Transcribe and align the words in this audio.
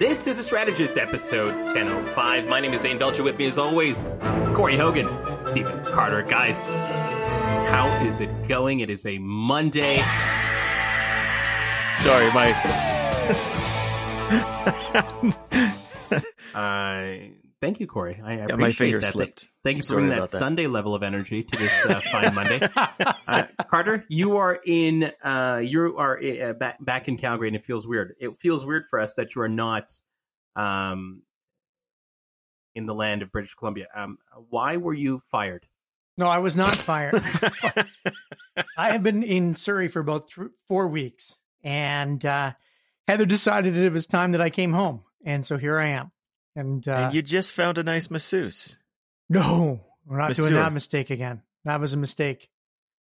This 0.00 0.26
is 0.26 0.40
a 0.40 0.42
Strategist 0.42 0.98
episode 0.98 1.54
1005. 1.54 2.48
My 2.48 2.58
name 2.58 2.74
is 2.74 2.80
Zain 2.80 2.98
Velji. 2.98 3.22
With 3.22 3.38
me, 3.38 3.46
as 3.46 3.58
always, 3.58 4.10
Corey 4.52 4.76
Hogan, 4.76 5.06
Stephen 5.52 5.84
Carter. 5.84 6.22
Guys, 6.22 6.56
how 7.70 7.86
is 8.04 8.20
it 8.20 8.48
going? 8.48 8.80
It 8.80 8.90
is 8.90 9.06
a 9.06 9.18
Monday. 9.18 9.98
Sorry, 11.96 12.26
my. 12.32 12.50
uh, 16.54 17.43
thank 17.60 17.80
you, 17.80 17.86
Corey. 17.86 18.20
I 18.22 18.34
appreciate 18.34 18.58
my 18.58 18.72
finger 18.72 19.00
that. 19.00 19.06
slipped. 19.06 19.48
Thank 19.62 19.78
you 19.78 19.82
for 19.82 19.94
bringing 19.94 20.10
that, 20.10 20.30
that. 20.30 20.38
Sunday 20.38 20.66
level 20.66 20.94
of 20.94 21.02
energy 21.02 21.42
to 21.42 21.58
this 21.58 21.86
uh, 21.86 22.00
fine 22.12 22.34
Monday. 22.34 22.60
Uh, 22.76 23.44
Carter, 23.68 24.04
you 24.08 24.36
are 24.36 24.60
in. 24.64 25.10
Uh, 25.22 25.60
you 25.62 25.96
are 25.96 26.20
uh, 26.22 26.52
back 26.54 26.84
back 26.84 27.08
in 27.08 27.16
Calgary, 27.16 27.48
and 27.48 27.56
it 27.56 27.64
feels 27.64 27.86
weird. 27.86 28.14
It 28.20 28.36
feels 28.38 28.64
weird 28.64 28.84
for 28.86 29.00
us 29.00 29.14
that 29.14 29.34
you 29.34 29.42
are 29.42 29.48
not 29.48 29.90
um, 30.56 31.22
in 32.74 32.86
the 32.86 32.94
land 32.94 33.22
of 33.22 33.32
British 33.32 33.54
Columbia. 33.54 33.86
Um, 33.94 34.18
why 34.50 34.76
were 34.76 34.94
you 34.94 35.20
fired? 35.30 35.66
No, 36.16 36.26
I 36.26 36.38
was 36.38 36.54
not 36.54 36.76
fired. 36.76 37.14
I 38.76 38.92
have 38.92 39.02
been 39.02 39.22
in 39.22 39.56
Surrey 39.56 39.88
for 39.88 40.00
about 40.00 40.28
th- 40.28 40.48
four 40.68 40.86
weeks, 40.86 41.34
and 41.62 42.24
uh, 42.24 42.52
Heather 43.08 43.26
decided 43.26 43.76
it 43.76 43.92
was 43.92 44.06
time 44.06 44.32
that 44.32 44.40
I 44.40 44.50
came 44.50 44.72
home, 44.72 45.02
and 45.24 45.44
so 45.44 45.56
here 45.56 45.78
I 45.78 45.88
am. 45.88 46.12
And, 46.56 46.86
uh, 46.86 46.92
and 46.92 47.14
you 47.14 47.22
just 47.22 47.52
found 47.52 47.78
a 47.78 47.82
nice 47.82 48.10
masseuse. 48.10 48.76
no, 49.28 49.80
we're 50.06 50.18
not 50.18 50.32
doing 50.34 50.54
that 50.54 50.72
mistake 50.72 51.10
again. 51.10 51.42
That 51.64 51.80
was 51.80 51.92
a 51.92 51.96
mistake. 51.96 52.50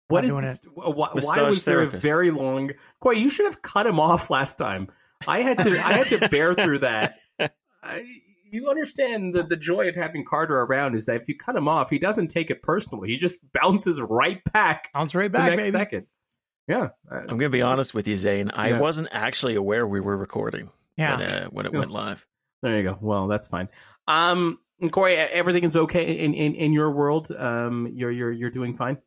What 0.07 0.23
Not 0.23 0.25
is 0.25 0.29
doing 0.31 0.43
this, 0.45 0.59
why, 0.73 0.89
why 0.89 1.09
Massage 1.15 1.49
was 1.49 1.63
there 1.65 1.81
a 1.81 1.89
very 1.89 2.31
long? 2.31 2.71
Corey, 3.01 3.19
you 3.19 3.29
should 3.29 3.45
have 3.45 3.61
cut 3.61 3.85
him 3.85 3.99
off 3.99 4.29
last 4.29 4.57
time. 4.57 4.87
I 5.27 5.41
had 5.41 5.57
to. 5.57 5.69
I 5.71 5.93
had 5.93 6.07
to 6.07 6.29
bear 6.29 6.53
through 6.55 6.79
that. 6.79 7.15
I, 7.83 8.05
you 8.49 8.69
understand 8.69 9.35
the 9.35 9.43
the 9.43 9.57
joy 9.57 9.89
of 9.89 9.95
having 9.95 10.23
Carter 10.23 10.61
around 10.61 10.95
is 10.95 11.07
that 11.07 11.17
if 11.21 11.27
you 11.27 11.35
cut 11.37 11.57
him 11.57 11.67
off, 11.67 11.89
he 11.89 11.99
doesn't 11.99 12.29
take 12.29 12.49
it 12.49 12.61
personally. 12.61 13.09
He 13.09 13.17
just 13.17 13.41
bounces 13.51 13.99
right 13.99 14.41
back 14.53 14.93
Bounce 14.93 15.13
right 15.13 15.23
the 15.29 15.37
back, 15.37 15.49
next 15.49 15.63
baby. 15.63 15.71
second. 15.71 16.07
Yeah, 16.69 16.89
I'm 17.11 17.27
going 17.27 17.39
to 17.41 17.49
be 17.49 17.61
honest 17.61 17.93
with 17.93 18.07
you, 18.07 18.15
Zain. 18.15 18.49
I 18.51 18.69
Yeah. 18.69 18.79
wasn't 18.79 19.09
actually 19.11 19.55
aware 19.55 19.85
we 19.85 19.99
were 19.99 20.15
recording 20.15 20.69
Yeah. 20.95 21.17
when, 21.17 21.29
uh, 21.29 21.47
when 21.49 21.65
it 21.65 21.73
Yeah. 21.73 21.79
went 21.79 21.91
live. 21.91 22.25
There 22.61 22.77
you 22.77 22.83
go. 22.83 22.97
Well, 23.01 23.27
that's 23.27 23.47
fine. 23.47 23.69
Um, 24.07 24.59
Corey, 24.91 25.15
everything 25.15 25.63
is 25.63 25.75
okay 25.75 26.17
in 26.19 26.33
in, 26.33 26.55
in 26.55 26.73
your 26.73 26.91
world. 26.91 27.31
Um, 27.31 27.89
you're 27.93 28.11
you're 28.11 28.31
you're 28.31 28.49
doing 28.51 28.75
fine. 28.75 28.97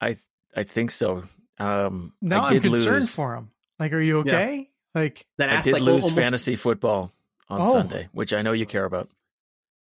I 0.00 0.16
I 0.56 0.64
think 0.64 0.90
so. 0.90 1.24
Um, 1.58 2.12
now 2.20 2.44
I 2.44 2.48
I'm 2.50 2.60
concerned 2.60 2.96
lose. 2.96 3.14
for 3.14 3.34
him. 3.36 3.50
Like, 3.78 3.92
are 3.92 4.00
you 4.00 4.18
okay? 4.20 4.68
Like, 4.94 5.24
That 5.38 5.48
I 5.50 5.62
did 5.62 5.72
like, 5.74 5.82
lose 5.82 6.04
almost- 6.04 6.20
fantasy 6.22 6.56
football 6.56 7.10
on 7.48 7.62
Oh. 7.62 7.72
Sunday, 7.72 8.08
which 8.12 8.32
I 8.32 8.42
know 8.42 8.52
you 8.52 8.66
care 8.66 8.84
about. 8.84 9.08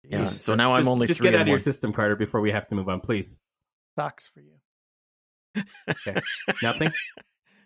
Yeah, 0.05 0.21
Just- 0.25 0.41
so 0.43 0.55
now 0.55 0.75
I'm 0.75 0.89
only 0.89 1.07
just 1.07 1.19
three 1.19 1.31
get 1.31 1.35
out 1.39 1.43
of 1.43 1.49
your 1.49 1.61
system, 1.61 1.93
Carter, 1.93 2.17
before 2.17 2.41
we 2.41 2.51
have 2.53 2.67
to 2.69 2.75
move 2.75 2.89
on, 2.89 3.01
please. 3.01 3.37
sucks 3.99 4.29
for 4.29 4.41
you. 4.41 4.53
Okay. 5.89 6.21
Nothing. 6.63 6.91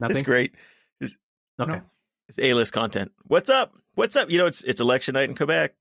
Nothing. 0.01 0.17
It's 0.17 0.23
great. 0.23 0.55
Okay. 1.03 1.13
No. 1.59 1.81
It's 2.29 2.39
A-list 2.39 2.73
content. 2.73 3.13
What's 3.25 3.51
up? 3.51 3.75
What's 3.95 4.17
up? 4.17 4.31
You 4.31 4.39
know, 4.39 4.47
it's 4.47 4.63
it's 4.65 4.81
election 4.81 5.15
night 5.15 5.29
in 5.29 5.35
Quebec. 5.35 5.75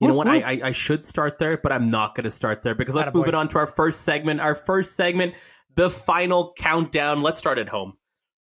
You 0.00 0.08
know 0.08 0.14
what? 0.14 0.28
I. 0.28 0.40
I 0.40 0.60
I 0.68 0.72
should 0.72 1.04
start 1.04 1.38
there, 1.38 1.56
but 1.58 1.72
I'm 1.72 1.90
not 1.90 2.14
going 2.14 2.24
to 2.24 2.30
start 2.30 2.62
there 2.62 2.74
because 2.74 2.94
let's 2.94 3.10
Attaboy. 3.10 3.14
move 3.14 3.28
it 3.28 3.34
on 3.34 3.48
to 3.48 3.58
our 3.58 3.66
first 3.66 4.02
segment. 4.02 4.40
Our 4.40 4.54
first 4.54 4.94
segment, 4.94 5.34
the 5.74 5.90
final 5.90 6.52
countdown. 6.56 7.22
Let's 7.22 7.38
start 7.38 7.58
at 7.58 7.68
home. 7.68 7.94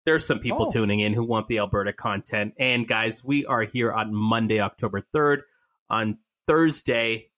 There's 0.05 0.25
some 0.27 0.39
people 0.39 0.67
Oh. 0.67 0.71
tuning 0.71 1.01
in 1.01 1.15
who 1.15 1.25
want 1.25 1.49
the 1.49 1.59
Alberta 1.59 1.93
content, 1.93 2.55
and 2.59 2.87
guys, 2.87 3.25
we 3.25 3.47
are 3.47 3.63
here 3.63 3.93
on 3.93 4.15
Monday, 4.15 4.61
October 4.61 5.01
third. 5.13 5.43
On 5.89 6.19
Thursday, 6.47 7.31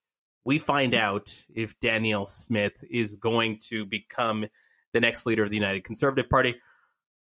we 0.44 0.58
find 0.58 0.94
out 0.94 1.34
if 1.54 1.78
Danielle 1.80 2.26
Smith 2.26 2.82
is 2.90 3.14
going 3.16 3.58
to 3.68 3.86
become 3.86 4.46
the 4.92 5.00
next 5.00 5.24
leader 5.26 5.44
of 5.44 5.50
the 5.50 5.56
United 5.56 5.84
Conservative 5.84 6.28
Party. 6.28 6.56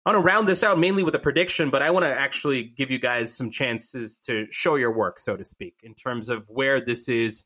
I 0.06 0.12
want 0.12 0.22
to 0.22 0.26
round 0.26 0.48
this 0.50 0.64
out 0.64 0.78
mainly 0.78 1.04
with 1.04 1.16
a 1.16 1.20
prediction, 1.20 1.70
but 1.70 1.82
I 1.82 1.90
want 1.90 2.04
to 2.04 2.14
actually 2.14 2.64
give 2.64 2.92
you 2.92 3.00
guys 3.00 3.34
some 3.34 3.50
chances 3.50 4.20
to 4.20 4.48
show 4.52 4.76
your 4.76 4.92
work, 4.92 5.18
so 5.18 5.38
to 5.38 5.46
speak, 5.46 5.76
in 5.82 5.94
terms 5.96 6.28
of 6.28 6.50
where 6.50 6.82
this 6.82 7.08
is 7.08 7.46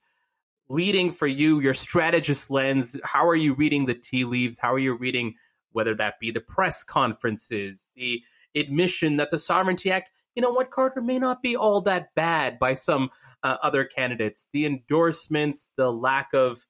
leading 0.67 1.11
for 1.11 1.27
you, 1.27 1.59
your 1.59 1.75
strategist 1.75 2.49
lens. 2.49 2.99
How 3.03 3.27
are 3.27 3.35
you 3.35 3.53
reading 3.53 3.85
the 3.85 3.93
tea 3.93 4.25
leaves? 4.25 4.57
How 4.57 4.73
are 4.73 4.79
you 4.79 4.95
reading 4.95 5.35
whether 5.71 5.93
that 5.95 6.19
be 6.19 6.31
the 6.31 6.41
press 6.41 6.83
conferences, 6.83 7.91
the 7.95 8.23
admission 8.55 9.17
that 9.17 9.29
the 9.29 9.37
Sovereignty 9.37 9.91
Act, 9.91 10.09
you 10.33 10.41
know 10.41 10.49
what, 10.49 10.71
Carter, 10.71 11.01
may 11.01 11.19
not 11.19 11.43
be 11.43 11.55
all 11.55 11.81
that 11.81 12.15
bad 12.15 12.57
by 12.57 12.73
some 12.73 13.11
uh, 13.43 13.57
other 13.61 13.85
candidates, 13.85 14.49
the 14.51 14.65
endorsements, 14.65 15.71
the 15.75 15.91
lack 15.91 16.29
of, 16.33 16.65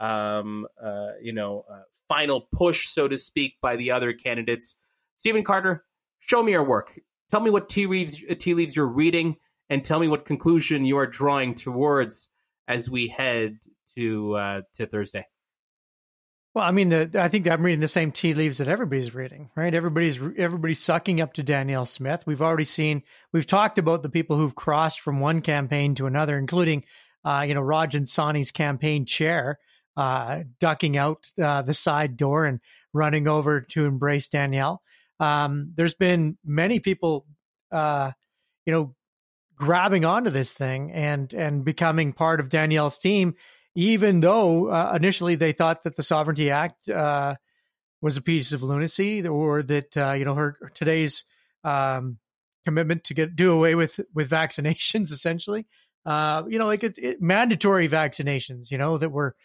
um, 0.00 0.66
uh, 0.82 1.12
you 1.22 1.32
know, 1.32 1.64
uh, 1.70 1.82
final 2.08 2.48
push, 2.52 2.88
so 2.88 3.06
to 3.06 3.18
speak, 3.18 3.54
by 3.60 3.76
the 3.76 3.92
other 3.92 4.12
candidates. 4.12 4.74
Stephen 5.18 5.42
Carter, 5.42 5.84
show 6.20 6.42
me 6.42 6.52
your 6.52 6.64
work. 6.64 6.98
Tell 7.30 7.40
me 7.40 7.50
what 7.50 7.68
tea 7.68 7.86
leaves, 7.86 8.22
uh, 8.30 8.34
tea 8.38 8.54
leaves 8.54 8.76
you're 8.76 8.86
reading, 8.86 9.36
and 9.68 9.84
tell 9.84 9.98
me 9.98 10.08
what 10.08 10.24
conclusion 10.24 10.84
you 10.84 10.96
are 10.96 11.06
drawing 11.06 11.54
towards 11.54 12.28
as 12.66 12.88
we 12.88 13.08
head 13.08 13.58
to 13.96 14.34
uh, 14.36 14.60
to 14.74 14.86
Thursday. 14.86 15.26
Well, 16.54 16.64
I 16.64 16.70
mean, 16.70 16.88
the, 16.88 17.10
I 17.14 17.28
think 17.28 17.46
I'm 17.48 17.62
reading 17.62 17.80
the 17.80 17.88
same 17.88 18.10
tea 18.10 18.32
leaves 18.32 18.58
that 18.58 18.68
everybody's 18.68 19.14
reading, 19.14 19.50
right? 19.56 19.74
Everybody's 19.74 20.18
everybody's 20.38 20.78
sucking 20.78 21.20
up 21.20 21.34
to 21.34 21.42
Danielle 21.42 21.86
Smith. 21.86 22.24
We've 22.26 22.42
already 22.42 22.64
seen, 22.64 23.02
we've 23.32 23.46
talked 23.46 23.78
about 23.78 24.02
the 24.02 24.08
people 24.08 24.36
who've 24.36 24.54
crossed 24.54 25.00
from 25.00 25.20
one 25.20 25.40
campaign 25.40 25.94
to 25.96 26.06
another, 26.06 26.38
including, 26.38 26.84
uh, 27.24 27.44
you 27.46 27.54
know, 27.54 27.60
Rajan 27.60 28.06
Sawhney's 28.08 28.50
campaign 28.50 29.04
chair, 29.04 29.58
uh, 29.96 30.44
ducking 30.58 30.96
out 30.96 31.26
uh, 31.40 31.62
the 31.62 31.74
side 31.74 32.16
door 32.16 32.44
and 32.46 32.60
running 32.92 33.28
over 33.28 33.60
to 33.60 33.84
embrace 33.84 34.28
Danielle. 34.28 34.80
Um, 35.20 35.72
there's 35.74 35.94
been 35.94 36.38
many 36.44 36.80
people, 36.80 37.26
uh, 37.72 38.12
you 38.64 38.72
know, 38.72 38.94
grabbing 39.56 40.04
onto 40.04 40.30
this 40.30 40.52
thing 40.52 40.92
and 40.92 41.32
and 41.34 41.64
becoming 41.64 42.12
part 42.12 42.40
of 42.40 42.48
Danielle's 42.48 42.98
team 42.98 43.34
even 43.78 44.18
though 44.18 44.68
uh, 44.70 44.92
initially 44.96 45.36
they 45.36 45.52
thought 45.52 45.84
that 45.84 45.94
the 45.94 46.02
Sovereignty 46.02 46.50
Act 46.50 46.88
uh, 46.88 47.36
was 48.00 48.16
a 48.16 48.22
piece 48.22 48.50
of 48.50 48.64
lunacy, 48.64 49.24
or 49.24 49.62
that 49.62 49.96
uh, 49.96 50.12
you 50.12 50.24
know 50.24 50.34
her 50.34 50.56
today's 50.74 51.22
um, 51.62 52.18
commitment 52.64 53.04
to 53.04 53.14
get 53.14 53.36
do 53.36 53.52
away 53.52 53.76
with 53.76 54.00
with 54.12 54.28
vaccinations, 54.28 55.12
essentially, 55.12 55.64
uh, 56.04 56.42
you 56.48 56.58
know, 56.58 56.66
like 56.66 56.82
it, 56.82 56.98
it, 56.98 57.22
mandatory 57.22 57.88
vaccinations, 57.88 58.68
you 58.72 58.78
know, 58.78 58.98
that 58.98 59.10
were 59.10 59.36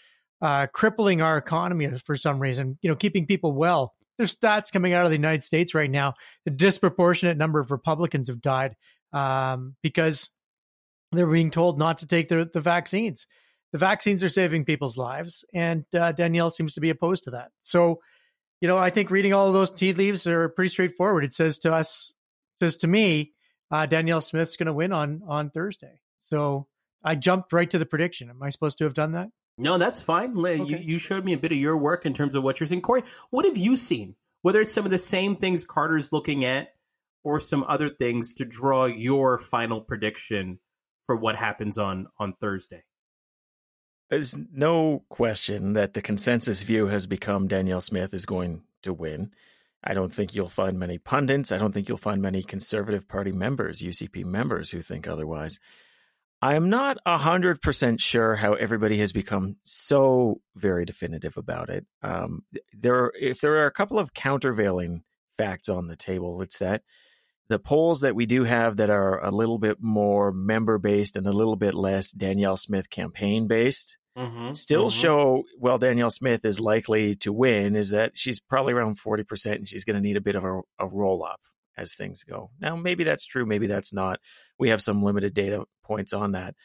uh, 0.41 0.65
crippling 0.65 1.21
our 1.21 1.37
economy 1.37 1.87
for 2.03 2.15
some 2.15 2.39
reason, 2.39 2.79
you 2.81 2.89
know, 2.89 2.95
keeping 2.95 3.27
people 3.27 3.53
well. 3.53 3.93
There's 4.17 4.35
stats 4.35 4.71
coming 4.71 4.93
out 4.93 5.05
of 5.05 5.11
the 5.11 5.17
United 5.17 5.43
States 5.43 5.73
right 5.73 5.89
now. 5.89 6.13
The 6.45 6.51
disproportionate 6.51 7.37
number 7.37 7.59
of 7.59 7.71
Republicans 7.71 8.27
have 8.27 8.41
died 8.41 8.75
um, 9.11 9.75
because 9.81 10.29
they're 11.11 11.27
being 11.27 11.51
told 11.51 11.77
not 11.77 11.99
to 11.99 12.07
take 12.07 12.29
the, 12.29 12.49
the 12.51 12.61
vaccines 12.61 13.25
the 13.73 13.79
vaccines 13.79 14.23
are 14.23 14.29
saving 14.29 14.65
people's 14.65 14.97
lives, 14.97 15.43
and 15.51 15.83
uh, 15.95 16.11
Danielle 16.11 16.51
seems 16.51 16.75
to 16.75 16.79
be 16.79 16.91
opposed 16.91 17.23
to 17.23 17.31
that. 17.31 17.49
So, 17.63 18.01
you 18.61 18.67
know, 18.67 18.77
I 18.77 18.91
think 18.91 19.09
reading 19.09 19.33
all 19.33 19.47
of 19.47 19.53
those 19.53 19.71
tea 19.71 19.93
leaves 19.93 20.27
are 20.27 20.47
pretty 20.49 20.69
straightforward. 20.69 21.25
It 21.25 21.33
says 21.33 21.57
to 21.59 21.73
us, 21.73 22.13
says 22.59 22.75
to 22.77 22.87
me, 22.87 23.33
uh, 23.71 23.87
Danielle 23.87 24.21
Smith's 24.21 24.57
going 24.57 24.67
to 24.67 24.73
win 24.73 24.93
on 24.93 25.23
on 25.27 25.49
Thursday. 25.49 25.99
So 26.21 26.67
I 27.03 27.15
jumped 27.15 27.51
right 27.51 27.69
to 27.71 27.79
the 27.79 27.85
prediction. 27.87 28.29
Am 28.29 28.43
I 28.43 28.51
supposed 28.51 28.77
to 28.77 28.83
have 28.83 28.93
done 28.93 29.13
that? 29.13 29.29
No, 29.57 29.77
that's 29.77 30.01
fine. 30.01 30.35
You, 30.35 30.77
you 30.77 30.97
showed 30.97 31.23
me 31.23 31.33
a 31.33 31.37
bit 31.37 31.51
of 31.51 31.57
your 31.57 31.77
work 31.77 32.05
in 32.05 32.13
terms 32.13 32.33
of 32.35 32.43
what 32.43 32.59
you're 32.59 32.67
seeing. 32.67 32.81
Corey, 32.81 33.03
what 33.29 33.45
have 33.45 33.57
you 33.57 33.75
seen? 33.75 34.15
Whether 34.41 34.61
it's 34.61 34.73
some 34.73 34.85
of 34.85 34.91
the 34.91 34.99
same 34.99 35.35
things 35.35 35.63
Carter's 35.63 36.11
looking 36.11 36.43
at 36.43 36.69
or 37.23 37.39
some 37.39 37.63
other 37.67 37.89
things 37.89 38.33
to 38.35 38.45
draw 38.45 38.85
your 38.85 39.37
final 39.37 39.79
prediction 39.79 40.59
for 41.05 41.15
what 41.15 41.35
happens 41.35 41.77
on 41.77 42.07
on 42.17 42.33
Thursday. 42.33 42.83
There's 44.09 44.37
no 44.51 45.03
question 45.09 45.73
that 45.73 45.93
the 45.93 46.01
consensus 46.01 46.63
view 46.63 46.87
has 46.87 47.07
become 47.07 47.47
Danielle 47.47 47.81
Smith 47.81 48.13
is 48.13 48.25
going 48.25 48.63
to 48.83 48.93
win. 48.93 49.31
I 49.83 49.93
don't 49.93 50.13
think 50.13 50.33
you'll 50.33 50.49
find 50.49 50.79
many 50.79 50.97
pundits. 50.97 51.51
I 51.51 51.57
don't 51.57 51.73
think 51.73 51.89
you'll 51.89 51.97
find 51.97 52.21
many 52.21 52.41
Conservative 52.41 53.07
Party 53.07 53.31
members, 53.31 53.81
UCP 53.81 54.23
members, 54.23 54.71
who 54.71 54.81
think 54.81 55.07
otherwise. 55.07 55.59
I'm 56.43 56.69
not 56.69 56.97
100% 57.07 58.01
sure 58.01 58.35
how 58.35 58.51
everybody 58.55 58.97
has 58.97 59.13
become 59.13 59.55
so 59.63 60.41
very 60.57 60.83
definitive 60.83 61.37
about 61.37 61.69
it. 61.69 61.85
Um, 62.01 62.43
there, 62.73 62.95
are, 62.95 63.13
if 63.17 63.39
there 63.39 63.55
are 63.55 63.65
a 63.65 63.71
couple 63.71 63.97
of 63.97 64.13
countervailing 64.13 65.03
facts 65.37 65.69
on 65.69 65.87
the 65.87 65.95
table, 65.95 66.41
it's 66.41 66.59
that 66.59 66.81
the 67.47 67.59
polls 67.59 68.01
that 68.01 68.13
we 68.13 68.25
do 68.25 68.43
have 68.43 68.75
that 68.75 68.89
are 68.89 69.23
a 69.23 69.31
little 69.31 69.57
bit 69.57 69.77
more 69.79 70.33
member 70.33 70.77
based 70.77 71.15
and 71.15 71.25
a 71.27 71.31
little 71.31 71.55
bit 71.55 71.75
less 71.75 72.11
Danielle 72.11 72.57
Smith 72.57 72.89
campaign 72.89 73.47
based 73.47 73.97
Mm-hmm. 74.15 74.53
still 74.53 74.91
show 74.91 75.41
well 75.57 75.79
Danielle 75.79 76.11
Smith 76.11 76.45
is 76.45 76.59
likely 76.59 77.15
to 77.15 77.33
win 77.33 77.75
is 77.75 77.89
that 77.89 78.11
she's 78.13 78.39
probably 78.39 78.73
around 78.73 78.99
40% 78.99 79.55
and 79.55 79.67
she's 79.67 79.85
going 79.85 79.95
to 79.95 80.01
need 80.03 80.17
a 80.17 80.21
bit 80.21 80.35
of 80.35 80.43
a, 80.43 80.61
a 80.77 80.87
roll 80.87 81.25
up 81.25 81.41
as 81.77 81.95
things 81.95 82.23
go. 82.23 82.51
Now, 82.59 82.75
maybe 82.75 83.03
that's 83.03 83.25
true, 83.25 83.45
maybe 83.45 83.67
that's 83.67 83.93
not. 83.93 84.19
We 84.57 84.69
have 84.69 84.81
some 84.81 85.03
limited 85.03 85.33
data 85.33 85.65
points 85.83 86.13
on 86.13 86.33
that. 86.33 86.55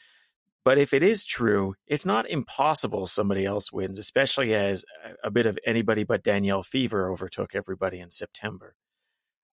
But 0.65 0.77
if 0.77 0.93
it 0.93 1.03
is 1.03 1.23
true, 1.23 1.75
it's 1.87 2.05
not 2.05 2.29
impossible 2.29 3.05
somebody 3.05 3.45
else 3.45 3.71
wins, 3.71 3.97
especially 3.97 4.53
as 4.53 4.85
a 5.23 5.31
bit 5.31 5.45
of 5.45 5.57
anybody 5.65 6.03
but 6.03 6.23
Danielle 6.23 6.63
fever 6.63 7.09
overtook 7.09 7.55
everybody 7.55 7.99
in 7.99 8.11
September. 8.11 8.75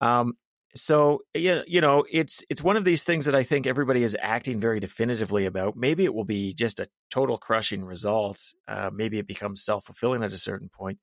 Um, 0.00 0.34
so 0.74 1.20
yeah, 1.32 1.62
you 1.66 1.80
know, 1.80 2.04
it's 2.10 2.44
it's 2.50 2.62
one 2.62 2.76
of 2.76 2.84
these 2.84 3.02
things 3.02 3.24
that 3.24 3.34
I 3.34 3.44
think 3.44 3.66
everybody 3.66 4.02
is 4.02 4.16
acting 4.20 4.60
very 4.60 4.78
definitively 4.78 5.46
about. 5.46 5.76
Maybe 5.76 6.04
it 6.04 6.12
will 6.12 6.24
be 6.24 6.52
just 6.52 6.80
a 6.80 6.88
total 7.10 7.38
crushing 7.38 7.84
result. 7.84 8.52
Uh, 8.68 8.90
maybe 8.92 9.18
it 9.18 9.26
becomes 9.26 9.62
self 9.62 9.86
fulfilling 9.86 10.22
at 10.22 10.32
a 10.32 10.38
certain 10.38 10.68
point. 10.68 10.98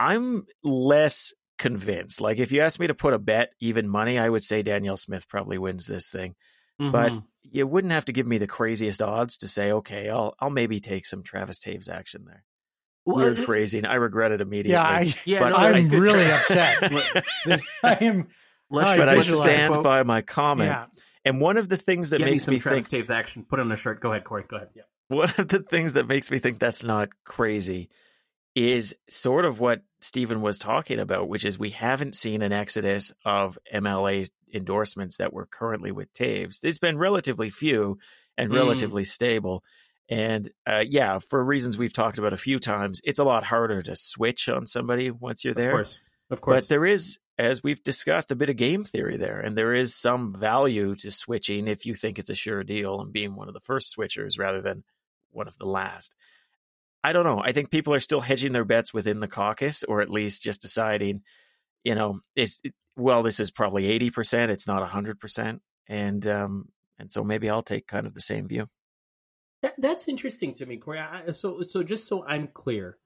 I'm 0.00 0.46
less 0.62 1.34
convinced. 1.58 2.20
Like 2.20 2.38
if 2.38 2.52
you 2.52 2.60
ask 2.60 2.78
me 2.78 2.86
to 2.86 2.94
put 2.94 3.14
a 3.14 3.18
bet, 3.18 3.52
even 3.60 3.88
money, 3.88 4.18
I 4.18 4.28
would 4.28 4.44
say 4.44 4.62
Danielle 4.62 4.96
Smith 4.96 5.28
probably 5.28 5.58
wins 5.58 5.86
this 5.86 6.10
thing. 6.10 6.34
Mm-hmm. 6.80 6.92
But 6.92 7.12
you 7.42 7.66
wouldn't 7.66 7.92
have 7.92 8.04
to 8.06 8.12
give 8.12 8.26
me 8.26 8.38
the 8.38 8.46
craziest 8.46 9.02
odds 9.02 9.38
to 9.38 9.48
say, 9.48 9.72
okay, 9.72 10.08
I'll 10.08 10.34
I'll 10.40 10.50
maybe 10.50 10.80
take 10.80 11.06
some 11.06 11.22
Travis 11.22 11.58
Toews 11.58 11.88
action 11.88 12.24
there. 12.26 12.44
Weird 13.04 13.38
phrasing. 13.38 13.86
I 13.86 13.94
regret 13.94 14.32
it 14.32 14.40
immediately. 14.40 14.72
Yeah, 14.72 14.82
I, 14.82 15.14
yeah, 15.24 15.40
but 15.40 15.50
no, 15.50 15.56
I'm 15.56 15.88
really 15.88 16.30
upset. 16.30 16.82
I 17.82 17.94
am 18.02 18.28
Let's 18.70 18.98
but 18.98 19.08
I 19.08 19.18
stand 19.20 19.72
quote. 19.72 19.84
by 19.84 20.02
my 20.02 20.20
comment. 20.20 20.68
Yeah. 20.68 20.86
And 21.24 21.40
one 21.40 21.56
of 21.56 21.68
the 21.68 21.76
things 21.76 22.10
that 22.10 22.18
Get 22.18 22.26
makes 22.26 22.46
me, 22.46 22.54
me 22.54 22.60
think 22.60 22.88
Toews 22.88 23.10
action. 23.10 23.44
Put 23.48 23.60
on 23.60 23.72
a 23.72 23.76
shirt. 23.76 24.00
Go 24.00 24.10
ahead, 24.12 24.24
Corey. 24.24 24.44
Go 24.48 24.56
ahead. 24.56 24.68
Yeah. 24.74 24.82
One 25.08 25.32
of 25.38 25.48
the 25.48 25.60
things 25.60 25.94
that 25.94 26.06
makes 26.06 26.30
me 26.30 26.38
think 26.38 26.58
that's 26.58 26.82
not 26.82 27.08
crazy 27.24 27.88
is 28.54 28.94
sort 29.08 29.46
of 29.46 29.58
what 29.58 29.80
Stephen 30.00 30.40
was 30.40 30.58
talking 30.58 30.98
about, 30.98 31.28
which 31.28 31.44
is 31.44 31.58
we 31.58 31.70
haven't 31.70 32.14
seen 32.14 32.42
an 32.42 32.52
exodus 32.52 33.12
of 33.24 33.58
MLA 33.72 34.28
endorsements 34.52 35.16
that 35.16 35.32
were 35.32 35.46
currently 35.46 35.92
with 35.92 36.12
Toews. 36.14 36.60
There's 36.60 36.78
been 36.78 36.98
relatively 36.98 37.50
few 37.50 37.98
and 38.36 38.50
mm. 38.50 38.54
relatively 38.54 39.04
stable. 39.04 39.64
And 40.08 40.48
uh, 40.66 40.84
yeah, 40.88 41.18
for 41.18 41.44
reasons 41.44 41.76
we've 41.76 41.92
talked 41.92 42.18
about 42.18 42.32
a 42.32 42.38
few 42.38 42.58
times, 42.58 43.00
it's 43.04 43.18
a 43.18 43.24
lot 43.24 43.44
harder 43.44 43.82
to 43.82 43.96
switch 43.96 44.48
on 44.48 44.66
somebody 44.66 45.10
once 45.10 45.44
you're 45.44 45.54
there. 45.54 45.70
Of 45.70 45.76
course. 45.76 46.00
Of 46.30 46.40
course. 46.40 46.64
But 46.64 46.68
there 46.68 46.86
is 46.86 47.18
as 47.38 47.62
we've 47.62 47.82
discussed, 47.82 48.32
a 48.32 48.36
bit 48.36 48.50
of 48.50 48.56
game 48.56 48.84
theory 48.84 49.16
there. 49.16 49.38
And 49.38 49.56
there 49.56 49.72
is 49.72 49.94
some 49.94 50.34
value 50.34 50.96
to 50.96 51.10
switching 51.10 51.68
if 51.68 51.86
you 51.86 51.94
think 51.94 52.18
it's 52.18 52.30
a 52.30 52.34
sure 52.34 52.64
deal 52.64 53.00
and 53.00 53.12
being 53.12 53.36
one 53.36 53.46
of 53.46 53.54
the 53.54 53.60
first 53.60 53.96
switchers 53.96 54.38
rather 54.38 54.60
than 54.60 54.82
one 55.30 55.46
of 55.46 55.56
the 55.56 55.66
last. 55.66 56.14
I 57.02 57.12
don't 57.12 57.24
know. 57.24 57.40
I 57.42 57.52
think 57.52 57.70
people 57.70 57.94
are 57.94 58.00
still 58.00 58.20
hedging 58.20 58.52
their 58.52 58.64
bets 58.64 58.92
within 58.92 59.20
the 59.20 59.28
caucus, 59.28 59.84
or 59.84 60.00
at 60.00 60.10
least 60.10 60.42
just 60.42 60.62
deciding, 60.62 61.22
you 61.84 61.94
know, 61.94 62.20
it's 62.34 62.60
well, 62.96 63.22
this 63.22 63.40
is 63.40 63.50
probably 63.50 63.86
eighty 63.86 64.10
percent. 64.10 64.50
It's 64.50 64.66
not 64.66 64.86
hundred 64.88 65.20
percent, 65.20 65.62
and 65.88 66.26
um, 66.26 66.68
and 66.98 67.10
so 67.10 67.22
maybe 67.22 67.48
I'll 67.48 67.62
take 67.62 67.86
kind 67.86 68.06
of 68.06 68.14
the 68.14 68.20
same 68.20 68.48
view. 68.48 68.68
That, 69.62 69.74
that's 69.78 70.08
interesting 70.08 70.54
to 70.54 70.66
me, 70.66 70.76
Corey. 70.76 70.98
I, 70.98 71.32
so 71.32 71.62
so 71.62 71.82
just 71.82 72.08
so 72.08 72.24
I'm 72.26 72.48
clear, 72.48 72.98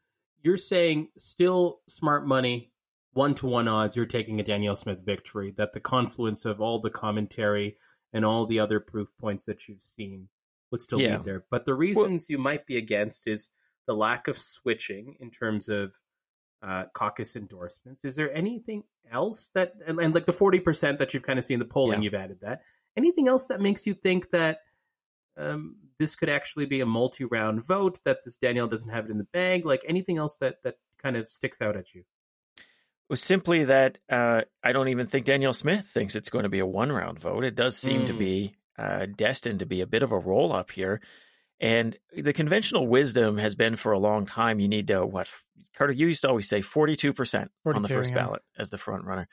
you're 0.43 0.57
saying 0.57 1.09
still 1.19 1.81
smart 1.89 2.27
money 2.27 2.73
one 3.13 3.35
to 3.37 3.47
one 3.47 3.69
odds 3.69 3.97
you're 3.97 4.07
taking 4.07 4.41
a 4.41 4.43
Danielle 4.43 4.77
Smith 4.77 5.03
victory, 5.05 5.53
that 5.57 5.73
the 5.73 5.81
confluence 5.81 6.45
of 6.45 6.61
all 6.61 6.81
the 6.81 6.91
commentary 6.91 7.77
and 8.13 8.25
all 8.25 8.47
the 8.47 8.61
other 8.61 8.81
proof 8.81 9.09
points 9.21 9.45
that 9.45 9.69
you've 9.69 9.83
seen 9.83 10.29
would 10.71 10.81
still 10.81 11.01
yeah. 11.01 11.19
be 11.19 11.25
there. 11.25 11.45
But 11.51 11.65
the 11.65 11.75
reasons 11.75 12.27
well, 12.29 12.37
you 12.37 12.39
might 12.39 12.67
be 12.67 12.77
against 12.77 13.27
is 13.27 13.49
the 13.87 13.95
lack 13.95 14.29
of 14.29 14.39
switching 14.39 15.17
in 15.21 15.31
terms 15.31 15.69
of 15.69 15.93
uh, 16.63 16.85
caucus 16.95 17.37
endorsements. 17.37 18.05
Is 18.05 18.17
there 18.17 18.35
anything 18.35 18.85
else 19.11 19.51
that, 19.55 19.75
and, 19.87 19.99
and 19.99 20.15
like 20.15 20.27
the 20.27 20.33
40% 20.33 20.99
that 20.99 21.13
you've 21.13 21.25
kind 21.25 21.39
of 21.39 21.45
seen 21.45 21.59
the 21.59 21.65
polling, 21.65 22.01
yeah. 22.01 22.05
you've 22.05 22.15
added 22.15 22.39
that. 22.43 22.63
Anything 22.97 23.27
else 23.27 23.47
that 23.47 23.61
makes 23.61 23.87
you 23.87 23.95
think 23.95 24.31
that 24.31 24.61
um, 25.37 25.77
this 25.99 26.15
could 26.15 26.29
actually 26.29 26.67
be 26.67 26.81
a 26.81 26.87
multi 26.87 27.25
round 27.25 27.65
vote, 27.65 28.01
that 28.05 28.19
this 28.25 28.37
Danielle 28.37 28.69
doesn't 28.69 28.91
have 28.91 29.07
it 29.07 29.11
in 29.11 29.19
the 29.19 29.25
bag? 29.33 29.65
Like 29.65 29.83
anything 29.89 30.19
else 30.19 30.37
that, 30.37 30.63
that 30.63 30.77
kind 31.03 31.17
of 31.17 31.29
sticks 31.29 31.61
out 31.61 31.77
at 31.77 31.95
you? 31.95 32.05
was 33.13 33.23
simply 33.23 33.65
that 33.65 33.99
uh, 34.09 34.41
I 34.65 34.73
don't 34.73 34.89
even 34.89 35.07
think 35.07 35.27
Danielle 35.27 35.53
Smith 35.53 35.87
thinks 35.87 36.17
it's 36.17 36.31
going 36.31 36.45
to 36.45 36.49
be 36.49 36.61
a 36.61 36.67
one 36.67 36.91
round 36.91 37.19
vote. 37.19 37.45
It 37.45 37.55
does 37.55 37.77
seem 37.77 38.05
mm. 38.05 38.07
to 38.07 38.15
be 38.15 38.55
uh, 38.79 39.05
destined 39.05 39.59
to 39.59 39.67
be 39.67 39.83
a 39.83 39.87
bit 39.87 40.03
of 40.03 40.13
a 40.13 40.19
roll 40.19 40.51
up 40.51 40.71
here. 40.71 40.99
And 41.63 41.97
the 42.13 42.33
conventional 42.33 42.89
wisdom 42.89 43.39
has 43.39 43.55
been 43.55 43.77
for 43.77 43.93
a 43.93 43.99
long 43.99 44.27
time 44.27 44.59
you 44.59 44.67
need 44.67 44.89
to, 44.89 45.07
what, 45.07 45.29
Carter, 45.77 45.93
you 45.93 46.09
used 46.09 46.23
to 46.23 46.29
always 46.29 46.49
say 46.49 46.61
42% 46.61 47.49
on 47.65 47.83
the 47.83 47.89
first 47.89 48.13
ballot 48.13 48.43
as 48.59 48.71
the 48.71 48.79
front 48.79 49.05
runner. 49.05 49.29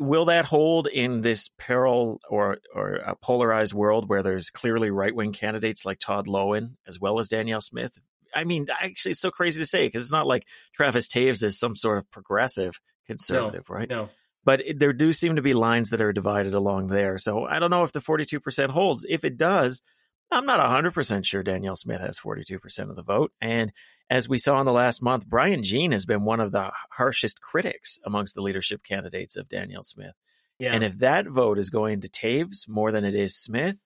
Will 0.00 0.24
that 0.26 0.46
hold 0.46 0.86
in 0.86 1.20
this 1.20 1.50
peril 1.58 2.20
or, 2.30 2.58
or 2.74 2.94
a 2.94 3.16
polarized 3.16 3.74
world 3.74 4.08
where 4.08 4.22
there's 4.22 4.48
clearly 4.48 4.90
right 4.90 5.14
wing 5.14 5.34
candidates 5.34 5.84
like 5.84 5.98
Todd 5.98 6.26
Loewen 6.26 6.76
as 6.86 6.98
well 6.98 7.18
as 7.18 7.28
Danielle 7.28 7.60
Smith? 7.60 7.98
I 8.34 8.44
mean, 8.44 8.68
actually, 8.80 9.10
it's 9.10 9.20
so 9.20 9.30
crazy 9.30 9.60
to 9.60 9.66
say 9.66 9.86
because 9.86 10.04
it's 10.04 10.12
not 10.12 10.26
like 10.26 10.46
Travis 10.72 11.06
Toews 11.06 11.42
is 11.44 11.58
some 11.58 11.76
sort 11.76 11.98
of 11.98 12.10
progressive 12.10 12.80
conservative, 13.06 13.66
no, 13.68 13.74
right? 13.74 13.90
No. 13.90 14.08
But 14.44 14.60
it, 14.64 14.78
there 14.78 14.94
do 14.94 15.12
seem 15.12 15.36
to 15.36 15.42
be 15.42 15.52
lines 15.52 15.90
that 15.90 16.00
are 16.00 16.12
divided 16.12 16.54
along 16.54 16.86
there. 16.86 17.18
So 17.18 17.44
I 17.44 17.58
don't 17.58 17.70
know 17.70 17.82
if 17.82 17.92
the 17.92 18.00
42% 18.00 18.70
holds. 18.70 19.04
If 19.06 19.24
it 19.24 19.36
does, 19.36 19.82
I'm 20.30 20.46
not 20.46 20.60
100% 20.60 21.24
sure 21.24 21.42
Danielle 21.42 21.76
Smith 21.76 22.00
has 22.00 22.18
42% 22.18 22.90
of 22.90 22.96
the 22.96 23.02
vote. 23.02 23.32
And 23.40 23.72
as 24.10 24.28
we 24.28 24.38
saw 24.38 24.60
in 24.60 24.66
the 24.66 24.72
last 24.72 25.02
month, 25.02 25.26
Brian 25.26 25.62
Jean 25.62 25.92
has 25.92 26.04
been 26.04 26.24
one 26.24 26.40
of 26.40 26.52
the 26.52 26.70
harshest 26.92 27.40
critics 27.40 27.98
amongst 28.04 28.34
the 28.34 28.42
leadership 28.42 28.82
candidates 28.84 29.36
of 29.36 29.48
Danielle 29.48 29.82
Smith. 29.82 30.14
Yeah. 30.58 30.74
And 30.74 30.82
if 30.84 30.98
that 30.98 31.26
vote 31.26 31.58
is 31.58 31.70
going 31.70 32.00
to 32.02 32.08
Toews 32.08 32.68
more 32.68 32.90
than 32.92 33.04
it 33.04 33.14
is 33.14 33.36
Smith, 33.36 33.82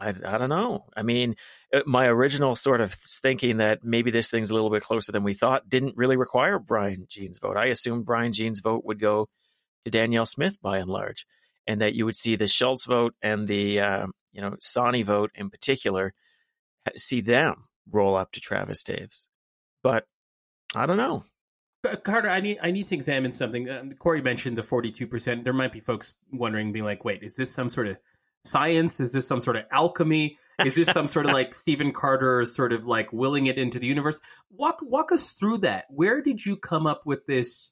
I, 0.00 0.08
I 0.08 0.38
don't 0.38 0.48
know. 0.48 0.86
I 0.96 1.02
mean, 1.02 1.36
uh, 1.72 1.82
my 1.86 2.06
original 2.06 2.56
sort 2.56 2.80
of 2.80 2.92
thinking 2.92 3.58
that 3.58 3.84
maybe 3.84 4.10
this 4.10 4.30
thing's 4.30 4.50
a 4.50 4.54
little 4.54 4.70
bit 4.70 4.82
closer 4.82 5.12
than 5.12 5.22
we 5.22 5.34
thought 5.34 5.68
didn't 5.68 5.96
really 5.96 6.16
require 6.16 6.58
Brian 6.58 7.06
Jean's 7.08 7.38
vote. 7.38 7.56
I 7.56 7.66
assumed 7.66 8.06
Brian 8.06 8.32
Jean's 8.32 8.60
vote 8.60 8.84
would 8.86 8.98
go 8.98 9.28
to 9.84 9.90
Danielle 9.90 10.26
Smith 10.26 10.56
by 10.62 10.78
and 10.78 10.90
large, 10.90 11.26
and 11.66 11.82
that 11.82 11.94
you 11.94 12.06
would 12.06 12.16
see 12.16 12.34
the 12.36 12.48
Schulz 12.48 12.86
vote 12.86 13.14
and 13.22 13.46
the 13.46 13.80
uh, 13.80 14.06
you 14.32 14.40
know 14.40 14.56
Sawhney 14.62 15.04
vote 15.04 15.30
in 15.34 15.50
particular 15.50 16.14
see 16.96 17.20
them 17.20 17.64
roll 17.90 18.16
up 18.16 18.32
to 18.32 18.40
Travis 18.40 18.82
Toews. 18.82 19.26
But 19.82 20.06
I 20.74 20.86
don't 20.86 20.96
know. 20.96 21.24
Carter, 22.04 22.28
I 22.28 22.40
need 22.40 22.58
I 22.62 22.70
need 22.70 22.86
to 22.88 22.94
examine 22.94 23.32
something. 23.32 23.68
Um, 23.70 23.92
Corey 23.98 24.20
mentioned 24.20 24.58
the 24.58 24.62
forty 24.62 24.90
two 24.90 25.06
percent. 25.06 25.44
There 25.44 25.52
might 25.54 25.72
be 25.72 25.80
folks 25.80 26.12
wondering, 26.30 26.72
being 26.72 26.84
like, 26.84 27.04
"Wait, 27.04 27.22
is 27.22 27.36
this 27.36 27.52
some 27.52 27.70
sort 27.70 27.88
of 27.88 27.96
science? 28.44 29.00
Is 29.00 29.12
this 29.12 29.26
some 29.26 29.40
sort 29.40 29.56
of 29.56 29.64
alchemy? 29.72 30.38
Is 30.64 30.74
this 30.74 30.88
some 30.88 31.08
sort 31.08 31.24
of 31.24 31.32
like 31.32 31.54
Stephen 31.54 31.92
Carter 31.92 32.44
sort 32.44 32.74
of 32.74 32.86
like 32.86 33.12
willing 33.14 33.46
it 33.46 33.56
into 33.56 33.78
the 33.78 33.86
universe? 33.86 34.20
Walk 34.50 34.80
walk 34.82 35.10
us 35.10 35.32
through 35.32 35.58
that. 35.58 35.86
Where 35.88 36.20
did 36.20 36.44
you 36.44 36.56
come 36.56 36.86
up 36.86 37.06
with 37.06 37.24
this 37.24 37.70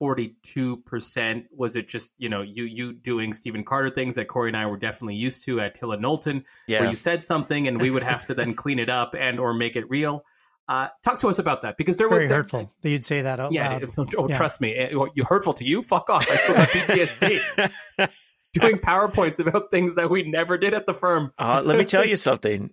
42%? 0.00 1.44
Was 1.50 1.76
it 1.76 1.88
just, 1.88 2.12
you 2.18 2.28
know, 2.28 2.42
you 2.42 2.64
you 2.64 2.92
doing 2.92 3.34
Stephen 3.34 3.64
Carter 3.64 3.90
things 3.90 4.16
that 4.16 4.28
Corey 4.28 4.50
and 4.50 4.56
I 4.56 4.66
were 4.66 4.76
definitely 4.76 5.16
used 5.16 5.44
to 5.44 5.60
at 5.60 5.76
Hill 5.76 5.92
and 5.92 6.02
Knowlton, 6.02 6.44
yeah. 6.66 6.80
where 6.80 6.90
you 6.90 6.96
said 6.96 7.24
something 7.24 7.68
and 7.68 7.80
we 7.80 7.90
would 7.90 8.02
have 8.02 8.26
to 8.26 8.34
then 8.34 8.54
clean 8.54 8.78
it 8.78 8.88
up 8.88 9.14
and 9.18 9.40
or 9.40 9.54
make 9.54 9.76
it 9.76 9.88
real? 9.88 10.24
Uh, 10.68 10.88
talk 11.04 11.20
to 11.20 11.28
us 11.28 11.38
about 11.38 11.62
that 11.62 11.76
because 11.76 11.96
there 11.96 12.08
very 12.08 12.26
were 12.26 12.34
hurtful 12.34 12.72
that 12.82 12.90
you'd 12.90 13.04
say 13.04 13.22
that 13.22 13.38
out 13.38 13.52
yeah, 13.52 13.78
loud. 13.78 14.08
Oh, 14.18 14.28
yeah. 14.28 14.36
trust 14.36 14.60
me, 14.60 14.74
eh, 14.74 14.90
you 15.14 15.24
hurtful 15.24 15.54
to 15.54 15.64
you? 15.64 15.82
Fuck 15.82 16.10
off! 16.10 16.26
I 16.28 16.36
still 16.36 16.56
have 16.56 16.68
PTSD. 16.70 18.10
doing 18.60 18.76
PowerPoints 18.78 19.38
about 19.38 19.70
things 19.70 19.94
that 19.96 20.10
we 20.10 20.22
never 20.22 20.58
did 20.58 20.74
at 20.74 20.86
the 20.86 20.94
firm. 20.94 21.32
uh, 21.38 21.62
let 21.64 21.78
me 21.78 21.84
tell 21.84 22.06
you 22.06 22.16
something. 22.16 22.70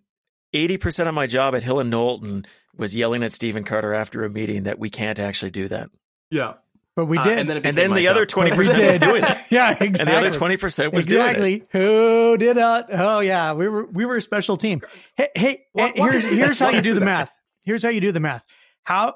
80% 0.53 1.07
of 1.07 1.15
my 1.15 1.27
job 1.27 1.55
at 1.55 1.63
Hill 1.63 1.79
and 1.79 1.89
Knowlton 1.89 2.45
was 2.77 2.95
yelling 2.95 3.23
at 3.23 3.33
Stephen 3.33 3.63
Carter 3.63 3.93
after 3.93 4.23
a 4.23 4.29
meeting 4.29 4.63
that 4.63 4.79
we 4.79 4.89
can't 4.89 5.19
actually 5.19 5.51
do 5.51 5.67
that. 5.67 5.89
Yeah. 6.29 6.53
But 6.95 7.05
we 7.05 7.17
uh, 7.17 7.23
did. 7.23 7.37
Uh, 7.37 7.41
and 7.41 7.49
then, 7.49 7.57
and 7.65 7.77
then 7.77 7.93
the 7.93 8.07
other 8.07 8.25
20% 8.25 8.55
was 8.57 8.97
doing 8.97 9.23
it. 9.23 9.37
yeah, 9.49 9.71
exactly. 9.71 9.99
And 9.99 10.09
the 10.09 10.15
other 10.15 10.29
20% 10.29 10.93
was 10.93 11.05
exactly. 11.05 11.09
doing 11.09 11.53
it. 11.53 11.55
Exactly. 11.55 11.79
Who 11.79 12.37
did 12.37 12.57
that? 12.57 12.87
Oh, 12.91 13.19
yeah. 13.19 13.53
We 13.53 13.67
were, 13.67 13.85
we 13.85 14.05
were 14.05 14.17
a 14.17 14.21
special 14.21 14.57
team. 14.57 14.81
Hey, 15.15 15.29
hey 15.35 15.65
what, 15.71 15.97
what 15.97 16.11
here's, 16.11 16.25
here's 16.25 16.59
how 16.59 16.69
you 16.69 16.81
do 16.81 16.93
the 16.93 17.01
math. 17.01 17.39
Here's 17.63 17.81
how 17.81 17.89
you 17.89 18.01
do 18.01 18.11
the 18.11 18.19
math. 18.19 18.45
How 18.83 19.15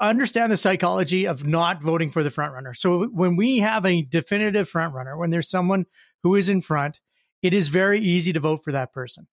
understand 0.00 0.52
the 0.52 0.56
psychology 0.56 1.26
of 1.26 1.46
not 1.46 1.82
voting 1.82 2.10
for 2.10 2.22
the 2.22 2.30
front 2.30 2.52
runner. 2.52 2.74
So 2.74 3.06
when 3.06 3.36
we 3.36 3.58
have 3.58 3.84
a 3.84 4.02
definitive 4.02 4.68
front 4.68 4.94
runner, 4.94 5.16
when 5.16 5.30
there's 5.30 5.48
someone 5.48 5.86
who 6.22 6.34
is 6.34 6.48
in 6.48 6.60
front, 6.60 7.00
it 7.42 7.52
is 7.52 7.68
very 7.68 8.00
easy 8.00 8.32
to 8.32 8.40
vote 8.40 8.64
for 8.64 8.72
that 8.72 8.92
person. 8.92 9.26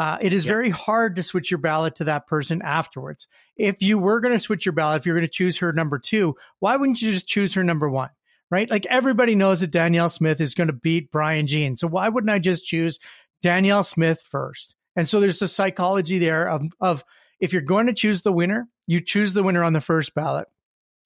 Uh, 0.00 0.16
it 0.22 0.32
is 0.32 0.46
very 0.46 0.70
hard 0.70 1.16
to 1.16 1.22
switch 1.22 1.50
your 1.50 1.58
ballot 1.58 1.96
to 1.96 2.04
that 2.04 2.26
person 2.26 2.62
afterwards. 2.62 3.28
If 3.54 3.82
you 3.82 3.98
were 3.98 4.20
going 4.20 4.32
to 4.32 4.38
switch 4.38 4.64
your 4.64 4.72
ballot, 4.72 5.02
if 5.02 5.04
you're 5.04 5.14
going 5.14 5.26
to 5.26 5.30
choose 5.30 5.58
her 5.58 5.74
number 5.74 5.98
two, 5.98 6.36
why 6.58 6.76
wouldn't 6.76 7.02
you 7.02 7.12
just 7.12 7.28
choose 7.28 7.52
her 7.52 7.62
number 7.62 7.86
one? 7.86 8.08
Right? 8.50 8.70
Like 8.70 8.86
everybody 8.86 9.34
knows 9.34 9.60
that 9.60 9.72
Danielle 9.72 10.08
Smith 10.08 10.40
is 10.40 10.54
going 10.54 10.68
to 10.68 10.72
beat 10.72 11.10
Brian 11.10 11.46
Jean. 11.46 11.76
So 11.76 11.86
why 11.86 12.08
wouldn't 12.08 12.30
I 12.30 12.38
just 12.38 12.64
choose 12.64 12.98
Danielle 13.42 13.84
Smith 13.84 14.22
first? 14.22 14.74
And 14.96 15.06
so 15.06 15.20
there's 15.20 15.42
a 15.42 15.48
psychology 15.48 16.18
there 16.18 16.48
of, 16.48 16.64
of 16.80 17.04
if 17.38 17.52
you're 17.52 17.60
going 17.60 17.88
to 17.88 17.92
choose 17.92 18.22
the 18.22 18.32
winner, 18.32 18.68
you 18.86 19.02
choose 19.02 19.34
the 19.34 19.42
winner 19.42 19.62
on 19.62 19.74
the 19.74 19.82
first 19.82 20.14
ballot. 20.14 20.48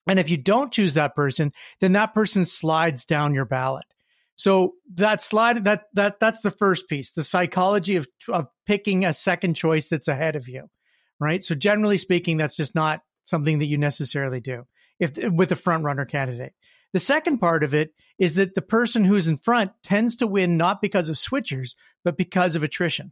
And 0.07 0.19
if 0.19 0.29
you 0.29 0.37
don't 0.37 0.71
choose 0.71 0.93
that 0.93 1.15
person, 1.15 1.51
then 1.81 1.91
that 1.91 2.13
person 2.13 2.45
slides 2.45 3.03
down 3.03 3.33
your 3.33 3.43
ballot. 3.43 3.83
So 4.35 4.73
that 4.95 5.23
slide 5.23 5.63
that 5.63 5.85
that 5.93 6.19
that's 6.19 6.41
the 6.41 6.51
first 6.51 6.89
piece, 6.89 7.11
the 7.11 7.23
psychology 7.23 7.95
of 7.95 8.07
of 8.27 8.47
picking 8.65 9.05
a 9.05 9.13
second 9.13 9.55
choice 9.55 9.87
that's 9.87 10.07
ahead 10.07 10.35
of 10.35 10.47
you, 10.49 10.69
right? 11.19 11.43
So 11.43 11.55
generally 11.55 11.97
speaking, 11.97 12.37
that's 12.37 12.57
just 12.57 12.75
not 12.75 13.01
something 13.23 13.59
that 13.59 13.65
you 13.65 13.77
necessarily 13.77 14.39
do 14.39 14.65
if 14.99 15.17
with 15.17 15.51
a 15.51 15.55
front 15.55 15.83
runner 15.83 16.05
candidate. 16.05 16.53
The 16.93 16.99
second 16.99 17.39
part 17.39 17.63
of 17.63 17.73
it 17.73 17.93
is 18.17 18.35
that 18.35 18.55
the 18.55 18.61
person 18.61 19.03
who's 19.03 19.27
in 19.27 19.37
front 19.37 19.71
tends 19.83 20.15
to 20.17 20.27
win 20.27 20.57
not 20.57 20.81
because 20.81 21.09
of 21.09 21.15
switchers, 21.15 21.75
but 22.03 22.17
because 22.17 22.55
of 22.55 22.63
attrition. 22.63 23.11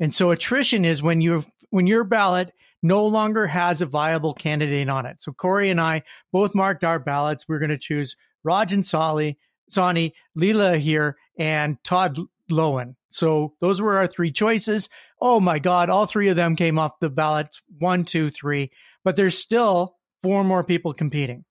And 0.00 0.14
so 0.14 0.30
attrition 0.30 0.84
is 0.84 1.02
when 1.02 1.20
you 1.20 1.44
when 1.70 1.86
your 1.86 2.04
ballot 2.04 2.52
no 2.82 3.06
longer 3.06 3.46
has 3.46 3.82
a 3.82 3.86
viable 3.86 4.34
candidate 4.34 4.88
on 4.88 5.06
it. 5.06 5.22
So 5.22 5.32
Corey 5.32 5.70
and 5.70 5.80
I 5.80 6.02
both 6.32 6.54
marked 6.54 6.84
our 6.84 6.98
ballots. 6.98 7.46
We're 7.46 7.58
going 7.58 7.70
to 7.70 7.78
choose 7.78 8.16
Rajan 8.46 8.84
Sali, 8.84 9.38
Sawhney, 9.70 10.12
Leela 10.36 10.76
Aheer, 10.76 11.14
and 11.38 11.82
Todd 11.82 12.18
Loewen. 12.50 12.96
So 13.10 13.54
those 13.60 13.80
were 13.80 13.96
our 13.96 14.06
three 14.06 14.32
choices. 14.32 14.88
Oh 15.20 15.40
my 15.40 15.58
God, 15.58 15.90
all 15.90 16.06
three 16.06 16.28
of 16.28 16.36
them 16.36 16.56
came 16.56 16.78
off 16.78 17.00
the 17.00 17.10
ballots 17.10 17.62
one, 17.78 18.04
two, 18.04 18.30
three, 18.30 18.70
but 19.04 19.16
there's 19.16 19.36
still 19.38 19.96
four 20.22 20.44
more 20.44 20.64
people 20.64 20.92
competing. 20.92 21.44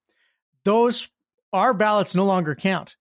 Those, 0.64 1.08
our 1.52 1.74
ballots 1.74 2.14
no 2.14 2.24
longer 2.24 2.54
count. 2.54 2.96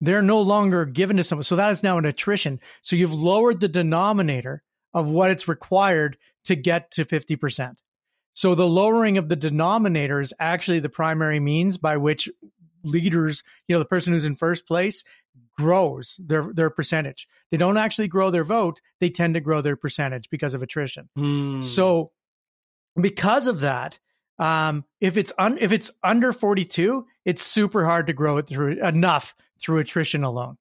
They're 0.00 0.22
no 0.22 0.40
longer 0.40 0.86
given 0.86 1.18
to 1.18 1.24
someone. 1.24 1.44
So 1.44 1.56
that 1.56 1.72
is 1.72 1.82
now 1.82 1.98
an 1.98 2.06
attrition. 2.06 2.60
So 2.82 2.96
you've 2.96 3.12
lowered 3.12 3.60
the 3.60 3.68
denominator 3.68 4.62
of 4.94 5.08
what 5.08 5.30
it's 5.30 5.46
required 5.46 6.16
to 6.44 6.56
get 6.56 6.90
to 6.92 7.04
50%. 7.04 7.74
So 8.32 8.54
the 8.54 8.66
lowering 8.66 9.18
of 9.18 9.28
the 9.28 9.36
denominator 9.36 10.20
is 10.20 10.32
actually 10.40 10.80
the 10.80 10.88
primary 10.88 11.40
means 11.40 11.76
by 11.76 11.96
which 11.98 12.28
leaders, 12.82 13.42
you 13.66 13.74
know, 13.74 13.78
the 13.78 13.84
person 13.84 14.12
who's 14.12 14.24
in 14.24 14.36
first 14.36 14.66
place 14.66 15.04
grows 15.56 16.18
their 16.18 16.50
their 16.52 16.70
percentage. 16.70 17.28
They 17.50 17.56
don't 17.56 17.76
actually 17.76 18.08
grow 18.08 18.30
their 18.30 18.44
vote, 18.44 18.80
they 19.00 19.10
tend 19.10 19.34
to 19.34 19.40
grow 19.40 19.60
their 19.60 19.76
percentage 19.76 20.30
because 20.30 20.54
of 20.54 20.62
attrition. 20.62 21.08
Mm. 21.18 21.62
So 21.62 22.12
because 23.00 23.46
of 23.46 23.60
that, 23.60 23.98
um, 24.38 24.84
if 25.00 25.16
it's 25.16 25.32
un, 25.38 25.58
if 25.60 25.72
it's 25.72 25.90
under 26.02 26.32
42, 26.32 27.06
it's 27.24 27.42
super 27.42 27.84
hard 27.84 28.06
to 28.06 28.12
grow 28.12 28.38
it 28.38 28.46
through 28.46 28.82
enough 28.82 29.34
through 29.60 29.78
attrition 29.78 30.24
alone, 30.24 30.56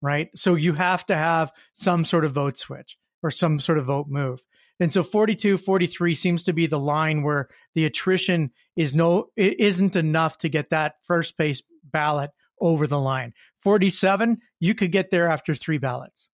right? 0.00 0.30
So 0.34 0.54
you 0.54 0.72
have 0.72 1.04
to 1.06 1.16
have 1.16 1.52
some 1.74 2.04
sort 2.04 2.24
of 2.24 2.32
vote 2.32 2.58
switch 2.58 2.96
or 3.22 3.30
some 3.30 3.60
sort 3.60 3.78
of 3.78 3.86
vote 3.86 4.06
move. 4.08 4.42
And 4.80 4.92
so 4.92 5.02
42, 5.02 5.58
43 5.58 6.14
seems 6.14 6.42
to 6.44 6.52
be 6.52 6.66
the 6.66 6.78
line 6.78 7.22
where 7.22 7.48
the 7.74 7.84
attrition 7.84 8.52
is 8.76 8.94
no, 8.94 9.30
it 9.36 9.58
isn't 9.58 9.96
enough 9.96 10.38
to 10.38 10.48
get 10.48 10.70
that 10.70 10.96
first 11.02 11.36
base 11.36 11.62
ballot 11.84 12.30
over 12.60 12.86
the 12.86 12.98
line. 12.98 13.34
47, 13.62 14.38
you 14.60 14.74
could 14.74 14.92
get 14.92 15.10
there 15.10 15.28
after 15.28 15.54
three 15.54 15.78
ballots. 15.78 16.28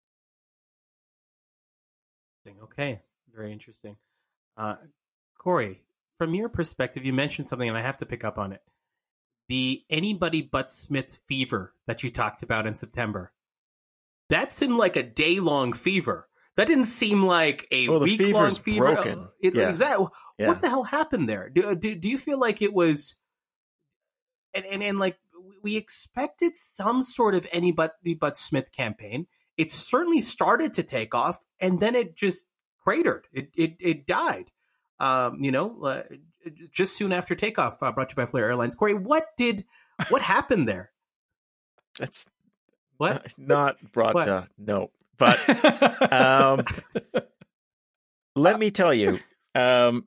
Okay, 2.62 3.00
very 3.34 3.52
interesting. 3.52 3.96
Uh, 4.56 4.76
Corey, 5.38 5.82
from 6.18 6.34
your 6.34 6.48
perspective, 6.48 7.04
you 7.04 7.12
mentioned 7.12 7.46
something, 7.46 7.68
and 7.68 7.76
I 7.78 7.82
have 7.82 7.98
to 7.98 8.06
pick 8.06 8.24
up 8.24 8.38
on 8.38 8.52
it. 8.52 8.62
The 9.48 9.82
anybody 9.90 10.42
but 10.42 10.70
Smith 10.70 11.18
fever 11.26 11.74
that 11.86 12.02
you 12.02 12.10
talked 12.10 12.42
about 12.42 12.66
in 12.66 12.74
September. 12.74 13.32
That's 14.28 14.62
in 14.62 14.76
like 14.76 14.96
a 14.96 15.02
day 15.02 15.40
long 15.40 15.72
fever. 15.72 16.28
That 16.56 16.66
didn't 16.66 16.86
seem 16.86 17.24
like 17.24 17.66
a 17.70 17.88
well, 17.88 18.00
week 18.00 18.20
long 18.20 18.50
fever. 18.50 18.94
Broken. 18.94 19.28
It, 19.40 19.54
yeah. 19.54 19.68
Exactly. 19.68 20.06
Yeah. 20.38 20.48
What 20.48 20.60
the 20.60 20.68
hell 20.68 20.84
happened 20.84 21.28
there? 21.28 21.48
Do, 21.48 21.74
do 21.74 21.94
do 21.94 22.08
you 22.08 22.18
feel 22.18 22.38
like 22.38 22.60
it 22.60 22.72
was, 22.72 23.16
and 24.52 24.66
and, 24.66 24.82
and 24.82 24.98
like 24.98 25.18
we 25.62 25.76
expected 25.76 26.56
some 26.56 27.02
sort 27.02 27.34
of 27.34 27.46
anybody 27.52 28.14
but 28.14 28.36
Smith 28.36 28.72
campaign. 28.72 29.26
It 29.56 29.70
certainly 29.70 30.20
started 30.20 30.74
to 30.74 30.82
take 30.82 31.14
off, 31.14 31.44
and 31.60 31.80
then 31.80 31.94
it 31.94 32.16
just 32.16 32.46
cratered. 32.82 33.26
It 33.32 33.50
it 33.54 33.76
it 33.78 34.06
died. 34.06 34.50
Um, 34.98 35.42
you 35.42 35.52
know, 35.52 35.82
uh, 35.82 36.02
just 36.72 36.96
soon 36.96 37.12
after 37.12 37.34
takeoff. 37.34 37.82
Uh, 37.82 37.92
brought 37.92 38.10
to 38.10 38.12
you 38.12 38.16
by 38.16 38.26
Flair 38.26 38.46
Airlines. 38.46 38.74
Corey, 38.74 38.94
what 38.94 39.28
did 39.36 39.64
what 40.08 40.22
happened 40.22 40.68
there? 40.68 40.90
That's 41.98 42.28
What? 42.96 43.32
not 43.38 43.76
brought. 43.92 44.14
What? 44.14 44.28
Uh, 44.28 44.44
no, 44.58 44.90
but 45.20 46.12
um, 46.12 46.64
let 48.34 48.58
me 48.58 48.72
tell 48.72 48.92
you, 48.92 49.20
um, 49.54 50.06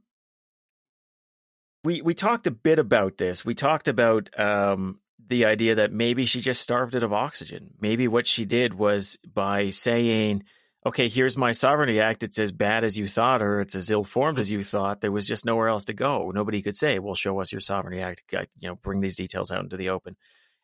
we 1.86 2.01
we 2.01 2.13
talked 2.13 2.48
a 2.48 2.51
bit 2.51 2.79
about 2.79 3.17
this. 3.17 3.46
We 3.46 3.53
talked 3.53 3.88
about 3.88 4.29
um, 4.38 5.00
the 5.25 5.46
idea 5.46 5.75
that 5.75 5.93
maybe 5.93 6.25
she 6.25 6.41
just 6.41 6.62
starved 6.62 6.96
it 6.96 7.03
of 7.03 7.13
oxygen. 7.13 7.75
Maybe 7.79 8.08
what 8.08 8.27
she 8.27 8.43
did 8.43 8.74
was 8.74 9.17
by 9.32 9.70
saying, 9.70 10.43
"Okay, 10.86 11.10
here's 11.10 11.38
my 11.38 11.51
sovereignty 11.51 12.01
act. 12.01 12.24
It's 12.24 12.39
as 12.39 12.51
bad 12.51 12.84
as 12.84 12.98
you 12.98 13.08
thought, 13.08 13.43
or 13.43 13.62
it's 13.62 13.75
as 13.75 13.91
ill 13.91 14.03
formed 14.03 14.39
as 14.39 14.50
you 14.50 14.63
thought." 14.63 15.01
There 15.01 15.12
was 15.12 15.27
just 15.27 15.46
nowhere 15.46 15.67
else 15.67 15.86
to 15.86 15.93
go. 15.93 16.32
Nobody 16.34 16.63
could 16.63 16.75
say, 16.75 16.98
"Well, 16.98 17.15
show 17.15 17.39
us 17.39 17.51
your 17.51 17.62
sovereignty 17.62 18.01
act." 18.01 18.24
You 18.32 18.70
know, 18.70 18.75
bring 18.75 19.01
these 19.01 19.15
details 19.15 19.51
out 19.51 19.63
into 19.63 19.77
the 19.77 19.89
open. 19.89 20.17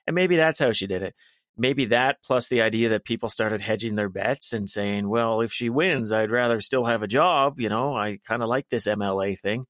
And 0.08 0.16
maybe 0.16 0.38
that's 0.38 0.58
how 0.58 0.72
she 0.72 0.88
did 0.88 1.04
it 1.04 1.14
maybe 1.60 1.86
that 1.86 2.18
plus 2.24 2.48
the 2.48 2.62
idea 2.62 2.90
that 2.90 3.06
people 3.06 3.30
started 3.30 3.62
hedging 3.62 3.96
their 3.96 4.10
bets 4.10 4.54
and 4.54 4.70
saying, 4.70 5.10
well, 5.10 5.42
if 5.42 5.52
she 5.52 5.70
wins, 5.70 6.12
I'd 6.12 6.32
rather 6.32 6.60
still 6.62 6.86
have 6.86 7.04
a 7.04 7.08
job. 7.08 7.60
You 7.60 7.70
know, 7.70 7.96
I 7.96 8.20
kind 8.26 8.42
of 8.42 8.50
like 8.50 8.70
this 8.70 8.88
MLA 8.88 9.38
thing. 9.40 9.66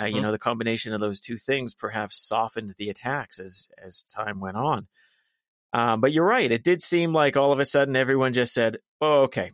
Uh, 0.00 0.06
you 0.06 0.20
Mhm. 0.20 0.22
know, 0.22 0.32
the 0.32 0.38
combination 0.38 0.92
of 0.92 1.00
those 1.00 1.20
two 1.20 1.36
things 1.38 1.74
perhaps 1.74 2.18
softened 2.26 2.74
the 2.78 2.90
attacks 2.90 3.38
as 3.40 3.68
as 3.82 4.02
time 4.02 4.40
went 4.40 4.56
on. 4.56 4.88
Um, 5.72 6.00
but 6.00 6.12
you're 6.12 6.24
right; 6.26 6.50
it 6.50 6.64
did 6.64 6.82
seem 6.82 7.12
like 7.12 7.36
all 7.36 7.52
of 7.52 7.60
a 7.60 7.64
sudden 7.64 7.96
everyone 7.96 8.32
just 8.32 8.54
said, 8.54 8.78
"Oh, 9.00 9.22
okay, 9.24 9.52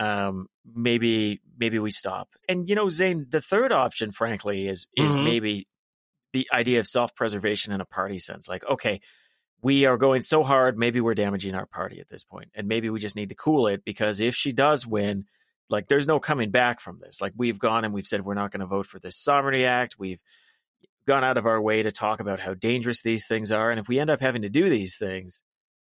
um, 0.00 0.48
maybe 0.64 1.40
maybe 1.58 1.78
we 1.78 1.90
stop." 1.90 2.30
And 2.48 2.68
you 2.68 2.74
know, 2.74 2.88
Zain, 2.88 3.26
the 3.30 3.40
third 3.40 3.72
option, 3.72 4.12
frankly, 4.12 4.68
is 4.68 4.86
is 4.96 5.16
Mhm. 5.16 5.24
maybe 5.24 5.66
the 6.32 6.48
idea 6.54 6.80
of 6.80 6.86
self 6.88 7.14
preservation 7.14 7.72
in 7.72 7.80
a 7.80 7.86
party 7.86 8.18
sense. 8.18 8.48
Like, 8.48 8.64
okay, 8.68 9.00
we 9.62 9.86
are 9.86 9.96
going 9.96 10.22
so 10.22 10.42
hard, 10.42 10.76
maybe 10.76 11.00
we're 11.00 11.14
damaging 11.14 11.54
our 11.54 11.66
party 11.66 12.00
at 12.00 12.08
this 12.08 12.24
point, 12.24 12.50
and 12.54 12.66
maybe 12.66 12.90
we 12.90 12.98
just 12.98 13.16
need 13.16 13.28
to 13.28 13.34
cool 13.34 13.68
it 13.68 13.84
because 13.84 14.20
if 14.20 14.34
she 14.34 14.52
does 14.52 14.86
win, 14.86 15.26
like 15.70 15.88
there's 15.88 16.06
no 16.06 16.18
coming 16.18 16.50
back 16.50 16.80
from 16.80 16.98
this. 17.00 17.20
Like 17.20 17.32
we've 17.36 17.58
gone 17.58 17.84
and 17.84 17.94
we've 17.94 18.06
said 18.06 18.24
we're 18.24 18.34
not 18.34 18.50
going 18.50 18.60
to 18.60 18.66
vote 18.66 18.86
for 18.86 18.98
this 18.98 19.16
sovereignty 19.16 19.64
act. 19.64 19.96
We've 19.98 20.20
gone 21.06 21.24
out 21.24 21.36
of 21.36 21.46
our 21.46 21.60
way 21.60 21.82
to 21.82 21.92
talk 21.92 22.20
about 22.20 22.40
how 22.40 22.54
dangerous 22.54 23.02
these 23.02 23.26
things 23.26 23.52
are, 23.52 23.70
and 23.70 23.78
if 23.78 23.88
we 23.88 23.98
end 23.98 24.10
up 24.10 24.20
having 24.20 24.42
to 24.42 24.48
do 24.48 24.68
these 24.68 24.96
things, 24.96 25.40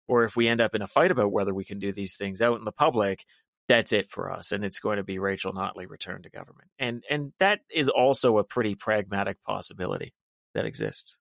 or 0.08 0.24
if 0.24 0.36
we 0.36 0.48
end 0.48 0.62
up 0.62 0.76
in 0.76 0.82
a 0.82 0.88
fight 0.88 1.12
about 1.12 1.32
whether 1.32 1.54
we 1.54 1.66
can 1.66 1.80
do 1.80 1.92
these 1.92 2.16
things 2.16 2.42
out 2.42 2.60
in 2.60 2.66
the 2.66 2.72
public, 2.72 3.26
that's 3.68 3.94
it 3.94 4.10
for 4.10 4.32
us, 4.32 4.52
and 4.52 4.64
it's 4.64 4.80
going 4.80 4.98
to 4.98 5.04
be 5.04 5.18
Rachel 5.18 5.54
Notley 5.54 5.90
returned 5.90 6.26
to 6.26 6.30
government, 6.30 6.70
and 6.78 7.04
and 7.10 7.34
that 7.40 7.62
is 7.74 7.90
also 7.90 8.38
a 8.38 8.44
pretty 8.44 8.76
pragmatic 8.76 9.42
possibility 9.44 10.14
that 10.54 10.66
exists. 10.66 11.18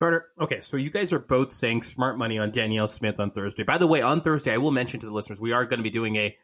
Carter, 0.00 0.26
okay, 0.40 0.60
so 0.60 0.76
you 0.76 0.90
guys 0.90 1.12
are 1.12 1.18
both 1.18 1.50
saying 1.50 1.82
smart 1.82 2.16
money 2.16 2.38
on 2.38 2.52
Danielle 2.52 2.86
Smith 2.86 3.18
on 3.18 3.32
Thursday. 3.32 3.64
By 3.64 3.78
the 3.78 3.86
way, 3.86 4.00
on 4.00 4.20
Thursday, 4.20 4.52
I 4.52 4.58
will 4.58 4.70
mention 4.70 5.00
to 5.00 5.06
the 5.06 5.12
listeners 5.12 5.40
we 5.40 5.52
are 5.52 5.64
going 5.64 5.78
to 5.78 5.82
be 5.82 5.90
doing 5.90 6.16
a 6.16 6.36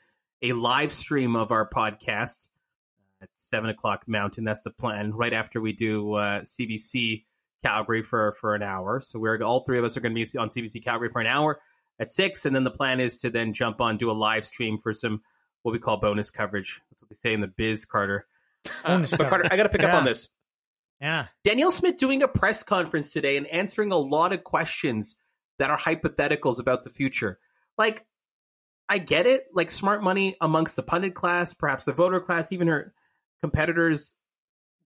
a 0.42 0.52
live 0.52 0.92
stream 0.92 1.36
of 1.36 1.52
our 1.52 1.68
podcast 1.68 2.48
at 3.22 3.28
seven 3.34 3.70
o'clock 3.70 4.04
Mountain. 4.08 4.42
That's 4.42 4.62
the 4.62 4.70
plan. 4.70 5.12
Right 5.12 5.32
after 5.32 5.60
we 5.60 5.72
do 5.72 6.14
uh, 6.14 6.40
CBC 6.40 7.24
Calgary 7.62 8.02
for 8.02 8.32
for 8.32 8.56
an 8.56 8.62
hour. 8.62 9.00
So 9.00 9.20
we're 9.20 9.40
all 9.42 9.64
three 9.64 9.78
of 9.78 9.84
us 9.84 9.96
are 9.96 10.00
going 10.00 10.14
to 10.14 10.24
be 10.24 10.38
on 10.38 10.48
CBC 10.48 10.82
Calgary 10.82 11.10
for 11.10 11.20
an 11.20 11.28
hour 11.28 11.60
at 12.00 12.10
six, 12.10 12.46
and 12.46 12.56
then 12.56 12.64
the 12.64 12.72
plan 12.72 12.98
is 12.98 13.18
to 13.18 13.30
then 13.30 13.52
jump 13.54 13.80
on 13.80 13.98
do 13.98 14.10
a 14.10 14.12
live 14.12 14.44
stream 14.44 14.78
for 14.78 14.92
some 14.92 15.22
what 15.62 15.70
we 15.70 15.78
call 15.78 15.98
bonus 15.98 16.30
coverage. 16.30 16.80
That's 16.90 17.02
what 17.02 17.08
they 17.08 17.14
say 17.14 17.32
in 17.32 17.40
the 17.40 17.46
biz, 17.46 17.84
Carter. 17.84 18.26
Bonus 18.84 19.12
but 19.12 19.28
Carter. 19.28 19.48
I 19.50 19.56
got 19.56 19.62
to 19.62 19.68
pick 19.68 19.82
up 19.84 19.94
on 19.94 20.04
this. 20.04 20.28
Yeah. 21.00 21.26
Danielle 21.44 21.72
Smith 21.72 21.98
doing 21.98 22.22
a 22.22 22.28
press 22.28 22.62
conference 22.62 23.12
today 23.12 23.36
and 23.36 23.46
answering 23.46 23.92
a 23.92 23.98
lot 23.98 24.32
of 24.32 24.44
questions 24.44 25.16
that 25.58 25.70
are 25.70 25.78
hypotheticals 25.78 26.58
about 26.58 26.84
the 26.84 26.90
future. 26.90 27.38
Like, 27.76 28.06
I 28.88 28.98
get 28.98 29.26
it. 29.26 29.46
Like, 29.52 29.70
smart 29.70 30.02
money 30.02 30.36
amongst 30.40 30.76
the 30.76 30.82
pundit 30.82 31.14
class, 31.14 31.54
perhaps 31.54 31.84
the 31.84 31.92
voter 31.92 32.20
class, 32.20 32.52
even 32.52 32.68
her 32.68 32.94
competitors. 33.42 34.14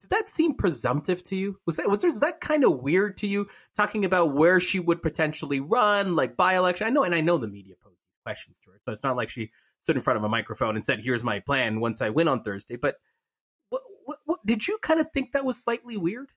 Did 0.00 0.10
that 0.10 0.28
seem 0.28 0.54
presumptive 0.54 1.22
to 1.24 1.36
you? 1.36 1.58
Was 1.66 1.76
that 1.76 1.90
was, 1.90 2.00
there, 2.00 2.10
was 2.10 2.20
that 2.20 2.40
kind 2.40 2.64
of 2.64 2.80
weird 2.80 3.16
to 3.18 3.26
you? 3.26 3.48
Talking 3.76 4.04
about 4.04 4.34
where 4.34 4.60
she 4.60 4.78
would 4.78 5.02
potentially 5.02 5.60
run, 5.60 6.16
like 6.16 6.36
by 6.36 6.56
election. 6.56 6.86
I 6.86 6.90
know, 6.90 7.02
and 7.02 7.14
I 7.14 7.20
know 7.20 7.38
the 7.38 7.48
media 7.48 7.74
posed 7.82 7.96
these 7.96 8.22
questions 8.24 8.60
to 8.64 8.70
her, 8.70 8.78
so 8.84 8.92
it's 8.92 9.02
not 9.02 9.16
like 9.16 9.28
she 9.28 9.50
stood 9.80 9.96
in 9.96 10.02
front 10.02 10.16
of 10.16 10.24
a 10.24 10.28
microphone 10.28 10.76
and 10.76 10.84
said, 10.84 11.00
"Here's 11.00 11.24
my 11.24 11.40
plan 11.40 11.80
once 11.80 12.00
I 12.00 12.10
win 12.10 12.28
on 12.28 12.42
Thursday." 12.42 12.76
But 12.76 12.96
what, 14.08 14.18
what, 14.24 14.38
did 14.46 14.66
you 14.66 14.78
kind 14.82 15.00
of 15.00 15.06
think 15.12 15.32
that 15.32 15.44
was 15.44 15.62
slightly 15.62 15.96
weird? 15.96 16.30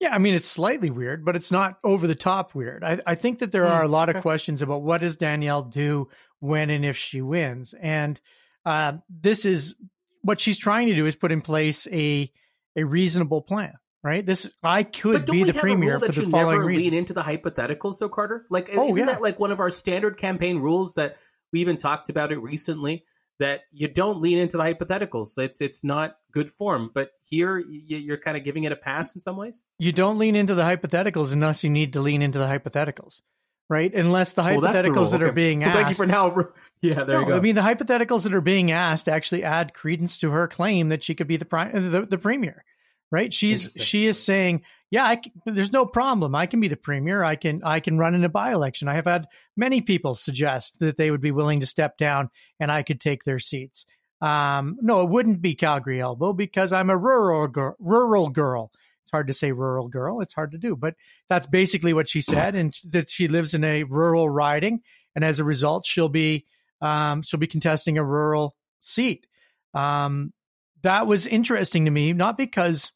Yeah, 0.00 0.14
I 0.14 0.18
mean 0.18 0.34
it's 0.34 0.46
slightly 0.48 0.90
weird, 0.90 1.24
but 1.24 1.34
it's 1.36 1.50
not 1.50 1.78
over 1.82 2.06
the 2.06 2.14
top 2.14 2.54
weird. 2.54 2.84
I, 2.84 3.00
I 3.06 3.14
think 3.14 3.38
that 3.40 3.50
there 3.52 3.66
Hmm, 3.66 3.72
are 3.72 3.82
a 3.82 3.88
lot 3.88 4.08
of 4.08 4.22
questions 4.22 4.62
about 4.62 4.82
what 4.82 5.00
does 5.00 5.16
Danielle 5.16 5.62
do 5.62 6.08
when 6.40 6.70
and 6.70 6.84
if 6.84 6.96
she 6.96 7.20
wins, 7.22 7.74
and 7.80 8.20
uh, 8.64 8.94
this 9.08 9.44
is 9.44 9.74
what 10.22 10.40
she's 10.40 10.58
trying 10.58 10.88
to 10.88 10.94
do 10.94 11.06
is 11.06 11.16
put 11.16 11.32
in 11.32 11.40
place 11.40 11.86
a 11.92 12.30
a 12.76 12.84
reasonable 12.84 13.42
plan. 13.42 13.74
right? 14.04 14.24
This 14.24 14.52
I 14.62 14.84
could 14.84 15.26
be 15.26 15.42
the 15.44 15.52
premier 15.54 15.98
for 15.98 16.12
the 16.12 16.22
following 16.30 16.58
never 16.58 16.66
reason. 16.66 16.84
lean 16.92 16.94
into 16.94 17.12
the 17.12 17.22
hypotheticals, 17.22 17.98
though, 17.98 18.08
Carter? 18.08 18.46
Like, 18.50 18.70
Oh, 18.72 18.90
isn't 18.90 18.98
yeah. 18.98 19.06
that 19.06 19.22
like 19.22 19.40
one 19.40 19.50
of 19.50 19.58
our 19.58 19.70
standard 19.72 20.16
campaign 20.18 20.58
rules 20.60 20.94
that 20.94 21.16
we 21.52 21.60
even 21.60 21.76
talked 21.76 22.08
about 22.08 22.30
it 22.30 22.38
recently? 22.38 23.04
That 23.38 23.60
you 23.72 23.86
don't 23.86 24.20
lean 24.20 24.38
into 24.38 24.56
the 24.56 24.64
hypotheticals. 24.64 25.38
It's 25.38 25.60
it's 25.60 25.84
not 25.84 26.16
good 26.32 26.50
form. 26.50 26.90
But 26.92 27.10
here, 27.22 27.58
you're 27.60 28.16
kind 28.18 28.36
of 28.36 28.42
giving 28.42 28.64
it 28.64 28.72
a 28.72 28.76
pass 28.76 29.14
in 29.14 29.20
some 29.20 29.36
ways. 29.36 29.62
you 29.78 29.92
don't 29.92 30.18
lean 30.18 30.34
into 30.34 30.54
the 30.56 30.62
hypotheticals 30.62 31.32
unless 31.32 31.62
you 31.62 31.70
need 31.70 31.92
to 31.92 32.00
lean 32.00 32.20
into 32.20 32.38
the 32.40 32.46
hypotheticals, 32.46 33.20
right? 33.68 33.94
Unless 33.94 34.32
the 34.32 34.42
Well, 34.42 34.60
the 34.60 34.66
hypotheticals 34.68 34.94
rule. 34.96 35.04
that 35.06 35.22
are 35.22 35.26
Okay. 35.28 35.34
being 35.34 35.60
Well, 35.60 35.68
asked. 35.68 35.76
thank 35.76 35.88
you 35.90 35.94
for 35.94 36.06
now. 36.06 36.48
Yeah, 36.80 37.04
there 37.04 37.16
No, 37.16 37.20
you 37.20 37.26
go. 37.26 37.36
I 37.36 37.40
mean, 37.40 37.54
the 37.54 37.60
hypotheticals 37.60 38.22
that 38.24 38.34
are 38.34 38.40
being 38.40 38.70
asked 38.72 39.08
actually 39.08 39.44
add 39.44 39.72
credence 39.74 40.18
to 40.18 40.30
her 40.30 40.46
claim 40.48 40.88
that 40.90 41.02
she 41.04 41.14
could 41.14 41.26
be 41.28 41.36
the 41.36 41.44
prime, 41.44 41.90
the, 41.90 42.06
the 42.06 42.18
premier, 42.18 42.64
right? 43.12 43.32
She's 43.34 43.68
she 43.76 44.06
is 44.06 44.20
saying, 44.22 44.62
yeah, 44.90 45.04
I 45.04 45.16
c 45.16 45.32
there's 45.44 45.72
no 45.72 45.84
problem. 45.84 46.34
I 46.34 46.46
can 46.46 46.60
be 46.60 46.68
the 46.68 46.76
premier. 46.76 47.22
I 47.22 47.36
can 47.36 47.62
I 47.64 47.80
can 47.80 47.98
run 47.98 48.14
in 48.14 48.24
a 48.24 48.28
by 48.28 48.52
election. 48.52 48.88
I 48.88 48.94
have 48.94 49.06
had 49.06 49.26
many 49.56 49.80
people 49.80 50.14
suggest 50.14 50.80
that 50.80 50.96
they 50.96 51.10
would 51.10 51.20
be 51.20 51.32
willing 51.32 51.60
to 51.60 51.66
step 51.66 51.98
down 51.98 52.30
and 52.58 52.72
I 52.72 52.82
could 52.82 53.00
take 53.00 53.24
their 53.24 53.38
seats. 53.38 53.86
Um, 54.20 54.78
no, 54.80 55.02
it 55.02 55.10
wouldn't 55.10 55.42
be 55.42 55.54
Calgary 55.54 56.00
Elbow 56.00 56.32
because 56.32 56.72
I'm 56.72 56.90
a 56.90 56.96
rural 56.96 57.46
girl. 57.48 57.76
Rural 57.78 58.28
girl. 58.28 58.72
It's 59.04 59.10
hard 59.12 59.28
to 59.28 59.34
say 59.34 59.52
rural 59.52 59.88
girl. 59.88 60.20
It's 60.20 60.34
hard 60.34 60.52
to 60.52 60.58
do, 60.58 60.76
but 60.76 60.94
that's 61.30 61.46
basically 61.46 61.94
what 61.94 62.10
she 62.10 62.20
said, 62.20 62.54
and 62.54 62.74
that 62.90 63.10
she 63.10 63.26
lives 63.26 63.54
in 63.54 63.64
a 63.64 63.84
rural 63.84 64.28
riding, 64.28 64.82
and 65.14 65.24
as 65.24 65.38
a 65.38 65.44
result, 65.44 65.86
she'll 65.86 66.10
be 66.10 66.44
um, 66.82 67.22
she'll 67.22 67.40
be 67.40 67.46
contesting 67.46 67.96
a 67.96 68.04
rural 68.04 68.54
seat. 68.80 69.26
Um, 69.72 70.34
that 70.82 71.06
was 71.06 71.26
interesting 71.26 71.86
to 71.86 71.90
me, 71.90 72.12
not 72.12 72.36
because 72.36 72.92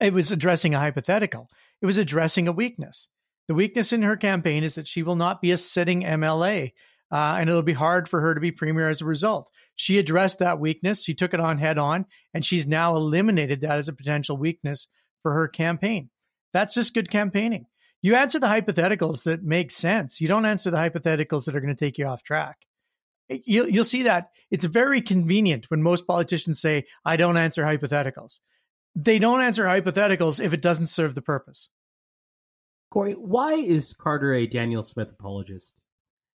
it 0.00 0.12
was 0.12 0.30
addressing 0.30 0.74
a 0.74 0.78
hypothetical, 0.78 1.48
it 1.82 1.86
was 1.86 1.98
addressing 1.98 2.48
a 2.48 2.52
weakness. 2.52 3.08
The 3.48 3.54
weakness 3.54 3.92
in 3.92 4.02
her 4.02 4.16
campaign 4.16 4.62
is 4.62 4.76
that 4.76 4.86
she 4.86 5.02
will 5.02 5.16
not 5.16 5.42
be 5.42 5.50
a 5.50 5.56
sitting 5.56 6.02
MLA, 6.02 6.72
uh, 7.10 7.36
and 7.38 7.50
it'll 7.50 7.62
be 7.62 7.72
hard 7.72 8.08
for 8.08 8.20
her 8.20 8.34
to 8.34 8.40
be 8.40 8.52
premier 8.52 8.88
as 8.88 9.00
a 9.00 9.06
result. 9.06 9.50
She 9.74 9.98
addressed 9.98 10.38
that 10.38 10.60
weakness, 10.60 11.02
she 11.02 11.14
took 11.14 11.34
it 11.34 11.40
on 11.40 11.58
head 11.58 11.78
on, 11.78 12.06
and 12.32 12.44
she's 12.44 12.66
now 12.66 12.94
eliminated 12.94 13.62
that 13.62 13.78
as 13.78 13.88
a 13.88 13.92
potential 13.92 14.36
weakness 14.36 14.86
for 15.22 15.32
her 15.32 15.48
campaign. 15.48 16.10
That's 16.52 16.74
just 16.74 16.94
good 16.94 17.10
campaigning. 17.10 17.66
You 18.02 18.14
answer 18.14 18.38
the 18.38 18.46
hypotheticals 18.46 19.24
that 19.24 19.42
make 19.42 19.70
sense. 19.70 20.20
You 20.20 20.28
don't 20.28 20.46
answer 20.46 20.70
the 20.70 20.78
hypotheticals 20.78 21.44
that 21.44 21.54
are 21.54 21.60
going 21.60 21.74
to 21.74 21.78
take 21.78 21.98
you 21.98 22.06
off 22.06 22.22
track 22.22 22.56
you'll 23.30 23.68
you'll 23.68 23.84
see 23.84 24.04
that 24.04 24.30
it's 24.50 24.64
very 24.64 25.00
convenient 25.00 25.70
when 25.70 25.82
most 25.82 26.06
politicians 26.06 26.60
say 26.60 26.84
I 27.04 27.16
don't 27.16 27.36
answer 27.36 27.62
hypotheticals. 27.62 28.40
They 28.96 29.18
don't 29.18 29.40
answer 29.40 29.64
hypotheticals 29.64 30.42
if 30.44 30.52
it 30.52 30.60
doesn't 30.62 30.88
serve 30.88 31.14
the 31.14 31.22
purpose. 31.22 31.68
Corey, 32.90 33.12
why 33.12 33.54
is 33.54 33.94
Carter 33.94 34.34
a 34.34 34.46
Danielle 34.46 34.82
Smith 34.82 35.10
apologist? 35.10 35.74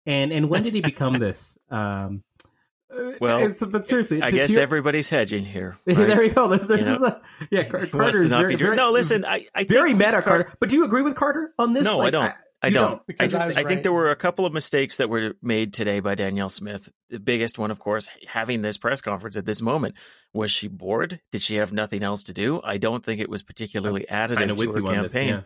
And 0.06 0.32
and 0.32 0.48
when 0.50 0.64
did 0.64 0.74
he 0.74 0.80
become 0.80 1.12
this? 1.18 1.56
Um, 1.70 2.24
uh, 2.92 3.12
Well, 3.20 3.54
but 3.68 3.86
seriously, 3.86 4.20
I 4.22 4.30
to- 4.30 4.36
guess 4.36 4.48
to 4.48 4.54
your- 4.54 4.62
everybody's 4.62 5.08
hedging 5.08 5.44
here. 5.44 5.76
right? 5.86 5.96
there 5.96 6.24
you 6.24 6.32
go. 6.32 6.48
This, 6.48 6.66
this 6.66 6.80
You 6.80 7.06
a, 7.06 7.20
yeah, 7.52 7.68
Car- 7.68 7.86
Carter 7.86 8.08
is 8.18 8.24
not 8.26 8.40
very, 8.40 8.56
be 8.56 8.62
very- 8.64 8.76
No, 8.76 8.90
listen, 8.90 9.24
I, 9.28 9.46
I 9.54 9.62
very 9.64 9.90
think 9.90 10.00
meta, 10.00 10.10
Car- 10.12 10.22
Carter. 10.22 10.52
But 10.58 10.70
do 10.70 10.76
you 10.76 10.84
agree 10.84 11.02
with 11.02 11.14
Carter 11.14 11.52
on 11.58 11.72
this? 11.72 11.84
No, 11.84 12.00
I 12.00 12.10
don't. 12.10 12.24
I 12.24 12.34
you 12.68 12.74
don't. 12.74 13.06
because 13.06 13.34
I, 13.34 13.48
I 13.48 13.48
I 13.60 13.64
think 13.64 13.82
there 13.82 13.92
were 13.92 14.10
a 14.10 14.16
couple 14.16 14.44
of 14.44 14.52
mistakes 14.52 14.96
that 14.96 15.08
were 15.08 15.34
made 15.42 15.72
today 15.72 16.00
by 16.00 16.14
Danielle 16.14 16.50
Smith. 16.50 16.90
The 17.08 17.18
biggest 17.18 17.58
one, 17.58 17.70
of 17.70 17.78
course, 17.78 18.10
having 18.26 18.62
this 18.62 18.76
press 18.76 19.00
conference 19.00 19.36
at 19.36 19.46
this 19.46 19.62
moment. 19.62 19.94
Was 20.32 20.50
she 20.50 20.68
bored? 20.68 21.20
Did 21.32 21.42
she 21.42 21.56
have 21.56 21.72
nothing 21.72 22.02
else 22.02 22.24
to 22.24 22.32
do? 22.32 22.60
I 22.62 22.76
don't 22.76 23.04
think 23.04 23.20
it 23.20 23.30
was 23.30 23.42
particularly 23.42 24.06
additive 24.10 24.58
to 24.58 24.72
her 24.72 24.78
on 24.78 25.02
this, 25.02 25.12
campaign. 25.12 25.34
yeah. 25.34 25.42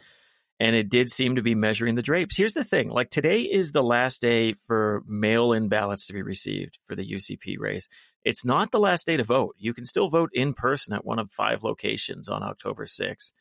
and 0.60 0.76
it 0.76 0.88
did 0.88 1.08
seem 1.08 1.36
to 1.36 1.42
be 1.42 1.54
measuring 1.54 1.94
the 1.94 2.02
drapes. 2.02 2.36
Here's 2.36 2.54
the 2.54 2.64
thing: 2.64 2.88
like 2.88 3.10
today 3.10 3.42
is 3.42 3.72
the 3.72 3.84
last 3.84 4.20
day 4.20 4.54
for 4.66 5.02
mail-in 5.06 5.68
ballots 5.68 6.06
to 6.06 6.12
be 6.12 6.22
received 6.22 6.78
for 6.86 6.96
the 6.96 7.08
UCP 7.08 7.58
race. 7.58 7.88
It's 8.24 8.44
not 8.44 8.72
the 8.72 8.80
last 8.80 9.06
day 9.06 9.16
to 9.16 9.24
vote. 9.24 9.54
You 9.58 9.74
can 9.74 9.84
still 9.84 10.08
vote 10.08 10.30
in 10.32 10.54
person 10.54 10.94
at 10.94 11.04
one 11.04 11.18
of 11.18 11.30
five 11.30 11.62
locations 11.62 12.28
on 12.28 12.42
October 12.42 12.86
6th. 12.86 13.32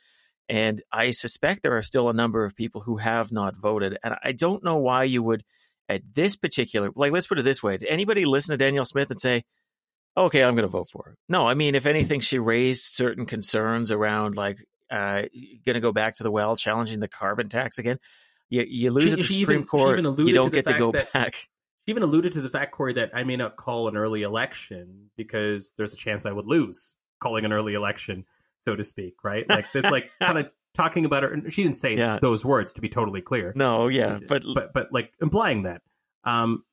And 0.49 0.81
I 0.91 1.11
suspect 1.11 1.63
there 1.63 1.77
are 1.77 1.81
still 1.81 2.09
a 2.09 2.13
number 2.13 2.43
of 2.45 2.55
people 2.55 2.81
who 2.81 2.97
have 2.97 3.31
not 3.31 3.55
voted. 3.55 3.97
And 4.03 4.15
I 4.23 4.33
don't 4.33 4.63
know 4.63 4.77
why 4.77 5.05
you 5.05 5.23
would, 5.23 5.43
at 5.87 6.01
this 6.13 6.35
particular, 6.35 6.91
like, 6.95 7.11
let's 7.11 7.27
put 7.27 7.39
it 7.39 7.43
this 7.43 7.63
way: 7.63 7.77
Did 7.77 7.89
anybody 7.89 8.25
listen 8.25 8.53
to 8.53 8.57
Danielle 8.57 8.85
Smith 8.85 9.09
and 9.09 9.19
say, 9.19 9.43
"Okay, 10.17 10.43
I'm 10.43 10.55
going 10.55 10.63
to 10.63 10.67
vote 10.67 10.89
for 10.91 11.03
her"? 11.05 11.17
No, 11.29 11.47
I 11.47 11.53
mean, 11.53 11.75
if 11.75 11.85
anything, 11.85 12.19
she 12.19 12.39
raised 12.39 12.83
certain 12.93 13.25
concerns 13.25 13.89
around 13.91 14.35
like 14.35 14.57
uh, 14.91 15.23
going 15.65 15.73
to 15.75 15.79
go 15.79 15.91
back 15.93 16.15
to 16.17 16.23
the 16.23 16.31
well, 16.31 16.55
challenging 16.55 16.99
the 16.99 17.07
carbon 17.07 17.49
tax 17.49 17.79
again. 17.79 17.97
You, 18.49 18.65
you 18.67 18.91
lose 18.91 19.05
She- 19.05 19.11
at 19.11 19.17
the 19.17 19.23
Supreme 19.23 19.59
even- 19.59 19.65
Court, 19.65 19.97
you 19.97 20.33
don't 20.33 20.51
the 20.51 20.61
get 20.61 20.67
to 20.67 20.77
go 20.77 20.91
that- 20.91 21.11
back. 21.13 21.35
She 21.85 21.91
even 21.91 22.03
alluded 22.03 22.31
to 22.33 22.41
the 22.41 22.49
fact, 22.49 22.71
Corey, 22.71 22.93
that 22.93 23.11
I 23.13 23.23
may 23.25 23.35
not 23.35 23.57
call 23.57 23.89
an 23.89 23.97
early 23.97 24.21
election 24.21 25.09
because 25.17 25.71
there's 25.75 25.91
a 25.93 25.97
chance 25.97 26.25
I 26.25 26.31
would 26.31 26.45
lose 26.45 26.93
calling 27.19 27.43
an 27.43 27.51
early 27.51 27.73
election, 27.73 28.25
so 28.67 28.75
to 28.75 28.83
speak, 28.83 29.23
right? 29.23 29.47
Like, 29.47 29.65
that's 29.71 29.91
like 29.91 30.11
kind 30.21 30.37
of 30.39 30.51
talking 30.75 31.05
about 31.05 31.23
her. 31.23 31.37
She 31.49 31.63
didn't 31.63 31.77
say 31.77 31.95
Yeah. 31.95 32.19
those 32.21 32.43
words, 32.45 32.73
to 32.73 32.81
be 32.81 32.89
totally 32.89 33.21
clear. 33.21 33.53
No, 33.55 33.87
yeah, 33.87 34.19
but, 34.27 34.43
but 34.53 34.73
but 34.73 34.87
like 34.91 35.11
implying 35.21 35.63
that. 35.63 35.81
Um, 36.23 36.63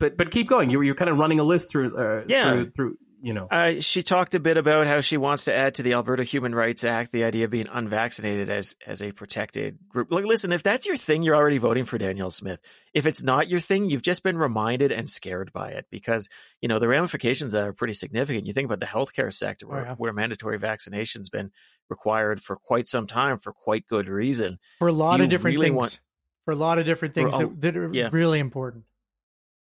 but 0.00 0.16
but 0.16 0.30
keep 0.30 0.48
going. 0.48 0.70
You 0.70 0.78
were 0.78 0.84
you're 0.84 0.94
kind 0.94 1.10
of 1.10 1.18
running 1.18 1.40
a 1.40 1.44
list 1.44 1.70
through. 1.70 1.96
Uh, 1.96 2.24
Yeah. 2.26 2.52
Through, 2.52 2.70
through 2.70 2.98
you 3.24 3.32
know. 3.32 3.48
Uh, 3.50 3.80
she 3.80 4.02
talked 4.02 4.34
a 4.34 4.40
bit 4.40 4.56
about 4.58 4.86
how 4.86 5.00
she 5.00 5.16
wants 5.16 5.46
to 5.46 5.54
add 5.54 5.74
to 5.76 5.82
the 5.82 5.94
Alberta 5.94 6.22
Human 6.24 6.54
Rights 6.54 6.84
Act 6.84 7.10
the 7.10 7.24
idea 7.24 7.46
of 7.46 7.50
being 7.50 7.68
unvaccinated 7.72 8.50
as 8.50 8.76
as 8.86 9.02
a 9.02 9.12
protected 9.12 9.78
group. 9.88 10.12
Like, 10.12 10.24
listen, 10.26 10.52
if 10.52 10.62
that's 10.62 10.86
your 10.86 10.96
thing, 10.98 11.22
you're 11.22 11.34
already 11.34 11.58
voting 11.58 11.84
for 11.86 11.96
Danielle 11.96 12.30
Smith. 12.30 12.60
If 12.92 13.06
it's 13.06 13.22
not 13.22 13.48
your 13.48 13.60
thing, 13.60 13.86
you've 13.86 14.02
just 14.02 14.22
been 14.22 14.36
reminded 14.36 14.92
and 14.92 15.08
scared 15.08 15.52
by 15.52 15.70
it 15.70 15.86
because 15.90 16.28
you 16.60 16.68
know 16.68 16.78
the 16.78 16.86
ramifications 16.88 17.52
that 17.52 17.64
are 17.64 17.72
pretty 17.72 17.94
significant. 17.94 18.46
You 18.46 18.52
think 18.52 18.66
about 18.66 18.80
the 18.80 18.86
healthcare 18.86 19.32
sector 19.32 19.66
where, 19.66 19.80
Oh, 19.80 19.84
yeah. 19.84 19.94
where 19.94 20.12
mandatory 20.12 20.58
vaccination's 20.58 21.30
been 21.30 21.50
required 21.88 22.42
for 22.42 22.56
quite 22.56 22.86
some 22.86 23.06
time 23.06 23.38
for 23.38 23.52
quite 23.52 23.86
good 23.88 24.08
reason. 24.08 24.58
For 24.78 24.88
a 24.88 24.92
lot 24.92 25.20
of 25.20 25.28
different 25.30 25.56
really 25.56 25.66
things. 25.68 25.76
want- 25.76 26.00
for 26.44 26.52
a 26.52 26.56
lot 26.56 26.78
of 26.78 26.84
different 26.84 27.14
For- 27.14 27.20
things 27.22 27.34
oh, 27.36 27.38
that, 27.38 27.60
that 27.62 27.76
are 27.78 27.90
yeah. 27.92 28.10
really 28.12 28.38
important. 28.38 28.84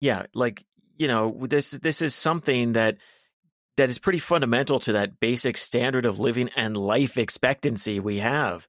yeah 0.01 0.25
like 0.33 0.65
you 0.97 1.07
know 1.07 1.45
this 1.47 1.71
this 1.71 2.01
is 2.01 2.13
something 2.15 2.73
that 2.73 2.97
that 3.77 3.89
is 3.89 3.99
pretty 3.99 4.19
fundamental 4.19 4.79
to 4.81 4.93
that 4.93 5.19
basic 5.19 5.55
standard 5.55 6.05
of 6.05 6.19
living 6.19 6.49
and 6.55 6.75
life 6.75 7.17
expectancy 7.17 7.99
we 7.99 8.17
have 8.17 8.67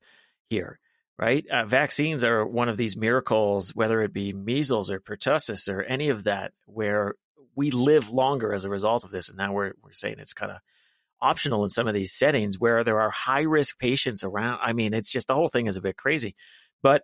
here 0.48 0.78
right 1.18 1.44
uh, 1.48 1.64
vaccines 1.64 2.22
are 2.22 2.46
one 2.46 2.68
of 2.68 2.76
these 2.76 2.96
miracles 2.96 3.74
whether 3.74 4.00
it 4.00 4.12
be 4.12 4.32
measles 4.32 4.90
or 4.90 5.00
pertussis 5.00 5.68
or 5.68 5.82
any 5.82 6.08
of 6.08 6.24
that 6.24 6.52
where 6.66 7.14
we 7.56 7.70
live 7.70 8.10
longer 8.10 8.52
as 8.52 8.64
a 8.64 8.70
result 8.70 9.04
of 9.04 9.10
this 9.10 9.28
and 9.28 9.38
now 9.38 9.52
we're 9.52 9.72
we're 9.82 9.92
saying 9.92 10.16
it's 10.18 10.34
kind 10.34 10.52
of 10.52 10.58
optional 11.20 11.64
in 11.64 11.70
some 11.70 11.88
of 11.88 11.94
these 11.94 12.12
settings 12.12 12.60
where 12.60 12.84
there 12.84 13.00
are 13.00 13.10
high 13.10 13.42
risk 13.42 13.78
patients 13.78 14.22
around 14.22 14.60
i 14.62 14.72
mean 14.72 14.94
it's 14.94 15.10
just 15.10 15.26
the 15.26 15.34
whole 15.34 15.48
thing 15.48 15.66
is 15.66 15.76
a 15.76 15.80
bit 15.80 15.96
crazy 15.96 16.36
but 16.82 17.02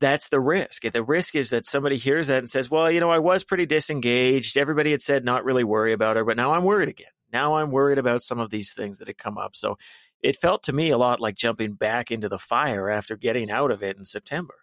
that's 0.00 0.28
the 0.28 0.40
risk. 0.40 0.82
The 0.82 1.02
risk 1.02 1.34
is 1.34 1.50
that 1.50 1.66
somebody 1.66 1.96
hears 1.96 2.26
that 2.26 2.38
and 2.38 2.48
says, 2.48 2.70
"Well, 2.70 2.90
you 2.90 3.00
know, 3.00 3.10
I 3.10 3.20
was 3.20 3.44
pretty 3.44 3.64
disengaged. 3.64 4.58
Everybody 4.58 4.90
had 4.90 5.00
said 5.00 5.24
not 5.24 5.44
really 5.44 5.64
worry 5.64 5.92
about 5.92 6.16
her, 6.16 6.24
but 6.24 6.36
now 6.36 6.52
I'm 6.52 6.64
worried 6.64 6.88
again. 6.88 7.08
Now 7.34 7.56
I'm 7.56 7.70
worried 7.70 7.98
about 7.98 8.22
some 8.22 8.38
of 8.38 8.48
these 8.50 8.72
things 8.72 8.96
that 8.98 9.08
had 9.08 9.18
come 9.18 9.36
up." 9.36 9.54
So 9.54 9.76
it 10.22 10.38
felt 10.38 10.62
to 10.62 10.72
me 10.72 10.88
a 10.88 10.96
lot 10.96 11.20
like 11.20 11.34
jumping 11.34 11.74
back 11.74 12.10
into 12.10 12.30
the 12.30 12.38
fire 12.38 12.88
after 12.88 13.16
getting 13.16 13.50
out 13.50 13.70
of 13.70 13.82
it 13.82 13.98
in 13.98 14.06
September. 14.06 14.54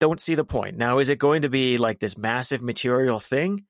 Don't 0.00 0.20
see 0.20 0.34
the 0.34 0.44
point. 0.44 0.76
Now, 0.78 0.98
is 0.98 1.10
it 1.10 1.18
going 1.18 1.42
to 1.42 1.50
be 1.50 1.76
like 1.76 2.00
this 2.00 2.16
massive 2.16 2.62
material 2.62 3.20
thing? 3.20 3.66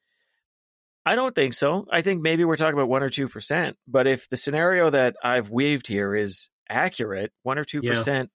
I 1.05 1.17
don't 1.17 1.35
think 1.35 1.53
so. 1.55 1.87
I 1.91 2.01
think 2.03 2.23
maybe 2.23 2.45
we're 2.45 2.57
talking 2.57 2.75
about 2.75 2.89
one 2.89 3.03
or 3.03 3.09
two 3.09 3.29
percent. 3.29 3.77
But 3.89 4.07
if 4.07 4.29
the 4.29 4.37
scenario 4.37 4.89
that 4.91 5.17
I've 5.23 5.51
weaved 5.51 5.89
here 5.89 6.15
is 6.15 6.49
accurate, 6.69 7.33
one 7.43 7.59
or 7.59 7.65
two 7.65 7.81
percent, 7.91 8.31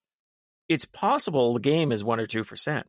it's 0.68 0.84
possible 0.86 1.54
the 1.54 1.62
game 1.62 1.94
is 1.94 2.04
one 2.04 2.20
or 2.20 2.28
two 2.28 2.44
percent. 2.44 2.88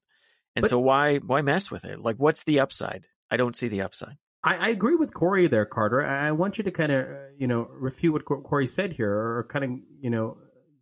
And 0.56 0.64
But- 0.64 0.70
so 0.70 0.80
why 0.80 1.18
why 1.18 1.42
mess 1.42 1.70
with 1.70 1.84
it? 1.84 2.00
Like, 2.00 2.16
what's 2.16 2.42
the 2.42 2.58
upside? 2.58 3.06
I 3.30 3.36
don't 3.36 3.54
see 3.54 3.68
the 3.68 3.82
upside. 3.82 4.16
I, 4.48 4.56
I 4.56 4.68
agree 4.70 4.96
with 4.96 5.12
Corey 5.12 5.46
there, 5.46 5.66
Carter. 5.66 6.02
I 6.02 6.32
want 6.32 6.56
you 6.56 6.64
to 6.64 6.70
kind 6.70 6.90
of, 6.90 7.06
you 7.36 7.46
know, 7.46 7.68
refute 7.70 8.14
what 8.14 8.24
Corey 8.24 8.66
said 8.66 8.94
here, 8.94 9.12
or 9.12 9.46
kind 9.50 9.64
of, 9.64 9.70
you 10.00 10.08
know, 10.08 10.38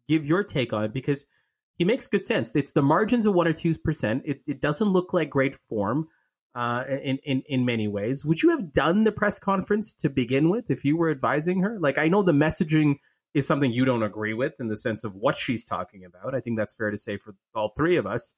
give 0.09 0.24
your 0.24 0.44
take 0.44 0.72
on 0.72 0.85
it 0.85 0.92
because 0.92 1.26
he 1.74 1.85
makes 1.85 2.07
good 2.07 2.24
sense. 2.24 2.52
It's 2.55 2.70
the 2.70 2.83
margins 2.83 3.26
of 3.26 3.35
one 3.35 3.48
or 3.48 3.52
two 3.52 3.76
percent. 3.76 4.22
It, 4.24 4.42
it 4.46 4.61
doesn't 4.61 4.87
look 4.87 5.12
like 5.12 5.31
great 5.31 5.57
form 5.68 6.07
uh, 6.55 6.85
in 6.88 7.18
in 7.24 7.42
in 7.48 7.64
many 7.64 7.88
ways. 7.88 8.24
Would 8.24 8.40
you 8.40 8.50
have 8.50 8.72
done 8.72 9.02
the 9.02 9.11
press 9.11 9.40
conference 9.40 9.94
to 9.94 10.11
begin 10.11 10.48
with 10.48 10.70
if 10.70 10.85
you 10.85 10.96
were 10.96 11.11
advising 11.11 11.62
her? 11.62 11.76
Like, 11.81 11.98
I 11.98 12.07
know 12.07 12.22
the 12.22 12.31
messaging 12.31 13.00
is 13.35 13.48
something 13.48 13.72
you 13.72 13.85
don't 13.85 14.05
agree 14.05 14.33
with 14.33 14.52
in 14.61 14.68
the 14.68 14.76
sense 14.76 15.02
of 15.02 15.16
what 15.16 15.37
she's 15.37 15.64
talking 15.64 16.05
about. 16.05 16.37
I 16.37 16.40
think 16.40 16.57
that's 16.57 16.74
fair 16.74 16.92
to 16.92 16.98
say 16.98 17.16
for 17.18 17.35
all 17.52 17.72
three 17.76 17.96
of 17.96 18.07
us 18.07 18.33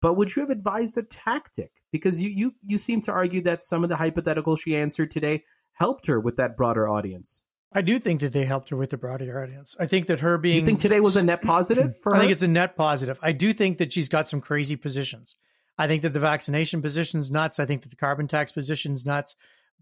but 0.00 0.14
would 0.14 0.34
you 0.34 0.40
have 0.40 0.50
advised 0.50 0.96
a 0.98 1.02
tactic? 1.02 1.72
Because 1.92 2.20
you 2.20 2.30
you 2.30 2.54
you 2.64 2.78
seem 2.78 3.02
to 3.02 3.12
argue 3.12 3.42
that 3.42 3.62
some 3.62 3.82
of 3.84 3.90
the 3.90 3.96
hypotheticals 3.96 4.60
she 4.60 4.76
answered 4.76 5.10
today 5.10 5.44
helped 5.72 6.06
her 6.06 6.20
with 6.20 6.36
that 6.36 6.56
broader 6.56 6.88
audience. 6.88 7.42
I 7.72 7.82
do 7.82 8.00
think 8.00 8.20
that 8.20 8.32
they 8.32 8.44
helped 8.44 8.70
her 8.70 8.76
with 8.76 8.90
the 8.90 8.96
broader 8.96 9.42
audience. 9.42 9.76
I 9.78 9.86
think 9.86 10.06
that 10.06 10.20
her 10.20 10.38
being. 10.38 10.56
You 10.56 10.66
think 10.66 10.80
today 10.80 11.00
was 11.00 11.16
a 11.16 11.24
net 11.24 11.42
positive 11.42 11.94
for 12.02 12.12
I 12.12 12.16
her? 12.16 12.22
think 12.22 12.32
it's 12.32 12.42
a 12.42 12.48
net 12.48 12.76
positive. 12.76 13.18
I 13.22 13.32
do 13.32 13.52
think 13.52 13.78
that 13.78 13.92
she's 13.92 14.08
got 14.08 14.28
some 14.28 14.40
crazy 14.40 14.76
positions. 14.76 15.36
I 15.78 15.86
think 15.86 16.02
that 16.02 16.12
the 16.12 16.20
vaccination 16.20 16.82
position's 16.82 17.30
nuts. 17.30 17.58
I 17.58 17.66
think 17.66 17.82
that 17.82 17.88
the 17.88 17.96
carbon 17.96 18.28
tax 18.28 18.52
position's 18.52 19.06
nuts. 19.06 19.36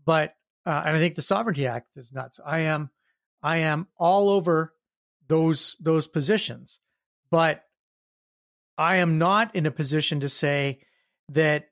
But 0.04 0.35
uh, 0.66 0.83
and 0.85 0.96
I 0.96 0.98
think 0.98 1.14
the 1.14 1.22
Sovereignty 1.22 1.66
Act 1.66 1.88
is 1.96 2.12
nuts. 2.12 2.38
I 2.44 2.61
am, 2.61 2.90
I 3.42 3.59
am 3.59 3.87
all 3.96 4.28
over 4.28 4.74
those 5.26 5.76
those 5.81 6.07
positions, 6.07 6.78
but 7.31 7.64
I 8.79 8.97
am 8.97 9.19
not 9.19 9.55
in 9.57 9.67
a 9.67 9.73
position 9.73 10.21
to 10.21 10.29
say 10.29 10.79
that 11.31 11.67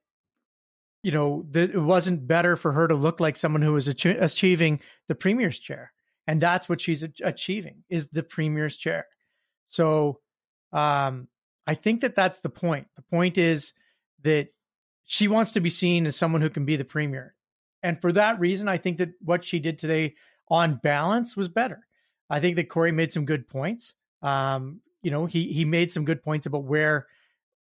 you 1.02 1.12
know 1.12 1.46
that 1.50 1.70
it 1.70 1.78
wasn't 1.78 2.26
better 2.26 2.56
for 2.56 2.72
her 2.72 2.88
to 2.88 2.94
look 2.94 3.20
like 3.20 3.36
someone 3.36 3.62
who 3.62 3.74
was 3.74 3.86
ach- 3.86 4.04
achieving 4.06 4.80
the 5.06 5.14
premier's 5.14 5.58
chair, 5.58 5.92
and 6.26 6.42
that's 6.42 6.68
what 6.68 6.80
she's 6.80 7.04
achieving 7.22 7.84
is 7.88 8.08
the 8.08 8.24
premier's 8.24 8.76
chair. 8.76 9.06
So, 9.68 10.20
um, 10.72 11.28
I 11.66 11.74
think 11.74 12.00
that 12.00 12.16
that's 12.16 12.40
the 12.40 12.50
point. 12.50 12.88
The 12.96 13.02
point 13.02 13.38
is 13.38 13.72
that 14.22 14.48
she 15.04 15.28
wants 15.28 15.52
to 15.52 15.60
be 15.60 15.70
seen 15.70 16.06
as 16.06 16.16
someone 16.16 16.42
who 16.42 16.50
can 16.50 16.64
be 16.64 16.76
the 16.76 16.84
premier. 16.84 17.34
And 17.82 18.00
for 18.00 18.10
that 18.12 18.40
reason, 18.40 18.68
I 18.68 18.78
think 18.78 18.98
that 18.98 19.10
what 19.20 19.44
she 19.44 19.60
did 19.60 19.78
today 19.78 20.14
on 20.48 20.80
balance 20.82 21.36
was 21.36 21.48
better. 21.48 21.86
I 22.28 22.40
think 22.40 22.56
that 22.56 22.68
Corey 22.68 22.90
made 22.90 23.12
some 23.12 23.24
good 23.24 23.48
points. 23.48 23.94
Um, 24.22 24.80
you 25.06 25.12
know, 25.12 25.26
he 25.26 25.52
he 25.52 25.64
made 25.64 25.92
some 25.92 26.04
good 26.04 26.20
points 26.20 26.46
about 26.46 26.64
where 26.64 27.06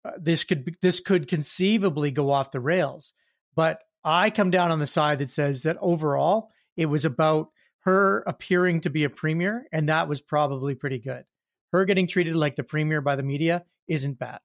uh, 0.05 0.11
this 0.19 0.43
could 0.43 0.75
this 0.83 0.99
could 0.99 1.27
conceivably 1.27 2.11
go 2.11 2.29
off 2.29 2.51
the 2.51 2.59
rails. 2.59 3.13
But 3.55 3.79
I 4.03 4.29
come 4.29 4.51
down 4.51 4.69
on 4.69 4.77
the 4.77 4.85
side 4.85 5.17
that 5.19 5.31
says 5.31 5.63
that 5.63 5.77
overall 5.81 6.51
it 6.77 6.85
was 6.85 7.03
about 7.03 7.47
her 7.79 8.19
appearing 8.27 8.81
to 8.81 8.91
be 8.91 9.05
a 9.05 9.09
premier, 9.09 9.65
and 9.71 9.89
that 9.89 10.07
was 10.07 10.21
probably 10.21 10.75
pretty 10.75 10.99
good. 10.99 11.23
Her 11.71 11.83
getting 11.85 12.05
treated 12.05 12.35
like 12.35 12.55
the 12.55 12.63
premier 12.63 13.01
by 13.01 13.15
the 13.15 13.23
media 13.23 13.65
isn't 13.87 14.19
bad. 14.19 14.37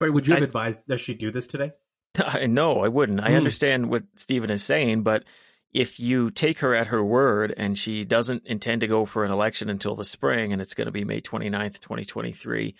But 0.00 0.14
would 0.14 0.26
you 0.26 0.32
have 0.32 0.42
I- 0.42 0.46
advised 0.46 0.82
that 0.86 1.00
she 1.00 1.12
do 1.12 1.30
this 1.30 1.46
today? 1.46 1.72
I, 2.18 2.46
no, 2.46 2.80
I 2.80 2.88
wouldn't. 2.88 3.20
I 3.20 3.28
Hmm. 3.32 3.36
understand 3.36 3.90
what 3.90 4.04
Stephen 4.16 4.48
is 4.50 4.64
saying, 4.64 5.02
but 5.02 5.24
if 5.72 6.00
you 6.00 6.30
take 6.30 6.60
her 6.60 6.74
at 6.74 6.86
her 6.88 7.04
word 7.04 7.52
and 7.56 7.76
she 7.76 8.04
doesn't 8.04 8.46
intend 8.46 8.80
to 8.80 8.86
go 8.86 9.04
for 9.04 9.24
an 9.24 9.30
election 9.30 9.68
until 9.68 9.94
the 9.94 10.04
spring 10.04 10.52
and 10.52 10.62
it's 10.62 10.74
going 10.74 10.86
to 10.86 10.92
be 10.92 11.04
May 11.04 11.20
29th, 11.20 11.80
2023, 11.80 12.74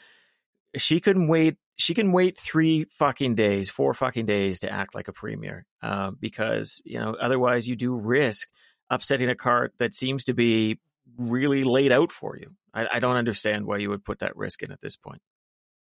she 0.77 1.01
can 1.01 1.29
wait 1.29 1.57
she 1.77 1.95
can 1.95 2.11
wait 2.11 2.37
3 2.37 2.87
fucking 2.91 3.37
days, 3.37 3.71
4 3.71 3.95
fucking 3.95 4.27
days 4.27 4.59
to 4.61 4.73
act 4.73 4.97
like 4.97 5.07
a 5.07 5.13
premier. 5.13 5.65
Uh, 5.81 6.11
because, 6.19 6.83
you 6.85 6.99
know, 6.99 7.15
otherwise 7.21 7.69
you 7.69 7.77
do 7.77 7.95
risk 7.95 8.49
upsetting 8.91 9.29
a 9.29 9.37
cart 9.37 9.75
that 9.79 9.95
seems 9.95 10.25
to 10.25 10.35
be 10.35 10.81
really 11.17 11.63
laid 11.63 11.93
out 11.93 12.11
for 12.11 12.37
you. 12.37 12.57
I, 12.75 12.89
I 12.95 12.99
don't 12.99 13.15
understand 13.15 13.65
why 13.65 13.77
you 13.77 13.91
would 13.91 14.05
put 14.05 14.19
that 14.21 14.37
risk 14.37 14.65
in 14.65 14.73
at 14.73 14.81
this 14.81 14.97
point. 14.97 15.23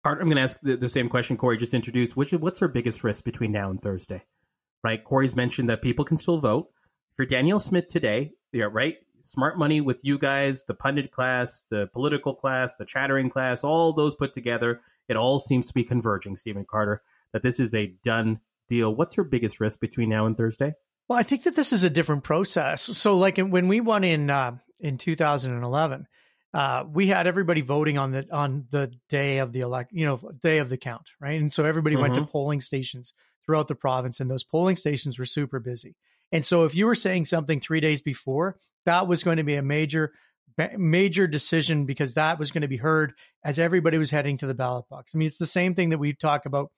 I'm 0.05 0.19
going 0.19 0.37
to 0.37 0.43
ask 0.43 0.59
the, 0.61 0.77
the 0.77 0.89
same 0.89 1.09
question 1.09 1.39
Corey 1.39 1.57
just 1.57 1.75
introduced. 1.75 2.15
Which 2.15 2.33
what's 2.33 2.61
her 2.61 2.69
biggest 2.69 3.03
risk 3.03 3.25
between 3.25 3.51
now 3.51 3.71
and 3.71 3.81
Thursday? 3.81 4.25
Right, 4.85 5.03
Corey's 5.03 5.35
mentioned 5.35 5.69
that 5.71 5.83
people 5.83 6.05
can 6.05 6.19
still 6.19 6.39
vote 6.39 6.69
for 7.17 7.27
Danielle 7.27 7.61
Smith 7.61 7.89
today. 7.89 8.33
Yeah, 8.53 8.69
right. 8.71 8.97
Smart 9.25 9.59
money 9.59 9.81
with 9.81 10.05
you 10.05 10.19
guys, 10.19 10.63
the 10.65 10.75
pundit 10.75 11.11
class, 11.11 11.65
the 11.71 11.89
political 11.93 12.35
class, 12.35 12.77
the 12.77 12.85
chattering 12.85 13.29
class, 13.29 13.65
all 13.65 13.93
those 13.93 14.15
put 14.15 14.33
together. 14.33 14.81
It 15.09 15.17
all 15.17 15.41
seems 15.41 15.67
to 15.67 15.75
be 15.75 15.83
converging, 15.83 16.37
Stephen 16.37 16.65
Carter, 16.65 17.03
that 17.33 17.43
this 17.43 17.59
is 17.59 17.75
a 17.75 17.95
done 18.05 18.41
deal. 18.69 18.95
What's 18.95 19.17
your 19.17 19.25
biggest 19.25 19.59
risk 19.61 19.81
between 19.81 20.09
now 20.09 20.27
and 20.27 20.37
Thursday? 20.37 20.75
Well, 21.09 21.19
I 21.19 21.23
think 21.23 21.45
that 21.45 21.57
this 21.57 21.73
is 21.73 21.85
a 21.85 21.91
different 21.91 22.25
process. 22.25 22.83
So, 22.83 23.17
like 23.17 23.39
when 23.39 23.69
we 23.69 23.81
won 23.81 24.05
in 24.05 24.31
uh, 24.31 24.57
in 24.81 24.99
2011, 24.99 26.07
uh, 26.55 26.85
we 26.93 27.09
had 27.09 27.27
everybody 27.27 27.61
voting 27.61 27.99
on 27.99 28.13
the 28.13 28.27
on 28.33 28.67
the 28.71 28.93
day 29.09 29.39
of 29.39 29.53
the 29.53 29.61
elect, 29.61 29.93
you 29.93 30.07
know, 30.07 30.31
day 30.43 30.59
of 30.59 30.69
the 30.69 30.77
count, 30.77 31.09
right? 31.21 31.41
And 31.41 31.53
so 31.53 31.65
everybody 31.65 31.97
went 31.97 32.15
to 32.15 32.25
polling 32.25 32.61
stations 32.61 33.13
throughout 33.45 33.69
the 33.69 33.75
province, 33.75 34.21
and 34.21 34.31
those 34.31 34.45
polling 34.45 34.77
stations 34.77 35.19
were 35.19 35.27
super 35.27 35.61
busy. 35.61 35.97
And 36.33 36.45
so, 36.45 36.65
if 36.65 36.75
you 36.75 36.87
were 36.87 36.95
saying 36.95 37.27
something 37.27 37.61
three 37.61 37.81
days 37.81 38.03
before, 38.03 38.57
that 38.85 39.07
was 39.07 39.23
going 39.23 39.37
to 39.37 39.45
be 39.45 39.55
a 39.55 39.63
major 39.63 40.13
major 40.77 41.27
decision 41.27 41.85
because 41.85 42.15
that 42.15 42.39
was 42.39 42.51
going 42.51 42.63
to 42.63 42.69
be 42.69 42.79
heard 42.79 43.13
as 43.45 43.59
everybody 43.59 43.99
was 43.99 44.11
heading 44.11 44.39
to 44.39 44.47
the 44.47 44.55
ballot 44.55 44.89
box. 44.89 45.13
I 45.15 45.19
mean, 45.19 45.29
it's 45.29 45.39
the 45.39 45.47
same 45.47 45.75
thing 45.75 45.91
that 45.91 45.99
we 45.99 46.15
talk 46.15 46.47
about, 46.47 46.71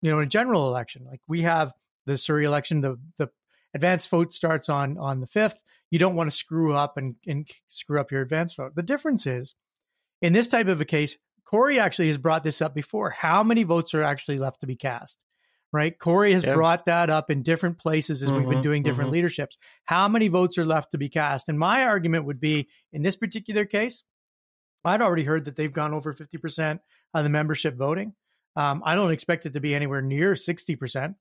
you 0.00 0.10
know, 0.10 0.18
in 0.18 0.24
a 0.26 0.28
general 0.28 0.68
election. 0.68 1.04
Like 1.04 1.20
we 1.26 1.42
have 1.42 1.72
the 2.06 2.16
Surrey 2.18 2.44
election, 2.44 2.80
the 2.80 2.98
the 3.18 3.28
advanced 3.74 4.08
vote 4.10 4.32
starts 4.32 4.68
on 4.68 4.98
on 4.98 5.20
the 5.20 5.26
fifth. 5.26 5.62
You 5.90 5.98
don't 5.98 6.16
want 6.16 6.30
to 6.30 6.36
screw 6.36 6.74
up 6.74 6.96
and, 6.96 7.14
and 7.26 7.48
screw 7.70 8.00
up 8.00 8.10
your 8.10 8.22
advanced 8.22 8.56
vote. 8.56 8.74
The 8.74 8.82
difference 8.82 9.26
is, 9.26 9.54
in 10.20 10.32
this 10.32 10.48
type 10.48 10.66
of 10.66 10.80
a 10.80 10.84
case, 10.84 11.16
Corey 11.44 11.78
actually 11.78 12.08
has 12.08 12.18
brought 12.18 12.42
this 12.42 12.60
up 12.60 12.74
before. 12.74 13.10
How 13.10 13.44
many 13.44 13.62
votes 13.62 13.94
are 13.94 14.02
actually 14.02 14.38
left 14.38 14.60
to 14.60 14.66
be 14.66 14.74
cast? 14.74 15.18
Right, 15.72 15.98
Corey 15.98 16.32
has 16.32 16.44
brought 16.44 16.86
that 16.86 17.10
up 17.10 17.30
in 17.30 17.42
different 17.42 17.78
places 17.78 18.22
as 18.22 18.32
we've 18.32 18.48
been 18.48 18.60
Mhm, 18.60 18.62
doing 18.62 18.82
different 18.82 19.10
mhm. 19.10 19.14
leaderships. 19.14 19.58
How 19.84 20.08
many 20.08 20.28
votes 20.28 20.56
are 20.58 20.64
left 20.64 20.92
to 20.92 20.98
be 20.98 21.08
cast? 21.08 21.48
And 21.48 21.58
my 21.58 21.84
argument 21.84 22.24
would 22.24 22.40
be, 22.40 22.68
in 22.92 23.02
this 23.02 23.16
particular 23.16 23.64
case, 23.64 24.02
I'd 24.84 25.02
already 25.02 25.24
heard 25.24 25.44
that 25.46 25.56
they've 25.56 25.72
gone 25.72 25.92
over 25.92 26.12
fifty 26.12 26.38
percent 26.38 26.80
of 27.12 27.24
the 27.24 27.30
membership 27.30 27.74
voting. 27.76 28.14
Um, 28.54 28.82
I 28.86 28.94
don't 28.94 29.10
expect 29.10 29.44
it 29.44 29.52
to 29.54 29.60
be 29.60 29.74
anywhere 29.74 30.00
near 30.00 30.36
sixty 30.36 30.76
percent. 30.76 31.16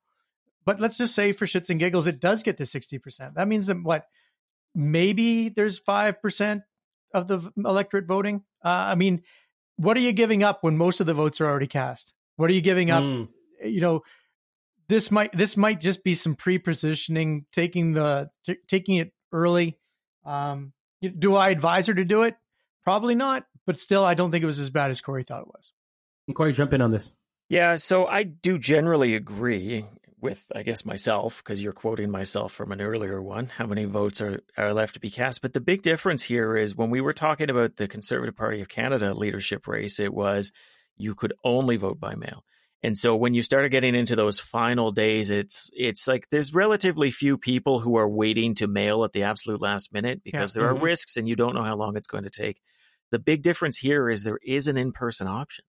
But 0.65 0.79
let's 0.79 0.97
just 0.97 1.13
say 1.13 1.31
for 1.31 1.45
shits 1.45 1.69
and 1.69 1.79
giggles, 1.79 2.07
it 2.07 2.19
does 2.19 2.43
get 2.43 2.57
to 2.57 2.63
60%. 2.63 3.35
That 3.35 3.47
means 3.47 3.67
that 3.67 3.81
what, 3.83 4.07
maybe 4.73 5.49
there's 5.49 5.79
5% 5.79 6.63
of 7.13 7.27
the 7.27 7.51
electorate 7.55 8.07
voting? 8.07 8.43
Uh, 8.63 8.69
I 8.69 8.95
mean, 8.95 9.21
what 9.77 9.95
are 9.95 10.01
you 10.01 10.11
giving 10.11 10.43
up 10.43 10.63
when 10.63 10.75
most 10.75 10.99
of 10.99 11.05
the 11.05 11.13
votes 11.13 11.39
are 11.39 11.45
already 11.45 11.67
cast? 11.67 12.13
What 12.35 12.49
are 12.49 12.53
you 12.53 12.61
giving 12.61 12.89
up? 12.91 13.03
Mm. 13.03 13.29
You 13.63 13.79
know, 13.79 14.01
this 14.87 15.11
might 15.11 15.31
this 15.31 15.57
might 15.57 15.81
just 15.81 16.03
be 16.03 16.15
some 16.15 16.35
pre-positioning, 16.35 17.45
taking 17.51 17.93
the 17.93 18.29
t- 18.45 18.57
taking 18.67 18.95
it 18.97 19.11
early. 19.31 19.77
Um, 20.25 20.73
do 21.01 21.35
I 21.35 21.49
advise 21.49 21.87
her 21.87 21.93
to 21.93 22.05
do 22.05 22.23
it? 22.23 22.35
Probably 22.83 23.15
not, 23.15 23.45
but 23.65 23.79
still, 23.79 24.03
I 24.03 24.13
don't 24.13 24.31
think 24.31 24.43
it 24.43 24.47
was 24.47 24.59
as 24.59 24.69
bad 24.69 24.91
as 24.91 25.01
Corey 25.01 25.23
thought 25.23 25.41
it 25.41 25.47
was. 25.47 25.71
Corey, 26.33 26.53
jump 26.53 26.73
in 26.73 26.81
on 26.81 26.91
this. 26.91 27.11
Yeah, 27.49 27.75
so 27.75 28.07
I 28.07 28.23
do 28.23 28.57
generally 28.57 29.15
agree 29.15 29.85
with, 30.19 30.45
I 30.55 30.63
guess, 30.63 30.85
myself, 30.85 31.43
because 31.43 31.61
you're 31.61 31.73
quoting 31.73 32.09
myself 32.09 32.51
from 32.51 32.71
an 32.71 32.81
earlier 32.81 33.21
one. 33.21 33.47
How 33.47 33.67
many 33.67 33.85
votes 33.85 34.21
are, 34.21 34.41
are 34.57 34.73
left 34.73 34.95
to 34.95 34.99
be 34.99 35.11
cast? 35.11 35.43
But 35.43 35.53
the 35.53 35.61
big 35.61 35.83
difference 35.83 36.23
here 36.23 36.57
is 36.57 36.75
when 36.75 36.89
we 36.89 37.01
were 37.01 37.13
talking 37.13 37.49
about 37.51 37.77
the 37.77 37.87
Conservative 37.87 38.35
Party 38.35 38.61
of 38.61 38.67
Canada 38.67 39.13
leadership 39.13 39.67
race, 39.67 39.99
it 39.99 40.13
was 40.13 40.51
you 40.97 41.13
could 41.13 41.33
only 41.43 41.75
vote 41.75 41.99
by 41.99 42.15
mail. 42.15 42.43
And 42.83 42.97
so 42.97 43.15
when 43.15 43.33
you 43.33 43.41
started 43.41 43.69
getting 43.69 43.95
into 43.95 44.15
those 44.15 44.39
final 44.39 44.91
days, 44.91 45.29
it's 45.29 45.71
it's 45.73 46.07
like 46.07 46.27
there's 46.29 46.53
relatively 46.53 47.09
few 47.09 47.37
people 47.37 47.79
who 47.79 47.97
are 47.97 48.07
waiting 48.07 48.53
to 48.55 48.67
mail 48.67 49.03
at 49.03 49.11
the 49.13 49.23
absolute 49.23 49.61
last 49.61 49.91
minute 49.93 50.21
because 50.23 50.55
Yeah. 50.55 50.61
there 50.63 50.71
Mhm. 50.73 50.77
are 50.77 50.83
risks 50.83 51.17
and 51.17 51.27
you 51.27 51.35
don't 51.35 51.55
know 51.55 51.63
how 51.63 51.75
long 51.75 51.97
it's 51.97 52.07
going 52.07 52.25
to 52.25 52.29
take. 52.29 52.61
The 53.11 53.19
big 53.19 53.41
difference 53.41 53.77
here 53.77 54.09
is 54.09 54.23
there 54.23 54.39
is 54.43 54.67
an 54.67 54.77
in-person 54.77 55.27
option 55.27 55.65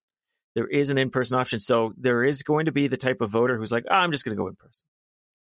there 0.55 0.67
is 0.67 0.89
an 0.89 0.97
in-person 0.97 1.37
option. 1.37 1.59
So 1.59 1.93
there 1.97 2.23
is 2.23 2.41
going 2.41 2.65
to 2.65 2.71
be 2.71 2.87
the 2.87 2.97
type 2.97 3.21
of 3.21 3.29
voter 3.29 3.59
who's 3.59 3.71
like, 3.71 3.85
oh, 3.91 3.93
I'm 3.95 4.11
just 4.11 4.25
going 4.25 4.35
to 4.35 4.41
go 4.41 4.47
in 4.47 4.55
person, 4.55 4.87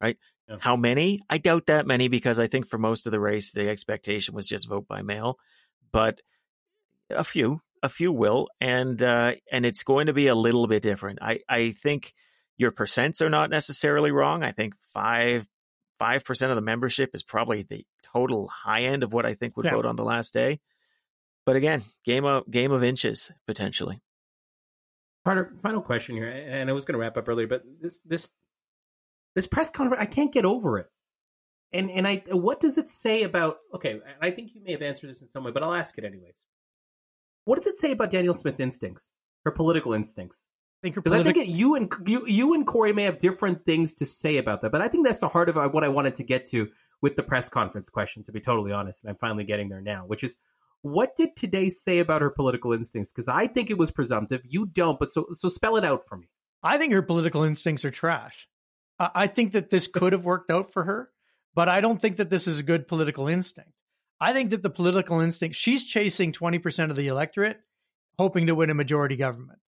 right? 0.01 0.17
Yeah. 0.49 0.57
How 0.59 0.75
many? 0.75 1.21
I 1.29 1.37
doubt 1.37 1.67
that 1.67 1.87
many 1.87 2.09
because 2.09 2.37
I 2.37 2.47
think 2.47 2.67
for 2.67 2.77
most 2.77 3.05
of 3.05 3.11
the 3.13 3.19
race, 3.21 3.51
the 3.53 3.69
expectation 3.69 4.35
was 4.35 4.45
just 4.45 4.67
vote 4.67 4.89
by 4.89 5.03
mail, 5.03 5.37
but 5.93 6.19
a 7.09 7.23
few, 7.23 7.61
a 7.85 7.89
few 7.89 8.11
will, 8.11 8.49
and 8.59 9.01
uh, 9.01 9.33
and 9.51 9.65
it's 9.65 9.83
going 9.83 10.07
to 10.07 10.13
be 10.13 10.27
a 10.27 10.35
little 10.35 10.67
bit 10.67 10.83
different. 10.83 11.19
I 11.21 11.39
I 11.47 11.71
think 11.71 12.13
your 12.57 12.71
percents 12.71 13.21
are 13.21 13.29
not 13.29 13.49
necessarily 13.49 14.11
wrong. 14.11 14.43
I 14.43 14.51
think 14.51 14.73
five 14.93 15.47
five 15.99 16.25
percent 16.25 16.51
of 16.51 16.55
the 16.55 16.61
membership 16.61 17.11
is 17.13 17.23
probably 17.23 17.63
the 17.63 17.85
total 18.03 18.47
high 18.47 18.81
end 18.81 19.03
of 19.03 19.13
what 19.13 19.25
I 19.25 19.33
think 19.33 19.55
would 19.55 19.65
Yeah. 19.65 19.71
vote 19.75 19.85
on 19.85 19.95
the 19.95 20.03
last 20.03 20.33
day. 20.33 20.59
But 21.45 21.55
again, 21.55 21.83
game 22.03 22.25
of 22.25 22.49
game 22.49 22.71
of 22.71 22.83
inches 22.83 23.31
potentially. 23.47 24.01
Carter, 25.23 25.53
final 25.63 25.81
question 25.81 26.15
here, 26.15 26.29
and 26.29 26.69
I 26.69 26.73
was 26.73 26.85
going 26.85 26.93
to 26.93 26.99
wrap 26.99 27.17
up 27.17 27.27
earlier, 27.27 27.47
but 27.47 27.63
this 27.81 27.99
this 28.05 28.29
this 29.35 29.47
press 29.47 29.69
conference, 29.69 30.01
I 30.01 30.05
can't 30.05 30.31
get 30.33 30.45
over 30.45 30.79
it. 30.79 30.87
And 31.73 31.89
and 31.91 32.07
I, 32.07 32.23
what 32.29 32.61
does 32.61 32.77
it 32.77 32.89
say 32.89 33.23
about? 33.23 33.57
Okay, 33.73 33.99
I 34.21 34.31
think 34.31 34.53
you 34.55 34.61
may 34.63 34.71
have 34.71 34.81
answered 34.83 35.09
this 35.09 35.21
in 35.21 35.29
some 35.29 35.43
way, 35.43 35.51
but 35.51 35.63
I'll 35.63 35.73
ask 35.73 35.97
it 35.97 36.03
anyways. 36.05 36.35
What 37.45 37.55
does 37.55 37.67
it 37.67 37.77
say 37.77 37.91
about 37.91 38.11
Danielle 38.11 38.33
Smith's 38.33 38.59
instincts, 38.59 39.11
her 39.45 39.51
political 39.51 39.93
instincts? 39.93 40.47
I 40.81 40.85
think 40.85 40.95
her 40.95 41.01
Because 41.01 41.19
I 41.19 41.23
think 41.23 41.37
it, 41.37 41.47
you 41.47 41.75
and 41.75 41.91
you 42.05 42.27
you 42.27 42.53
and 42.53 42.67
Corey 42.67 42.91
may 42.91 43.03
have 43.03 43.19
different 43.19 43.65
things 43.65 43.93
to 43.95 44.05
say 44.05 44.37
about 44.37 44.61
that, 44.61 44.71
but 44.71 44.81
I 44.81 44.87
think 44.87 45.05
that's 45.05 45.19
the 45.19 45.29
heart 45.29 45.49
of 45.49 45.57
uh, 45.57 45.69
what 45.69 45.83
I 45.83 45.87
wanted 45.87 46.15
to 46.15 46.23
get 46.23 46.49
to 46.51 46.67
with 47.01 47.15
the 47.15 47.23
press 47.23 47.47
conference 47.47 47.89
question. 47.89 48.23
To 48.23 48.31
be 48.31 48.41
totally 48.41 48.71
honest, 48.71 49.03
and 49.03 49.09
I'm 49.09 49.15
finally 49.15 49.45
getting 49.45 49.69
there 49.69 49.81
now, 49.81 50.03
which 50.05 50.23
is 50.23 50.37
what 50.81 51.15
did 51.15 51.35
today 51.35 51.69
say 51.69 51.99
about 51.99 52.21
her 52.21 52.29
political 52.29 52.73
instincts? 52.73 53.11
Because 53.11 53.27
I 53.27 53.47
think 53.47 53.69
it 53.69 53.77
was 53.77 53.89
presumptive. 53.89 54.43
You 54.47 54.65
don't, 54.65 54.99
but 54.99 55.11
so 55.11 55.27
so 55.31 55.49
spell 55.49 55.77
it 55.77 55.85
out 55.85 56.05
for 56.07 56.17
me. 56.17 56.27
I 56.61 56.77
think 56.77 56.93
her 56.93 57.01
political 57.01 57.43
instincts 57.43 57.85
are 57.85 57.91
trash. 57.91 58.47
I 58.99 59.27
think 59.27 59.51
that 59.51 59.69
this 59.69 59.87
could 59.87 60.13
have 60.13 60.23
worked 60.23 60.49
out 60.49 60.71
for 60.71 60.83
her, 60.83 61.09
but 61.53 61.67
I 61.67 61.81
don't 61.81 62.01
think 62.01 62.17
that 62.17 62.29
this 62.29 62.47
is 62.47 62.59
a 62.59 62.63
good 62.63 62.87
political 62.87 63.27
instinct. 63.27 63.71
I 64.19 64.33
think 64.33 64.51
that 64.51 64.63
the 64.63 64.69
political 64.69 65.19
instinct, 65.19 65.55
she's 65.55 65.83
chasing 65.83 66.31
20% 66.31 66.89
of 66.89 66.95
the 66.95 67.07
electorate, 67.07 67.59
hoping 68.17 68.47
to 68.47 68.55
win 68.55 68.69
a 68.69 68.73
majority 68.73 69.15
government. 69.15 69.59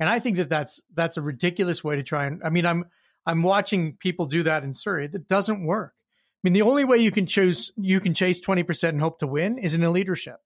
And 0.00 0.08
I 0.08 0.18
think 0.18 0.36
that 0.38 0.48
that's 0.48 0.80
that's 0.92 1.16
a 1.16 1.22
ridiculous 1.22 1.84
way 1.84 1.96
to 1.96 2.02
try 2.02 2.26
and 2.26 2.42
I 2.42 2.50
mean 2.50 2.66
I'm 2.66 2.86
I'm 3.26 3.42
watching 3.42 3.94
people 3.94 4.26
do 4.26 4.42
that 4.42 4.64
in 4.64 4.74
Surrey. 4.74 5.06
That 5.06 5.28
doesn't 5.28 5.64
work. 5.64 5.94
I 5.96 6.40
mean 6.42 6.52
the 6.52 6.62
only 6.62 6.84
way 6.84 6.98
you 6.98 7.12
can 7.12 7.26
choose 7.26 7.72
you 7.76 8.00
can 8.00 8.12
chase 8.12 8.40
20% 8.40 8.88
and 8.88 9.00
hope 9.00 9.20
to 9.20 9.26
win 9.26 9.58
is 9.58 9.74
in 9.74 9.84
a 9.84 9.90
leadership. 9.90 10.38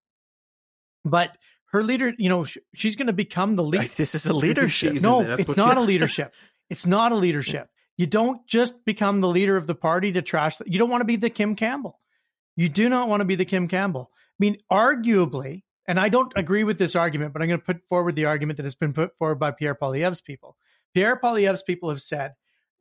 But 1.04 1.37
her 1.72 1.82
leader, 1.82 2.12
you 2.18 2.28
know, 2.28 2.46
she's 2.74 2.96
going 2.96 3.06
to 3.06 3.12
become 3.12 3.56
the 3.56 3.64
leader. 3.64 3.88
This 3.88 4.14
is 4.14 4.26
a 4.26 4.32
leadership. 4.34 4.94
Isn't 4.96 5.02
No, 5.02 5.22
it's 5.22 5.56
not 5.56 5.76
a 5.76 5.82
leadership. 5.82 6.34
It's 6.70 6.84
not 6.84 7.12
a 7.12 7.14
leadership. 7.14 7.70
You 7.96 8.06
don't 8.06 8.46
just 8.46 8.84
become 8.84 9.22
the 9.22 9.28
leader 9.28 9.56
of 9.56 9.66
the 9.66 9.74
party 9.74 10.12
to 10.12 10.20
trash. 10.20 10.58
You 10.66 10.78
don't 10.78 10.90
want 10.90 11.00
to 11.00 11.06
be 11.06 11.16
the 11.16 11.30
Kim 11.30 11.56
Campbell. 11.56 11.98
You 12.59 12.68
do 12.68 12.88
not 12.88 13.09
want 13.09 13.21
to 13.21 13.25
be 13.25 13.37
the 13.37 13.44
Kim 13.44 13.68
Campbell. 13.68 14.11
I 14.12 14.37
mean, 14.40 14.57
arguably, 14.71 15.62
and 15.87 15.99
I 15.99 16.09
don't 16.09 16.33
agree 16.35 16.64
with 16.64 16.77
this 16.77 16.97
argument, 16.97 17.33
but 17.33 17.40
I'm 17.40 17.47
going 17.49 17.61
to 17.61 17.64
put 17.64 17.83
forward 17.88 18.16
the 18.16 18.25
argument 18.25 18.57
that 18.57 18.64
has 18.64 18.75
been 18.75 18.92
put 18.92 19.16
forward 19.16 19.37
by 19.37 19.53
Pierre 19.53 19.77
Poilievre's 19.77 20.21
people. 20.21 20.57
Pierre 20.92 21.16
Poilievre's 21.23 21.62
people 21.62 21.88
have 21.90 22.03
said 22.03 22.33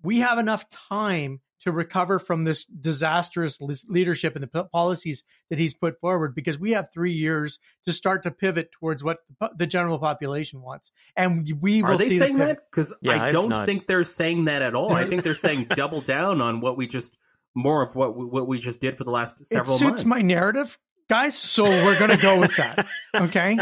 we 0.02 0.20
have 0.22 0.40
enough 0.40 0.66
time 0.90 1.42
to 1.60 1.72
recover 1.72 2.18
from 2.18 2.44
this 2.44 2.66
disastrous 2.66 3.60
leadership 3.88 4.36
and 4.36 4.48
the 4.52 4.64
policies 4.66 5.24
that 5.50 5.60
he's 5.60 5.74
put 5.76 6.00
forward 6.00 6.34
because 6.34 6.58
we 6.60 6.72
have 6.72 6.90
three 6.92 7.14
years 7.14 7.60
to 7.86 7.94
start 7.94 8.24
to 8.24 8.32
pivot 8.32 8.72
towards 8.72 9.04
what 9.04 9.20
the 9.56 9.68
general 9.68 10.00
population 10.00 10.62
wants, 10.62 10.92
and 11.16 11.48
we 11.62 11.84
will 11.84 11.92
Are 11.92 11.98
they 11.98 12.10
see 12.10 12.18
the 12.20 12.26
saying 12.26 12.38
pivot. 12.38 12.58
that? 12.58 12.72
Because 12.72 12.94
Yeah, 13.02 13.24
I 13.24 13.32
don't 13.32 13.50
not- 13.50 13.68
think 13.68 13.86
they're 13.88 14.04
saying 14.04 14.46
that 14.46 14.62
at 14.64 14.74
all. 14.76 14.92
I 14.94 15.06
think 15.06 15.22
they're 15.24 15.36
saying 15.36 15.66
double 15.76 16.02
down 16.02 16.42
on 16.42 16.62
what 16.62 16.78
we 16.78 16.88
just 16.88 17.18
more 17.58 17.82
of 17.82 17.96
what 17.96 18.16
we, 18.16 18.26
what 18.26 18.48
we 18.48 18.60
just 18.60 18.80
did 18.80 18.98
for 18.98 19.04
the 19.04 19.12
last 19.12 19.42
It 19.42 19.48
several 19.48 19.76
suits 19.78 19.82
months. 19.82 20.06
my 20.06 20.22
narrative, 20.22 20.78
guys. 21.10 21.38
So 21.38 21.64
we're 21.64 21.98
going 22.00 22.12
to 22.12 22.18
go 22.22 22.40
with 22.40 22.56
that. 22.58 22.88
Okay. 23.16 23.58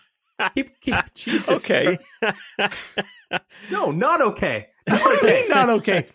keep, 0.54 0.80
keep, 0.80 0.94
Jesus. 1.14 1.64
okay. 1.64 1.98
No, 3.70 3.90
not 3.90 4.22
okay. 4.22 4.68
Not 4.88 5.00
What 5.00 5.20
do 5.20 5.26
you 5.26 5.32
okay. 5.32 5.40
mean 5.42 5.50
not 5.50 5.68
okay? 5.68 6.06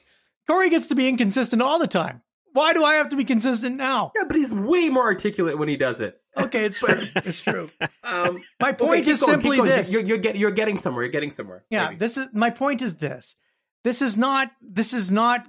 Corey 0.48 0.70
gets 0.70 0.88
to 0.88 0.96
be 0.96 1.08
inconsistent 1.08 1.62
all 1.62 1.78
the 1.80 1.88
time. 1.88 2.22
Why 2.54 2.74
do 2.74 2.84
I 2.84 2.96
have 2.96 3.10
to 3.10 3.16
be 3.16 3.24
consistent 3.24 3.78
now? 3.78 4.12
Yeah, 4.16 4.24
but 4.28 4.36
he's 4.36 4.52
way 4.54 4.90
more 4.90 5.04
articulate 5.04 5.58
when 5.58 5.68
he 5.70 5.78
does 5.78 6.02
it. 6.02 6.20
Okay, 6.38 6.66
it's 6.66 6.80
true. 6.80 7.08
It's 7.18 7.42
true. 7.42 7.70
Um, 8.04 8.44
My 8.60 8.72
point 8.72 9.06
keep 9.06 9.14
is 9.14 9.20
going, 9.22 9.32
simply 9.34 9.58
going. 9.58 9.70
this. 9.70 9.92
You're, 9.94 10.04
you're, 10.04 10.18
get, 10.18 10.36
you're 10.36 10.52
getting 10.52 10.78
somewhere. 10.78 11.04
You're 11.04 11.12
getting 11.12 11.32
somewhere. 11.32 11.66
Yeah, 11.70 11.88
Maybe. 11.90 11.98
this 11.98 12.18
is 12.18 12.28
my 12.34 12.50
point 12.50 12.82
is 12.82 12.96
this. 12.96 13.36
This 13.84 14.02
is 14.02 14.18
not 14.18 14.52
this 14.62 14.94
is 14.94 15.12
not 15.12 15.46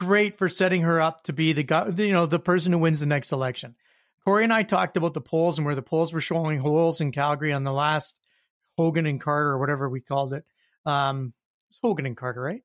great 0.00 0.38
for 0.38 0.48
setting 0.48 0.82
her 0.82 1.00
up 1.00 1.22
to 1.24 1.32
be 1.32 1.52
the 1.52 1.62
guy, 1.62 1.88
you 1.88 2.12
know, 2.12 2.26
the 2.26 2.40
person 2.40 2.72
who 2.72 2.78
wins 2.78 3.00
the 3.00 3.06
next 3.06 3.30
election. 3.30 3.76
Corey 4.24 4.44
and 4.44 4.52
I 4.52 4.64
talked 4.64 4.96
about 4.96 5.14
the 5.14 5.20
polls 5.20 5.58
and 5.58 5.64
where 5.64 5.74
the 5.74 5.82
polls 5.82 6.12
were 6.12 6.20
showing 6.20 6.58
holes 6.58 7.00
in 7.00 7.12
Calgary 7.12 7.52
on 7.52 7.64
the 7.64 7.72
last 7.72 8.18
Hogan 8.76 9.06
and 9.06 9.20
Carter 9.20 9.50
or 9.50 9.58
whatever 9.58 9.88
we 9.88 10.00
called 10.00 10.32
it. 10.32 10.44
Um, 10.84 11.32
it's 11.70 11.78
Hogan 11.82 12.06
and 12.06 12.16
Carter, 12.16 12.40
right? 12.40 12.62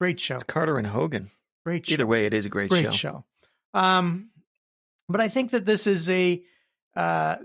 Great 0.00 0.20
show. 0.20 0.34
It's 0.34 0.44
Carter 0.44 0.78
and 0.78 0.86
Hogan. 0.86 1.30
Great 1.64 1.86
show. 1.86 1.94
Either 1.94 2.06
way, 2.06 2.26
it 2.26 2.34
is 2.34 2.46
a 2.46 2.48
great, 2.48 2.70
great 2.70 2.84
show. 2.84 2.90
show. 2.90 3.24
Um, 3.74 4.30
but 5.08 5.20
I 5.20 5.28
think 5.28 5.50
that 5.52 5.64
this 5.64 5.86
is 5.86 6.08
a. 6.10 6.42
Uh, 6.94 7.36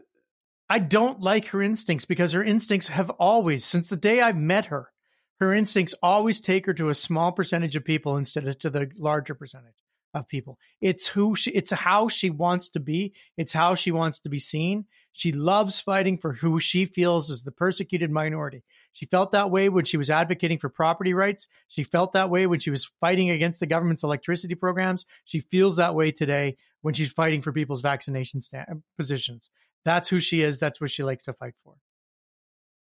I 0.70 0.80
don't 0.80 1.22
like 1.22 1.48
her 1.48 1.62
instincts 1.62 2.06
because 2.06 2.32
her 2.32 2.44
instincts 2.44 2.88
have 2.88 3.10
always, 3.12 3.66
since 3.66 3.90
the 3.90 3.98
day 3.98 4.22
I've 4.22 4.38
met 4.38 4.68
her, 4.68 4.93
her 5.40 5.54
instincts 5.54 5.96
always 6.02 6.40
take 6.40 6.66
her 6.66 6.74
to 6.74 6.90
a 6.90 6.96
small 6.96 7.32
percentage 7.32 7.76
of 7.76 7.86
people 7.86 8.18
instead 8.18 8.48
of 8.48 8.60
to 8.60 8.70
the 8.70 8.90
larger 8.98 9.36
percentage 9.36 9.74
of 10.14 10.28
people. 10.28 10.58
It's 10.80 11.08
who 11.08 11.36
she, 11.36 11.52
it's 11.52 11.72
how 11.72 12.08
she 12.08 12.30
wants 12.30 12.70
to 12.70 12.80
be. 12.80 13.14
It's 13.38 13.54
how 13.54 13.76
she 13.76 13.92
wants 13.92 14.20
to 14.20 14.30
be 14.30 14.40
seen. 14.40 14.86
She 15.12 15.32
loves 15.32 15.80
fighting 15.80 16.18
for 16.18 16.34
who 16.34 16.60
she 16.60 16.86
feels 16.86 17.30
is 17.30 17.44
the 17.44 17.52
persecuted 17.52 18.12
minority. 18.12 18.64
She 18.94 19.06
felt 19.06 19.32
that 19.32 19.52
way 19.52 19.70
when 19.70 19.86
she 19.86 19.98
was 19.98 20.10
advocating 20.10 20.60
for 20.60 20.70
property 20.70 21.14
rights. 21.14 21.48
She 21.68 21.84
felt 21.84 22.14
that 22.14 22.30
way 22.30 22.48
when 22.48 22.60
she 22.60 22.70
was 22.70 22.92
fighting 23.00 23.30
against 23.30 23.60
the 23.60 23.68
government's 23.68 24.04
electricity 24.04 24.56
programs. 24.56 25.06
She 25.26 25.40
feels 25.40 25.76
that 25.78 25.96
way 25.96 26.12
today 26.12 26.58
when 26.82 26.94
she's 26.94 27.12
fighting 27.12 27.42
for 27.42 27.52
people's 27.52 27.82
vaccination 27.82 28.42
sta- 28.42 28.66
positions. 28.98 29.50
That's 29.86 30.10
who 30.10 30.20
she 30.20 30.42
is. 30.42 30.60
That's 30.60 30.80
what 30.80 30.92
she 30.92 31.04
likes 31.04 31.24
to 31.24 31.34
fight 31.34 31.54
for. 31.64 31.76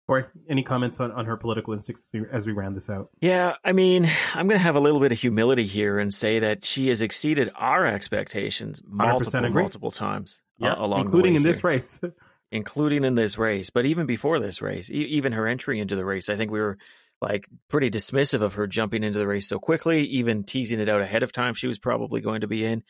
Corey, 0.08 0.26
any 0.50 0.64
comments 0.64 1.00
on, 1.00 1.12
on 1.12 1.26
her 1.26 1.38
political 1.38 1.74
instincts 1.74 2.10
as 2.32 2.46
we- 2.46 2.52
round 2.52 2.76
this 2.76 2.90
out? 2.90 3.10
Yeah, 3.22 3.56
I 3.64 3.72
mean, 3.72 4.10
I'm 4.34 4.48
going 4.48 4.60
to 4.60 4.64
have 4.64 4.76
a 4.76 4.80
little 4.82 5.00
bit 5.00 5.12
of 5.14 5.20
humility 5.20 5.66
here 5.66 5.98
and 5.98 6.14
say 6.14 6.40
that 6.40 6.66
she 6.66 6.90
has 6.90 7.02
exceeded 7.02 7.50
our 7.56 7.86
expectations 7.88 8.82
multiple, 8.86 9.50
multiple 9.50 9.92
times 9.92 10.42
Yeah, 10.58 10.74
uh, 10.74 10.86
along 10.86 11.02
including 11.02 11.34
the 11.34 11.38
way 11.38 11.38
in 11.38 11.44
this 11.44 11.64
race. 11.64 12.02
including 12.52 13.04
in 13.06 13.16
this 13.16 13.38
race. 13.38 13.70
But 13.70 13.86
even 13.86 14.06
before 14.06 14.40
this 14.40 14.62
race, 14.62 14.92
e- 14.92 14.96
even 14.96 15.32
her 15.32 15.48
entry 15.48 15.80
into 15.80 15.96
the 15.96 16.06
race, 16.06 16.30
I 16.30 16.36
think 16.36 16.52
we 16.52 16.60
were 16.60 16.78
like 17.22 17.48
pretty 17.70 17.90
dismissive 17.90 18.42
of 18.42 18.56
her 18.56 18.68
jumping 18.68 19.04
into 19.04 19.18
the 19.18 19.28
race 19.28 19.48
so 19.48 19.58
quickly, 19.58 20.04
even 20.04 20.44
teasing 20.44 20.80
it 20.82 20.90
out 20.90 21.02
ahead 21.02 21.24
of 21.24 21.32
time. 21.32 21.54
She 21.54 21.68
was 21.68 21.80
probably 21.80 22.20
going 22.22 22.42
to 22.42 22.48
be 22.48 22.66
in. 22.66 22.84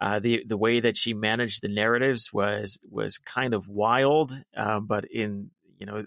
Uh, 0.00 0.20
the 0.20 0.44
the 0.46 0.56
way 0.58 0.78
that 0.78 0.96
she 0.96 1.14
managed 1.14 1.62
the 1.62 1.68
narratives 1.68 2.30
was 2.32 2.78
was 2.88 3.18
kind 3.18 3.54
of 3.54 3.66
wild, 3.66 4.32
um, 4.56 4.86
but 4.86 5.06
in 5.06 5.50
you 5.80 5.86
know 5.86 6.04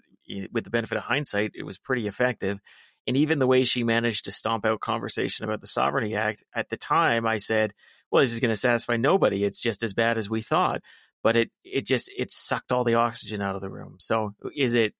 with 0.52 0.64
the 0.64 0.70
benefit 0.70 0.98
of 0.98 1.04
hindsight, 1.04 1.52
it 1.54 1.64
was 1.64 1.78
pretty 1.78 2.06
effective. 2.06 2.60
And 3.06 3.16
even 3.16 3.38
the 3.38 3.46
way 3.46 3.64
she 3.64 3.82
managed 3.84 4.24
to 4.26 4.32
stomp 4.32 4.64
out 4.64 4.80
conversation 4.80 5.44
about 5.44 5.60
the 5.60 5.66
Sovereignty 5.66 6.14
Act 6.14 6.44
at 6.54 6.68
the 6.68 6.76
time, 6.76 7.26
I 7.26 7.38
said, 7.38 7.72
"Well, 8.10 8.22
this 8.22 8.32
is 8.32 8.40
going 8.40 8.50
to 8.50 8.56
satisfy 8.56 8.96
nobody. 8.96 9.44
It's 9.44 9.60
just 9.60 9.82
as 9.82 9.94
bad 9.94 10.18
as 10.18 10.30
we 10.30 10.42
thought." 10.42 10.82
But 11.22 11.36
it 11.36 11.50
it 11.64 11.86
just 11.86 12.10
it 12.16 12.30
sucked 12.30 12.72
all 12.72 12.84
the 12.84 12.94
oxygen 12.94 13.40
out 13.40 13.56
of 13.56 13.60
the 13.60 13.70
room. 13.70 13.96
So 13.98 14.34
uh, 14.44 14.50
is 14.56 14.74
it 14.74 14.94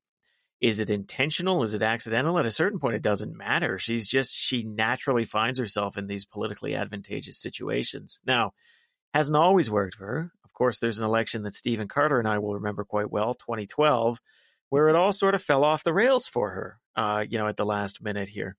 is 0.61 0.79
it 0.79 0.91
intentional? 0.91 1.65
Is 1.65 1.75
it 1.75 1.83
accidental? 1.83 2.39
At 2.39 2.47
a 2.47 2.51
certain 2.51 2.79
point, 2.79 2.95
it 2.95 3.03
doesn't 3.03 3.37
matter. 3.37 3.79
She's 3.79 4.07
just 4.09 4.37
she 4.37 4.63
naturally 4.63 5.25
finds 5.25 5.59
herself 5.59 5.97
in 5.97 6.07
these 6.07 6.25
politically 6.25 6.75
advantageous 6.77 7.37
situations. 7.37 8.21
Now, 8.25 8.53
hasn't 9.13 9.37
always 9.37 9.71
worked 9.71 9.97
for 9.97 10.07
her. 10.07 10.33
Of 10.45 10.53
course, 10.53 10.79
there's 10.79 10.99
an 10.99 11.05
election 11.05 11.43
that 11.43 11.55
Stephen 11.55 11.89
Carter 11.89 12.21
and 12.21 12.29
I 12.29 12.39
will 12.39 12.55
remember 12.55 12.85
quite 12.85 13.11
well, 13.11 13.35
2012, 13.35 14.21
where 14.73 14.89
it 14.89 14.97
all 14.97 15.13
sort 15.13 15.35
of 15.35 15.43
fell 15.43 15.65
off 15.65 15.85
the 15.85 15.93
rails 15.93 16.27
for 16.27 16.53
her. 16.53 16.79
Uh, 16.97 17.27
you 17.29 17.37
know, 17.37 17.47
at 17.47 17.59
the 17.59 17.65
last 17.67 18.03
minute 18.03 18.31
here. 18.31 18.57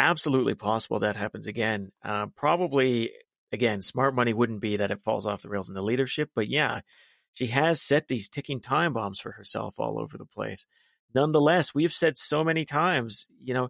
Absolutely 0.00 0.56
possible 0.56 0.98
that 0.98 1.14
happens 1.14 1.46
again. 1.46 1.92
Uh, 2.04 2.26
probably 2.34 3.12
again, 3.52 3.80
smart 3.80 4.12
money 4.12 4.32
wouldn't 4.32 4.60
be 4.60 4.76
that 4.76 4.90
it 4.90 5.04
falls 5.04 5.28
off 5.28 5.42
the 5.42 5.48
rails 5.48 5.68
in 5.68 5.76
the 5.76 5.82
leadership, 5.82 6.30
but 6.34 6.48
yeah, 6.48 6.80
she 7.34 7.46
has 7.46 7.80
set 7.80 8.08
these 8.08 8.28
ticking 8.28 8.58
time 8.58 8.92
bombs 8.92 9.20
for 9.20 9.30
herself 9.30 9.76
all 9.78 10.00
over 10.00 10.18
the 10.18 10.24
place. 10.24 10.66
Nonetheless, 11.14 11.76
we've 11.76 11.94
said 11.94 12.18
so 12.18 12.42
many 12.42 12.64
times, 12.64 13.28
you 13.38 13.54
know, 13.54 13.68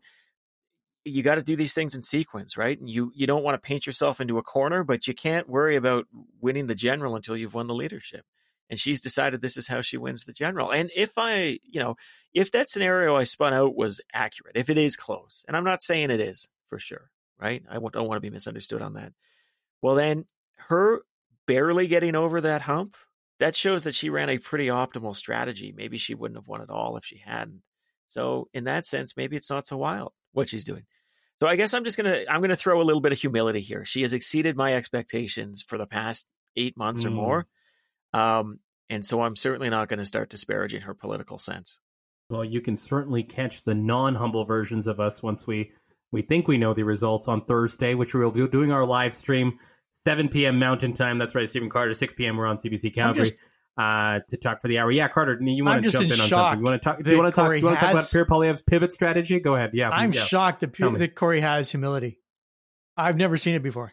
you 1.05 1.23
got 1.23 1.35
to 1.35 1.42
do 1.42 1.57
these 1.57 1.75
things 1.75 1.94
in 1.94 2.01
sequence, 2.01 2.57
right? 2.57 2.81
And 2.81 2.88
you 2.88 3.12
you 3.14 3.27
don't 3.27 3.44
want 3.44 3.62
to 3.62 3.66
paint 3.66 3.87
yourself 3.87 4.18
into 4.18 4.38
a 4.38 4.42
corner, 4.42 4.83
but 4.83 5.07
you 5.07 5.12
can't 5.12 5.46
worry 5.46 5.77
about 5.77 6.07
winning 6.40 6.68
the 6.68 6.75
general 6.75 7.16
until 7.16 7.37
you've 7.37 7.53
won 7.53 7.66
the 7.66 7.75
leadership. 7.75 8.25
And 8.71 8.79
she's 8.79 9.01
decided 9.01 9.43
this 9.43 9.57
is 9.57 9.67
how 9.67 9.81
she 9.81 9.97
wins 9.99 10.25
the 10.25 10.33
general. 10.33 10.71
And 10.71 10.91
if 10.97 11.13
I, 11.17 11.59
you 11.69 11.81
know, 11.81 11.97
if 12.33 12.53
that 12.53 12.71
scenario 12.71 13.17
I 13.17 13.25
spun 13.25 13.53
out 13.53 13.75
was 13.75 14.01
accurate, 14.15 14.57
if 14.57 14.71
it 14.71 14.79
is 14.79 14.97
close, 14.97 15.45
and 15.49 15.57
I'm 15.57 15.65
not 15.65 15.83
saying 15.83 16.11
it 16.11 16.21
is 16.21 16.49
for 16.69 16.79
sure, 16.79 17.11
right? 17.39 17.63
I 17.69 17.75
don't 17.75 18.07
want 18.07 18.17
to 18.17 18.21
be 18.21 18.31
misunderstood 18.31 18.81
on 18.81 18.95
that. 18.95 19.13
Well, 19.83 19.97
then 19.97 20.27
her 20.69 21.03
barely 21.47 21.89
getting 21.89 22.15
over 22.15 22.41
that 22.43 22.63
hump, 22.63 22.97
that 23.41 23.57
shows 23.57 23.83
that 23.85 23.95
she 23.95 24.11
ran 24.11 24.29
a 24.29 24.39
pretty 24.39 24.69
optimal 24.69 25.17
strategy. 25.17 25.75
Maybe 25.77 25.99
she 25.99 26.15
wouldn't 26.15 26.39
have 26.39 26.47
won 26.47 26.63
at 26.63 26.71
all 26.71 26.97
if 26.97 27.05
she 27.05 27.17
hadn't. 27.25 27.63
So 28.07 28.49
in 28.55 28.65
that 28.65 28.87
sense, 28.87 29.17
maybe 29.17 29.37
it's 29.37 29.51
not 29.51 29.67
so 29.67 29.77
wild 29.79 30.13
what 30.33 30.49
she's 30.49 30.65
doing. 30.65 30.85
So 31.41 31.49
I 31.49 31.57
guess 31.57 31.73
I'm 31.73 31.85
just 31.85 31.97
gonna 31.97 32.25
I'm 32.29 32.43
gonna 32.43 32.55
throw 32.55 32.81
a 32.81 32.85
little 32.85 33.01
bit 33.01 33.13
of 33.13 33.19
humility 33.19 33.61
here. 33.61 33.85
She 33.85 34.03
has 34.03 34.13
exceeded 34.13 34.57
my 34.57 34.75
expectations 34.75 35.63
for 35.63 35.79
the 35.79 35.87
past 35.87 36.29
eight 36.55 36.77
months 36.77 37.07
or 37.07 37.11
Mm. 37.11 37.15
more, 37.15 37.47
um, 38.12 38.61
and 38.88 39.05
so 39.05 39.23
I'm 39.23 39.37
certainly 39.37 39.70
not 39.70 39.88
going 39.88 39.99
to 39.99 40.05
start 40.05 40.31
disparaging 40.31 40.83
her 40.83 40.94
political 40.94 41.38
sense. 41.38 41.79
Well, 42.29 42.44
you 42.44 42.61
can 42.61 42.77
certainly 42.77 43.23
catch 43.23 43.62
the 43.64 43.75
non-humble 43.75 44.44
versions 44.44 44.87
of 44.87 45.01
us 45.01 45.23
once 45.23 45.46
we 45.46 45.73
we 46.12 46.23
think 46.23 46.49
we 46.49 46.59
know 46.59 46.75
the 46.75 46.83
results 46.83 47.29
on 47.29 47.44
Thursday, 47.44 47.94
which 47.94 48.14
we'll 48.14 48.31
be 48.31 48.46
doing 48.49 48.73
our 48.73 48.85
live 48.85 49.14
stream, 49.14 49.59
7 50.05 50.29
p.m. 50.29 50.59
Mountain 50.59 50.94
Time. 50.94 51.18
That's 51.18 51.35
right, 51.35 51.49
Stephen 51.49 51.70
Carter. 51.70 51.94
6 51.94 52.14
p.m. 52.14 52.37
We're 52.37 52.46
on 52.46 52.57
CBC 52.57 52.94
Calgary 52.94 53.31
just- 53.31 53.35
uh, 53.79 54.20
to 54.29 54.37
talk 54.37 54.61
for 54.61 54.68
the 54.68 54.79
hour. 54.79 54.90
Yeah, 54.90 55.09
Carter, 55.09 55.38
you 55.40 55.64
want 55.64 55.77
I'm 55.77 55.83
to 55.83 55.90
just 55.90 55.92
jump 55.92 56.07
in 56.07 56.12
in 56.12 56.20
on 56.20 56.29
shock 56.29 56.53
something? 56.53 56.59
You 56.59 56.64
want 56.64 56.83
to 56.83 56.85
talk? 56.85 57.03
Do 57.03 57.11
you 57.11 57.18
want 57.18 57.35
to 57.35 57.40
talk? 57.40 57.51
Do 57.51 57.57
you 57.57 57.64
want 57.64 57.79
to 57.79 57.81
talk 57.81 57.92
about 57.92 58.11
Pierre 58.11 58.27
Poilievre's 58.27 58.62
pivot 58.62 58.92
strategy? 58.92 59.40
Go 59.40 59.55
ahead. 59.55 59.70
Yeah, 59.73 59.90
I'm 59.90 60.12
yeah. 60.12 60.25
shocked 60.25 60.61
that, 60.61 60.75
Tell 60.75 60.92
that 60.92 61.14
Corey 61.14 61.40
has 61.40 61.70
humility. 61.70 62.18
I've 62.96 63.16
never 63.16 63.37
seen 63.37 63.55
it 63.55 63.62
before. 63.62 63.92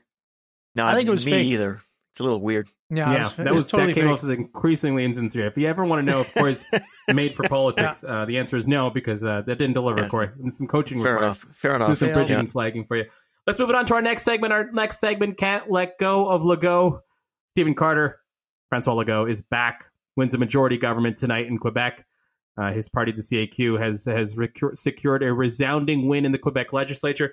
Not 0.75 0.95
think 0.95 1.07
it 1.07 1.11
was 1.11 1.25
me 1.25 1.31
fake. 1.31 1.47
either. 1.47 1.81
It's 2.17 2.21
a 2.21 2.23
little 2.23 2.41
weird. 2.41 2.67
Yeah, 2.89 3.11
Yeah, 3.11 3.17
was, 3.19 3.33
that 3.35 3.51
was, 3.51 3.61
was 3.63 3.71
totally 3.71 3.93
that 3.93 3.99
came 3.99 4.05
fake. 4.05 4.13
off 4.13 4.23
as 4.23 4.29
increasingly 4.31 5.03
insincere. 5.05 5.45
If 5.45 5.55
you 5.55 5.67
ever 5.67 5.85
want 5.85 6.03
to 6.03 6.11
know 6.11 6.21
if 6.21 6.33
Corey's 6.33 6.65
made 7.13 7.35
for 7.35 7.47
politics, 7.47 8.03
uh, 8.03 8.25
the 8.25 8.39
answer 8.39 8.57
is 8.57 8.65
no 8.65 8.89
because 8.89 9.23
uh, 9.23 9.43
that 9.45 9.59
didn't 9.59 9.73
deliver, 9.73 10.01
Yes. 10.01 10.09
Corey. 10.09 10.29
And 10.41 10.51
some 10.51 10.65
coaching 10.65 11.03
Fair 11.03 11.13
required. 11.13 11.25
enough. 11.27 11.45
Fair 11.53 11.75
enough, 11.75 11.85
Do 11.85 11.91
enough. 11.91 11.99
some 11.99 12.13
bridging 12.13 12.29
Yeah. 12.33 12.39
and 12.39 12.51
flagging 12.51 12.85
for 12.85 12.97
you. 12.97 13.05
Let's 13.45 13.59
move 13.59 13.69
it 13.69 13.75
on 13.75 13.85
to 13.85 13.93
our 13.93 14.01
next 14.01 14.23
segment. 14.23 14.51
Our 14.51 14.71
next 14.71 14.99
segment 14.99 15.37
can't 15.37 15.69
let 15.69 15.99
go 15.99 16.27
of 16.27 16.41
Legault. 16.41 17.01
Stephen 17.53 17.75
Carter, 17.75 18.19
Francois 18.69 18.95
Legault 18.95 19.29
is 19.29 19.43
back, 19.43 19.85
wins 20.15 20.33
a 20.33 20.39
majority 20.39 20.77
government 20.77 21.17
tonight 21.17 21.45
in 21.45 21.59
Quebec. 21.59 22.03
Uh, 22.59 22.71
his 22.73 22.89
party, 22.89 23.11
the 23.11 23.21
CAQ, 23.21 23.79
has 23.79 24.05
has 24.05 24.35
secured 24.73 25.21
a 25.21 25.31
resounding 25.31 26.07
win 26.07 26.25
in 26.25 26.31
the 26.31 26.39
Quebec 26.39 26.73
legislature. 26.73 27.31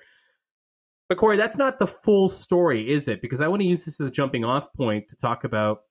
But 1.07 1.17
Corey, 1.17 1.37
that's 1.37 1.57
not 1.57 1.77
the 1.77 1.87
full 1.87 2.29
story, 2.29 2.91
is 2.91 3.07
it? 3.07 3.21
Because 3.21 3.41
I 3.41 3.47
want 3.47 3.61
to 3.61 3.67
use 3.67 3.85
this 3.85 4.01
as 4.01 4.07
a 4.07 4.11
jumping 4.11 4.43
off 4.43 4.73
point 4.73 5.09
to 5.09 5.15
talk 5.15 5.43
about, 5.43 5.81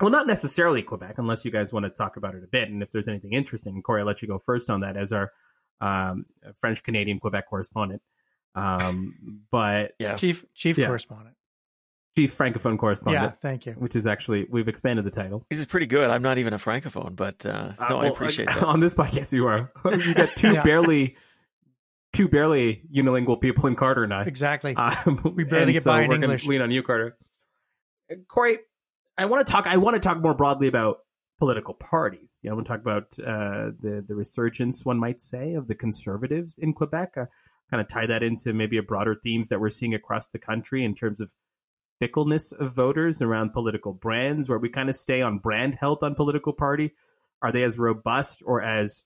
well, 0.00 0.10
not 0.10 0.26
necessarily 0.26 0.82
Quebec, 0.82 1.14
unless 1.16 1.44
you 1.44 1.50
guys 1.50 1.72
want 1.72 1.84
to 1.84 1.90
talk 1.90 2.16
about 2.16 2.34
it 2.34 2.44
a 2.44 2.46
bit. 2.46 2.68
And 2.68 2.82
if 2.82 2.90
there's 2.90 3.08
anything 3.08 3.32
interesting, 3.32 3.80
Corey, 3.82 4.00
I'll 4.00 4.06
let 4.06 4.20
you 4.20 4.28
go 4.28 4.38
first 4.38 4.68
on 4.68 4.80
that 4.80 4.96
as 4.96 5.12
our 5.12 5.32
um, 5.80 6.24
French 6.60 6.82
Canadian 6.82 7.18
Quebec 7.20 7.48
correspondent. 7.48 8.02
Um, 8.54 9.42
but 9.50 9.92
yeah, 9.98 10.16
chief 10.16 10.44
chief 10.54 10.76
yeah. 10.76 10.86
correspondent, 10.86 11.36
chief 12.16 12.36
francophone 12.36 12.78
correspondent. 12.78 13.24
Yeah, 13.24 13.30
thank 13.40 13.66
you. 13.66 13.72
Which 13.72 13.96
is 13.96 14.06
actually 14.06 14.46
we've 14.50 14.68
expanded 14.68 15.04
the 15.04 15.10
title. 15.10 15.46
This 15.50 15.58
is 15.58 15.66
pretty 15.66 15.86
good. 15.86 16.10
I'm 16.10 16.22
not 16.22 16.38
even 16.38 16.52
a 16.52 16.58
francophone, 16.58 17.16
but 17.16 17.44
uh, 17.46 17.72
no, 17.78 17.86
uh, 17.86 17.88
well, 17.88 18.00
I 18.02 18.06
appreciate 18.08 18.46
that. 18.48 18.62
On 18.62 18.80
this 18.80 18.94
podcast, 18.94 19.32
you 19.32 19.46
are. 19.46 19.72
You 19.84 20.14
got 20.14 20.30
two 20.36 20.52
yeah. 20.52 20.62
barely 20.62 21.16
two 22.20 22.28
barely 22.28 22.82
unilingual 22.94 23.40
people 23.40 23.66
in 23.66 23.74
Carter 23.74 24.04
and 24.04 24.12
I. 24.12 24.24
Exactly. 24.24 24.76
Um, 24.76 25.32
we 25.36 25.44
barely 25.44 25.72
get 25.72 25.84
so 25.84 25.90
by 25.90 26.02
in 26.02 26.12
English. 26.12 26.46
Lean 26.46 26.60
on 26.60 26.70
you, 26.70 26.82
Carter. 26.82 27.16
Corey, 28.28 28.58
I 29.16 29.24
want 29.24 29.46
to 29.46 29.50
talk. 29.50 29.66
I 29.66 29.78
want 29.78 29.94
to 29.94 30.00
talk 30.00 30.20
more 30.20 30.34
broadly 30.34 30.68
about 30.68 30.98
political 31.38 31.74
parties. 31.74 32.38
You 32.42 32.50
know, 32.50 32.54
I 32.54 32.56
want 32.56 32.66
to 32.66 32.72
talk 32.72 32.80
about 32.80 33.04
uh, 33.18 33.70
the 33.80 34.04
the 34.06 34.14
resurgence, 34.14 34.84
one 34.84 34.98
might 34.98 35.22
say, 35.22 35.54
of 35.54 35.66
the 35.66 35.74
conservatives 35.74 36.58
in 36.58 36.74
Quebec. 36.74 37.16
Uh, 37.16 37.26
kind 37.70 37.80
of 37.80 37.88
tie 37.88 38.06
that 38.06 38.22
into 38.22 38.52
maybe 38.52 38.76
a 38.76 38.82
broader 38.82 39.16
themes 39.22 39.48
that 39.48 39.60
we're 39.60 39.70
seeing 39.70 39.94
across 39.94 40.28
the 40.28 40.40
country 40.40 40.84
in 40.84 40.94
terms 40.94 41.20
of 41.20 41.32
fickleness 42.00 42.50
of 42.52 42.74
voters 42.74 43.22
around 43.22 43.52
political 43.52 43.92
brands, 43.92 44.48
where 44.48 44.58
we 44.58 44.68
kind 44.68 44.90
of 44.90 44.96
stay 44.96 45.22
on 45.22 45.38
brand 45.38 45.74
health 45.74 46.02
on 46.02 46.14
political 46.14 46.52
party. 46.52 46.92
Are 47.42 47.52
they 47.52 47.62
as 47.62 47.78
robust 47.78 48.42
or 48.44 48.60
as 48.60 49.04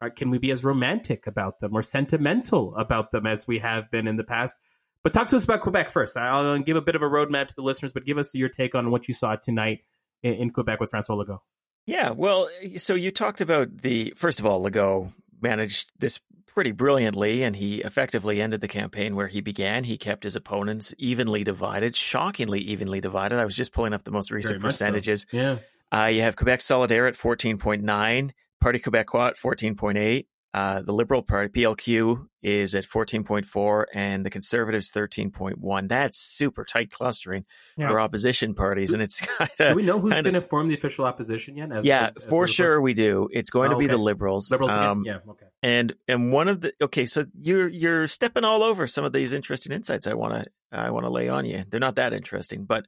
uh, 0.00 0.10
can 0.10 0.30
we 0.30 0.38
be 0.38 0.50
as 0.50 0.64
romantic 0.64 1.26
about 1.26 1.60
them 1.60 1.74
or 1.74 1.82
sentimental 1.82 2.74
about 2.76 3.10
them 3.10 3.26
as 3.26 3.46
we 3.46 3.58
have 3.58 3.90
been 3.90 4.06
in 4.06 4.16
the 4.16 4.24
past? 4.24 4.56
But 5.02 5.12
talk 5.12 5.28
to 5.28 5.36
us 5.36 5.44
about 5.44 5.60
Quebec 5.60 5.90
first. 5.90 6.16
I'll 6.16 6.58
give 6.60 6.76
a 6.76 6.80
bit 6.80 6.94
of 6.94 7.02
a 7.02 7.06
roadmap 7.06 7.48
to 7.48 7.54
the 7.54 7.62
listeners, 7.62 7.92
but 7.92 8.06
give 8.06 8.16
us 8.16 8.34
your 8.34 8.48
take 8.48 8.74
on 8.74 8.90
what 8.90 9.06
you 9.06 9.14
saw 9.14 9.36
tonight 9.36 9.84
in, 10.22 10.32
in 10.34 10.50
Quebec 10.50 10.80
with 10.80 10.90
Francois 10.90 11.16
Legault. 11.16 11.40
Yeah, 11.86 12.10
well, 12.10 12.48
so 12.76 12.94
you 12.94 13.10
talked 13.10 13.42
about 13.42 13.82
the 13.82 14.14
first 14.16 14.40
of 14.40 14.46
all, 14.46 14.64
Legault 14.64 15.12
managed 15.42 15.92
this 15.98 16.20
pretty 16.46 16.72
brilliantly, 16.72 17.42
and 17.42 17.54
he 17.54 17.82
effectively 17.82 18.40
ended 18.40 18.62
the 18.62 18.68
campaign 18.68 19.14
where 19.14 19.26
he 19.26 19.42
began. 19.42 19.84
He 19.84 19.98
kept 19.98 20.24
his 20.24 20.36
opponents 20.36 20.94
evenly 20.96 21.44
divided, 21.44 21.94
shockingly 21.94 22.60
evenly 22.60 23.02
divided. 23.02 23.38
I 23.38 23.44
was 23.44 23.54
just 23.54 23.74
pulling 23.74 23.92
up 23.92 24.04
the 24.04 24.12
most 24.12 24.30
recent 24.30 24.62
percentages. 24.62 25.26
So. 25.30 25.36
Yeah, 25.36 25.58
uh, 25.92 26.06
you 26.06 26.22
have 26.22 26.36
Quebec 26.36 26.60
Solidaire 26.60 27.06
at 27.06 27.16
fourteen 27.16 27.58
point 27.58 27.82
nine. 27.82 28.32
Parti 28.64 28.78
Québécois 28.78 29.28
at 29.28 29.36
14.8. 29.36 30.26
Uh, 30.54 30.80
the 30.80 30.92
Liberal 30.92 31.20
Party, 31.20 31.48
PLQ, 31.48 32.28
is 32.40 32.74
at 32.74 32.84
14.4, 32.84 33.84
and 33.92 34.24
the 34.24 34.30
Conservatives 34.30 34.90
13.1. 34.90 35.88
That's 35.88 36.16
super 36.16 36.64
tight 36.64 36.90
clustering 36.90 37.44
yeah. 37.76 37.88
for 37.88 38.00
opposition 38.00 38.54
parties, 38.54 38.94
and 38.94 39.02
it's 39.02 39.20
kind 39.38 39.50
of. 39.58 39.68
Do 39.70 39.74
we 39.74 39.82
know 39.82 39.98
who's 39.98 40.22
going 40.22 40.32
to 40.34 40.40
form 40.40 40.68
the 40.68 40.74
official 40.74 41.04
opposition 41.04 41.56
yet? 41.56 41.72
As, 41.72 41.84
yeah, 41.84 42.06
as, 42.16 42.22
as 42.22 42.24
for 42.24 42.46
sure 42.46 42.80
we 42.80 42.94
do. 42.94 43.28
It's 43.32 43.50
going 43.50 43.70
oh, 43.70 43.74
to 43.74 43.78
be 43.78 43.84
okay. 43.86 43.94
the 43.94 43.98
Liberals. 43.98 44.50
Liberals, 44.50 44.70
um, 44.70 45.02
yeah, 45.04 45.18
okay. 45.28 45.46
And 45.62 45.94
and 46.08 46.32
one 46.32 46.48
of 46.48 46.62
the 46.62 46.72
okay, 46.80 47.04
so 47.04 47.26
you're 47.38 47.68
you're 47.68 48.06
stepping 48.06 48.44
all 48.44 48.62
over 48.62 48.86
some 48.86 49.04
of 49.04 49.12
these 49.12 49.32
interesting 49.34 49.72
insights. 49.72 50.06
I 50.06 50.14
want 50.14 50.44
to 50.44 50.50
I 50.72 50.90
want 50.90 51.04
to 51.04 51.10
lay 51.10 51.28
on 51.28 51.44
you. 51.44 51.64
They're 51.68 51.80
not 51.80 51.96
that 51.96 52.14
interesting, 52.14 52.64
but 52.64 52.86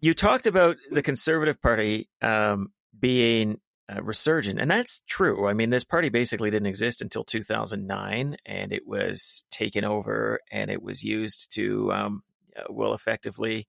you 0.00 0.12
talked 0.12 0.46
about 0.46 0.76
the 0.90 1.02
Conservative 1.02 1.62
Party 1.62 2.08
um, 2.20 2.72
being 2.98 3.60
uh, 3.88 4.02
resurgent. 4.02 4.60
And 4.60 4.70
that's 4.70 5.00
true. 5.06 5.48
I 5.48 5.54
mean, 5.54 5.70
this 5.70 5.84
party 5.84 6.08
basically 6.08 6.50
didn't 6.50 6.66
exist 6.66 7.00
until 7.02 7.24
2009, 7.24 8.36
and 8.44 8.72
it 8.72 8.86
was 8.86 9.44
taken 9.50 9.84
over 9.84 10.40
and 10.50 10.70
it 10.70 10.82
was 10.82 11.02
used 11.02 11.52
to, 11.54 11.92
um, 11.92 12.22
uh, 12.56 12.64
well, 12.68 12.92
effectively 12.92 13.66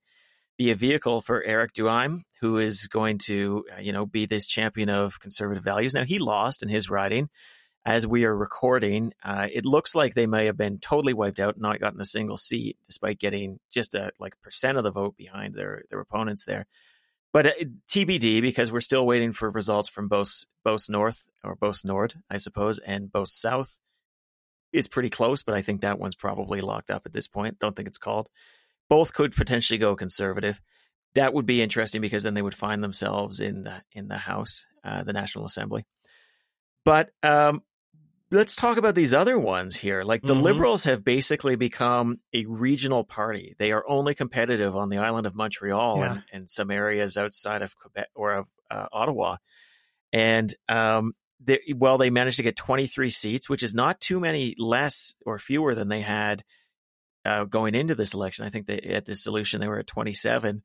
be 0.58 0.72
a 0.72 0.76
vehicle 0.76 1.22
for 1.22 1.42
Eric 1.44 1.74
Duhaime, 1.74 2.24
who 2.42 2.58
is 2.58 2.88
going 2.88 3.18
to, 3.18 3.64
uh, 3.78 3.80
you 3.80 3.94
know, 3.94 4.06
be 4.06 4.26
this 4.26 4.46
champion 4.46 4.90
of 4.90 5.20
conservative 5.20 5.64
values. 5.64 5.94
Now, 5.94 6.04
he 6.04 6.20
lost 6.20 6.62
in 6.62 6.70
his 6.70 6.90
riding. 6.90 7.30
As 7.86 8.06
we 8.06 8.26
are 8.26 8.36
recording, 8.36 9.14
uh, 9.24 9.48
it 9.52 9.66
looks 9.66 9.96
like 9.96 10.14
they 10.14 10.28
may 10.28 10.48
have 10.48 10.58
been 10.58 10.80
totally 10.80 11.14
wiped 11.14 11.40
out, 11.40 11.58
not 11.58 11.80
gotten 11.80 12.02
a 12.02 12.06
single 12.06 12.36
seat, 12.36 12.78
despite 12.86 13.20
getting 13.20 13.60
just 13.72 13.96
a 13.96 14.12
like 14.20 14.40
percent 14.42 14.78
of 14.78 14.84
the 14.84 14.92
vote 14.92 15.16
behind 15.16 15.56
their 15.56 15.84
their 15.90 16.02
opponents 16.02 16.44
there. 16.44 16.66
But 17.32 17.46
uh, 17.46 17.52
TBD 17.90 18.42
because 18.42 18.72
we're 18.72 18.82
still 18.82 19.06
waiting 19.06 19.34
for 19.34 19.50
results 19.50 19.90
from 19.90 20.08
both 20.08 20.46
Beauce 20.66 20.90
North 20.90 21.28
or 21.44 21.56
Beauce 21.56 21.86
Nord, 21.86 22.16
I 22.30 22.38
suppose, 22.38 22.80
and 22.80 23.12
Beauce 23.12 23.34
South 23.34 23.78
is 24.72 24.88
pretty 24.88 25.10
close, 25.10 25.44
but 25.44 25.56
I 25.56 25.62
think 25.62 25.82
that 25.82 26.00
one's 26.00 26.16
probably 26.16 26.62
locked 26.62 26.92
up 26.92 27.04
at 27.06 27.14
this 27.14 27.28
point. 27.28 27.60
Don't 27.60 27.76
think 27.76 27.88
it's 27.88 27.98
called. 27.98 28.30
Both 28.88 29.14
could 29.14 29.36
potentially 29.36 29.78
go 29.78 29.96
conservative. 29.96 30.62
That 31.16 31.34
would 31.34 31.46
be 31.46 31.62
interesting 31.62 32.02
because 32.02 32.24
then 32.24 32.36
they 32.36 32.42
would 32.42 32.54
find 32.54 32.84
themselves 32.84 33.40
in 33.40 33.64
the 33.64 33.82
in 33.92 34.08
the 34.08 34.18
House, 34.18 34.66
uh, 34.84 35.04
the 35.04 35.14
National 35.14 35.46
Assembly. 35.46 35.86
But 36.86 37.10
um, 37.24 37.64
let's 38.32 38.56
talk 38.56 38.78
about 38.78 38.96
these 38.96 39.14
other 39.14 39.40
ones 39.40 39.76
here. 39.76 40.04
Like 40.04 40.22
the 40.22 40.34
mm-hmm. 40.34 40.44
Liberals 40.44 40.84
have 40.84 41.04
basically 41.04 41.56
become 41.56 42.20
a 42.34 42.46
regional 42.46 43.04
party. 43.04 43.56
They 43.58 43.72
are 43.72 43.84
only 43.88 44.14
competitive 44.14 44.76
on 44.76 44.90
the 44.90 44.98
island 44.98 45.26
of 45.26 45.36
Montreal 45.36 45.98
yeah. 45.98 46.12
and, 46.12 46.24
and, 46.32 46.50
some 46.50 46.70
areas 46.72 47.18
outside 47.18 47.62
of 47.62 47.76
Quebec 47.76 48.10
or 48.16 48.34
of 48.34 48.48
uh, 48.70 48.88
Ottawa. 48.92 49.38
And 50.14 50.54
um, 50.68 51.14
they, 51.40 51.60
well, 51.76 51.98
they 51.98 52.10
managed 52.10 52.38
to 52.38 52.44
get 52.44 52.56
23 52.56 53.10
seats, 53.10 53.50
which 53.50 53.64
is 53.64 53.74
not 53.74 54.00
too 54.00 54.20
many 54.20 54.56
less 54.58 55.16
or 55.26 55.40
fewer 55.40 55.74
than 55.74 55.88
they 55.88 56.02
had 56.02 56.44
uh, 57.26 57.46
going 57.46 57.76
into 57.76 57.96
this 57.96 58.14
election. 58.14 58.46
I 58.46 58.50
think 58.50 58.68
they, 58.68 58.80
at 58.80 59.06
this 59.06 59.24
solution 59.24 59.60
they 59.60 59.68
were 59.68 59.80
at 59.80 59.88
27 59.88 60.64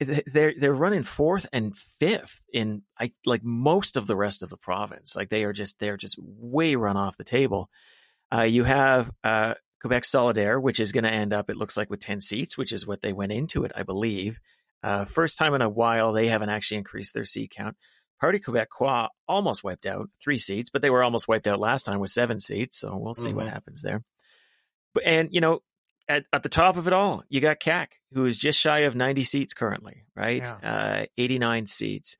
they're 0.00 0.52
they're 0.58 0.74
running 0.74 1.02
fourth 1.02 1.46
and 1.52 1.76
fifth 1.76 2.40
in 2.52 2.82
I 2.98 3.12
like 3.24 3.42
most 3.42 3.96
of 3.96 4.06
the 4.06 4.16
rest 4.16 4.42
of 4.42 4.50
the 4.50 4.56
province. 4.56 5.16
Like 5.16 5.30
they 5.30 5.44
are 5.44 5.52
just 5.52 5.78
they're 5.78 5.96
just 5.96 6.18
way 6.18 6.76
run 6.76 6.96
off 6.96 7.16
the 7.16 7.24
table. 7.24 7.70
Uh, 8.32 8.42
you 8.42 8.64
have 8.64 9.10
uh, 9.24 9.54
Quebec 9.80 10.02
Solidaire, 10.02 10.60
which 10.60 10.80
is 10.80 10.92
going 10.92 11.04
to 11.04 11.10
end 11.10 11.32
up 11.32 11.48
it 11.48 11.56
looks 11.56 11.76
like 11.76 11.88
with 11.88 12.00
ten 12.00 12.20
seats, 12.20 12.58
which 12.58 12.72
is 12.72 12.86
what 12.86 13.00
they 13.00 13.12
went 13.12 13.32
into 13.32 13.64
it, 13.64 13.72
I 13.74 13.84
believe. 13.84 14.38
Uh, 14.82 15.04
first 15.04 15.38
time 15.38 15.54
in 15.54 15.62
a 15.62 15.68
while 15.68 16.12
they 16.12 16.28
haven't 16.28 16.50
actually 16.50 16.78
increased 16.78 17.14
their 17.14 17.24
seat 17.24 17.52
count. 17.56 17.76
Parti 18.20 18.38
Québécois 18.38 19.08
almost 19.28 19.64
wiped 19.64 19.86
out 19.86 20.10
three 20.22 20.38
seats, 20.38 20.70
but 20.70 20.82
they 20.82 20.90
were 20.90 21.02
almost 21.02 21.28
wiped 21.28 21.46
out 21.46 21.60
last 21.60 21.84
time 21.84 22.00
with 22.00 22.10
seven 22.10 22.40
seats. 22.40 22.80
So 22.80 22.96
we'll 22.96 23.14
see 23.14 23.28
mm-hmm. 23.28 23.38
what 23.38 23.48
happens 23.48 23.82
there. 23.82 24.02
But 24.94 25.04
and 25.04 25.28
you 25.32 25.40
know 25.40 25.60
at, 26.08 26.24
at 26.32 26.42
the 26.42 26.48
top 26.48 26.76
of 26.76 26.86
it 26.86 26.92
all, 26.92 27.22
you 27.28 27.40
got 27.40 27.60
CAQ, 27.60 27.88
who 28.12 28.24
is 28.26 28.38
just 28.38 28.58
shy 28.58 28.80
of 28.80 28.94
90 28.94 29.24
seats 29.24 29.54
currently, 29.54 30.04
right? 30.14 30.42
Yeah. 30.42 31.02
Uh, 31.02 31.06
89 31.18 31.66
seats. 31.66 32.16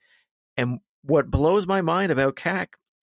And 0.57 0.81
what 1.03 1.31
blows 1.31 1.67
my 1.67 1.83
mind 1.83 2.13
about 2.13 2.37
CAQ 2.37 2.69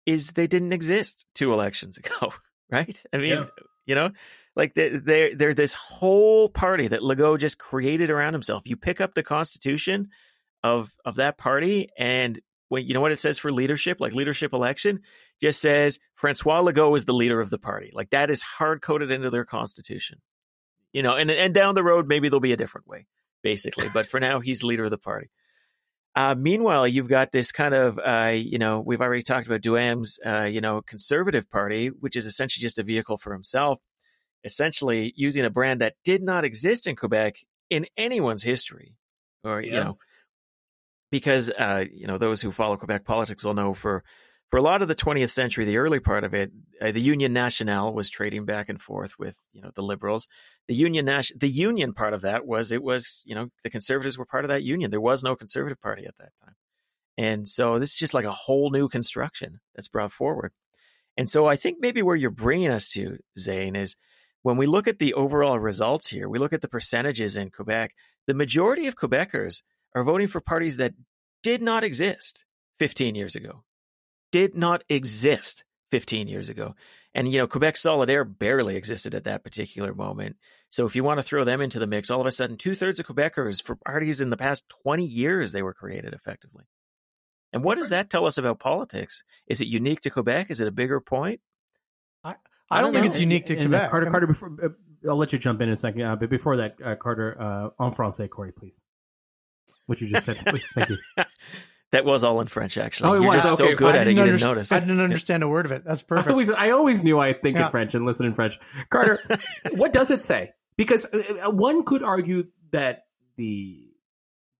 is 0.05 0.31
they 0.31 0.47
didn't 0.47 0.73
exist 0.73 1.25
two 1.35 1.53
elections 1.53 1.97
ago, 1.97 2.33
right? 2.69 3.01
I 3.13 3.17
mean, 3.17 3.29
yeah. 3.29 3.45
you 3.85 3.95
know, 3.95 4.11
like 4.55 4.73
they're, 4.73 4.99
they're, 4.99 5.35
they're 5.35 5.53
this 5.53 5.73
whole 5.73 6.49
party 6.49 6.87
that 6.87 7.01
Legault 7.01 7.39
just 7.39 7.59
created 7.59 8.09
around 8.09 8.33
himself. 8.33 8.67
You 8.67 8.75
pick 8.75 8.99
up 8.99 9.13
the 9.13 9.23
constitution 9.23 10.09
of 10.63 10.91
of 11.05 11.15
that 11.17 11.37
party 11.37 11.87
and 11.99 12.41
when 12.69 12.85
you 12.85 12.93
know 12.93 12.99
what 12.99 13.11
it 13.11 13.19
says 13.19 13.39
for 13.39 13.51
leadership, 13.51 14.01
like 14.01 14.13
leadership 14.13 14.53
election, 14.53 15.01
just 15.39 15.61
says 15.61 15.99
Francois 16.15 16.61
Legault 16.61 16.97
is 16.97 17.05
the 17.05 17.13
leader 17.13 17.39
of 17.39 17.49
the 17.49 17.59
party. 17.59 17.91
Like 17.93 18.09
that 18.09 18.29
is 18.29 18.41
hard 18.41 18.81
coded 18.81 19.11
into 19.11 19.29
their 19.29 19.45
constitution 19.45 20.19
you 20.93 21.03
know, 21.03 21.15
and 21.15 21.29
and 21.29 21.53
down 21.53 21.75
the 21.75 21.83
road 21.83 22.07
maybe 22.07 22.29
there'll 22.29 22.39
be 22.39 22.53
a 22.53 22.57
different 22.57 22.87
way, 22.87 23.07
basically. 23.43 23.89
But 23.89 24.07
for 24.07 24.19
now, 24.19 24.39
he's 24.39 24.63
leader 24.63 24.85
of 24.85 24.91
the 24.91 24.97
party. 24.97 25.29
Uh, 26.15 26.33
meanwhile, 26.35 26.87
you've 26.87 27.07
got 27.07 27.31
this 27.31 27.51
kind 27.51 27.75
of, 27.75 27.99
uh, 27.99 28.33
you 28.35 28.57
know, 28.57 28.81
we've 28.81 29.01
already 29.01 29.21
talked 29.21 29.45
about 29.45 29.61
Duhaime's, 29.61 30.19
uh, 30.25 30.49
you 30.51 30.61
know, 30.61 30.81
conservative 30.81 31.47
party, 31.47 31.89
which 31.89 32.15
is 32.15 32.25
essentially 32.25 32.59
just 32.59 32.79
a 32.79 32.83
vehicle 32.83 33.17
for 33.17 33.33
himself, 33.33 33.79
essentially 34.43 35.13
using 35.15 35.45
a 35.45 35.51
brand 35.51 35.79
that 35.81 35.93
did 36.03 36.23
not 36.23 36.43
exist 36.43 36.87
in 36.87 36.95
Quebec 36.95 37.35
in 37.69 37.85
anyone's 37.97 38.41
history, 38.41 38.95
or 39.43 39.61
yeah. 39.61 39.73
you 39.73 39.83
know, 39.83 39.97
because 41.11 41.51
uh, 41.51 41.85
you 41.93 42.07
know 42.07 42.17
those 42.17 42.41
who 42.41 42.51
follow 42.51 42.77
Quebec 42.77 43.05
politics 43.05 43.45
will 43.45 43.53
know 43.53 43.75
for 43.75 44.03
for 44.49 44.57
a 44.57 44.61
lot 44.61 44.81
of 44.81 44.87
the 44.87 44.95
20th 44.95 45.29
century, 45.29 45.65
the 45.65 45.77
early 45.77 45.99
part 45.99 46.23
of 46.23 46.33
it, 46.33 46.51
uh, 46.81 46.91
the 46.91 47.01
Union 47.01 47.33
Nationale 47.33 47.93
was 47.93 48.09
trading 48.09 48.45
back 48.45 48.69
and 48.69 48.81
forth 48.81 49.19
with 49.19 49.39
you 49.51 49.61
know 49.61 49.71
the 49.75 49.81
liberals. 49.81 50.27
The 50.67 50.75
Union 50.75 51.05
Nas- 51.05 51.33
the 51.35 51.49
Union 51.49 51.93
part 51.93 52.13
of 52.13 52.21
that 52.21 52.45
was 52.45 52.71
it 52.71 52.83
was 52.83 53.23
you 53.25 53.35
know 53.35 53.49
the 53.63 53.69
conservatives 53.69 54.17
were 54.17 54.25
part 54.25 54.45
of 54.45 54.49
that 54.49 54.63
union. 54.63 54.91
There 54.91 55.01
was 55.01 55.23
no 55.23 55.35
conservative 55.35 55.81
party 55.81 56.05
at 56.05 56.17
that 56.17 56.31
time, 56.43 56.55
and 57.17 57.47
so 57.47 57.79
this 57.79 57.89
is 57.89 57.95
just 57.95 58.13
like 58.13 58.25
a 58.25 58.31
whole 58.31 58.69
new 58.69 58.87
construction 58.87 59.59
that's 59.75 59.89
brought 59.89 60.11
forward. 60.11 60.53
And 61.17 61.29
so 61.29 61.47
I 61.47 61.55
think 61.55 61.77
maybe 61.81 62.03
where 62.03 62.15
you're 62.15 62.29
bringing 62.29 62.69
us 62.69 62.87
to, 62.89 63.17
Zain, 63.37 63.75
is 63.75 63.95
when 64.43 64.55
we 64.55 64.67
look 64.67 64.87
at 64.87 64.99
the 64.99 65.15
overall 65.15 65.59
results 65.59 66.09
here, 66.09 66.29
we 66.29 66.37
look 66.37 66.53
at 66.53 66.61
the 66.61 66.67
percentages 66.67 67.35
in 67.35 67.49
Quebec. 67.49 67.95
The 68.27 68.35
majority 68.35 68.85
of 68.85 68.95
Quebecers 68.95 69.63
are 69.95 70.03
voting 70.03 70.27
for 70.27 70.39
parties 70.39 70.77
that 70.77 70.93
did 71.41 71.61
not 71.61 71.83
exist 71.83 72.45
15 72.77 73.15
years 73.15 73.35
ago. 73.35 73.63
Did 74.31 74.55
not 74.55 74.83
exist 74.89 75.63
15 75.91 76.27
years 76.27 76.49
ago. 76.49 76.75
And, 77.13 77.31
you 77.31 77.39
know, 77.39 77.47
Quebec 77.47 77.75
Solidaire 77.75 78.25
barely 78.25 78.75
existed 78.75 79.15
at 79.15 79.23
that 79.23 79.43
particular 79.43 79.93
moment. 79.93 80.35
So 80.69 80.85
if 80.85 80.95
you 80.95 81.03
want 81.03 81.19
to 81.19 81.23
throw 81.23 81.43
them 81.43 81.61
into 81.61 81.79
the 81.79 81.87
mix, 81.87 82.11
all 82.11 82.21
of 82.21 82.27
a 82.27 82.31
sudden, 82.31 82.57
two 82.57 82.75
thirds 82.75 82.99
of 82.99 83.07
Quebecers 83.07 83.63
for 83.63 83.75
parties 83.75 84.21
in 84.21 84.29
the 84.29 84.37
past 84.37 84.69
20 84.83 85.05
years, 85.05 85.51
they 85.51 85.63
were 85.63 85.73
created 85.73 86.13
effectively. 86.13 86.65
And 87.53 87.63
what 87.63 87.75
does 87.75 87.89
that 87.89 88.09
tell 88.09 88.25
us 88.25 88.37
about 88.37 88.59
politics? 88.59 89.23
Is 89.47 89.61
it 89.61 89.67
unique 89.67 90.01
to 90.01 90.09
Quebec? 90.09 90.51
Is 90.51 90.59
it 90.59 90.67
a 90.67 90.71
bigger 90.71 90.99
point? 90.99 91.39
I, 92.23 92.35
I, 92.69 92.81
don't, 92.81 92.93
think 92.93 93.05
it's 93.05 93.19
unique 93.19 93.45
to 93.47 93.53
and, 93.53 93.69
Quebec. 93.69 93.89
Carter, 93.89 94.11
Carter, 94.11 94.27
before, 94.27 94.51
uh, 94.61 95.09
I'll 95.09 95.17
let 95.17 95.31
you 95.31 95.39
jump 95.39 95.61
in 95.61 95.69
in 95.69 95.73
a 95.73 95.77
second. 95.77 96.01
Uh, 96.01 96.15
but 96.17 96.29
before 96.29 96.57
that, 96.57 96.75
uh, 96.83 96.95
Carter, 96.95 97.39
uh, 97.41 97.83
en 97.83 97.93
français, 97.93 98.29
Corey, 98.29 98.51
please. 98.51 98.75
What 99.85 100.01
you 100.01 100.09
just 100.09 100.25
said. 100.25 100.37
Thank 100.75 100.89
you. 100.89 100.97
That 101.91 102.03
was 102.03 102.23
all 102.23 102.41
in 102.41 102.47
French, 102.47 102.77
actually. 102.77 103.09
Oh, 103.09 103.13
You're 103.13 103.25
was? 103.27 103.35
just 103.45 103.61
Okay, 103.61 103.71
so 103.71 103.77
good 103.77 103.95
I 103.95 103.99
at 103.99 104.01
it, 104.07 104.11
didn't 104.11 104.25
you 104.25 104.31
didn't 104.31 104.41
notice. 104.47 104.71
I 104.73 104.79
didn't 104.81 104.99
understand 104.99 105.41
a 105.43 105.47
word 105.47 105.65
of 105.65 105.71
it. 105.71 105.85
That's 105.85 106.01
I 106.01 106.05
perfect. 106.05 106.29
always, 106.31 106.49
I 106.51 106.71
always 106.71 107.01
knew 107.03 107.17
I 107.19 107.33
think 107.33 107.57
Yeah. 107.57 107.65
in 107.67 107.71
French 107.71 107.95
and 107.95 108.05
listen 108.05 108.25
in 108.25 108.33
French. 108.33 108.59
Carter, 108.89 109.19
what 109.71 109.93
does 109.93 110.11
it 110.11 110.21
say? 110.23 110.51
Because 110.75 111.05
uh, 111.05 111.49
one 111.49 111.83
could 111.85 112.03
argue 112.03 112.47
that 112.71 113.05
the 113.37 113.87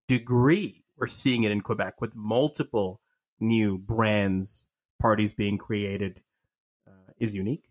degree 0.06 0.84
we're 0.96 1.06
seeing 1.06 1.44
it 1.44 1.52
in 1.52 1.60
Quebec 1.60 2.00
with 2.00 2.14
multiple 2.16 3.00
new 3.38 3.78
brands, 3.78 4.66
parties 5.00 5.32
being 5.34 5.58
created, 5.58 6.20
uh, 6.88 7.12
is 7.18 7.34
unique. 7.34 7.64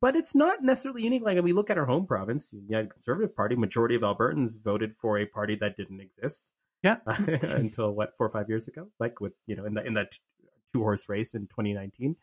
But 0.00 0.16
it's 0.16 0.34
not 0.34 0.62
necessarily 0.64 1.02
unique. 1.04 1.22
Like 1.22 1.40
we 1.42 1.52
look 1.52 1.70
at 1.70 1.78
our 1.78 1.84
home 1.86 2.06
province, 2.06 2.48
the 2.48 2.58
United 2.58 2.90
Conservative 2.90 3.36
Party, 3.36 3.54
majority 3.54 3.94
of 3.94 4.02
Albertans 4.02 4.60
voted 4.62 4.94
for 5.00 5.18
a 5.18 5.26
party 5.26 5.56
that 5.60 5.76
didn't 5.76 6.00
exist. 6.00 6.50
Yeah. 6.82 6.98
until 7.06 7.92
what 7.92 8.16
four 8.16 8.26
or 8.26 8.30
five 8.30 8.48
years 8.48 8.68
ago, 8.68 8.88
like 8.98 9.20
with 9.20 9.32
you 9.46 9.56
know 9.56 9.64
in 9.64 9.74
the 9.74 9.84
in 9.84 9.94
that 9.94 10.12
two 10.72 10.80
horse 10.80 11.08
race 11.08 11.34
in 11.34 11.42
2019. 11.42 12.16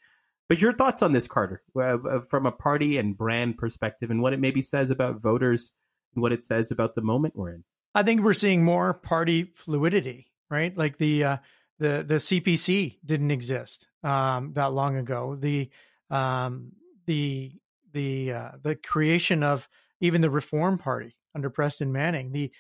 But 0.50 0.62
your 0.62 0.72
thoughts 0.72 1.02
on 1.02 1.12
this, 1.12 1.28
Carter, 1.28 1.62
uh, 1.76 1.98
uh, 1.98 2.22
from 2.22 2.46
a 2.46 2.52
party 2.52 2.98
and 2.98 3.18
brand 3.18 3.58
perspective, 3.58 4.10
and 4.10 4.22
what 4.22 4.34
it 4.34 4.40
maybe 4.40 4.62
says 4.62 4.90
about 4.90 5.22
voters, 5.22 5.74
and 6.16 6.22
what 6.22 6.32
it 6.32 6.46
says 6.46 6.72
about 6.72 6.96
the 6.96 7.02
moment 7.02 7.36
we're 7.36 7.50
in. 7.50 7.64
I 7.94 8.04
think 8.04 8.22
we're 8.22 8.34
seeing 8.34 8.64
more 8.64 8.94
party 8.94 9.52
fluidity, 9.56 10.28
right? 10.50 10.76
Like 10.76 10.98
the 10.98 11.24
uh, 11.24 11.38
the 11.80 12.06
the 12.08 12.16
CPC 12.16 12.98
didn't 13.06 13.32
exist 13.32 13.88
um, 14.04 14.54
that 14.54 14.72
long 14.72 14.96
ago. 14.96 15.36
The 15.36 15.70
um, 16.10 16.72
the 17.06 17.52
the 17.92 18.32
uh, 18.32 18.52
the 18.62 18.76
creation 18.76 19.44
of 19.44 19.68
even 20.00 20.22
the 20.22 20.30
Reform 20.30 20.78
Party 20.78 21.16
under 21.36 21.50
Preston 21.50 21.92
Manning. 21.92 22.32
The 22.32 22.52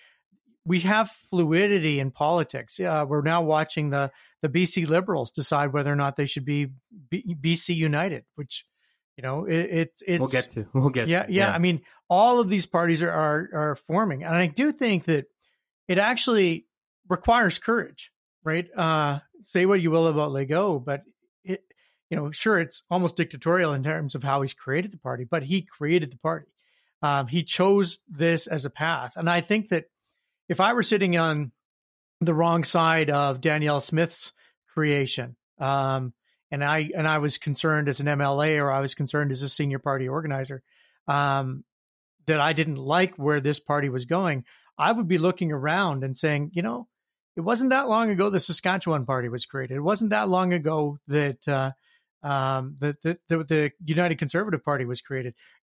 we 0.68 0.82
have 0.82 1.10
fluidity 1.10 2.00
in 2.00 2.12
politics. 2.12 2.80
Uh, 2.80 3.06
we're 3.08 3.22
now 3.22 3.42
watching 3.42 3.90
the 3.90 4.12
the 4.42 4.50
BC 4.50 4.88
Liberals 4.88 5.32
decide 5.32 5.74
whether 5.74 5.92
or 5.92 5.96
not 5.96 6.18
they 6.18 6.26
should 6.26 6.46
be 6.46 6.68
B- 7.10 7.36
BC 7.42 7.76
United, 7.76 8.26
which 8.36 8.66
you 9.16 9.24
know 9.24 9.46
it, 9.46 9.56
it 9.56 10.02
it's 10.06 10.20
we'll 10.20 10.28
get 10.28 10.50
to. 10.50 10.68
We'll 10.74 10.90
get. 10.90 11.08
yeah, 11.08 11.24
to, 11.24 11.32
yeah. 11.32 11.52
I 11.52 11.58
mean, 11.58 11.82
all 12.10 12.40
of 12.40 12.50
these 12.50 12.66
parties 12.66 13.02
are, 13.02 13.10
are 13.10 13.50
are 13.54 13.76
forming, 13.76 14.24
and 14.24 14.36
I 14.36 14.48
do 14.48 14.72
think 14.72 15.06
that 15.06 15.26
it 15.88 15.98
actually 15.98 16.66
requires 17.08 17.58
courage, 17.60 18.12
right? 18.44 18.68
Uh, 18.76 19.20
say 19.44 19.66
what 19.66 19.82
you 19.82 19.90
will 19.90 20.08
about 20.08 20.32
Legault, 20.32 20.84
but 20.84 21.04
it, 21.46 21.64
you 22.10 22.18
know, 22.18 22.30
sure, 22.32 22.60
it's 22.60 22.84
almost 22.92 23.16
dictatorial 23.16 23.74
in 23.74 23.84
terms 23.84 24.16
of 24.16 24.24
how 24.24 24.42
he's 24.42 24.54
created 24.54 24.92
the 24.92 24.98
party, 24.98 25.24
but 25.24 25.44
he 25.44 25.62
created 25.62 26.12
the 26.12 26.18
party. 26.18 26.48
Um, 27.02 27.28
he 27.28 27.44
chose 27.44 28.00
this 28.10 28.48
as 28.48 28.66
a 28.66 28.70
path, 28.70 29.14
and 29.16 29.30
I 29.30 29.40
think 29.40 29.70
that 29.70 29.86
if 30.50 30.60
I 30.60 30.74
were 30.74 30.84
sitting 30.84 31.18
on 31.18 31.52
the 32.22 32.34
wrong 32.34 32.64
side 32.64 33.10
of 33.10 33.42
Danielle 33.42 33.82
Smith's 33.82 34.32
creation, 34.74 35.36
um, 35.60 36.14
and 36.52 36.64
I 36.64 36.90
and 36.96 37.08
I 37.08 37.18
was 37.18 37.38
concerned 37.38 37.90
as 37.90 38.00
an 38.00 38.08
MLA 38.08 38.62
or 38.62 38.72
I 38.72 38.80
was 38.80 38.94
concerned 38.94 39.32
as 39.32 39.42
a 39.42 39.50
senior 39.50 39.80
party 39.80 40.08
organizer 40.08 40.64
um, 41.08 41.64
that 42.26 42.40
I 42.40 42.54
didn't 42.54 42.78
like 42.78 43.16
where 43.16 43.40
this 43.40 43.60
party 43.60 43.90
was 43.90 44.06
going, 44.06 44.46
I 44.78 44.92
would 44.92 45.08
be 45.08 45.18
looking 45.18 45.52
around 45.52 46.04
and 46.04 46.18
saying, 46.18 46.52
you 46.54 46.62
know, 46.62 46.88
it 47.36 47.42
wasn't 47.42 47.72
that 47.72 47.88
long 47.88 48.10
ago 48.10 48.30
the 48.30 48.40
Saskatchewan 48.40 49.06
Party 49.06 49.30
was 49.30 49.46
created. 49.46 49.78
It 49.78 49.82
wasn't 49.82 50.12
that 50.12 50.30
long 50.30 50.54
ago 50.54 50.98
that 51.08 51.48
uh, 51.48 51.72
um, 52.24 52.76
the, 52.80 52.98
the, 53.04 53.18
the 53.30 53.72
United 53.84 54.18
Conservative 54.20 54.64
Party 54.64 54.86
was 54.86 55.02
created. 55.02 55.36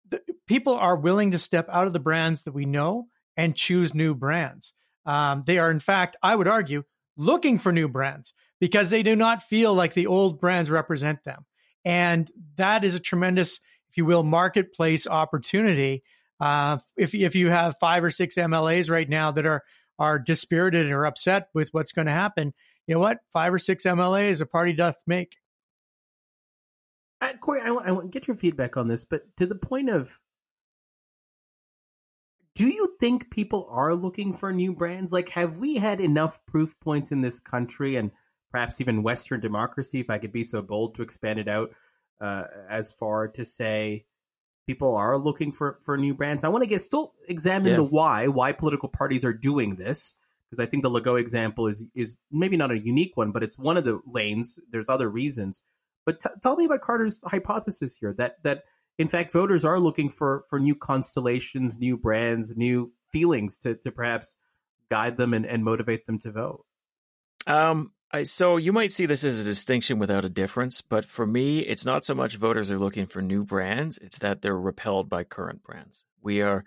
The, 0.09 0.21
people 0.47 0.75
are 0.75 0.97
willing 0.97 1.33
to 1.33 1.39
step 1.39 1.69
out 1.71 1.87
of 1.87 1.93
the 1.93 2.01
brands 2.01 2.43
that 2.43 2.53
we 2.53 2.65
know 2.65 3.07
and 3.37 3.57
choose 3.57 3.95
new 3.95 4.15
brands. 4.15 4.73
Um, 5.07 5.45
they 5.47 5.59
are, 5.59 5.71
in 5.71 5.81
fact, 5.81 6.17
I 6.23 6.37
would 6.37 6.49
argue, 6.49 6.85
looking 7.17 7.59
for 7.59 7.73
new 7.73 7.89
brands 7.89 8.33
because 8.61 8.91
they 8.91 9.03
do 9.03 9.17
not 9.17 9.43
feel 9.43 9.75
like 9.75 9.95
the 9.95 10.07
old 10.07 10.41
brands 10.41 10.71
represent 10.71 11.25
them. 11.25 11.45
And 11.85 12.31
that 12.57 12.85
is 12.85 12.95
a 12.95 13.01
tremendous, 13.01 13.61
if 13.91 13.97
you 13.97 14.05
will, 14.05 14.23
marketplace 14.23 15.07
opportunity. 15.07 16.03
Uh, 16.39 16.79
if 16.97 17.15
if 17.15 17.35
you 17.35 17.49
have 17.49 17.77
five 17.81 18.05
or 18.05 18.11
six 18.11 18.37
MLAs 18.37 18.91
right 18.91 19.09
now 19.09 19.31
that 19.33 19.47
are 19.47 19.63
are 19.99 20.19
dispirited 20.19 20.91
or 20.91 21.05
upset 21.05 21.49
with 21.55 21.69
what's 21.73 21.93
going 21.93 22.07
to 22.07 22.13
happen, 22.13 22.55
you 22.87 22.95
know 22.95 23.01
what? 23.01 23.19
Five 23.33 23.53
or 23.53 23.59
six 23.59 23.85
MLAs 23.85 24.41
a 24.41 24.47
party 24.47 24.73
doth 24.73 24.97
make. 25.07 25.37
Uh, 27.21 27.35
Corey, 27.41 27.61
I 27.61 27.71
want, 27.71 27.87
want 27.95 28.11
get 28.11 28.27
your 28.27 28.37
feedback 28.37 28.77
on 28.77 28.89
this, 28.89 29.05
but 29.05 29.25
to 29.37 29.47
the 29.47 29.55
point 29.55 29.91
of, 29.91 30.19
do 32.61 32.69
you 32.69 32.95
think 33.01 33.31
people 33.31 33.67
are 33.71 33.95
looking 33.95 34.35
for 34.35 34.53
new 34.53 34.75
brands? 34.75 35.13
Like, 35.15 35.31
have 35.31 35.57
we 35.57 35.77
had 35.77 35.99
enough 35.99 36.39
proof 36.45 36.79
points 36.79 37.11
in 37.11 37.23
this 37.23 37.41
country 37.41 37.97
and 37.97 38.11
perhaps 38.53 38.83
even 38.83 39.03
Western 39.03 39.41
democracy, 39.41 40.01
if 40.01 40.11
I 40.11 40.19
could 40.19 40.31
be 40.33 40.45
so 40.45 40.61
bold 40.61 40.97
to 40.97 41.03
expand 41.03 41.39
it 41.39 41.49
out 41.49 41.71
uh, 42.21 42.45
as 42.69 42.93
far 42.93 43.29
to 43.29 43.47
say 43.47 44.05
people 44.67 44.95
are 44.95 45.17
looking 45.17 45.53
for 45.53 45.79
for 45.87 45.97
new 45.97 46.13
brands? 46.13 46.45
I 46.45 46.49
want 46.49 46.63
to 46.63 46.69
get 46.69 46.83
still 46.83 47.15
examine 47.27 47.71
Yeah. 47.71 47.77
the 47.77 47.85
why, 47.85 48.27
why 48.29 48.53
political 48.53 48.91
parties 48.91 49.25
are 49.25 49.33
doing 49.33 49.77
this. 49.77 50.17
Because 50.51 50.61
I 50.61 50.67
think 50.67 50.83
the 50.83 50.91
Legault 50.91 51.19
example 51.19 51.67
is 51.67 51.83
is 51.95 52.17
maybe 52.31 52.59
not 52.59 52.73
a 52.73 52.79
unique 52.79 53.17
one, 53.17 53.33
but 53.33 53.43
it's 53.43 53.59
one 53.59 53.79
of 53.79 53.85
the 53.85 54.01
lanes. 54.07 54.59
There's 54.71 54.91
other 54.91 55.09
reasons. 55.09 55.63
But 56.05 56.21
t- 56.21 56.29
tell 56.43 56.57
me 56.57 56.67
about 56.67 56.83
Carter's 56.83 57.23
hypothesis 57.27 57.97
here 57.97 58.15
that 58.19 58.43
that 58.43 58.65
in 59.01 59.09
fact 59.09 59.33
voters 59.33 59.65
are 59.65 59.81
looking 59.81 60.11
for 60.11 60.45
for 60.51 60.61
new 60.61 60.75
constellations, 60.75 61.79
new 61.79 61.97
brands, 61.97 62.55
new 62.55 62.93
feelings 63.11 63.57
to 63.57 63.75
to 63.77 63.91
perhaps 63.91 64.37
guide 64.91 65.17
them 65.17 65.33
and, 65.33 65.47
and 65.47 65.65
motivate 65.65 66.05
them 66.05 66.19
to 66.19 66.31
vote. 66.31 66.67
Um, 67.47 67.93
I, 68.13 68.25
so 68.25 68.59
you 68.59 68.75
might 68.75 68.93
see 68.93 69.07
this 69.07 69.25
as 69.25 69.41
a 69.41 69.45
distinction 69.45 69.99
without 69.99 70.27
a 70.27 70.29
difference, 70.29 70.83
but 70.83 71.07
for 71.07 71.27
me, 71.27 71.61
it's 71.61 71.87
not 71.87 72.05
so 72.05 72.15
much 72.15 72.37
voters 72.37 72.71
are 72.71 72.79
looking 72.79 73.07
for 73.07 73.23
new 73.23 73.43
brands; 73.43 73.97
it's 73.99 74.19
that 74.19 74.43
they're 74.43 74.59
repelled 74.59 75.09
by 75.09 75.25
current 75.25 75.63
brands. 75.63 76.05
We 76.21 76.43
are 76.43 76.65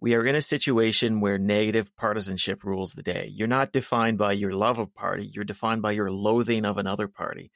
we 0.00 0.14
are 0.14 0.24
in 0.24 0.36
a 0.36 0.40
situation 0.40 1.20
where 1.20 1.36
negative 1.36 1.96
partisanship 1.96 2.62
rules 2.62 2.92
the 2.92 3.02
day. 3.02 3.28
You're 3.32 3.48
not 3.48 3.72
defined 3.72 4.18
by 4.18 4.34
your 4.34 4.52
love 4.52 4.78
of 4.78 4.94
party; 4.94 5.28
you're 5.34 5.44
defined 5.44 5.82
by 5.82 5.90
your 5.90 6.12
loathing 6.12 6.64
of 6.64 6.78
another 6.78 7.08
party. 7.08 7.50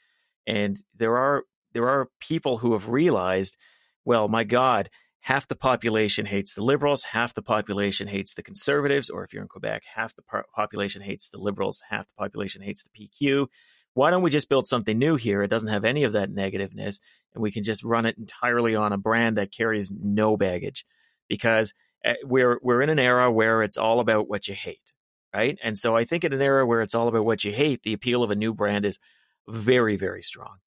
And 0.49 0.77
there 0.97 1.16
are 1.16 1.45
there 1.74 1.89
are 1.89 2.09
people 2.18 2.59
who 2.59 2.72
have 2.72 2.89
realized, 2.89 3.57
well, 4.07 4.29
my 4.29 4.45
God, 4.45 4.89
half 5.21 5.49
the 5.49 5.57
population 5.57 6.25
hates 6.27 6.55
the 6.55 6.63
liberals, 6.63 7.03
half 7.03 7.35
the 7.35 7.43
population 7.43 8.07
hates 8.07 8.33
the 8.35 8.43
conservatives, 8.43 9.11
or 9.11 9.25
if 9.25 9.33
you're 9.33 9.43
in 9.43 9.49
Quebec, 9.49 9.83
half 9.97 10.15
the 10.15 10.23
population 10.55 11.03
hates 11.03 11.29
the 11.29 11.39
liberals, 11.39 11.83
half 11.91 12.07
the 12.07 12.15
population 12.15 12.63
hates 12.63 12.85
the 12.85 12.91
PQ. 12.91 13.49
Why 13.95 14.11
don't 14.11 14.23
we 14.23 14.31
just 14.31 14.49
build 14.49 14.69
something 14.69 14.97
new 14.97 15.17
here? 15.17 15.43
It 15.43 15.49
doesn't 15.49 15.71
have 15.71 15.85
any 15.85 16.05
of 16.05 16.13
that 16.13 16.31
negativeness, 16.31 17.01
and 17.35 17.43
we 17.43 17.51
can 17.51 17.65
just 17.65 17.83
run 17.83 18.07
it 18.07 18.17
entirely 18.17 18.77
on 18.77 18.93
a 18.93 18.99
brand 18.99 19.37
that 19.39 19.51
carries 19.51 19.91
no 19.91 20.37
baggage, 20.37 20.87
because 21.29 21.75
uh, 22.05 22.15
we're 22.23 22.61
we're 22.63 22.83
in 22.83 22.91
an 22.91 23.01
era 23.01 23.33
where 23.33 23.65
it's 23.65 23.77
all 23.77 23.99
about 23.99 24.29
what 24.29 24.47
you 24.47 24.55
hate, 24.55 24.93
right? 25.35 25.59
And 25.65 25.77
so 25.77 25.97
I 25.97 26.05
think 26.05 26.23
in 26.23 26.33
an 26.33 26.41
era 26.41 26.65
where 26.65 26.83
it's 26.83 26.95
all 26.95 27.09
about 27.09 27.25
what 27.25 27.43
you 27.43 27.53
hate, 27.53 27.83
the 27.83 27.93
appeal 27.93 28.23
of 28.23 28.31
a 28.31 28.37
new 28.37 28.55
brand 28.55 28.85
is 28.85 29.01
very 29.49 29.97
very 29.97 30.23
strong. 30.23 30.59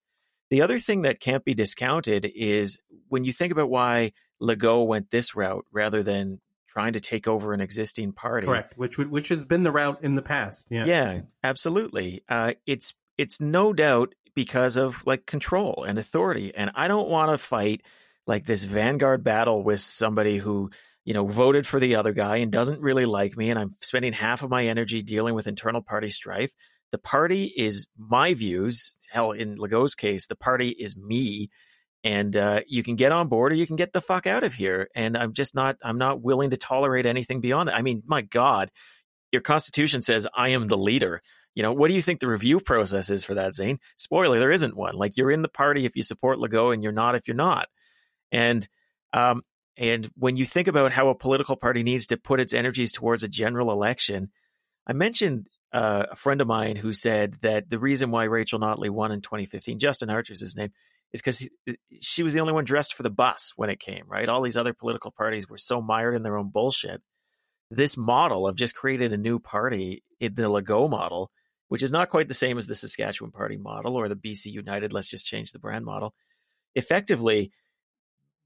The 0.49 0.61
other 0.61 0.79
thing 0.79 1.03
that 1.03 1.19
can't 1.19 1.45
be 1.45 1.53
discounted 1.53 2.31
is 2.35 2.79
when 3.07 3.23
you 3.23 3.31
think 3.31 3.51
about 3.51 3.69
why 3.69 4.13
Legault 4.41 4.87
went 4.87 5.11
this 5.11 5.35
route 5.35 5.65
rather 5.71 6.01
than 6.01 6.39
trying 6.67 6.93
to 6.93 6.99
take 6.99 7.27
over 7.27 7.53
an 7.53 7.61
existing 7.61 8.13
party. 8.13 8.47
Correct, 8.47 8.77
which 8.77 8.97
which 8.97 9.29
has 9.29 9.45
been 9.45 9.63
the 9.63 9.71
route 9.71 9.99
in 10.01 10.15
the 10.15 10.21
past. 10.21 10.65
Yeah, 10.69 10.85
Yeah, 10.85 11.21
absolutely. 11.43 12.23
Uh, 12.29 12.53
it's 12.65 12.93
it's 13.17 13.41
no 13.41 13.73
doubt 13.73 14.13
because 14.35 14.77
of 14.77 15.05
like 15.05 15.25
control 15.25 15.83
and 15.87 15.97
authority, 15.97 16.53
and 16.55 16.71
I 16.75 16.87
don't 16.87 17.09
want 17.09 17.31
to 17.31 17.37
fight 17.37 17.81
like 18.25 18.45
this 18.45 18.63
vanguard 18.63 19.23
battle 19.23 19.63
with 19.63 19.81
somebody 19.81 20.37
who 20.37 20.69
you 21.03 21.13
know 21.13 21.25
voted 21.25 21.67
for 21.67 21.79
the 21.79 21.95
other 21.95 22.13
guy 22.13 22.37
and 22.37 22.51
doesn't 22.51 22.81
really 22.81 23.05
like 23.05 23.35
me, 23.35 23.49
and 23.49 23.59
I'm 23.59 23.73
spending 23.81 24.13
half 24.13 24.43
of 24.43 24.49
my 24.49 24.67
energy 24.67 25.01
dealing 25.01 25.35
with 25.35 25.47
internal 25.47 25.81
party 25.81 26.09
strife. 26.09 26.51
The 26.91 26.97
party 26.97 27.45
is 27.55 27.87
my 27.97 28.33
views. 28.33 28.97
Hell, 29.11 29.31
in 29.31 29.57
Legault's 29.57 29.95
case, 29.95 30.27
the 30.27 30.35
party 30.35 30.69
is 30.69 30.97
me, 30.97 31.49
and 32.03 32.35
uh, 32.35 32.61
you 32.67 32.83
can 32.83 32.95
get 32.95 33.11
on 33.11 33.27
board 33.27 33.51
or 33.51 33.55
you 33.55 33.67
can 33.67 33.75
get 33.75 33.93
the 33.93 34.01
fuck 34.01 34.25
out 34.25 34.43
of 34.43 34.53
here. 34.53 34.89
And 34.95 35.17
I'm 35.17 35.33
just 35.33 35.55
not. 35.55 35.77
I'm 35.83 35.97
not 35.97 36.21
willing 36.21 36.49
to 36.51 36.57
tolerate 36.57 37.05
anything 37.05 37.41
beyond 37.41 37.69
that. 37.69 37.75
I 37.75 37.81
mean, 37.81 38.03
my 38.05 38.21
God, 38.21 38.71
your 39.31 39.41
constitution 39.41 40.01
says, 40.01 40.27
I 40.35 40.49
am 40.49 40.67
the 40.67 40.77
leader. 40.77 41.21
You 41.55 41.63
know, 41.63 41.73
what 41.73 41.89
do 41.89 41.93
you 41.93 42.01
think 42.01 42.19
the 42.19 42.27
review 42.27 42.59
process 42.59 43.09
is 43.09 43.23
for 43.23 43.33
that, 43.35 43.55
Zain? 43.55 43.79
Spoiler, 43.97 44.39
there 44.39 44.51
isn't 44.51 44.77
one. 44.77 44.95
Like 44.95 45.17
you're 45.17 45.31
in 45.31 45.41
the 45.41 45.49
party 45.49 45.85
if 45.85 45.95
you 45.95 46.03
support 46.03 46.37
Legault 46.39 46.73
and 46.73 46.83
you're 46.83 46.91
not 46.91 47.15
if 47.15 47.27
you're 47.27 47.35
not. 47.35 47.67
And 48.31 48.67
um, 49.13 49.41
and 49.75 50.09
when 50.15 50.35
you 50.35 50.45
think 50.45 50.67
about 50.67 50.91
how 50.91 51.09
a 51.09 51.15
political 51.15 51.55
party 51.55 51.83
needs 51.83 52.07
to 52.07 52.17
put 52.17 52.39
its 52.39 52.53
energies 52.53 52.91
towards 52.91 53.23
a 53.23 53.27
general 53.27 53.71
election, 53.71 54.29
I 54.85 54.93
mentioned 54.93 55.47
uh, 55.71 56.05
a 56.11 56.15
friend 56.15 56.41
of 56.41 56.47
mine 56.47 56.75
who 56.75 56.93
said 56.93 57.37
that 57.41 57.69
the 57.69 57.79
reason 57.79 58.11
why 58.11 58.23
Rachel 58.23 58.59
Notley 58.59 58.89
won 58.89 59.11
in 59.11 59.21
2015, 59.21 59.79
Justin 59.79 60.09
Archer's 60.09 60.41
his 60.41 60.55
name, 60.55 60.71
is 61.13 61.21
because 61.21 61.47
she 62.01 62.23
was 62.23 62.33
the 62.33 62.39
only 62.39 62.53
one 62.53 62.65
dressed 62.65 62.93
for 62.93 63.03
the 63.03 63.09
bus 63.09 63.53
when 63.55 63.69
it 63.69 63.79
came, 63.79 64.05
right? 64.07 64.29
All 64.29 64.41
these 64.41 64.57
other 64.57 64.73
political 64.73 65.11
parties 65.11 65.49
were 65.49 65.57
so 65.57 65.81
mired 65.81 66.15
in 66.15 66.23
their 66.23 66.37
own 66.37 66.49
bullshit. 66.49 67.01
This 67.71 67.97
model 67.97 68.47
of 68.47 68.55
just 68.55 68.75
creating 68.75 69.13
a 69.13 69.17
new 69.17 69.39
party, 69.39 70.03
the 70.19 70.29
Legault 70.29 70.89
model, 70.89 71.31
which 71.67 71.83
is 71.83 71.91
not 71.91 72.09
quite 72.09 72.27
the 72.27 72.33
same 72.33 72.57
as 72.57 72.65
the 72.65 72.75
Saskatchewan 72.75 73.31
Party 73.31 73.57
model 73.57 73.95
or 73.95 74.07
the 74.07 74.15
BC 74.15 74.47
United, 74.47 74.91
let's 74.91 75.07
just 75.07 75.27
change 75.27 75.51
the 75.51 75.59
brand 75.59 75.85
model, 75.85 76.13
effectively 76.75 77.51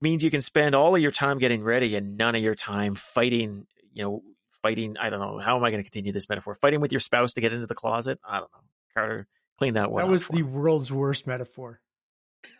means 0.02 0.24
you 0.24 0.32
can 0.32 0.42
spend 0.42 0.76
all 0.76 0.96
of 0.96 1.02
your 1.02 1.12
time 1.12 1.40
getting 1.40 1.64
ready 1.64 1.96
and 1.96 2.18
none 2.18 2.36
of 2.36 2.44
your 2.44 2.56
time 2.56 2.96
fighting, 2.96 3.66
you 3.94 4.04
know, 4.04 4.24
fighting. 4.64 4.98
I 5.00 5.12
don't 5.12 5.20
know. 5.20 5.38
How 5.38 5.56
am 5.58 5.64
I 5.64 5.70
going 5.70 5.84
to 5.84 5.90
continue 5.90 6.12
this 6.12 6.28
metaphor? 6.30 6.56
Fighting 6.56 6.80
with 6.82 6.92
your 6.92 7.00
spouse 7.02 7.34
to 7.34 7.42
get 7.42 7.54
into 7.54 7.68
the 7.68 7.76
closet? 7.76 8.20
I 8.28 8.40
don't 8.40 8.52
know. 8.52 8.60
Carter, 8.96 9.28
clean 9.60 9.76
that 9.76 9.92
one 9.92 10.04
That 10.04 10.10
was 10.12 10.28
the 10.28 10.38
me. 10.38 10.44
world's 10.44 10.92
worst 10.92 11.28
metaphor. 11.28 11.80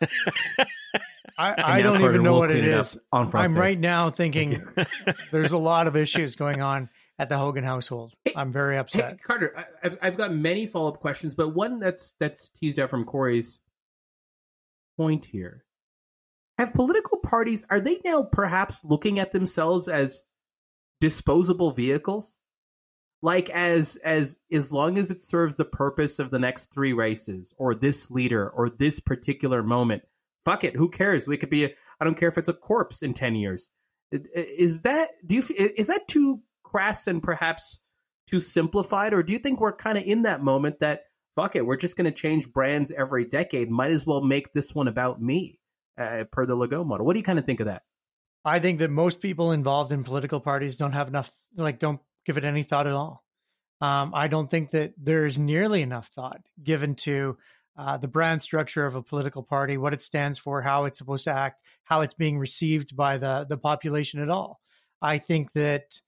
I, 1.36 1.54
I 1.78 1.82
don't 1.82 1.98
Carter 1.98 2.10
even 2.12 2.22
know 2.22 2.32
will 2.34 2.38
what 2.40 2.50
it 2.52 2.60
clean 2.62 2.74
up 2.74 2.80
is. 2.80 2.98
on 3.12 3.30
I'm 3.34 3.54
right 3.54 3.78
now 3.78 4.10
thinking 4.10 4.62
there's 5.32 5.52
a 5.52 5.58
lot 5.58 5.86
of 5.88 5.96
issues 5.96 6.36
going 6.36 6.60
on 6.62 6.88
at 7.18 7.28
the 7.28 7.36
Hogan 7.36 7.64
household. 7.64 8.14
Hey, 8.24 8.32
I'm 8.36 8.52
very 8.52 8.74
Hey, 8.74 8.78
upset. 8.80 9.22
Carter, 9.22 9.52
I, 9.56 9.64
I've 9.82 9.98
I've 10.02 10.16
got 10.16 10.32
many 10.32 10.66
follow 10.66 10.88
up 10.88 11.00
questions, 11.00 11.34
but 11.34 11.48
one 11.48 11.80
that's 11.80 12.14
that's 12.20 12.50
teased 12.50 12.78
out 12.78 12.90
from 12.90 13.04
Corey's 13.04 13.60
point 14.96 15.24
here. 15.24 15.64
Have 16.58 16.72
political 16.72 17.18
parties 17.18 17.64
are 17.68 17.80
they 17.80 18.00
now 18.04 18.22
perhaps 18.22 18.78
looking 18.84 19.18
at 19.18 19.32
themselves 19.32 19.88
as 19.88 20.22
disposable 21.04 21.70
vehicles? 21.70 22.38
Like 23.20 23.50
as 23.50 23.96
as 23.96 24.38
as 24.50 24.72
long 24.72 24.96
as 24.96 25.10
it 25.10 25.20
serves 25.20 25.58
the 25.58 25.66
purpose 25.66 26.18
of 26.18 26.30
the 26.30 26.38
next 26.38 26.72
three 26.72 26.94
races 26.94 27.52
or 27.58 27.74
this 27.74 28.10
leader 28.10 28.48
or 28.48 28.70
this 28.70 29.00
particular 29.00 29.62
moment, 29.62 30.02
fuck 30.46 30.64
it, 30.64 30.74
who 30.74 30.88
cares? 30.88 31.28
We 31.28 31.36
could 31.36 31.50
be 31.50 31.66
I 31.66 32.04
don't 32.04 32.16
care 32.16 32.30
if 32.30 32.38
it's 32.38 32.48
a 32.48 32.54
corpse 32.54 33.02
in 33.02 33.12
10 33.12 33.34
years. 33.34 33.68
Is 34.12 34.82
that 34.82 35.10
do 35.26 35.34
you 35.34 35.44
is 35.76 35.88
that 35.88 36.08
too 36.08 36.40
crass 36.62 37.06
and 37.06 37.22
perhaps 37.22 37.80
too 38.30 38.40
simplified 38.40 39.12
or 39.12 39.22
do 39.22 39.34
you 39.34 39.38
think 39.38 39.60
we're 39.60 39.76
kind 39.76 39.98
of 39.98 40.04
in 40.04 40.22
that 40.22 40.42
moment 40.42 40.80
that 40.80 41.02
fuck 41.36 41.54
it 41.54 41.66
we're 41.66 41.76
just 41.76 41.96
going 41.96 42.10
to 42.10 42.18
change 42.18 42.50
brands 42.50 42.90
every 42.90 43.26
decade 43.26 43.70
might 43.70 43.90
as 43.90 44.06
well 44.06 44.22
make 44.22 44.52
this 44.52 44.74
one 44.74 44.88
about 44.88 45.20
me 45.20 45.60
uh, 45.98 46.24
per 46.32 46.46
the 46.46 46.56
Legault 46.56 46.86
model 46.86 47.04
what 47.04 47.12
do 47.12 47.18
you 47.18 47.24
kind 47.24 47.38
of 47.38 47.44
think 47.44 47.60
of 47.60 47.66
that 47.66 47.82
I 48.44 48.58
think 48.58 48.78
that 48.80 48.90
most 48.90 49.20
people 49.20 49.52
involved 49.52 49.92
in 49.92 50.04
political 50.04 50.40
parties 50.40 50.76
don't 50.76 50.92
have 50.92 51.08
enough, 51.08 51.30
like, 51.56 51.78
don't 51.78 52.00
give 52.26 52.36
it 52.36 52.44
any 52.44 52.62
thought 52.62 52.86
at 52.86 52.92
all. 52.92 53.24
Um, 53.80 54.12
I 54.14 54.28
don't 54.28 54.50
think 54.50 54.70
that 54.70 54.94
there's 54.96 55.38
nearly 55.38 55.82
enough 55.82 56.08
thought 56.08 56.40
given 56.62 56.94
to 56.96 57.36
uh, 57.76 57.96
the 57.96 58.08
brand 58.08 58.40
structure 58.40 58.86
of 58.86 58.94
a 58.94 59.02
political 59.02 59.42
party, 59.42 59.76
what 59.76 59.92
it 59.92 60.02
stands 60.02 60.38
for, 60.38 60.62
how 60.62 60.84
it's 60.84 60.98
supposed 60.98 61.24
to 61.24 61.32
act, 61.32 61.60
how 61.82 62.02
it's 62.02 62.14
being 62.14 62.38
received 62.38 62.96
by 62.96 63.18
the 63.18 63.46
the 63.48 63.56
population 63.56 64.20
at 64.20 64.30
all. 64.30 64.60
I 65.02 65.18
think 65.18 65.52
that 65.52 66.00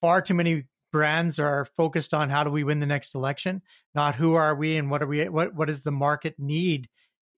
far 0.00 0.20
too 0.20 0.34
many 0.34 0.64
brands 0.92 1.38
are 1.38 1.64
focused 1.64 2.12
on 2.12 2.28
how 2.30 2.44
do 2.44 2.50
we 2.50 2.64
win 2.64 2.80
the 2.80 2.86
next 2.86 3.14
election, 3.14 3.62
not 3.94 4.14
who 4.14 4.34
are 4.34 4.54
we 4.54 4.76
and 4.76 4.90
what 4.90 5.02
are 5.02 5.06
we 5.06 5.26
what 5.28 5.54
what 5.54 5.68
does 5.68 5.82
the 5.82 5.90
market 5.90 6.34
need. 6.38 6.88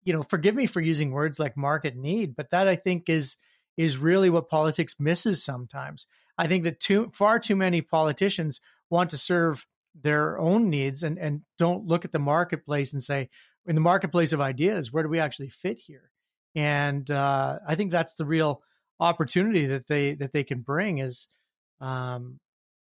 You 0.04 0.12
know, 0.12 0.24
forgive 0.24 0.56
me 0.56 0.66
for 0.66 0.80
using 0.80 1.12
words 1.12 1.38
like 1.38 1.56
market 1.56 1.96
need, 1.96 2.34
but 2.34 2.50
that 2.50 2.66
I 2.66 2.74
think 2.74 3.08
is 3.08 3.36
is 3.76 3.98
really 3.98 4.30
what 4.30 4.48
politics 4.48 4.96
misses 4.98 5.42
sometimes. 5.42 6.06
I 6.38 6.46
think 6.46 6.64
that 6.64 6.80
too 6.80 7.10
far 7.14 7.38
too 7.38 7.56
many 7.56 7.82
politicians 7.82 8.60
want 8.90 9.10
to 9.10 9.18
serve 9.18 9.66
their 9.94 10.38
own 10.38 10.70
needs 10.70 11.02
and 11.02 11.18
and 11.18 11.42
don't 11.58 11.86
look 11.86 12.04
at 12.04 12.12
the 12.12 12.18
marketplace 12.18 12.92
and 12.92 13.02
say 13.02 13.28
in 13.66 13.74
the 13.74 13.80
marketplace 13.80 14.32
of 14.32 14.40
ideas 14.40 14.92
where 14.92 15.02
do 15.02 15.08
we 15.08 15.20
actually 15.20 15.48
fit 15.48 15.78
here? 15.78 16.10
And 16.54 17.10
uh, 17.10 17.58
i 17.66 17.74
think 17.74 17.90
that's 17.90 18.14
the 18.14 18.24
real 18.24 18.62
opportunity 19.00 19.66
that 19.66 19.86
they 19.88 20.14
that 20.14 20.32
they 20.32 20.44
can 20.44 20.60
bring 20.60 20.98
is 20.98 21.28
um, 21.80 22.38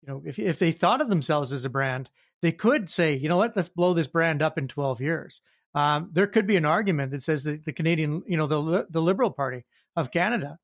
you 0.01 0.07
know 0.07 0.21
if 0.25 0.39
if 0.39 0.59
they 0.59 0.71
thought 0.71 1.01
of 1.01 1.09
themselves 1.09 1.51
as 1.51 1.65
a 1.65 1.69
brand 1.69 2.09
they 2.41 2.51
could 2.51 2.89
say 2.89 3.15
you 3.15 3.29
know 3.29 3.37
what? 3.37 3.55
Let's 3.55 3.69
blow 3.69 3.93
this 3.93 4.07
brand 4.07 4.41
up 4.41 4.57
in 4.57 4.67
12 4.67 5.01
years. 5.01 5.41
Um, 5.73 6.09
there 6.13 6.27
could 6.27 6.47
be 6.47 6.57
an 6.57 6.65
argument 6.65 7.11
that 7.11 7.23
says 7.23 7.43
that 7.43 7.65
the 7.65 7.73
canadian 7.73 8.23
you 8.27 8.37
know 8.37 8.47
the 8.47 8.87
the 8.89 9.01
liberal 9.01 9.31
party 9.31 9.65
of 9.95 10.11
canada 10.11 10.57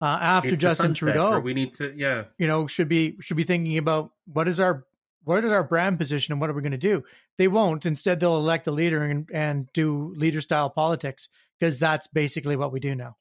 uh, 0.00 0.04
after 0.04 0.54
It's 0.54 0.60
justin 0.60 0.94
trudeau 0.94 1.38
we 1.38 1.54
need 1.54 1.74
to 1.74 1.92
yeah. 1.96 2.24
you 2.38 2.46
know 2.46 2.66
should 2.66 2.88
be 2.88 3.16
should 3.20 3.36
be 3.36 3.44
thinking 3.44 3.78
about 3.78 4.12
what 4.26 4.48
is 4.48 4.60
our 4.60 4.84
what 5.24 5.44
is 5.44 5.50
our 5.50 5.64
brand 5.64 5.98
position 5.98 6.32
and 6.32 6.40
what 6.40 6.50
are 6.50 6.52
we 6.52 6.62
going 6.62 6.72
to 6.72 6.78
do? 6.78 7.02
They 7.38 7.48
won't. 7.48 7.86
Instead 7.86 8.20
they'll 8.20 8.36
elect 8.36 8.66
a 8.66 8.70
leader 8.70 9.02
and, 9.02 9.28
and 9.32 9.68
do 9.72 10.14
leader 10.16 10.40
style 10.40 10.70
politics 10.70 11.28
because 11.58 11.78
that's 11.78 12.06
basically 12.06 12.56
what 12.56 12.72
we 12.72 12.80
do 12.80 12.94
now. 12.94 13.16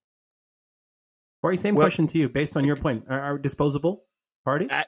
Corey, 1.42 1.58
same 1.58 1.76
Well- 1.76 1.86
question 1.86 2.08
to 2.08 2.18
you 2.18 2.30
based 2.30 2.56
on 2.56 2.66
your 2.66 2.76
point. 2.76 3.06
Are, 3.10 3.20
are 3.20 3.38
disposable 3.38 4.04
parties? 4.46 4.70
Uh, 4.72 4.84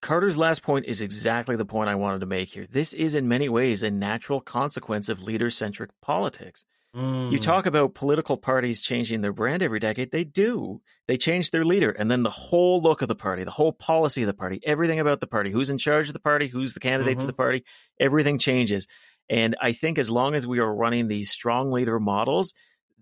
Carter's 0.00 0.38
last 0.38 0.62
point 0.62 0.86
is 0.86 1.02
exactly 1.02 1.56
the 1.56 1.66
point 1.66 1.90
I 1.90 1.94
wanted 1.94 2.20
to 2.20 2.26
make 2.26 2.48
here. 2.48 2.66
This 2.66 2.94
is, 2.94 3.14
in 3.14 3.28
many 3.28 3.50
ways, 3.50 3.82
a 3.82 3.90
natural 3.90 4.40
consequence 4.40 5.10
of 5.10 5.22
leader 5.22 5.50
centric 5.50 5.90
politics. 6.00 6.64
You 6.92 7.38
Mm. 7.38 7.40
talk 7.40 7.66
about 7.66 7.94
political 7.94 8.36
parties 8.36 8.82
changing 8.82 9.20
their 9.20 9.32
brand 9.32 9.62
every 9.62 9.78
decade. 9.78 10.10
They 10.10 10.24
do. 10.24 10.80
They 11.06 11.16
change 11.16 11.50
their 11.52 11.64
leader, 11.64 11.90
and 11.90 12.10
then 12.10 12.24
the 12.24 12.30
whole 12.30 12.82
look 12.82 13.00
of 13.02 13.08
the 13.08 13.14
party, 13.14 13.44
the 13.44 13.52
whole 13.52 13.72
policy 13.72 14.22
of 14.22 14.26
the 14.26 14.34
party, 14.34 14.60
everything 14.64 14.98
about 14.98 15.20
the 15.20 15.28
party, 15.28 15.50
who's 15.52 15.70
in 15.70 15.78
charge 15.78 16.08
of 16.08 16.14
the 16.14 16.18
party, 16.20 16.48
who's 16.48 16.74
the 16.74 16.80
candidates 16.80 17.22
Mhm. 17.22 17.24
of 17.24 17.28
the 17.28 17.32
party, 17.34 17.64
everything 18.00 18.38
changes. 18.38 18.88
And 19.28 19.54
I 19.60 19.72
think 19.72 19.98
as 19.98 20.10
long 20.10 20.34
as 20.34 20.46
we 20.48 20.58
are 20.58 20.74
running 20.74 21.06
these 21.06 21.30
strong 21.30 21.70
leader 21.70 22.00
models, 22.00 22.52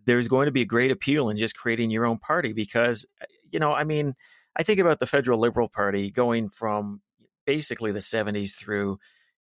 there's 0.05 0.28
going 0.28 0.45
to 0.47 0.53
be 0.53 0.62
a 0.62 0.66
great 0.66 0.91
appeal 0.91 1.30
in 1.30 1.39
just 1.39 1.57
creating 1.57 1.91
your 1.91 2.05
own 2.05 2.18
party 2.18 2.53
because, 2.53 3.07
you 3.51 3.59
know, 3.59 3.72
I 3.72 3.84
mean, 3.84 4.14
I 4.57 4.62
think 4.62 4.80
about 4.80 4.99
the 4.99 5.07
Federal 5.07 5.39
Liberal 5.41 5.68
Party 5.70 6.11
going 6.11 6.51
from 6.51 7.01
basically 7.47 7.93
the 7.93 8.01
70s 8.03 8.55
through 8.55 8.99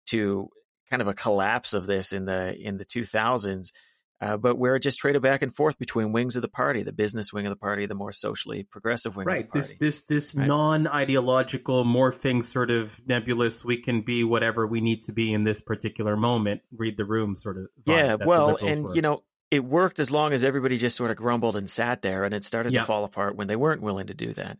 to 0.07 0.49
kind 0.89 1.01
of 1.01 1.09
a 1.09 1.13
collapse 1.13 1.73
of 1.73 1.85
this 1.87 2.13
in 2.13 2.23
the 2.23 2.55
in 2.57 2.77
the 2.77 2.85
2000s 2.85 3.73
uh, 4.19 4.35
but 4.37 4.57
where 4.57 4.75
it 4.75 4.79
just 4.79 4.97
traded 4.97 5.21
back 5.21 5.41
and 5.41 5.55
forth 5.55 5.77
between 5.77 6.11
wings 6.11 6.35
of 6.35 6.41
the 6.41 6.47
party, 6.47 6.81
the 6.81 6.91
business 6.91 7.31
wing 7.31 7.45
of 7.45 7.51
the 7.51 7.55
party, 7.57 7.85
the 7.85 7.95
more 7.95 8.11
socially 8.11 8.63
progressive 8.63 9.15
wing 9.15 9.27
right 9.27 9.45
of 9.45 9.51
the 9.51 9.59
this 9.59 9.67
party. 9.67 9.85
this 9.85 10.01
this 10.03 10.35
Right. 10.35 10.47
non-ideological 10.47 11.85
morphing 11.85 12.43
sort 12.43 12.71
of 12.71 12.99
nebulous 13.07 13.63
we 13.63 13.77
can 13.77 14.01
be 14.01 14.23
whatever 14.23 14.65
we 14.65 14.81
need 14.81 15.03
to 15.03 15.11
be 15.11 15.33
in 15.33 15.43
this 15.43 15.61
particular 15.61 16.17
moment 16.17 16.61
read 16.75 16.97
the 16.97 17.05
room 17.05 17.35
sort 17.35 17.57
of 17.57 17.67
yeah, 17.85 18.15
well, 18.15 18.55
and 18.55 18.85
were. 18.85 18.95
you 18.95 19.01
know, 19.01 19.23
it 19.51 19.63
worked 19.63 19.99
as 19.99 20.11
long 20.11 20.33
as 20.33 20.43
everybody 20.43 20.77
just 20.77 20.95
sort 20.97 21.11
of 21.11 21.17
grumbled 21.17 21.55
and 21.55 21.69
sat 21.69 22.01
there, 22.01 22.23
and 22.23 22.33
it 22.33 22.43
started 22.43 22.73
to 22.73 22.83
fall 22.85 23.03
apart 23.03 23.35
when 23.35 23.47
they 23.47 23.55
weren't 23.55 23.81
willing 23.81 24.07
to 24.07 24.13
do 24.13 24.33
that. 24.33 24.57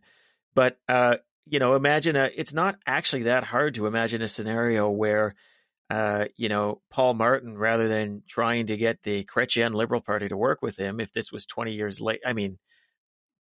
But 0.54 0.78
uh, 0.88 1.16
you 1.46 1.58
know, 1.58 1.74
imagine 1.74 2.16
a, 2.16 2.30
it's 2.34 2.54
not 2.54 2.78
actually 2.86 3.24
that 3.24 3.44
hard 3.44 3.74
to 3.74 3.86
imagine 3.86 4.22
a 4.22 4.28
scenario 4.28 4.88
where. 4.88 5.34
Uh, 5.90 6.26
you 6.36 6.48
know, 6.48 6.82
Paul 6.90 7.14
Martin, 7.14 7.56
rather 7.56 7.88
than 7.88 8.22
trying 8.28 8.66
to 8.66 8.76
get 8.76 9.02
the 9.02 9.24
Chrétien 9.24 9.72
Liberal 9.74 10.00
Party 10.02 10.28
to 10.28 10.36
work 10.36 10.60
with 10.60 10.76
him, 10.76 11.00
if 11.00 11.12
this 11.12 11.32
was 11.32 11.46
20 11.46 11.72
years 11.72 12.00
late, 12.00 12.20
I 12.26 12.34
mean, 12.34 12.58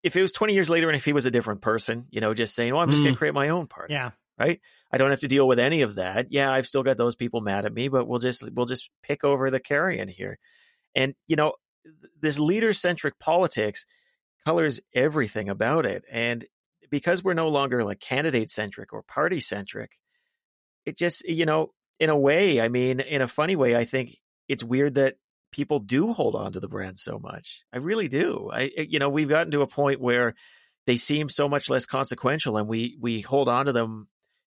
if 0.04 0.14
it 0.14 0.22
was 0.22 0.30
20 0.32 0.54
years 0.54 0.70
later 0.70 0.88
and 0.88 0.96
if 0.96 1.04
he 1.04 1.12
was 1.12 1.26
a 1.26 1.30
different 1.32 1.60
person, 1.62 2.06
you 2.10 2.20
know, 2.20 2.34
just 2.34 2.54
saying, 2.54 2.72
well, 2.72 2.82
I'm 2.82 2.90
just 2.90 3.02
going 3.02 3.12
Mm. 3.12 3.16
to 3.16 3.18
create 3.18 3.34
my 3.34 3.48
own 3.48 3.66
party. 3.66 3.94
yeah 3.94 4.10
right? 4.38 4.60
I 4.92 4.98
don't 4.98 5.10
have 5.10 5.18
to 5.22 5.26
deal 5.26 5.48
with 5.48 5.58
any 5.58 5.82
of 5.82 5.96
that. 5.96 6.28
Yeah, 6.30 6.52
I've 6.52 6.68
still 6.68 6.84
got 6.84 6.96
those 6.96 7.16
people 7.16 7.40
mad 7.40 7.64
at 7.64 7.74
me, 7.74 7.88
but 7.88 8.06
we'll 8.06 8.20
just 8.20 8.48
we'll 8.52 8.66
just 8.66 8.88
pick 9.02 9.24
over 9.24 9.50
the 9.50 9.58
carrion 9.58 10.06
here. 10.06 10.38
And 10.94 11.16
you 11.26 11.34
know, 11.34 11.54
this 12.20 12.38
leader 12.38 12.72
centric 12.72 13.18
politics 13.18 13.84
colors 14.44 14.78
everything 14.94 15.48
about 15.48 15.86
it. 15.86 16.04
And 16.08 16.44
because 16.88 17.24
we're 17.24 17.34
no 17.34 17.48
longer 17.48 17.82
like 17.82 17.98
candidate 17.98 18.48
centric 18.48 18.92
or 18.92 19.02
party 19.02 19.40
centric, 19.40 19.98
it 20.86 20.96
just 20.96 21.24
you 21.28 21.44
know, 21.44 21.72
in 22.00 22.10
a 22.10 22.16
way, 22.16 22.60
I 22.60 22.68
mean, 22.68 23.00
in 23.00 23.22
a 23.22 23.28
funny 23.28 23.56
way, 23.56 23.76
I 23.76 23.84
think 23.84 24.16
it's 24.48 24.64
weird 24.64 24.94
that 24.94 25.16
people 25.52 25.78
do 25.78 26.12
hold 26.12 26.34
on 26.34 26.52
to 26.52 26.60
the 26.60 26.68
brand 26.68 26.98
so 26.98 27.18
much. 27.18 27.62
I 27.72 27.78
really 27.78 28.08
do. 28.08 28.50
I 28.52 28.70
you 28.76 28.98
know, 28.98 29.08
we've 29.08 29.28
gotten 29.28 29.52
to 29.52 29.62
a 29.62 29.66
point 29.66 30.00
where 30.00 30.34
they 30.86 30.96
seem 30.96 31.28
so 31.28 31.48
much 31.48 31.68
less 31.70 31.86
consequential 31.86 32.56
and 32.56 32.68
we 32.68 32.96
we 33.00 33.20
hold 33.20 33.48
on 33.48 33.66
to 33.66 33.72
them 33.72 34.08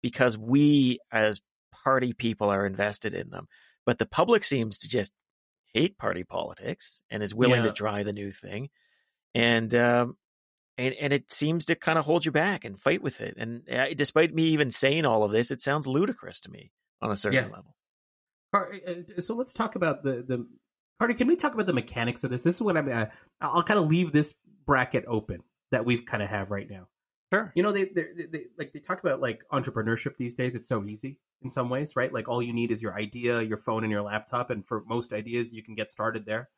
because 0.02 0.36
we 0.38 0.98
as 1.12 1.40
party 1.84 2.12
people 2.12 2.48
are 2.50 2.66
invested 2.66 3.14
in 3.14 3.30
them. 3.30 3.46
But 3.86 3.98
the 3.98 4.06
public 4.06 4.44
seems 4.44 4.78
to 4.78 4.88
just 4.88 5.12
hate 5.72 5.96
party 5.98 6.24
politics 6.24 7.02
and 7.10 7.22
is 7.22 7.34
willing 7.34 7.62
Yeah. 7.62 7.68
to 7.68 7.72
try 7.72 8.02
the 8.02 8.12
new 8.12 8.30
thing. 8.30 8.68
And 9.34 9.74
um 9.74 10.16
and 10.76 10.94
and 11.00 11.12
it 11.12 11.32
seems 11.32 11.64
to 11.66 11.74
kind 11.76 11.98
of 11.98 12.04
hold 12.04 12.24
you 12.24 12.32
back 12.32 12.64
and 12.64 12.78
fight 12.80 13.02
with 13.02 13.20
it. 13.20 13.34
And 13.36 13.62
uh, 13.70 13.86
despite 13.96 14.34
me 14.34 14.44
even 14.48 14.70
saying 14.70 15.04
all 15.04 15.22
of 15.24 15.32
this, 15.32 15.50
it 15.50 15.62
sounds 15.62 15.86
ludicrous 15.86 16.40
to 16.40 16.50
me 16.50 16.72
on 17.02 17.10
a 17.10 17.16
certain 17.16 17.48
yeah. 17.48 17.54
level. 17.54 17.74
Uh, 18.52 19.20
so 19.20 19.34
let's 19.34 19.52
talk 19.52 19.76
about 19.76 20.02
the 20.02 20.24
the 20.26 20.46
Carter. 20.98 21.14
Can 21.14 21.28
we 21.28 21.36
talk 21.36 21.54
about 21.54 21.66
the 21.66 21.72
mechanics 21.72 22.24
of 22.24 22.30
this? 22.30 22.42
This 22.42 22.56
is 22.56 22.62
what 22.62 22.76
I'm. 22.76 22.90
Uh, 22.90 23.06
I'll 23.40 23.62
kind 23.62 23.80
of 23.80 23.88
leave 23.88 24.12
this 24.12 24.34
bracket 24.66 25.04
open 25.06 25.42
that 25.70 25.84
we've 25.84 26.04
kind 26.04 26.22
of 26.22 26.28
have 26.28 26.50
right 26.50 26.68
now. 26.68 26.88
Sure. 27.32 27.52
You 27.54 27.62
know, 27.62 27.72
they, 27.72 27.84
they, 27.84 28.06
they 28.30 28.44
like 28.58 28.72
they 28.72 28.80
talk 28.80 29.00
about 29.00 29.20
like 29.20 29.42
entrepreneurship 29.52 30.16
these 30.18 30.34
days. 30.34 30.54
It's 30.56 30.68
so 30.68 30.84
easy 30.84 31.18
in 31.42 31.48
some 31.48 31.70
ways, 31.70 31.94
right? 31.96 32.12
Like 32.12 32.28
all 32.28 32.42
you 32.42 32.52
need 32.52 32.70
is 32.72 32.82
your 32.82 32.94
idea, 32.94 33.40
your 33.40 33.56
phone, 33.56 33.84
and 33.84 33.90
your 33.90 34.02
laptop, 34.02 34.50
and 34.50 34.66
for 34.66 34.82
most 34.86 35.12
ideas, 35.12 35.52
you 35.52 35.62
can 35.62 35.74
get 35.74 35.90
started 35.90 36.26
there. 36.26 36.50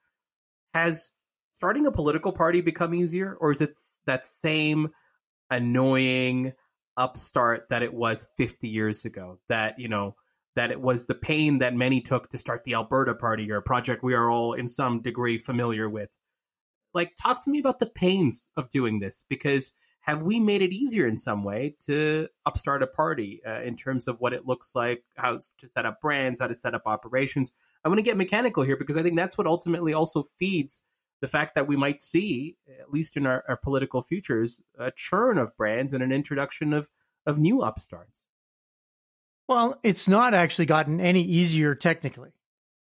Has 0.75 1.13
starting 1.53 1.87
a 1.87 1.93
political 1.93 2.33
party 2.33 2.63
become 2.63 2.95
easier, 2.95 3.37
or 3.39 3.53
is 3.53 3.61
it 3.61 3.79
that 4.07 4.27
same 4.27 4.91
annoying 5.51 6.55
upstart 6.97 7.67
that 7.69 7.83
it 7.83 7.93
was 7.93 8.27
50 8.39 8.67
years 8.67 9.05
ago? 9.05 9.39
That 9.49 9.79
you 9.79 9.89
know 9.89 10.17
that 10.55 10.71
it 10.71 10.81
was 10.81 11.07
the 11.07 11.15
pain 11.15 11.59
that 11.59 11.75
many 11.75 12.01
took 12.01 12.29
to 12.31 12.39
start 12.39 12.65
the 12.65 12.75
Alberta 12.75 13.15
Party, 13.15 13.51
or 13.51 13.57
a 13.57 13.63
project 13.63 14.03
we 14.03 14.15
are 14.15 14.31
all 14.31 14.53
in 14.53 14.69
some 14.69 15.01
degree 15.01 15.39
familiar 15.39 15.89
with. 15.89 16.11
Like, 16.95 17.13
talk 17.21 17.45
to 17.45 17.51
me 17.51 17.59
about 17.59 17.79
the 17.79 17.87
pains 17.87 18.49
of 18.57 18.71
doing 18.71 19.01
this 19.01 19.25
because 19.29 19.73
have 20.03 20.23
we 20.23 20.41
made 20.41 20.63
it 20.63 20.73
easier 20.73 21.07
in 21.07 21.17
some 21.17 21.45
way 21.45 21.77
to 21.87 22.29
upstart 22.45 22.83
a 22.83 22.87
party 22.87 23.41
uh, 23.47 23.63
in 23.63 23.77
terms 23.77 24.09
of 24.09 24.21
what 24.21 24.33
it 24.33 24.47
looks 24.47 24.75
like, 24.75 25.05
how 25.17 25.39
to 25.59 25.69
set 25.69 25.87
up 25.87 26.01
brands, 26.01 26.41
how 26.41 26.49
to 26.49 26.55
set 26.55 26.75
up 26.75 26.83
operations? 26.87 27.53
I 27.85 27.89
want 27.89 27.99
to 27.99 28.03
get 28.03 28.17
mechanical 28.17 28.63
here 28.65 28.77
because 28.77 28.97
I 28.97 29.03
think 29.03 29.17
that's 29.17 29.39
what 29.39 29.47
ultimately 29.47 29.95
also 29.95 30.25
feeds 30.39 30.83
the 31.21 31.29
fact 31.29 31.55
that 31.55 31.69
we 31.69 31.77
might 31.77 32.03
see, 32.03 32.57
at 32.81 32.91
least 32.91 33.17
in 33.17 33.27
our, 33.27 33.45
our 33.49 33.57
political 33.57 34.03
futures, 34.03 34.61
a 34.77 34.91
churn 34.91 35.39
of 35.39 35.57
brands 35.57 35.95
and 35.95 36.03
an 36.03 36.13
introduction 36.13 36.75
of 36.75 36.91
of 37.25 37.39
new 37.39 37.63
upstarts. 37.63 38.27
Well, 39.55 39.79
it's 39.83 40.09
not 40.09 40.33
actually 40.35 40.67
gotten 40.67 41.01
any 41.01 41.23
easier 41.23 41.75
technically, 41.75 42.31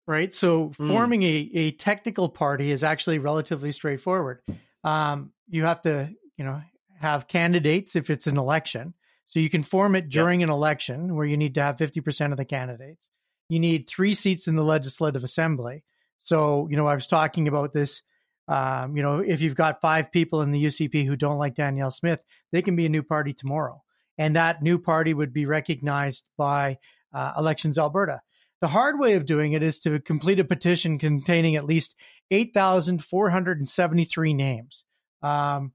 right? 0.07 0.35
So 0.35 0.71
mm. 0.71 0.89
forming 0.89 1.23
a, 1.23 1.51
a 1.55 1.71
technical 1.73 2.29
party 2.29 2.71
is 2.71 2.83
actually 2.83 3.19
relatively 3.19 3.71
straightforward. 3.71 4.41
Um, 4.83 5.33
you 5.49 5.65
have 5.65 5.83
to, 5.83 6.11
you 6.37 6.45
know, 6.45 6.62
have 7.01 7.29
candidates 7.29 7.97
if 7.97 8.09
it's 8.09 8.27
an 8.27 8.39
election. 8.39 8.95
So 9.27 9.41
you 9.41 9.51
can 9.51 9.62
form 9.62 9.95
it 9.95 10.09
during 10.09 10.41
yep. 10.41 10.49
an 10.49 10.55
election 10.55 11.15
where 11.15 11.27
you 11.27 11.37
need 11.37 11.55
to 11.57 11.62
have 11.62 11.77
50% 11.77 12.33
of 12.33 12.39
the 12.39 12.45
candidates. 12.47 13.11
You 13.51 13.61
need 13.61 13.87
three 13.87 14.15
seats 14.15 14.49
in 14.49 14.57
the 14.57 14.65
legislative 14.65 15.23
assembly. 15.23 15.85
So, 16.17 16.67
you 16.71 16.79
know, 16.79 16.87
I 16.87 16.95
was 16.95 17.07
talking 17.07 17.47
about 17.47 17.75
this. 17.75 18.03
Um, 18.49 18.97
you 18.97 19.03
know, 19.03 19.19
if 19.19 19.43
you've 19.43 19.55
got 19.55 19.83
five 19.83 20.11
people 20.11 20.41
in 20.41 20.51
the 20.51 20.65
UCP 20.65 21.07
who 21.07 21.17
don't 21.17 21.39
like 21.39 21.55
Danielle 21.55 21.91
Smith, 21.91 22.21
they 22.53 22.62
can 22.62 22.75
be 22.75 22.87
a 22.87 22.91
new 22.91 23.03
party 23.03 23.35
tomorrow. 23.35 23.84
And 24.19 24.37
that 24.37 24.62
new 24.62 24.79
party 24.79 25.15
would 25.15 25.33
be 25.33 25.47
recognized 25.47 26.25
by 26.37 26.79
uh, 27.12 27.33
Elections 27.37 27.79
Alberta. 27.79 28.21
The 28.61 28.69
hard 28.69 28.99
way 28.99 29.15
of 29.15 29.27
doing 29.27 29.53
it 29.53 29.62
is 29.62 29.79
to 29.81 30.01
complete 30.01 30.41
a 30.41 30.45
petition 30.45 30.99
containing 30.99 31.57
at 31.57 31.67
least 31.67 31.95
8,473 32.31 34.35
names. 34.35 34.85
Um, 35.23 35.73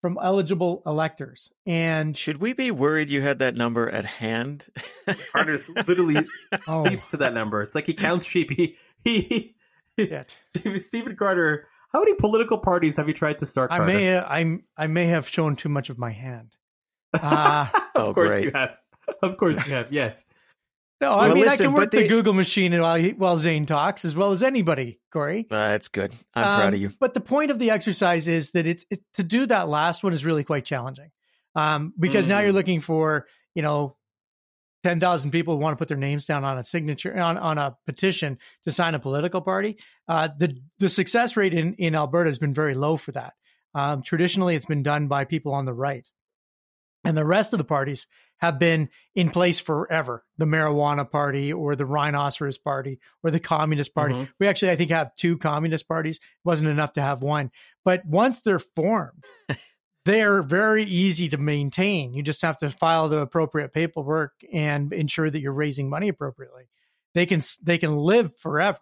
from 0.00 0.18
eligible 0.22 0.82
electors. 0.86 1.50
And 1.66 2.16
should 2.16 2.40
we 2.40 2.52
be 2.52 2.70
worried 2.70 3.10
you 3.10 3.20
had 3.20 3.40
that 3.40 3.54
number 3.54 3.88
at 3.88 4.04
hand? 4.04 4.66
Carter 5.32 5.58
literally 5.86 6.26
oh. 6.68 6.82
leaps 6.82 7.10
to 7.10 7.18
that 7.18 7.34
number. 7.34 7.62
It's 7.62 7.74
like 7.74 7.86
he 7.86 7.94
counts 7.94 8.26
sheep. 8.26 8.50
He 8.50 8.76
he. 9.04 9.54
Stephen 10.78 11.16
Carter. 11.16 11.66
How 11.92 12.00
many 12.00 12.14
political 12.14 12.58
parties 12.58 12.96
have 12.96 13.08
you 13.08 13.14
tried 13.14 13.40
to 13.40 13.46
start? 13.46 13.70
Carter? 13.70 13.84
I 13.84 13.86
may 13.86 14.18
I 14.18 14.58
I 14.76 14.86
may 14.86 15.06
have 15.06 15.28
shown 15.28 15.56
too 15.56 15.68
much 15.68 15.90
of 15.90 15.98
my 15.98 16.10
hand. 16.10 16.56
Uh, 17.12 17.66
of 17.74 17.82
oh, 17.94 18.14
course 18.14 18.28
great. 18.28 18.44
you 18.44 18.50
have. 18.52 18.76
Of 19.22 19.36
course 19.36 19.56
you 19.66 19.72
have. 19.72 19.92
Yes. 19.92 20.24
No, 21.00 21.12
I 21.12 21.26
well, 21.26 21.34
mean 21.34 21.44
listen, 21.44 21.66
I 21.66 21.68
can 21.70 21.74
work 21.74 21.90
the 21.92 22.08
Google 22.08 22.34
machine 22.34 22.78
while 22.78 22.96
he, 22.96 23.12
while 23.12 23.38
Zain 23.38 23.64
talks 23.64 24.04
as 24.04 24.14
well 24.14 24.32
as 24.32 24.42
anybody, 24.42 25.00
Corey. 25.10 25.46
Uh, 25.50 25.68
that's 25.68 25.88
good. 25.88 26.12
I'm 26.34 26.44
um, 26.44 26.60
proud 26.60 26.74
of 26.74 26.80
you. 26.80 26.90
But 27.00 27.14
the 27.14 27.20
point 27.20 27.50
of 27.50 27.58
the 27.58 27.70
exercise 27.70 28.28
is 28.28 28.50
that 28.50 28.66
it's 28.66 28.84
it, 28.90 29.00
to 29.14 29.22
do 29.22 29.46
that 29.46 29.68
last 29.68 30.04
one 30.04 30.12
is 30.12 30.26
really 30.26 30.44
quite 30.44 30.66
challenging, 30.66 31.10
um, 31.54 31.94
because 31.98 32.26
mm. 32.26 32.30
now 32.30 32.40
you're 32.40 32.50
mm. 32.50 32.56
looking 32.56 32.80
for 32.80 33.26
you 33.54 33.62
know 33.62 33.96
ten 34.82 35.00
thousand 35.00 35.30
people 35.30 35.54
who 35.54 35.60
want 35.60 35.72
to 35.72 35.78
put 35.78 35.88
their 35.88 35.96
names 35.96 36.26
down 36.26 36.44
on 36.44 36.58
a 36.58 36.64
signature 36.64 37.18
on, 37.18 37.38
on 37.38 37.56
a 37.56 37.78
petition 37.86 38.38
to 38.64 38.70
sign 38.70 38.94
a 38.94 38.98
political 38.98 39.40
party. 39.40 39.78
Uh, 40.06 40.28
the 40.36 40.60
the 40.80 40.90
success 40.90 41.34
rate 41.34 41.54
in 41.54 41.74
in 41.74 41.94
Alberta 41.94 42.28
has 42.28 42.38
been 42.38 42.52
very 42.52 42.74
low 42.74 42.98
for 42.98 43.12
that. 43.12 43.32
Um, 43.74 44.02
traditionally, 44.02 44.54
it's 44.54 44.66
been 44.66 44.82
done 44.82 45.08
by 45.08 45.24
people 45.24 45.54
on 45.54 45.64
the 45.64 45.72
right. 45.72 46.06
And 47.04 47.16
the 47.16 47.24
rest 47.24 47.52
of 47.52 47.58
the 47.58 47.64
parties 47.64 48.06
have 48.40 48.58
been 48.58 48.88
in 49.14 49.30
place 49.30 49.58
forever. 49.58 50.24
The 50.38 50.46
marijuana 50.46 51.08
party 51.10 51.52
or 51.52 51.76
the 51.76 51.86
rhinoceros 51.86 52.58
party 52.58 52.98
or 53.22 53.30
the 53.30 53.40
communist 53.40 53.94
party. 53.94 54.14
Mm-hmm. 54.14 54.32
We 54.38 54.48
actually, 54.48 54.70
I 54.70 54.76
think, 54.76 54.90
have 54.90 55.14
two 55.14 55.38
communist 55.38 55.86
parties. 55.86 56.16
It 56.16 56.22
wasn't 56.44 56.70
enough 56.70 56.94
to 56.94 57.02
have 57.02 57.22
one. 57.22 57.50
But 57.84 58.04
once 58.06 58.40
they're 58.40 58.58
formed, 58.58 59.24
they're 60.04 60.42
very 60.42 60.84
easy 60.84 61.28
to 61.28 61.36
maintain. 61.36 62.14
You 62.14 62.22
just 62.22 62.42
have 62.42 62.58
to 62.58 62.70
file 62.70 63.08
the 63.08 63.18
appropriate 63.18 63.72
paperwork 63.72 64.32
and 64.52 64.92
ensure 64.92 65.30
that 65.30 65.40
you're 65.40 65.52
raising 65.52 65.90
money 65.90 66.08
appropriately. 66.08 66.68
They 67.14 67.26
can 67.26 67.42
they 67.62 67.76
can 67.76 67.96
live 67.96 68.36
forever. 68.38 68.78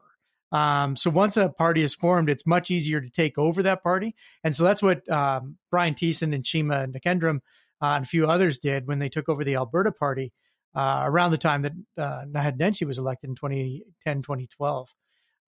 Um, 0.52 0.96
so 0.96 1.10
once 1.10 1.36
a 1.36 1.48
party 1.48 1.82
is 1.82 1.94
formed, 1.94 2.30
it's 2.30 2.46
much 2.46 2.70
easier 2.70 3.00
to 3.00 3.10
take 3.10 3.36
over 3.38 3.62
that 3.64 3.82
party. 3.82 4.14
And 4.42 4.56
so 4.56 4.64
that's 4.64 4.80
what 4.80 5.08
um, 5.10 5.58
Brian 5.70 5.94
Thiessen 5.94 6.34
and 6.34 6.44
Chima 6.44 6.90
Nkemdirim 6.90 7.40
uh, 7.80 7.94
and 7.96 8.04
a 8.04 8.08
few 8.08 8.26
others 8.26 8.58
did 8.58 8.86
when 8.86 8.98
they 8.98 9.08
took 9.08 9.28
over 9.28 9.44
the 9.44 9.56
Alberta 9.56 9.92
Party 9.92 10.32
uh, 10.74 11.02
around 11.04 11.30
the 11.30 11.38
time 11.38 11.62
that 11.62 11.72
uh, 11.96 12.24
Naheed 12.26 12.58
Nenshi 12.58 12.86
was 12.86 12.98
elected 12.98 13.30
in 13.30 13.36
2010, 13.36 14.22
2012. 14.22 14.88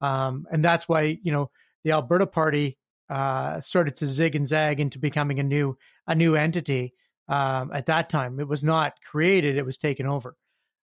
Um, 0.01 0.45
and 0.51 0.63
that's 0.63 0.89
why, 0.89 1.19
you 1.21 1.31
know, 1.31 1.51
the 1.83 1.91
Alberta 1.91 2.27
Party 2.27 2.77
uh, 3.09 3.61
started 3.61 3.95
to 3.97 4.07
zig 4.07 4.35
and 4.35 4.47
zag 4.47 4.79
into 4.79 4.97
becoming 4.97 5.39
a 5.39 5.43
new 5.43 5.77
a 6.07 6.15
new 6.15 6.35
entity 6.35 6.93
um, 7.27 7.71
at 7.73 7.87
that 7.87 8.09
time. 8.09 8.39
It 8.39 8.47
was 8.47 8.63
not 8.63 8.93
created; 9.03 9.57
it 9.57 9.65
was 9.65 9.77
taken 9.77 10.07
over. 10.07 10.35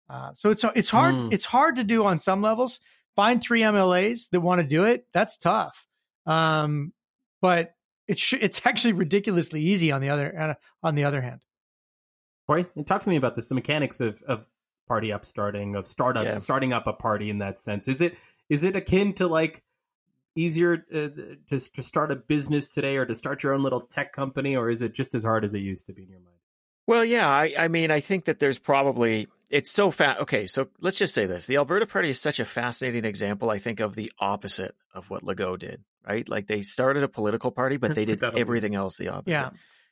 Uh, 0.09 0.31
so 0.33 0.49
it's 0.49 0.63
it's 0.75 0.89
hard 0.89 1.15
mm. 1.15 1.33
it's 1.33 1.45
hard 1.45 1.75
to 1.75 1.83
do 1.83 2.05
on 2.05 2.19
some 2.19 2.41
levels. 2.41 2.79
Find 3.15 3.41
three 3.41 3.61
MLAs 3.61 4.29
that 4.31 4.39
want 4.39 4.61
to 4.61 4.67
do 4.67 4.85
it. 4.85 5.05
That's 5.13 5.37
tough. 5.37 5.85
Um, 6.25 6.93
but 7.41 7.73
it's 8.07 8.21
sh- 8.21 8.41
it's 8.41 8.61
actually 8.65 8.93
ridiculously 8.93 9.61
easy 9.61 9.91
on 9.91 10.01
the 10.01 10.09
other 10.09 10.37
uh, 10.37 10.53
on 10.81 10.95
the 10.95 11.03
other 11.03 11.21
hand. 11.21 11.41
Corey, 12.47 12.65
talk 12.85 13.03
to 13.03 13.09
me 13.09 13.15
about 13.15 13.35
this. 13.35 13.47
The 13.47 13.55
mechanics 13.55 13.99
of, 13.99 14.21
of 14.23 14.45
party 14.87 15.11
upstarting, 15.11 15.75
of 15.75 15.87
startup 15.87 16.25
yeah. 16.25 16.39
starting 16.39 16.73
up 16.73 16.87
a 16.87 16.93
party 16.93 17.29
in 17.29 17.39
that 17.39 17.59
sense. 17.59 17.87
Is 17.87 18.01
it 18.01 18.17
is 18.49 18.63
it 18.63 18.75
akin 18.75 19.13
to 19.13 19.27
like 19.27 19.63
easier 20.35 20.85
uh, 20.93 21.07
to 21.49 21.59
to 21.59 21.83
start 21.83 22.11
a 22.11 22.15
business 22.15 22.67
today, 22.67 22.97
or 22.97 23.05
to 23.05 23.15
start 23.15 23.43
your 23.43 23.53
own 23.53 23.63
little 23.63 23.81
tech 23.81 24.13
company, 24.13 24.55
or 24.55 24.69
is 24.69 24.81
it 24.81 24.93
just 24.93 25.15
as 25.15 25.23
hard 25.23 25.45
as 25.45 25.53
it 25.53 25.59
used 25.59 25.85
to 25.87 25.93
be 25.93 26.03
in 26.03 26.09
your 26.09 26.19
mind? 26.19 26.29
Well, 26.85 27.05
yeah, 27.05 27.29
I, 27.29 27.53
I 27.57 27.67
mean, 27.69 27.91
I 27.91 28.01
think 28.01 28.25
that 28.25 28.39
there's 28.39 28.59
probably 28.59 29.27
it's 29.49 29.71
so 29.71 29.89
fat. 29.89 30.19
Okay, 30.19 30.45
so 30.45 30.67
let's 30.81 30.97
just 30.97 31.13
say 31.13 31.25
this: 31.25 31.45
the 31.45 31.55
Alberta 31.55 31.85
Party 31.85 32.09
is 32.09 32.19
such 32.19 32.41
a 32.41 32.45
fascinating 32.45 33.05
example. 33.05 33.49
I 33.49 33.59
think 33.59 33.79
of 33.79 33.95
the 33.95 34.11
opposite 34.19 34.75
of 34.93 35.09
what 35.09 35.23
Legault 35.23 35.59
did 35.59 35.83
right? 36.07 36.27
Like 36.27 36.47
they 36.47 36.61
started 36.61 37.03
a 37.03 37.07
political 37.07 37.51
party, 37.51 37.77
but 37.77 37.95
they 37.95 38.05
did 38.05 38.23
everything 38.23 38.75
else 38.75 38.97
the 38.97 39.09
opposite. 39.09 39.39
Yeah. 39.39 39.49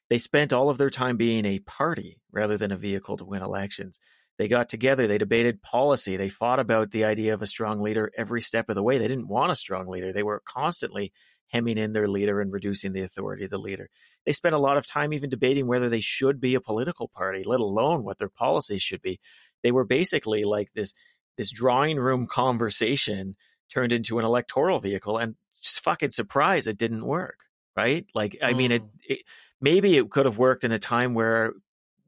They 0.09 0.17
spent 0.17 0.51
all 0.51 0.69
of 0.69 0.77
their 0.77 0.89
time 0.89 1.17
being 1.17 1.45
a 1.45 1.59
party 1.59 2.19
rather 2.31 2.57
than 2.57 2.71
a 2.71 2.77
vehicle 2.77 3.17
to 3.17 3.25
win 3.25 3.41
elections. 3.41 3.99
They 4.37 4.47
got 4.47 4.69
together, 4.69 5.07
they 5.07 5.17
debated 5.17 5.61
policy, 5.61 6.17
they 6.17 6.29
fought 6.29 6.59
about 6.59 6.91
the 6.91 7.05
idea 7.05 7.33
of 7.33 7.41
a 7.41 7.47
strong 7.47 7.79
leader 7.79 8.11
every 8.17 8.41
step 8.41 8.69
of 8.69 8.75
the 8.75 8.83
way. 8.83 8.97
They 8.97 9.07
didn't 9.07 9.27
want 9.27 9.51
a 9.51 9.55
strong 9.55 9.87
leader. 9.87 10.11
They 10.11 10.23
were 10.23 10.41
constantly 10.45 11.13
hemming 11.51 11.77
in 11.77 11.93
their 11.93 12.07
leader 12.07 12.41
and 12.41 12.51
reducing 12.51 12.93
the 12.93 13.01
authority 13.01 13.43
of 13.43 13.49
the 13.49 13.57
leader. 13.57 13.89
They 14.25 14.31
spent 14.31 14.55
a 14.55 14.59
lot 14.59 14.77
of 14.77 14.87
time 14.87 15.13
even 15.13 15.29
debating 15.29 15.67
whether 15.67 15.89
they 15.89 15.99
should 15.99 16.39
be 16.39 16.55
a 16.55 16.61
political 16.61 17.07
party, 17.07 17.43
let 17.45 17.59
alone 17.59 18.03
what 18.03 18.17
their 18.17 18.29
policies 18.29 18.81
should 18.81 19.01
be. 19.01 19.19
They 19.63 19.71
were 19.71 19.85
basically 19.85 20.43
like 20.43 20.69
this 20.73 20.93
this 21.37 21.51
drawing 21.51 21.97
room 21.97 22.27
conversation 22.31 23.35
turned 23.71 23.93
into 23.93 24.19
an 24.19 24.25
electoral 24.25 24.79
vehicle 24.79 25.17
and 25.17 25.35
fucking 25.61 26.11
surprised 26.11 26.67
it 26.67 26.77
didn't 26.77 27.05
work. 27.05 27.39
Right. 27.75 28.05
Like, 28.13 28.37
I 28.43 28.53
mean, 28.53 28.71
it, 28.71 28.83
mm. 28.83 28.89
it 29.03 29.21
maybe 29.61 29.95
it 29.95 30.09
could 30.09 30.25
have 30.25 30.37
worked 30.37 30.63
in 30.63 30.73
a 30.73 30.79
time 30.79 31.13
where 31.13 31.53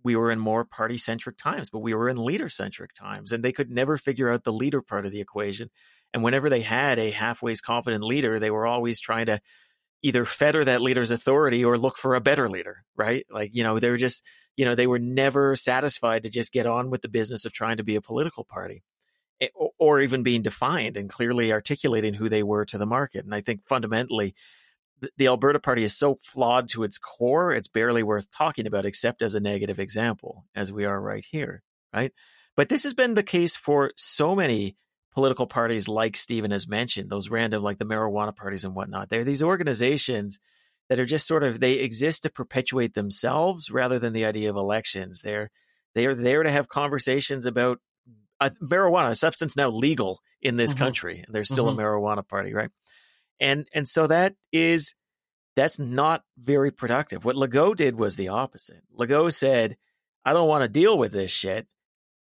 we 0.04 0.16
were 0.16 0.30
in 0.30 0.40
more 0.40 0.66
party 0.66 0.98
centric 0.98 1.38
times, 1.38 1.70
but 1.70 1.80
we 1.80 1.94
were 1.94 2.10
in 2.10 2.18
leader 2.18 2.50
centric 2.50 2.94
times 2.94 3.32
and 3.32 3.44
they 3.44 3.54
could 3.54 3.72
never 3.72 3.98
figure 3.98 4.30
out 4.30 4.44
the 4.44 4.52
leader 4.52 4.82
part 4.82 5.06
of 5.06 5.12
the 5.12 5.22
equation. 5.22 5.70
And 6.14 6.22
whenever 6.22 6.50
they 6.50 6.62
had 6.62 7.00
a 7.00 7.12
halfway 7.12 7.56
competent 7.56 8.04
leader, 8.04 8.40
they 8.40 8.52
were 8.52 8.68
always 8.68 9.00
trying 9.00 9.28
to 9.28 9.40
either 10.04 10.26
fetter 10.26 10.66
that 10.66 10.82
leader's 10.82 11.12
authority 11.12 11.64
or 11.64 11.78
look 11.78 11.98
for 11.98 12.14
a 12.14 12.22
better 12.22 12.50
leader, 12.50 12.84
right? 12.96 13.26
Like, 13.32 13.56
you 13.56 13.64
know, 13.64 13.80
they 13.80 13.90
were 13.90 13.98
just, 13.98 14.24
you 14.58 14.66
know, 14.66 14.76
they 14.76 14.86
were 14.86 15.00
never 15.00 15.56
satisfied 15.56 16.24
to 16.24 16.30
just 16.30 16.52
get 16.52 16.68
on 16.68 16.90
with 16.90 17.02
the 17.02 17.10
business 17.10 17.46
of 17.46 17.54
trying 17.54 17.78
to 17.78 17.84
be 17.84 17.96
a 17.96 18.02
political 18.02 18.44
party. 18.44 18.84
Eh, 19.44 19.50
or 19.80 20.00
even 20.00 20.24
being 20.24 20.42
defined 20.42 20.96
and 20.98 21.10
clearly 21.10 21.52
articulating 21.52 22.14
who 22.14 22.30
they 22.30 22.44
were 22.44 22.66
to 22.66 22.78
the 22.78 22.86
market. 22.86 23.26
And 23.26 23.36
I 23.36 23.42
think 23.42 23.62
fundamentally, 23.68 24.34
the, 25.00 25.10
the 25.18 25.28
Alberta 25.28 25.60
Party 25.60 25.84
is 25.84 25.96
so 25.96 26.16
flawed 26.22 26.70
to 26.70 26.84
its 26.84 26.98
core, 26.98 27.52
it's 27.52 27.68
barely 27.68 28.04
worth 28.04 28.32
talking 28.32 28.66
about, 28.66 28.86
except 28.86 29.22
as 29.22 29.36
a 29.36 29.40
negative 29.40 29.80
example, 29.80 30.46
as 30.56 30.72
we 30.72 30.86
are 30.86 31.02
right 31.02 31.26
here, 31.30 31.64
right? 31.94 32.14
But 32.56 32.70
this 32.70 32.84
has 32.84 32.94
been 32.94 33.16
the 33.16 33.24
case 33.24 33.56
for 33.56 33.92
so 33.98 34.36
many 34.36 34.78
political 35.14 35.48
parties, 35.48 35.88
like 35.88 36.16
Stephen 36.16 36.52
has 36.52 36.68
mentioned, 36.68 37.10
those 37.10 37.30
random, 37.30 37.62
like 37.62 37.78
the 37.78 37.86
marijuana 37.86 38.36
parties 38.36 38.64
and 38.64 38.76
whatnot. 38.76 39.10
They're 39.10 39.24
these 39.24 39.44
organizations 39.44 40.40
that 40.90 41.00
are 41.00 41.06
just 41.06 41.28
sort 41.28 41.44
of 41.44 41.60
they 41.60 41.74
exist 41.74 42.24
to 42.24 42.32
perpetuate 42.32 42.94
themselves 42.94 43.70
rather 43.70 44.00
than 44.00 44.14
the 44.14 44.26
idea 44.26 44.50
of 44.50 44.56
elections. 44.56 45.22
They're 45.22 45.50
they 45.96 46.06
are 46.06 46.16
there 46.16 46.44
to 46.44 46.52
have 46.52 46.68
conversations 46.68 47.46
about 47.46 47.80
uh, 48.40 48.50
marijuana, 48.62 49.12
a 49.12 49.16
substance 49.16 49.56
now 49.56 49.70
legal 49.70 50.20
in 50.42 50.58
this 50.58 50.72
mm-hmm. 50.72 50.80
country. 50.84 51.26
There's 51.28 51.50
still 51.50 51.66
mm-hmm. 51.66 51.80
a 51.80 51.84
marijuana 51.84 52.28
party, 52.28 52.54
right? 52.54 52.70
And 53.40 53.68
and 53.74 53.88
so 53.88 54.08
that 54.08 54.36
is 54.52 54.96
that's 55.56 55.80
not 55.80 56.24
very 56.38 56.72
productive. 56.72 57.26
What 57.26 57.36
Legault 57.36 57.78
did 57.78 57.98
was 57.98 58.16
the 58.16 58.30
opposite. 58.30 58.84
Legault 58.98 59.34
said, 59.34 59.78
"I 60.26 60.34
don't 60.34 60.48
want 60.48 60.64
to 60.64 60.68
deal 60.68 60.98
with 60.98 61.12
this 61.12 61.32
shit. 61.32 61.68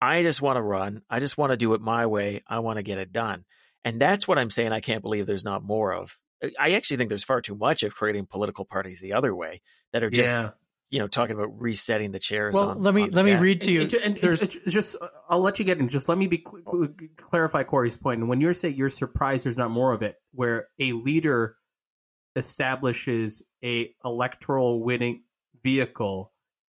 I 0.00 0.22
just 0.22 0.42
want 0.42 0.56
to 0.56 0.62
run. 0.62 1.02
I 1.08 1.20
just 1.20 1.38
want 1.38 1.50
to 1.50 1.56
do 1.56 1.74
it 1.74 1.80
my 1.80 2.06
way. 2.06 2.42
I 2.46 2.60
want 2.60 2.78
to 2.78 2.82
get 2.82 2.98
it 2.98 3.12
done." 3.12 3.44
And 3.84 4.00
that's 4.00 4.26
what 4.26 4.38
I'm 4.38 4.50
saying. 4.50 4.72
I 4.72 4.80
can't 4.80 5.02
believe 5.02 5.26
there's 5.26 5.44
not 5.44 5.62
more 5.62 5.92
of. 5.92 6.18
I 6.58 6.72
actually 6.72 6.98
think 6.98 7.08
there's 7.08 7.24
far 7.24 7.40
too 7.40 7.54
much 7.54 7.82
of 7.82 7.94
creating 7.94 8.26
political 8.26 8.64
parties 8.64 9.00
the 9.00 9.14
other 9.14 9.34
way 9.34 9.62
that 9.92 10.02
are 10.02 10.10
just 10.10 10.36
yeah 10.36 10.50
you 10.94 11.00
know 11.00 11.08
talking 11.08 11.34
about 11.34 11.60
resetting 11.60 12.12
the 12.12 12.20
chairs. 12.20 12.54
Well, 12.54 12.70
on, 12.70 12.80
let 12.80 12.94
me 12.94 13.08
let 13.08 13.24
me 13.24 13.34
read 13.34 13.62
to 13.62 13.72
you. 13.72 13.82
And, 13.82 13.94
and, 13.94 14.18
and 14.18 14.60
just 14.68 14.94
I'll 15.28 15.40
let 15.40 15.58
you 15.58 15.64
get 15.64 15.78
in. 15.78 15.88
Just 15.88 16.08
let 16.08 16.16
me 16.16 16.28
be 16.28 16.44
clarify 17.16 17.64
Corey's 17.64 17.96
point. 17.96 18.20
And 18.20 18.28
when 18.28 18.40
you're 18.40 18.54
saying 18.54 18.76
you're 18.76 18.90
surprised, 18.90 19.44
there's 19.44 19.58
not 19.58 19.72
more 19.72 19.92
of 19.92 20.02
it, 20.02 20.14
where 20.32 20.68
a 20.78 20.92
leader 20.92 21.56
establishes 22.36 23.42
a 23.64 23.92
electoral 24.04 24.84
winning 24.84 25.24
vehicle 25.64 26.32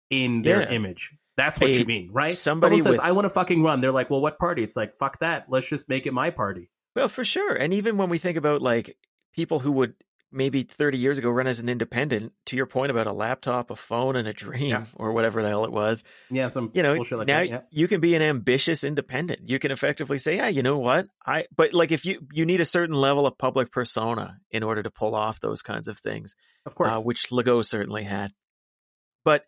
in 0.10 0.44
their 0.44 0.62
yeah. 0.62 0.72
image. 0.72 1.12
That's 1.36 1.60
what 1.60 1.72
a, 1.72 1.74
you 1.74 1.84
mean, 1.84 2.12
right? 2.14 2.34
Somebody 2.34 2.78
Someone 2.78 2.84
says, 2.84 3.00
with, 3.00 3.06
"I 3.06 3.12
want 3.12 3.26
to 3.26 3.30
fucking 3.30 3.62
run." 3.62 3.82
They're 3.82 3.92
like, 3.92 4.10
"Well, 4.10 4.22
what 4.22 4.40
party?" 4.40 4.64
It's 4.64 4.78
like, 4.78 4.96
"Fuck 4.96 5.20
that. 5.20 5.48
Let's 5.50 5.68
just 5.68 5.90
make 5.90 6.06
it 6.06 6.14
my 6.14 6.30
party." 6.30 6.70
Well, 6.96 7.10
for 7.10 7.26
sure. 7.26 7.54
And 7.54 7.74
even 7.74 7.98
when 7.98 8.10
we 8.10 8.18
think 8.18 8.38
about 8.38 8.62
like 8.62 8.96
people 9.34 9.60
who 9.60 9.74
would 9.74 9.96
maybe 10.36 10.64
30 10.64 10.98
years 10.98 11.18
ago 11.18 11.30
run 11.30 11.48
as 11.48 11.60
an 11.60 11.70
independent 11.70 12.34
to 12.46 12.56
your 12.56 12.66
point 12.66 12.92
about 12.92 13.08
a 13.08 13.14
laptop 13.14 13.72
a 13.72 13.76
phone 13.76 14.16
and 14.16 14.28
a 14.28 14.34
dream 14.34 14.70
yeah. 14.70 14.86
or 14.96 15.14
whatever 15.14 15.42
the 15.42 15.48
hell 15.48 15.66
it 15.66 15.72
was 15.72 16.04
yeah 16.30 16.50
some 16.50 16.72
you 16.74 16.84
know 16.84 16.94
like 16.94 17.28
now 17.28 17.38
that, 17.40 17.50
yeah. 17.50 17.62
you 17.72 17.88
can 17.88 18.02
be 18.02 18.16
an 18.16 18.22
ambitious 18.22 18.84
independent. 18.84 19.50
You 19.50 19.60
can 19.60 19.72
effectively 19.72 20.18
say 20.18 20.38
yeah 20.38 20.48
you 20.48 20.64
know 20.64 20.78
what? 20.78 21.08
I 21.26 21.46
but 21.56 21.74
like 21.74 21.92
if 21.92 22.06
you 22.06 22.28
you 22.32 22.46
need 22.46 22.62
a 22.62 22.66
certain 22.66 22.96
level 22.96 23.28
of 23.28 23.38
public 23.38 23.72
persona 23.72 24.38
in 24.52 24.64
order 24.64 24.84
to 24.84 24.92
pull 24.92 25.16
off 25.16 25.40
those 25.40 25.62
kinds 25.62 25.88
of 25.88 25.98
things 25.98 26.36
of 26.66 26.76
course. 26.76 26.96
uh, 26.96 27.02
which 27.02 27.30
legault 27.32 27.66
certainly 27.66 28.04
had. 28.04 28.32
But 29.24 29.46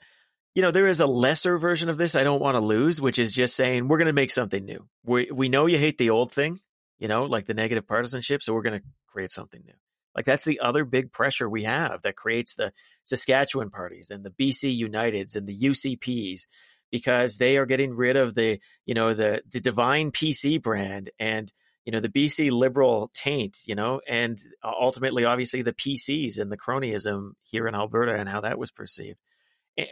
you 0.56 0.62
know 0.62 0.72
there 0.72 0.88
is 0.88 1.00
a 1.00 1.06
lesser 1.06 1.60
version 1.60 1.88
of 1.88 2.00
this 2.00 2.16
i 2.16 2.24
don't 2.24 2.42
want 2.42 2.56
to 2.56 2.60
lose 2.60 3.00
which 3.00 3.20
is 3.20 3.32
just 3.32 3.56
saying 3.56 3.88
we're 3.88 4.00
going 4.00 4.08
to 4.08 4.14
make 4.14 4.32
something 4.32 4.66
new. 4.66 4.88
We 5.04 5.30
we 5.32 5.50
know 5.50 5.68
you 5.68 5.78
hate 5.78 5.98
the 5.98 6.10
old 6.10 6.32
thing 6.32 6.60
you 6.98 7.08
know 7.08 7.26
like 7.26 7.46
the 7.46 7.54
negative 7.54 7.88
partisanship 7.88 8.42
so 8.42 8.54
we're 8.54 8.64
going 8.64 8.80
to 8.80 8.86
create 9.08 9.32
something 9.32 9.62
new 9.64 9.74
like 10.18 10.26
that's 10.26 10.46
the 10.46 10.60
other 10.60 10.84
big 10.84 11.12
pressure 11.12 11.48
we 11.48 11.64
have 11.64 12.02
that 12.02 12.16
creates 12.16 12.56
the 12.56 12.74
Saskatchewan 13.04 13.70
parties 13.70 14.10
and 14.10 14.26
the 14.26 14.32
BC 14.32 14.82
Uniteds 14.82 15.36
and 15.36 15.48
the 15.48 15.58
UCPs 15.58 16.48
because 16.92 17.38
they 17.38 17.58
are 17.58 17.68
getting 17.68 17.96
rid 17.96 18.16
of 18.16 18.34
the, 18.34 18.60
you 18.86 18.96
know, 18.96 19.14
the 19.14 19.44
the 19.50 19.62
divine 19.62 20.12
PC 20.12 20.62
brand 20.62 21.12
and 21.20 21.54
you 21.86 21.92
know 21.92 22.00
the 22.00 22.10
BC 22.10 22.52
liberal 22.52 23.12
taint, 23.14 23.60
you 23.66 23.76
know, 23.76 24.02
and 24.08 24.44
ultimately 24.64 25.24
obviously 25.24 25.62
the 25.62 25.72
PCs 25.72 26.40
and 26.40 26.52
the 26.52 26.58
cronyism 26.58 27.34
here 27.44 27.68
in 27.68 27.76
Alberta 27.76 28.16
and 28.16 28.28
how 28.28 28.42
that 28.42 28.58
was 28.58 28.72
perceived. 28.72 29.20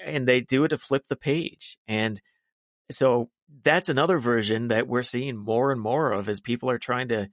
And 0.05 0.27
they 0.27 0.41
do 0.41 0.63
it 0.63 0.69
to 0.69 0.79
flip 0.79 1.05
the 1.07 1.15
page. 1.15 1.77
And 1.87 2.19
so 2.89 3.29
that's 3.63 3.89
another 3.89 4.17
version 4.17 4.69
that 4.69 4.87
we're 4.87 5.03
seeing 5.03 5.37
more 5.37 5.71
and 5.71 5.79
more 5.79 6.11
of 6.11 6.27
as 6.27 6.39
people 6.39 6.69
are 6.71 6.79
trying 6.79 7.09
to 7.09 7.29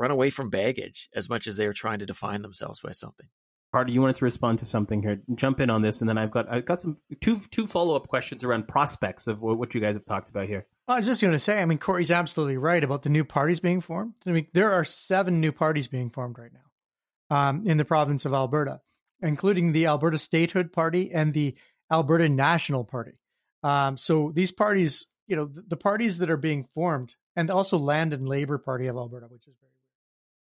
run 0.00 0.10
away 0.10 0.30
from 0.30 0.50
baggage 0.50 1.08
as 1.14 1.28
much 1.28 1.46
as 1.46 1.56
they 1.56 1.66
are 1.66 1.72
trying 1.72 2.00
to 2.00 2.06
define 2.06 2.42
themselves 2.42 2.80
by 2.80 2.92
something. 2.92 3.28
Carter, 3.72 3.92
you 3.92 4.00
wanted 4.00 4.16
to 4.16 4.24
respond 4.24 4.58
to 4.58 4.66
something 4.66 5.00
here. 5.00 5.20
Jump 5.36 5.60
in 5.60 5.70
on 5.70 5.82
this, 5.82 6.00
and 6.00 6.08
then 6.08 6.18
I've 6.18 6.32
got 6.32 6.50
I've 6.50 6.64
got 6.64 6.80
some 6.80 6.96
two 7.20 7.40
two 7.52 7.68
follow 7.68 7.94
up 7.94 8.08
questions 8.08 8.42
around 8.42 8.66
prospects 8.66 9.28
of 9.28 9.40
what 9.40 9.74
you 9.74 9.80
guys 9.80 9.94
have 9.94 10.04
talked 10.04 10.28
about 10.28 10.48
here. 10.48 10.66
Well, 10.88 10.96
I 10.96 10.98
was 10.98 11.06
just 11.06 11.20
going 11.20 11.32
to 11.32 11.38
say, 11.38 11.62
I 11.62 11.66
mean, 11.66 11.78
Corey's 11.78 12.10
absolutely 12.10 12.56
right 12.56 12.82
about 12.82 13.04
the 13.04 13.10
new 13.10 13.24
parties 13.24 13.60
being 13.60 13.80
formed. 13.80 14.14
I 14.26 14.32
mean, 14.32 14.48
there 14.52 14.72
are 14.72 14.84
seven 14.84 15.40
new 15.40 15.52
parties 15.52 15.86
being 15.86 16.10
formed 16.10 16.36
right 16.36 16.50
now 16.52 17.36
um, 17.36 17.62
in 17.64 17.76
the 17.76 17.84
province 17.84 18.24
of 18.24 18.32
Alberta, 18.32 18.80
including 19.22 19.70
the 19.70 19.86
Alberta 19.86 20.18
Statehood 20.18 20.72
Party 20.72 21.12
and 21.12 21.32
the 21.32 21.54
Alberta 21.92 22.28
National 22.28 22.82
Party. 22.82 23.12
Um, 23.62 23.96
so 23.96 24.32
these 24.34 24.50
parties, 24.50 25.06
you 25.28 25.36
know, 25.36 25.44
the, 25.44 25.62
the 25.62 25.76
parties 25.76 26.18
that 26.18 26.30
are 26.30 26.36
being 26.36 26.66
formed, 26.74 27.14
and 27.36 27.50
also 27.50 27.78
Land 27.78 28.12
and 28.12 28.28
Labor 28.28 28.58
Party 28.58 28.88
of 28.88 28.96
Alberta, 28.96 29.26
which 29.26 29.46
is 29.46 29.54
very 29.60 29.70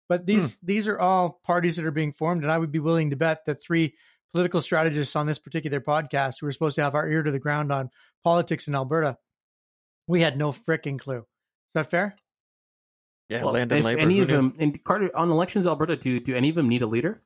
but 0.08 0.26
these 0.26 0.54
hmm. 0.54 0.66
these 0.66 0.88
are 0.88 0.98
all 0.98 1.40
parties 1.44 1.76
that 1.76 1.84
are 1.84 1.90
being 1.90 2.12
formed, 2.12 2.42
and 2.42 2.52
I 2.52 2.58
would 2.58 2.72
be 2.72 2.78
willing 2.78 3.10
to 3.10 3.16
bet 3.16 3.44
that 3.46 3.62
three 3.62 3.94
political 4.32 4.62
strategists 4.62 5.16
on 5.16 5.26
this 5.26 5.38
particular 5.38 5.80
podcast 5.80 6.36
who 6.40 6.46
were 6.46 6.52
supposed 6.52 6.76
to 6.76 6.82
have 6.82 6.94
our 6.94 7.08
ear 7.08 7.22
to 7.22 7.30
the 7.30 7.38
ground 7.38 7.72
on 7.72 7.90
politics 8.24 8.68
in 8.68 8.74
Alberta, 8.74 9.16
we 10.06 10.20
had 10.20 10.36
no 10.36 10.52
freaking 10.52 10.98
clue. 10.98 11.18
Is 11.18 11.74
that 11.74 11.90
fair? 11.90 12.16
Yeah, 13.28 13.44
well, 13.44 13.54
land 13.54 13.72
and 13.72 13.84
labor. 13.84 14.00
Any 14.00 14.20
of 14.20 14.28
them, 14.28 14.54
and 14.58 14.82
Carter, 14.82 15.14
on 15.14 15.30
elections 15.30 15.66
Alberta, 15.66 15.96
do 15.96 16.18
do 16.20 16.34
any 16.34 16.48
of 16.48 16.54
them 16.54 16.68
need 16.68 16.82
a 16.82 16.86
leader? 16.86 17.22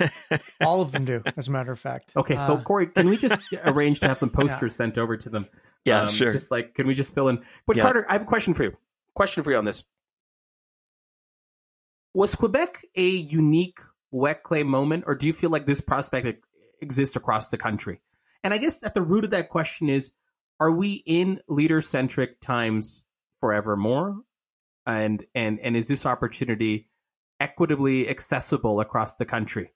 All 0.60 0.80
of 0.80 0.90
them 0.90 1.04
do, 1.04 1.22
as 1.36 1.46
a 1.46 1.52
matter 1.52 1.70
of 1.70 1.78
fact. 1.78 2.12
Okay, 2.16 2.36
so 2.36 2.54
uh, 2.54 2.62
Corey, 2.62 2.88
can 2.88 3.08
we 3.08 3.16
just 3.16 3.40
arrange 3.64 4.00
to 4.00 4.08
have 4.08 4.18
some 4.18 4.30
posters 4.30 4.72
yeah. 4.72 4.76
sent 4.76 4.98
over 4.98 5.16
to 5.16 5.28
them? 5.28 5.46
Yeah, 5.84 6.00
um, 6.00 6.08
sure. 6.08 6.32
Just 6.32 6.50
like, 6.50 6.74
can 6.74 6.88
we 6.88 6.94
just 6.94 7.14
fill 7.14 7.28
in? 7.28 7.44
But 7.66 7.76
yeah. 7.76 7.84
Carter, 7.84 8.06
I 8.08 8.14
have 8.14 8.22
a 8.22 8.26
question 8.26 8.54
for 8.54 8.64
you. 8.64 8.76
Question 9.14 9.44
for 9.44 9.52
you 9.52 9.58
on 9.58 9.64
this 9.64 9.84
was 12.14 12.34
Quebec 12.36 12.86
a 12.94 13.06
unique 13.06 13.80
wet 14.12 14.44
clay 14.44 14.62
moment, 14.62 15.04
or 15.06 15.16
do 15.16 15.26
you 15.26 15.32
feel 15.32 15.50
like 15.50 15.66
this 15.66 15.80
prospect 15.80 16.44
exists 16.80 17.16
across 17.16 17.48
the 17.48 17.58
country? 17.58 18.00
And 18.44 18.54
I 18.54 18.58
guess 18.58 18.82
at 18.82 18.94
the 18.94 19.02
root 19.02 19.24
of 19.24 19.30
that 19.30 19.48
question 19.48 19.88
is: 19.88 20.12
Are 20.60 20.70
we 20.70 21.02
in 21.04 21.40
leader 21.48 21.82
centric 21.82 22.40
times 22.40 23.04
forevermore? 23.40 24.20
And 24.86 25.26
and 25.34 25.58
and 25.60 25.76
is 25.76 25.88
this 25.88 26.06
opportunity 26.06 26.88
equitably 27.40 28.08
accessible 28.08 28.80
across 28.80 29.16
the 29.16 29.24
country? 29.24 29.72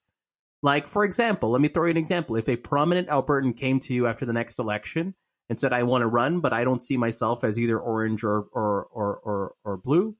Like, 0.63 0.87
for 0.87 1.05
example, 1.05 1.51
let 1.51 1.61
me 1.61 1.69
throw 1.69 1.85
you 1.85 1.93
an 1.93 1.97
example. 1.97 2.37
If 2.37 2.49
a 2.49 2.57
prominent 2.57 3.09
Albertan 3.09 3.57
came 3.57 3.81
to 3.81 3.95
you 3.95 4.07
after 4.07 4.27
the 4.27 4.33
next 4.33 4.59
election 4.59 5.15
and 5.49 5.59
said, 5.59 5.73
"I 5.73 5.83
want 5.83 6.03
to 6.03 6.07
run, 6.07 6.41
but 6.41 6.53
I 6.53 6.63
don't 6.63 6.83
see 6.83 6.97
myself 6.97 7.43
as 7.43 7.59
either 7.59 7.79
orange 7.79 8.23
or 8.23 8.47
or 8.53 8.85
or 8.93 9.17
or, 9.17 9.55
or 9.65 9.77
blue," 9.77 10.15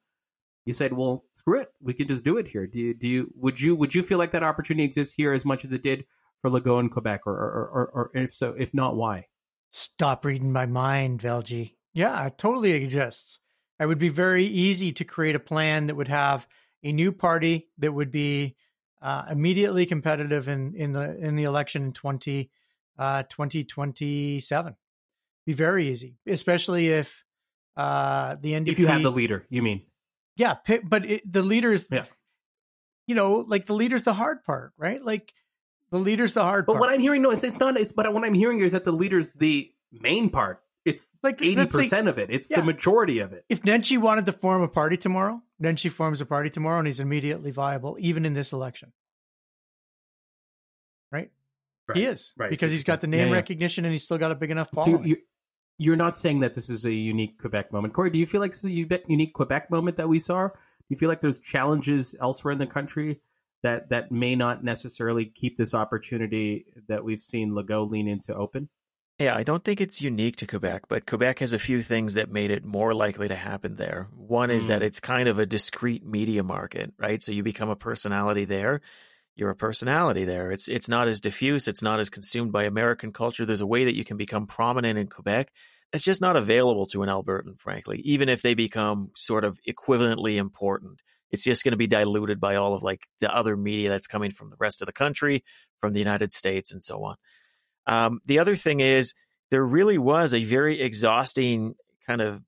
you 0.69 0.75
said, 0.75 0.93
"Well, 0.93 1.25
screw 1.33 1.61
it, 1.61 1.73
we 1.81 1.95
can 1.95 2.07
just 2.07 2.25
do 2.25 2.37
it 2.37 2.47
here." 2.47 2.67
Do 2.67 2.79
you, 2.79 2.93
do 2.93 3.09
you 3.09 3.33
would 3.35 3.59
you 3.59 3.75
would 3.75 3.95
you 3.95 4.03
feel 4.03 4.19
like 4.19 4.33
that 4.33 4.43
opportunity 4.43 4.85
exists 4.85 5.15
here 5.15 5.33
as 5.33 5.47
much 5.47 5.65
as 5.65 5.73
it 5.73 5.83
did 5.83 6.05
for 6.43 6.51
Legault 6.51 6.81
in 6.81 6.91
Quebec, 6.91 7.23
or 7.27 7.33
or, 7.33 7.71
or, 7.73 7.91
or 7.95 8.11
if 8.13 8.35
so, 8.35 8.55
if 8.57 8.75
not, 8.75 8.95
why? 8.95 9.29
Stop 9.71 10.27
reading 10.27 10.53
my 10.53 10.67
mind, 10.67 11.21
Velji. 11.21 11.77
Yeah, 11.95 12.27
it 12.27 12.37
totally 12.37 12.73
exists. 12.73 13.41
It 13.81 13.87
would 13.87 13.99
be 13.99 14.11
very 14.11 14.45
easy 14.45 14.93
to 14.93 15.05
create 15.05 15.35
a 15.35 15.41
plan 15.41 15.87
that 15.87 15.95
would 15.95 16.09
have 16.09 16.47
a 16.83 16.93
new 16.93 17.13
party 17.13 17.71
that 17.79 17.93
would 17.93 18.11
be 18.11 18.55
uh, 19.01 19.25
immediately 19.31 19.87
competitive 19.87 20.49
in 20.49 20.75
in 20.75 20.93
the 20.93 21.17
in 21.17 21.35
the 21.35 21.45
election 21.45 21.83
in 21.83 21.93
20, 21.95 22.51
uh, 22.99 23.23
2027. 23.23 24.77
Be 25.47 25.53
very 25.55 25.89
easy, 25.89 26.19
especially 26.27 26.91
if 26.91 27.25
uh, 27.75 28.37
the 28.39 28.53
NDP. 28.53 28.69
If 28.69 28.79
you 28.79 28.87
have 28.89 29.03
the 29.03 29.11
leader, 29.11 29.47
you 29.49 29.63
mean? 29.63 29.81
Yeah, 30.39 30.55
but 30.85 31.05
it, 31.05 31.31
the 31.31 31.43
leaders, 31.43 31.87
yeah. 31.91 32.05
you 33.07 33.15
know, 33.15 33.45
like 33.47 33.67
the 33.67 33.75
leader's 33.75 34.05
the 34.05 34.15
hard 34.15 34.45
part, 34.45 34.73
right? 34.79 35.05
Like 35.05 35.33
the 35.91 35.99
leader's 35.99 36.33
the 36.33 36.43
hard 36.43 36.65
but 36.65 36.75
part. 36.75 36.81
what 36.81 36.91
I'm 36.91 37.01
hearing, 37.01 37.23
no, 37.23 37.33
it's, 37.33 37.43
it's 37.43 37.59
not. 37.59 37.77
It's 37.77 37.93
but 37.93 38.13
what 38.15 38.25
I'm 38.25 38.35
hearing 38.35 38.61
is 38.61 38.73
that 38.73 38.85
the 38.85 38.93
leader's 38.93 39.33
the 39.33 39.71
main 39.93 40.31
part. 40.31 40.63
It's 40.85 41.11
like 41.23 41.43
eighty 41.43 41.67
percent 41.67 42.09
of 42.09 42.19
it. 42.19 42.31
It's 42.31 42.51
yeah. 42.51 42.61
the 42.61 42.65
majority 42.65 43.19
of 43.19 43.33
it. 43.33 43.45
If 43.49 43.63
Nenshi 43.63 43.99
wanted 43.99 44.27
to 44.27 44.33
form 44.33 44.63
a 44.63 44.69
party 44.69 44.97
tomorrow, 44.97 45.43
Nenshi 45.61 45.91
forms 45.91 46.21
a 46.21 46.27
party 46.27 46.51
tomorrow, 46.51 46.79
and 46.79 46.87
he's 46.87 47.01
immediately 47.01 47.51
viable, 47.51 47.97
even 47.99 48.25
in 48.25 48.33
this 48.33 48.53
election. 48.53 48.93
Right? 51.11 51.31
right. 51.89 51.99
He 51.99 52.05
is 52.05 52.33
right. 52.37 52.49
because 52.49 52.71
so 52.71 52.75
he's 52.75 52.85
got 52.85 53.01
the 53.01 53.07
name 53.07 53.29
yeah, 53.29 53.35
recognition 53.35 53.85
and 53.85 53.93
he's 53.93 54.05
still 54.05 54.19
got 54.19 54.31
a 54.31 54.35
big 54.35 54.51
enough 54.51 54.71
following. 54.71 55.05
So 55.05 55.17
you're 55.79 55.97
not 55.97 56.17
saying 56.17 56.41
that 56.41 56.55
this 56.55 56.69
is 56.69 56.85
a 56.85 56.93
unique 56.93 57.41
Quebec 57.41 57.73
moment. 57.73 57.95
Corey, 57.95 58.11
do 58.11 58.19
you 58.19 58.27
feel 58.27 58.41
like 58.41 58.53
this 58.53 58.65
is 58.65 58.71
a 58.71 59.01
unique 59.07 59.33
Quebec 59.33 59.71
moment 59.71 59.97
that 59.97 60.09
we 60.09 60.19
saw? 60.19 60.49
Do 60.49 60.55
you 60.89 60.97
feel 60.97 61.09
like 61.09 61.21
there's 61.21 61.41
challenges 61.41 62.15
elsewhere 62.21 62.53
in 62.53 62.59
the 62.59 62.67
country 62.67 63.21
that 63.63 63.89
that 63.91 64.11
may 64.13 64.37
not 64.37 64.65
necessarily 64.65 65.25
keep 65.25 65.57
this 65.57 65.75
opportunity 65.75 66.67
that 66.89 67.05
we've 67.05 67.21
seen 67.21 67.53
Legault 67.53 67.91
lean 67.91 68.09
into 68.09 68.35
open? 68.35 68.69
Yeah, 69.19 69.35
I 69.35 69.43
don't 69.43 69.65
think 69.65 69.81
it's 69.81 70.01
unique 70.01 70.37
to 70.37 70.47
Quebec, 70.47 70.83
but 70.89 71.07
Quebec 71.07 71.41
has 71.41 71.53
a 71.53 71.59
few 71.59 71.83
things 71.83 72.15
that 72.15 72.31
made 72.31 72.53
it 72.53 72.65
more 72.65 72.95
likely 72.95 73.27
to 73.27 73.35
happen 73.35 73.75
there. 73.75 74.07
One 74.15 74.51
is 74.51 74.67
mm. 74.67 74.69
that 74.69 74.83
it's 74.83 75.01
kind 75.01 75.29
of 75.29 75.41
a 75.41 75.47
discrete 75.47 76.07
media 76.07 76.45
market, 76.45 76.93
right? 76.99 77.21
So 77.21 77.33
you 77.33 77.43
become 77.43 77.69
a 77.69 77.77
personality 77.77 78.45
there 78.45 78.81
you're 79.39 79.51
a 79.51 79.57
personality 79.57 80.25
there. 80.25 80.51
It's 80.51 80.69
it's 80.69 80.89
not 80.89 81.07
as 81.07 81.21
diffuse. 81.21 81.69
It's 81.69 81.83
not 81.83 82.01
as 82.01 82.11
consumed 82.11 82.53
by 82.53 82.65
American 82.65 83.13
culture. 83.13 83.47
There's 83.47 83.61
a 83.61 83.67
way 83.67 83.85
that 83.85 83.97
you 83.97 84.05
can 84.05 84.17
become 84.17 84.47
prominent 84.47 84.99
in 84.99 85.07
Quebec. 85.07 85.53
It's 85.93 86.05
just 86.05 86.21
not 86.21 86.37
available 86.37 86.87
to 86.89 87.03
an 87.03 87.09
Albertan, 87.09 87.59
frankly. 87.59 88.01
Even 88.05 88.29
if 88.29 88.43
they 88.43 88.55
become 88.55 89.11
sort 89.15 89.45
of 89.45 89.59
equivalently 89.67 90.37
important, 90.37 91.01
it's 91.31 91.45
just 91.45 91.63
going 91.63 91.73
to 91.73 91.79
be 91.79 91.87
diluted 91.87 92.41
by 92.41 92.57
all 92.57 92.75
of 92.75 92.83
like 92.83 93.03
the 93.21 93.35
other 93.35 93.57
media 93.57 93.89
that's 93.89 94.07
coming 94.07 94.33
from 94.33 94.51
the 94.51 94.57
rest 94.59 94.83
of 94.83 94.87
the 94.87 94.93
country, 94.93 95.45
from 95.81 95.93
the 95.93 96.01
United 96.01 96.33
States, 96.33 96.73
and 96.73 96.83
so 96.83 97.05
on. 97.05 97.17
Um, 97.87 98.21
the 98.27 98.41
other 98.41 98.57
thing 98.57 98.81
is 98.81 99.15
there 99.51 99.65
really 99.65 99.99
was 99.99 100.35
a 100.35 100.45
very 100.45 100.81
exhausting 100.81 101.75
kind 102.07 102.21
of 102.21 102.43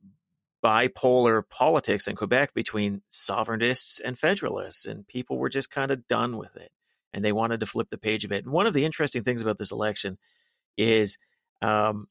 bipolar 0.62 1.42
politics 1.48 2.06
in 2.06 2.16
Quebec 2.16 2.52
between 2.54 3.02
sovereigntists 3.08 4.00
and 4.00 4.18
federalists, 4.18 4.86
and 4.86 5.06
people 5.06 5.38
were 5.38 5.48
just 5.48 5.70
kind 5.70 5.90
of 5.90 6.06
done 6.06 6.36
with 6.36 6.56
it, 6.56 6.70
and 7.12 7.24
they 7.24 7.32
wanted 7.32 7.60
to 7.60 7.66
flip 7.66 7.88
the 7.90 7.98
page 7.98 8.24
a 8.24 8.28
bit. 8.28 8.44
And 8.44 8.52
one 8.52 8.66
of 8.66 8.74
the 8.74 8.84
interesting 8.84 9.22
things 9.22 9.42
about 9.42 9.58
this 9.58 9.72
election 9.72 10.18
is 10.76 11.18
um, 11.62 12.06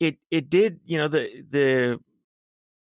it 0.00 0.18
it 0.30 0.48
did 0.50 0.80
you 0.84 0.98
know 0.98 1.08
the 1.08 1.98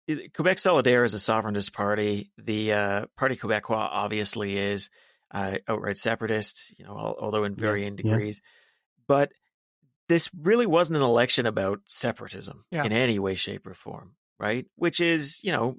the 0.07 0.29
Quebec 0.33 0.57
Solidaire 0.57 1.05
is 1.05 1.13
a 1.13 1.19
sovereigntist 1.19 1.73
party. 1.73 2.31
The 2.37 2.73
uh, 2.73 3.05
Parti 3.17 3.35
Québécois 3.35 3.89
obviously 3.91 4.57
is 4.57 4.89
uh, 5.31 5.57
outright 5.67 5.97
separatist, 5.97 6.77
you 6.77 6.85
know, 6.85 7.15
although 7.19 7.43
in 7.43 7.55
varying 7.55 7.93
yes, 7.93 8.03
degrees. 8.03 8.25
Yes. 8.25 8.41
But 9.07 9.31
this 10.09 10.29
really 10.37 10.65
wasn't 10.65 10.97
an 10.97 11.03
election 11.03 11.45
about 11.45 11.79
separatism 11.85 12.65
yeah. 12.71 12.83
in 12.83 12.91
any 12.91 13.19
way, 13.19 13.35
shape, 13.35 13.65
or 13.65 13.73
form, 13.73 14.15
right? 14.39 14.65
Which 14.75 14.99
is, 14.99 15.39
you 15.43 15.51
know, 15.51 15.77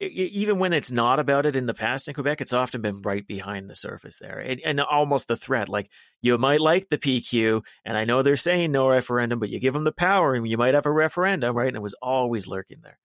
even 0.00 0.58
when 0.58 0.72
it's 0.72 0.92
not 0.92 1.18
about 1.18 1.46
it 1.46 1.56
in 1.56 1.66
the 1.66 1.74
past 1.74 2.08
in 2.08 2.14
Quebec, 2.14 2.40
it's 2.40 2.52
often 2.52 2.80
been 2.80 3.02
right 3.02 3.26
behind 3.26 3.68
the 3.68 3.74
surface 3.74 4.18
there, 4.18 4.38
and, 4.38 4.60
and, 4.64 4.80
almost 4.80 5.28
the 5.28 5.36
threat. 5.36 5.68
Like 5.68 5.90
you 6.22 6.38
might 6.38 6.60
like 6.60 6.88
the 6.88 6.98
PQ, 6.98 7.62
and 7.84 7.96
I 7.96 8.04
know 8.04 8.22
they're 8.22 8.36
saying 8.36 8.70
no 8.70 8.88
referendum, 8.88 9.40
but 9.40 9.48
you 9.48 9.58
give 9.58 9.74
them 9.74 9.84
the 9.84 9.92
power, 9.92 10.34
and 10.34 10.46
you 10.46 10.56
might 10.56 10.74
have 10.74 10.86
a 10.86 10.92
referendum, 10.92 11.56
right? 11.56 11.68
And 11.68 11.76
it 11.76 11.82
was 11.82 11.94
always 11.94 12.46
lurking 12.46 12.78
there, 12.82 12.98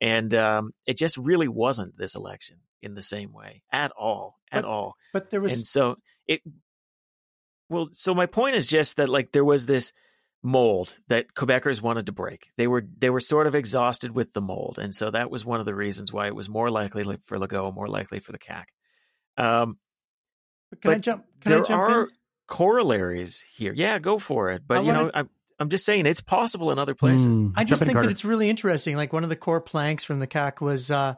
and 0.00 0.32
um, 0.34 0.72
it 0.86 0.96
just 0.96 1.16
really 1.16 1.48
wasn't 1.48 1.98
this 1.98 2.14
election 2.14 2.58
in 2.80 2.94
the 2.94 3.02
same 3.02 3.32
way 3.32 3.62
at 3.72 3.90
all, 3.98 4.38
at 4.52 4.62
but, 4.62 4.68
all. 4.68 4.94
But 5.12 5.30
there 5.30 5.40
was, 5.40 5.54
and 5.54 5.66
so 5.66 5.96
it 6.28 6.42
well, 7.68 7.88
so 7.92 8.14
my 8.14 8.26
point 8.26 8.56
is 8.56 8.66
just 8.66 8.96
that 8.96 9.08
like 9.08 9.32
there 9.32 9.44
was 9.44 9.66
this 9.66 9.92
mold 10.42 10.98
that 11.08 11.34
Quebecers 11.34 11.82
wanted 11.82 12.06
to 12.06 12.12
break. 12.12 12.50
They 12.56 12.66
were 12.66 12.84
they 12.98 13.10
were 13.10 13.20
sort 13.20 13.46
of 13.46 13.54
exhausted 13.54 14.12
with 14.12 14.32
the 14.32 14.40
mold, 14.40 14.78
and 14.80 14.94
so 14.94 15.10
that 15.10 15.30
was 15.30 15.44
one 15.44 15.60
of 15.60 15.66
the 15.66 15.74
reasons 15.74 16.12
why 16.12 16.26
it 16.26 16.34
was 16.34 16.48
more 16.48 16.70
likely 16.70 17.04
for 17.24 17.38
Legault, 17.38 17.74
more 17.74 17.88
likely 17.88 18.20
for 18.20 18.32
the 18.32 18.38
CAQ. 18.38 18.64
Um, 19.36 19.78
can 20.80 20.92
I 20.92 20.98
jump? 20.98 21.24
Can 21.40 21.52
there 21.52 21.64
I 21.64 21.66
jump 21.66 21.82
are 21.82 22.02
in? 22.04 22.08
corollaries 22.46 23.44
here. 23.56 23.72
Yeah, 23.74 23.98
go 23.98 24.18
for 24.18 24.50
it. 24.50 24.62
But 24.66 24.78
I 24.78 24.80
you 24.80 24.86
wanna... 24.86 25.02
know, 25.04 25.10
I'm 25.14 25.30
I'm 25.58 25.68
just 25.68 25.86
saying 25.86 26.06
it's 26.06 26.20
possible 26.20 26.70
in 26.70 26.78
other 26.78 26.94
places. 26.94 27.42
Mm, 27.42 27.52
I 27.56 27.64
just 27.64 27.82
think 27.82 27.94
that 27.94 28.10
it's 28.10 28.24
really 28.24 28.50
interesting. 28.50 28.96
Like 28.96 29.12
one 29.12 29.24
of 29.24 29.30
the 29.30 29.36
core 29.36 29.60
planks 29.60 30.04
from 30.04 30.20
the 30.20 30.26
CAQ 30.26 30.60
was 30.60 30.90
uh, 30.90 31.14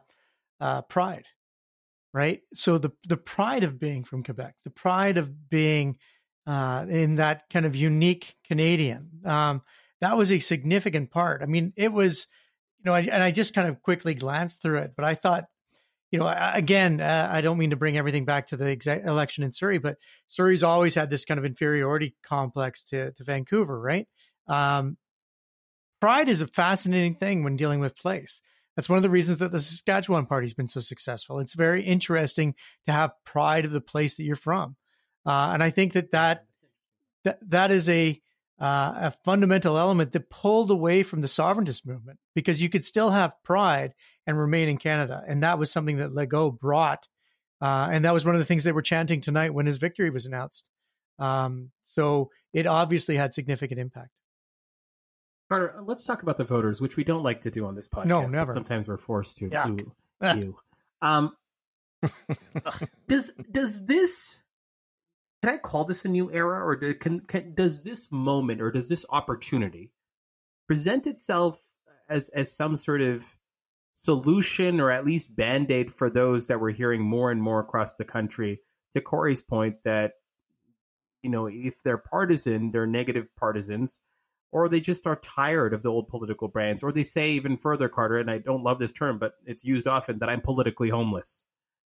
uh, 0.61 0.83
pride, 0.83 1.27
right? 2.12 2.41
So 2.55 2.79
the 2.79 2.93
the 3.09 3.16
pride 3.16 3.64
of 3.64 3.79
being 3.79 4.05
from 4.05 4.23
Quebec, 4.23 4.55
the 4.64 4.71
pride 4.71 5.19
of 5.19 5.49
being 5.51 5.97
uh, 6.49 6.87
in 6.89 7.17
that 7.17 7.43
kind 7.51 7.67
of 7.67 7.77
unique 7.77 8.35
Canadian. 8.47 9.11
Um, 9.25 9.63
that 10.01 10.17
was 10.17 10.33
a 10.33 10.39
significant 10.39 11.11
part. 11.11 11.43
I 11.43 11.47
mean, 11.47 11.75
it 11.77 11.93
was, 11.93 12.27
you 12.79 12.85
know, 12.87 12.95
I, 12.95 13.01
and 13.01 13.23
I 13.23 13.31
just 13.31 13.55
kind 13.55 13.69
of 13.69 13.83
quickly 13.83 14.15
glanced 14.15 14.63
through 14.63 14.79
it, 14.79 14.93
but 14.97 15.05
I 15.05 15.15
thought, 15.15 15.45
you 16.11 16.19
know, 16.19 16.35
again, 16.55 17.03
uh, 17.03 17.29
I 17.31 17.43
don't 17.43 17.59
mean 17.59 17.71
to 17.71 17.77
bring 17.77 17.99
everything 17.99 18.25
back 18.25 18.47
to 18.49 18.57
the 18.57 19.03
election 19.05 19.45
in 19.45 19.53
Surrey, 19.53 19.77
but 19.77 19.99
Surrey's 20.27 20.63
always 20.63 20.95
had 20.95 21.11
this 21.11 21.27
kind 21.27 21.37
of 21.37 21.45
inferiority 21.45 22.17
complex 22.23 22.83
to, 22.85 23.13
to 23.13 23.25
Vancouver, 23.25 23.79
right? 23.79 24.09
Um, 24.47 24.97
pride 26.01 26.31
is 26.31 26.41
a 26.41 26.47
fascinating 26.47 27.15
thing 27.15 27.45
when 27.45 27.57
dealing 27.57 27.81
with 27.81 27.95
place. 27.95 28.41
That's 28.75 28.89
one 28.89 28.97
of 28.97 29.03
the 29.03 29.11
reasons 29.11 29.39
that 29.39 29.53
the 29.53 29.61
Saskatchewan 29.61 30.25
Party's 30.25 30.55
been 30.55 30.69
so 30.69 30.81
successful. 30.81 31.41
It's 31.41 31.55
very 31.55 31.83
interesting 31.83 32.55
to 32.87 32.93
have 32.93 33.11
pride 33.27 33.67
of 33.67 33.73
the 33.73 33.83
place 33.83 34.17
that 34.17 34.25
you're 34.25 34.37
from. 34.37 34.77
Uh, 35.27 35.51
and 35.53 35.62
I 35.62 35.71
think 35.71 35.93
that 35.95 36.12
that 36.12 36.47
that, 37.25 37.39
that 37.51 37.71
is 37.71 37.89
a 37.89 38.21
uh, 38.61 38.93
a 38.97 39.11
fundamental 39.25 39.79
element 39.79 40.12
that 40.12 40.31
pulled 40.31 40.71
away 40.71 41.05
from 41.05 41.21
the 41.21 41.29
sovereigntist 41.29 41.87
movement 41.87 42.19
because 42.35 42.61
you 42.61 42.69
could 42.69 42.85
still 42.85 43.11
have 43.11 43.33
pride 43.45 43.95
and 44.27 44.39
remain 44.39 44.69
in 44.69 44.79
Canada, 44.79 45.23
and 45.27 45.43
that 45.43 45.59
was 45.59 45.71
something 45.71 45.99
that 45.99 46.11
Legault 46.11 46.59
brought, 46.59 47.07
uh, 47.61 47.89
and 47.91 48.05
that 48.05 48.14
was 48.14 48.25
one 48.25 48.35
of 48.35 48.41
the 48.41 48.45
things 48.45 48.64
they 48.64 48.73
were 48.73 48.83
chanting 48.83 49.21
tonight 49.21 49.55
when 49.55 49.66
his 49.66 49.79
victory 49.79 50.11
was 50.11 50.27
announced. 50.27 50.69
Um, 51.19 51.71
so 51.85 52.31
it 52.53 52.66
obviously 52.66 53.16
had 53.16 53.33
significant 53.35 53.81
impact. 53.81 54.11
Carter, 55.49 55.81
let's 55.85 56.05
talk 56.05 56.23
about 56.23 56.37
the 56.37 56.45
voters, 56.45 56.81
which 56.81 56.97
we 56.97 57.05
don't 57.05 57.23
like 57.23 57.43
to 57.43 57.51
do 57.51 57.64
on 57.64 57.75
this 57.75 57.89
podcast. 57.89 58.07
No, 58.07 58.27
never. 58.27 58.53
sometimes 58.53 58.87
we're 58.87 58.99
forced 58.99 59.39
to. 59.39 59.49
Yuck. 59.49 60.55
Um, 61.01 61.33
does 63.09 63.33
does 63.51 63.87
this 63.87 64.37
can 65.43 65.53
I 65.53 65.59
call 65.59 65.84
this 65.84 66.05
a 66.05 66.09
new 66.09 66.32
era, 66.32 66.64
or 66.64 66.76
do, 66.76 66.95
can, 66.95 67.20
can 67.20 67.55
does 67.55 67.82
this 67.82 68.09
moment 68.11 68.61
or 68.61 68.70
does 68.70 68.89
this 68.89 69.07
opportunity 69.09 69.93
present 70.66 71.07
itself 71.07 71.61
as 72.09 72.28
as 72.30 72.55
some 72.55 72.76
sort 72.76 73.01
of 73.01 73.24
solution 73.93 74.80
or 74.80 74.91
at 74.91 75.05
least 75.05 75.34
band 75.34 75.70
aid 75.70 75.93
for 75.93 76.11
those 76.11 76.47
that 76.47 76.61
we're 76.61 76.70
hearing 76.70 77.03
more 77.03 77.30
and 77.30 77.43
more 77.43 77.61
across 77.61 77.97
the 77.97 78.05
country? 78.05 78.61
To 78.97 79.03
Corey's 79.03 79.43
point, 79.43 79.76
that 79.84 80.12
you 81.22 81.30
know, 81.30 81.47
if 81.47 81.82
they're 81.82 81.99
partisan, 81.99 82.70
they're 82.70 82.86
negative 82.86 83.26
partisans, 83.36 84.01
or 84.51 84.68
they 84.68 84.80
just 84.80 85.07
are 85.07 85.16
tired 85.16 85.74
of 85.74 85.82
the 85.82 85.91
old 85.91 86.09
political 86.09 86.49
brands, 86.49 86.82
or 86.82 86.91
they 86.91 87.03
say 87.03 87.32
even 87.32 87.57
further, 87.57 87.89
Carter, 87.89 88.18
and 88.18 88.30
I 88.30 88.39
don't 88.39 88.62
love 88.62 88.78
this 88.78 88.93
term, 88.93 89.18
but 89.18 89.34
it's 89.45 89.64
used 89.64 89.86
often 89.86 90.18
that 90.20 90.28
I'm 90.28 90.41
politically 90.41 90.89
homeless 90.89 91.45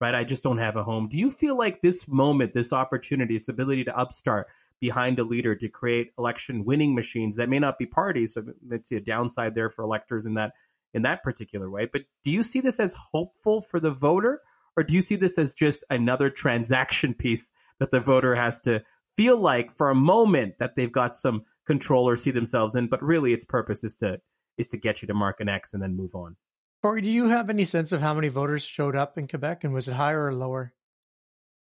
right? 0.02 0.16
I 0.16 0.24
just 0.24 0.44
don't 0.44 0.58
have 0.58 0.76
a 0.76 0.84
home. 0.84 1.08
Do 1.08 1.18
you 1.18 1.32
feel 1.32 1.56
like 1.56 1.82
this 1.82 2.08
moment, 2.08 2.54
this 2.54 2.74
opportunity, 2.74 3.36
this 3.36 3.48
ability 3.48 3.86
to 3.86 3.98
upstart 3.98 4.48
behind 4.80 5.20
a 5.20 5.24
leader 5.24 5.56
to 5.56 5.70
create 5.70 6.12
election 6.18 6.66
winning 6.66 6.96
machines 6.96 7.38
that 7.38 7.48
may 7.48 7.60
not 7.60 7.78
be 7.78 7.86
parties, 7.86 8.34
so 8.34 8.44
let's 8.68 8.90
see 8.90 8.96
a 8.96 9.00
downside 9.00 9.54
there 9.54 9.70
for 9.70 9.84
electors 9.84 10.26
in 10.26 10.34
that 10.34 10.54
in 10.94 11.04
that 11.04 11.24
particular 11.24 11.70
way. 11.70 11.86
But 11.86 12.02
do 12.26 12.32
you 12.32 12.44
see 12.44 12.60
this 12.60 12.80
as 12.80 12.94
hopeful 12.94 13.62
for 13.62 13.80
the 13.80 13.92
voter, 13.92 14.42
or 14.76 14.84
do 14.84 14.94
you 14.94 15.02
see 15.02 15.16
this 15.16 15.38
as 15.38 15.54
just 15.54 15.86
another 15.90 16.30
transaction 16.30 17.14
piece 17.18 17.52
that 17.80 17.92
the 17.92 18.00
voter 18.00 18.36
has 18.36 18.60
to 18.62 18.82
feel 19.16 19.38
like 19.38 19.72
for 19.72 19.90
a 19.90 19.96
moment 19.96 20.56
that 20.60 20.76
they've 20.76 20.92
got 20.92 21.16
some 21.16 21.46
control 21.68 22.10
or 22.10 22.18
see 22.18 22.32
themselves 22.32 22.76
in, 22.76 22.88
but 22.88 23.04
really 23.04 23.34
its 23.34 23.46
purpose 23.46 23.84
is 23.84 23.96
to 23.98 24.20
is 24.58 24.70
to 24.70 24.78
get 24.78 25.02
you 25.02 25.08
to 25.08 25.14
mark 25.14 25.40
an 25.40 25.48
X 25.48 25.74
and 25.74 25.82
then 25.82 25.96
move 25.96 26.16
on. 26.16 26.36
Corey, 26.82 27.02
do 27.02 27.10
you 27.10 27.28
have 27.28 27.50
any 27.50 27.66
sense 27.66 27.92
of 27.92 28.02
how 28.02 28.14
many 28.14 28.28
voters 28.28 28.64
showed 28.64 28.96
up 28.96 29.18
in 29.18 29.28
Quebec, 29.28 29.64
and 29.64 29.74
was 29.74 29.88
it 29.88 29.94
higher 29.94 30.26
or 30.26 30.34
lower? 30.34 30.74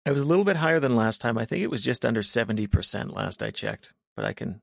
It 0.06 0.12
was 0.12 0.24
a 0.24 0.26
little 0.26 0.44
bit 0.44 0.56
higher 0.56 0.80
than 0.80 0.96
last 0.96 1.22
time. 1.22 1.38
I 1.38 1.46
think 1.46 1.64
it 1.64 1.70
was 1.70 1.82
just 1.82 2.06
under 2.06 2.24
seventy 2.24 2.68
percent 2.68 3.16
last 3.16 3.44
I 3.44 3.52
checked, 3.52 3.94
but 4.16 4.26
I 4.26 4.34
can 4.34 4.62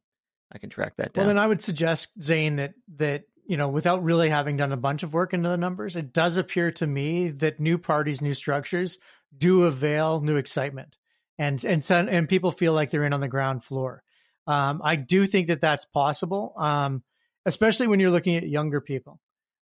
I 0.53 0.59
can 0.59 0.71
track 0.71 0.95
that 0.97 1.13
down. 1.13 1.23
Well, 1.23 1.35
then 1.35 1.43
I 1.43 1.47
would 1.47 1.63
suggest 1.63 2.11
Zain 2.21 2.57
that 2.57 2.75
that 2.97 3.25
you 3.47 3.57
know, 3.57 3.69
without 3.69 4.03
really 4.03 4.31
having 4.31 4.57
done 4.57 4.73
a 4.73 4.77
bunch 4.77 5.03
of 5.03 5.13
work 5.13 5.35
into 5.35 5.49
the 5.49 5.57
numbers, 5.57 5.97
it 5.97 6.13
does 6.13 6.37
appear 6.37 6.71
to 6.73 6.87
me 6.87 7.31
that 7.31 7.61
new 7.61 7.77
parties, 7.77 8.23
new 8.23 8.35
structures 8.35 8.99
do 9.37 9.65
avail 9.65 10.21
new 10.21 10.37
excitement, 10.37 10.97
and 11.39 11.65
and 11.65 11.85
so, 11.85 11.97
and 11.97 12.29
people 12.29 12.51
feel 12.51 12.73
like 12.73 12.91
they're 12.91 13.05
in 13.05 13.13
on 13.13 13.21
the 13.21 13.29
ground 13.29 13.65
floor. 13.65 14.03
Um, 14.47 14.81
I 14.85 14.97
do 14.97 15.27
think 15.27 15.49
that 15.49 15.61
that's 15.61 15.85
possible, 15.87 16.55
um, 16.57 17.03
especially 17.47 17.87
when 17.87 18.01
you're 18.01 18.11
looking 18.11 18.37
at 18.37 18.49
younger 18.49 18.81
people. 18.81 19.21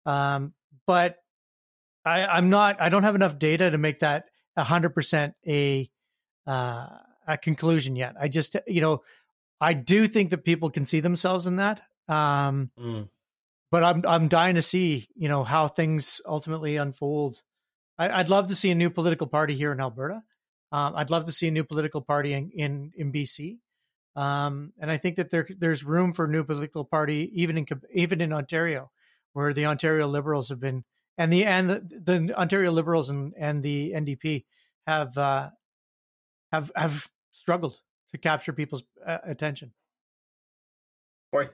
Um, 0.07 0.55
but 0.87 1.17
I, 2.05 2.27
I'm 2.27 2.51
not. 2.51 2.81
I 2.81 2.89
don't 2.89 3.03
have 3.03 3.15
enough 3.15 3.39
data 3.39 3.71
to 3.71 3.79
make 3.79 4.01
that 4.01 4.27
hundred 4.57 4.91
percent 4.91 5.35
a 5.47 5.91
uh, 6.47 6.87
a 7.27 7.39
conclusion 7.39 7.97
yet. 7.97 8.15
I 8.21 8.29
just, 8.29 8.57
you 8.67 8.81
know, 8.81 9.03
I 9.61 9.73
do 9.73 10.09
think 10.09 10.31
that 10.31 10.45
people 10.45 10.71
can 10.71 10.87
see 10.87 11.01
themselves 11.01 11.47
in 11.47 11.57
that. 11.57 11.83
Um, 12.09 12.71
mm. 12.79 13.09
But 13.71 13.85
I'm 13.85 14.05
I'm 14.07 14.29
dying 14.29 14.57
to 14.57 14.63
see, 14.63 15.09
you 15.15 15.29
know, 15.29 15.45
how 15.45 15.69
things 15.69 16.21
ultimately 16.27 16.77
unfold. 16.77 17.41
I, 17.99 18.19
would 18.19 18.31
love 18.31 18.49
to 18.49 18.55
see 18.55 18.71
a 18.71 18.75
new 18.75 18.91
political 18.91 19.27
party 19.27 19.55
here 19.55 19.73
in 19.73 19.81
Alberta. 19.81 20.23
Um, 20.73 20.95
I'd 20.97 21.11
love 21.11 21.27
to 21.27 21.33
see 21.33 21.49
a 21.49 21.51
new 21.51 21.65
political 21.65 22.01
party 22.01 22.35
in 22.35 22.51
in, 22.51 22.93
in 22.97 23.13
BC. 23.13 23.59
Um, 24.15 24.73
and 24.79 24.91
I 24.91 24.99
think 24.99 25.17
that 25.17 25.31
there 25.31 25.47
there's 25.59 25.85
room 25.85 26.13
for 26.13 26.27
a 26.27 26.29
new 26.29 26.45
political 26.45 26.85
party 26.85 27.31
even 27.35 27.57
in 27.57 27.67
even 27.95 28.21
in 28.21 28.33
Ontario 28.33 28.91
where 29.33 29.53
the 29.53 29.67
Ontario 29.67 30.07
Liberals 30.07 30.49
have 30.49 30.61
been, 30.61 30.85
and 31.19 31.33
the 31.33 31.45
and 31.45 31.71
the, 31.71 32.01
the 32.05 32.35
Ontario 32.39 32.73
Liberals 32.73 33.11
and 33.11 33.35
and 33.37 33.63
the 33.63 33.93
NDP 33.95 34.45
have 34.87 35.17
uh, 35.17 35.51
have 36.53 36.71
have 36.77 37.09
struggled 37.31 37.81
to 38.11 38.19
capture 38.19 38.53
people's 38.53 38.85
uh, 39.05 39.19
attention. 39.25 39.73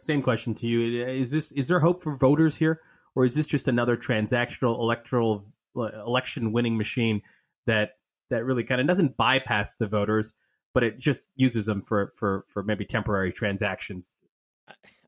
Same 0.01 0.23
question 0.23 0.55
to 0.55 0.67
you: 0.67 1.05
Is 1.07 1.31
this 1.31 1.53
is 1.53 1.69
there 1.69 1.81
hope 1.81 2.03
for 2.03 2.17
voters 2.17 2.57
here, 2.57 2.81
or 3.15 3.25
is 3.25 3.35
this 3.35 3.47
just 3.47 3.69
another 3.69 3.97
transactional 3.97 4.79
electoral 4.81 5.45
uh, 5.77 6.05
election 6.05 6.53
winning 6.53 6.77
machine 6.77 7.23
that 7.67 7.99
that 8.31 8.45
really 8.45 8.65
kind 8.65 8.81
of 8.81 8.87
doesn't 8.87 9.17
bypass 9.17 9.77
the 9.77 9.87
voters, 9.87 10.35
but 10.75 10.83
it 10.83 10.99
just 10.99 11.27
uses 11.37 11.67
them 11.67 11.83
for 11.83 12.13
for 12.17 12.45
for 12.49 12.63
maybe 12.63 12.85
temporary 12.85 13.33
transactions. 13.33 14.17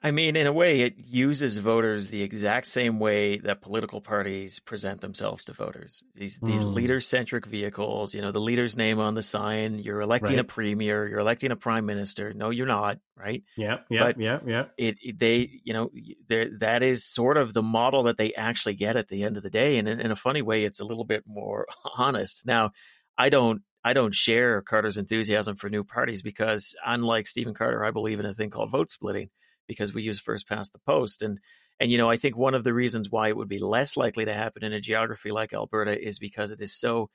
I 0.02 0.12
mean, 0.12 0.34
in 0.34 0.46
a 0.46 0.52
way, 0.52 0.80
it 0.80 0.94
uses 0.96 1.58
voters 1.58 2.08
the 2.08 2.22
exact 2.22 2.68
same 2.68 2.98
way 2.98 3.36
that 3.36 3.60
political 3.60 4.00
parties 4.00 4.58
present 4.58 5.02
themselves 5.02 5.44
to 5.44 5.52
voters. 5.52 6.02
These 6.14 6.38
these 6.38 6.64
Mm. 6.64 6.72
leader 6.72 7.00
centric 7.00 7.44
vehicles. 7.44 8.14
You 8.14 8.22
know, 8.22 8.32
the 8.32 8.40
leader's 8.40 8.78
name 8.78 8.98
on 8.98 9.12
the 9.12 9.20
sign. 9.22 9.78
You're 9.78 10.00
electing 10.00 10.38
a 10.38 10.44
premier. 10.44 11.06
You're 11.06 11.18
electing 11.18 11.50
a 11.50 11.56
prime 11.56 11.84
minister. 11.84 12.32
No, 12.32 12.48
you're 12.48 12.66
not. 12.66 12.98
Right. 13.14 13.44
Yeah, 13.58 13.80
yeah, 13.90 14.00
But- 14.04 14.18
yeah, 14.18 14.38
yeah. 14.46 14.64
it, 14.78 14.96
it- 15.02 15.18
they 15.18 15.60
you 15.64 15.74
know 15.74 15.90
there 16.28 16.48
that 16.60 16.82
is 16.82 17.04
sort 17.04 17.36
of 17.36 17.52
the 17.52 17.62
model 17.62 18.04
that 18.04 18.16
they 18.16 18.32
actually 18.32 18.76
get 18.76 18.96
at 18.96 19.08
the 19.08 19.22
end 19.22 19.36
of 19.36 19.42
the 19.42 19.50
day 19.50 19.76
and 19.76 19.86
in, 19.86 20.00
in 20.00 20.10
a 20.10 20.16
funny 20.16 20.40
way 20.40 20.64
it's 20.64 20.80
a 20.80 20.84
little 20.86 21.04
bit 21.04 21.24
more 21.26 21.66
honest 21.98 22.46
now 22.46 22.70
i 23.18 23.28
don't 23.28 23.60
i 23.84 23.92
don't 23.92 24.14
share 24.14 24.62
carter's 24.62 24.96
enthusiasm 24.96 25.54
for 25.56 25.68
new 25.68 25.84
parties 25.84 26.22
because 26.22 26.74
unlike 26.86 27.26
stephen 27.26 27.52
carter 27.52 27.84
i 27.84 27.90
believe 27.90 28.18
in 28.20 28.24
a 28.24 28.32
thing 28.32 28.48
called 28.48 28.70
vote 28.70 28.88
splitting 28.90 29.28
because 29.70 29.94
we 29.94 30.02
use 30.02 30.18
first 30.20 30.48
past 30.48 30.72
the 30.72 30.78
post 30.80 31.22
and 31.22 31.38
and 31.78 31.90
you 31.90 31.98
know 31.98 32.10
i 32.10 32.16
think 32.16 32.36
one 32.36 32.54
of 32.54 32.64
the 32.64 32.74
reasons 32.74 33.10
why 33.10 33.28
it 33.28 33.36
would 33.36 33.48
be 33.48 33.58
less 33.58 33.96
likely 33.96 34.24
to 34.24 34.34
happen 34.34 34.64
in 34.64 34.72
a 34.72 34.80
geography 34.80 35.30
like 35.30 35.52
alberta 35.52 35.94
is 36.10 36.18
because 36.18 36.50
it 36.50 36.60
is 36.60 36.72
so 36.74 37.08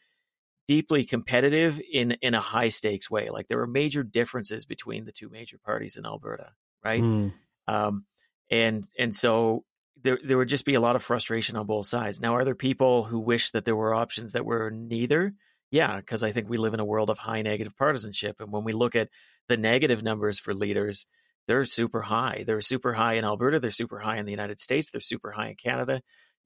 deeply 0.67 1.03
competitive 1.03 1.79
in 1.91 2.15
in 2.21 2.33
a 2.33 2.39
high 2.39 2.69
stakes 2.69 3.11
way 3.11 3.29
like 3.29 3.47
there 3.47 3.61
are 3.61 3.67
major 3.67 4.03
differences 4.03 4.65
between 4.65 5.05
the 5.05 5.11
two 5.11 5.29
major 5.29 5.57
parties 5.57 5.97
in 5.97 6.05
alberta 6.05 6.51
right 6.83 7.03
Mm. 7.03 7.33
um, 7.67 8.05
and 8.49 8.83
and 8.97 9.13
so 9.13 9.65
there 10.01 10.19
there 10.23 10.37
would 10.37 10.49
just 10.49 10.65
be 10.65 10.75
a 10.75 10.79
lot 10.79 10.95
of 10.95 11.03
frustration 11.03 11.55
on 11.55 11.65
both 11.65 11.87
sides. 11.87 12.19
Now, 12.21 12.35
are 12.35 12.45
there 12.45 12.55
people 12.55 13.03
who 13.05 13.19
wish 13.19 13.51
that 13.51 13.65
there 13.65 13.75
were 13.75 13.95
options 13.95 14.33
that 14.33 14.45
were 14.45 14.69
neither? 14.71 15.33
Yeah, 15.71 15.97
because 15.97 16.23
I 16.23 16.31
think 16.31 16.47
we 16.47 16.57
live 16.57 16.73
in 16.73 16.79
a 16.79 16.85
world 16.85 17.09
of 17.09 17.17
high 17.17 17.41
negative 17.41 17.75
partisanship, 17.75 18.35
and 18.39 18.51
when 18.51 18.63
we 18.63 18.73
look 18.73 18.95
at 18.95 19.09
the 19.47 19.57
negative 19.57 20.03
numbers 20.03 20.37
for 20.39 20.53
leaders, 20.53 21.05
they're 21.47 21.65
super 21.65 22.01
high. 22.01 22.43
They're 22.45 22.61
super 22.61 22.93
high 22.93 23.13
in 23.13 23.25
Alberta. 23.25 23.59
They're 23.59 23.71
super 23.71 23.99
high 23.99 24.17
in 24.17 24.25
the 24.25 24.31
United 24.31 24.59
States. 24.59 24.89
They're 24.91 25.01
super 25.01 25.31
high 25.31 25.49
in 25.49 25.55
Canada. 25.55 26.01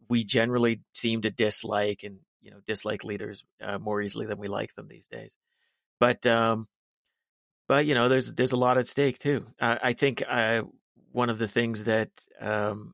We 0.10 0.24
generally 0.24 0.82
seem 0.94 1.22
to 1.22 1.32
dislike 1.32 2.04
and 2.04 2.20
you 2.42 2.52
know 2.52 2.60
dislike 2.66 3.04
leaders 3.04 3.44
uh, 3.62 3.80
more 3.80 4.02
easily 4.02 4.26
than 4.26 4.38
we 4.38 4.48
like 4.48 4.74
them 4.76 4.88
these 4.88 5.08
days. 5.08 5.38
But 6.00 6.26
um, 6.28 6.68
but 7.68 7.86
you 7.86 7.94
know, 7.94 8.10
there's 8.10 8.34
there's 8.34 8.52
a 8.52 8.58
lot 8.58 8.78
at 8.78 8.88
stake 8.88 9.20
too. 9.20 9.48
Uh, 9.60 9.78
I 9.82 9.94
think 9.94 10.24
uh, 10.28 10.64
one 11.12 11.30
of 11.30 11.38
the 11.38 11.48
things 11.48 11.84
that 11.86 12.10
um, 12.40 12.94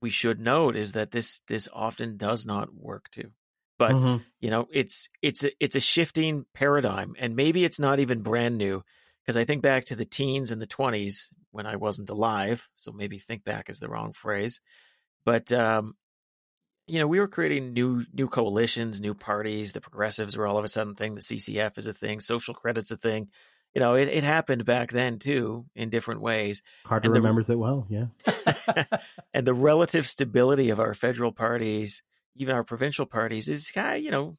we 0.00 0.10
should 0.10 0.40
note 0.40 0.76
is 0.76 0.92
that 0.92 1.10
this 1.10 1.40
this 1.48 1.68
often 1.72 2.16
does 2.16 2.46
not 2.46 2.74
work 2.74 3.10
too. 3.10 3.32
But 3.78 3.96
Mhm. 3.96 4.24
you 4.40 4.50
know, 4.50 4.68
it's 4.72 5.08
it's 5.22 5.44
a, 5.44 5.50
it's 5.60 5.76
a 5.76 5.80
shifting 5.80 6.46
paradigm, 6.54 7.14
and 7.18 7.36
maybe 7.36 7.64
it's 7.64 7.80
not 7.80 8.00
even 8.00 8.22
brand 8.22 8.58
new. 8.58 8.84
Because 9.24 9.36
I 9.36 9.44
think 9.44 9.62
back 9.62 9.86
to 9.86 9.96
the 9.96 10.04
teens 10.04 10.50
and 10.50 10.60
the 10.60 10.66
twenties 10.66 11.30
when 11.50 11.66
I 11.66 11.76
wasn't 11.76 12.10
alive, 12.10 12.68
so 12.76 12.92
maybe 12.92 13.18
think 13.18 13.44
back 13.44 13.70
is 13.70 13.78
the 13.80 13.88
wrong 13.88 14.12
phrase. 14.12 14.60
But 15.24 15.50
um, 15.52 15.94
you 16.86 16.98
know, 16.98 17.06
we 17.06 17.20
were 17.20 17.28
creating 17.28 17.72
new 17.72 18.04
new 18.12 18.28
coalitions, 18.28 19.00
new 19.00 19.14
parties. 19.14 19.72
The 19.72 19.80
progressives 19.80 20.36
were 20.36 20.46
all 20.46 20.58
of 20.58 20.64
a 20.64 20.68
sudden 20.68 20.94
thing. 20.94 21.14
The 21.14 21.20
CCF 21.22 21.78
is 21.78 21.86
a 21.86 21.94
thing. 21.94 22.20
Social 22.20 22.54
credit's 22.54 22.90
a 22.90 22.96
thing. 22.96 23.28
You 23.74 23.80
know, 23.80 23.94
it, 23.94 24.08
it 24.08 24.22
happened 24.22 24.64
back 24.64 24.92
then 24.92 25.18
too 25.18 25.66
in 25.74 25.90
different 25.90 26.20
ways. 26.20 26.62
Carter 26.84 27.06
And 27.06 27.14
the- 27.16 27.20
remembers 27.20 27.50
it 27.50 27.58
well. 27.58 27.86
Yeah. 27.88 28.06
and 29.34 29.46
the 29.46 29.54
relative 29.54 30.06
stability 30.06 30.70
of 30.70 30.78
our 30.78 30.94
federal 30.94 31.32
parties, 31.32 32.02
even 32.36 32.54
our 32.54 32.62
provincial 32.62 33.06
parties, 33.06 33.48
is 33.48 33.70
kind 33.72 33.96
of, 33.96 34.02
you 34.04 34.10
know, 34.12 34.36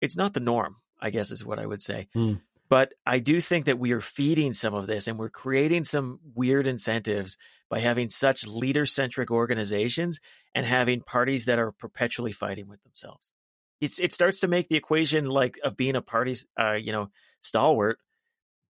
it's 0.00 0.16
not 0.16 0.34
the 0.34 0.40
norm, 0.40 0.76
I 1.00 1.10
guess 1.10 1.30
is 1.30 1.44
what 1.44 1.60
I 1.60 1.66
would 1.66 1.82
say. 1.82 2.08
Hmm. 2.12 2.34
But 2.70 2.92
I 3.04 3.18
do 3.18 3.40
think 3.40 3.66
that 3.66 3.80
we 3.80 3.90
are 3.90 4.00
feeding 4.00 4.54
some 4.54 4.74
of 4.74 4.86
this 4.86 5.08
and 5.08 5.18
we're 5.18 5.28
creating 5.28 5.84
some 5.84 6.20
weird 6.34 6.68
incentives 6.68 7.36
by 7.68 7.80
having 7.80 8.08
such 8.08 8.46
leader 8.46 8.86
centric 8.86 9.30
organizations 9.30 10.20
and 10.54 10.64
having 10.64 11.00
parties 11.00 11.44
that 11.46 11.58
are 11.58 11.72
perpetually 11.72 12.32
fighting 12.32 12.68
with 12.68 12.82
themselves. 12.84 13.32
It's, 13.80 13.98
it 13.98 14.12
starts 14.12 14.38
to 14.40 14.48
make 14.48 14.68
the 14.68 14.76
equation 14.76 15.24
like 15.24 15.58
of 15.64 15.76
being 15.76 15.96
a 15.96 16.02
party, 16.02 16.36
uh, 16.58 16.72
you 16.72 16.92
know, 16.92 17.10
stalwart 17.40 17.98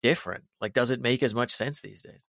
different. 0.02 0.46
Like, 0.62 0.74
does 0.74 0.92
it 0.92 1.02
make 1.02 1.22
as 1.22 1.36
much 1.36 1.52
sense 1.52 1.82
these 1.82 2.02
days? 2.02 2.26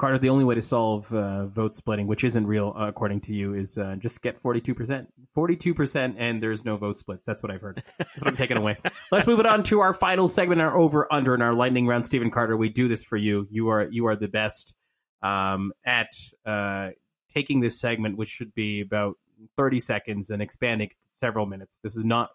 Carter, 0.00 0.18
the 0.18 0.30
only 0.30 0.44
way 0.44 0.54
to 0.54 0.62
solve 0.62 1.12
uh, 1.12 1.44
vote 1.46 1.76
splitting, 1.76 2.06
which 2.06 2.24
isn't 2.24 2.46
real 2.46 2.74
uh, 2.74 2.88
according 2.88 3.20
to 3.20 3.34
you, 3.34 3.52
is 3.52 3.76
uh, 3.76 3.96
just 3.98 4.22
get 4.22 4.42
42%. 4.42 5.06
42% 5.36 6.14
and 6.16 6.42
there's 6.42 6.64
no 6.64 6.78
vote 6.78 6.98
splits. 6.98 7.22
That's 7.26 7.42
what 7.42 7.52
I've 7.52 7.60
heard. 7.60 7.82
That's 7.98 8.16
what 8.18 8.28
I'm 8.28 8.36
taking 8.36 8.56
away. 8.56 8.78
Let's 9.12 9.26
move 9.26 9.40
it 9.40 9.46
on 9.46 9.62
to 9.64 9.80
our 9.80 9.92
final 9.92 10.26
segment, 10.26 10.62
our 10.62 10.74
over 10.74 11.06
under 11.12 11.34
in 11.34 11.42
our 11.42 11.52
lightning 11.52 11.86
round. 11.86 12.06
Stephen 12.06 12.30
Carter, 12.30 12.56
we 12.56 12.70
do 12.70 12.88
this 12.88 13.04
for 13.04 13.18
you. 13.18 13.46
You 13.50 13.68
are 13.68 13.88
you 13.90 14.06
are 14.06 14.16
the 14.16 14.26
best 14.26 14.74
um, 15.22 15.72
at 15.84 16.08
uh, 16.46 16.88
taking 17.34 17.60
this 17.60 17.78
segment, 17.78 18.16
which 18.16 18.30
should 18.30 18.54
be 18.54 18.80
about 18.80 19.18
30 19.58 19.80
seconds, 19.80 20.30
and 20.30 20.40
expanding 20.40 20.88
it 20.88 20.96
to 21.02 21.10
several 21.10 21.44
minutes. 21.44 21.78
This 21.82 21.94
is 21.94 22.04
not 22.06 22.30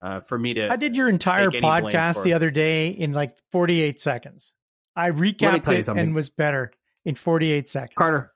uh, 0.00 0.20
for 0.20 0.38
me 0.38 0.54
to. 0.54 0.70
I 0.70 0.76
did 0.76 0.96
your 0.96 1.10
entire 1.10 1.50
Take 1.50 1.62
any 1.62 1.82
blame 1.82 1.94
podcast 1.94 2.22
the 2.22 2.32
other 2.32 2.50
day 2.50 2.88
in 2.88 3.12
like 3.12 3.36
48 3.52 4.00
seconds. 4.00 4.54
I 4.96 5.10
recapped 5.10 5.68
it 5.68 5.88
and 5.88 6.14
was 6.14 6.30
better 6.30 6.72
in 7.04 7.14
48 7.14 7.68
seconds. 7.68 7.92
Carter, 7.96 8.32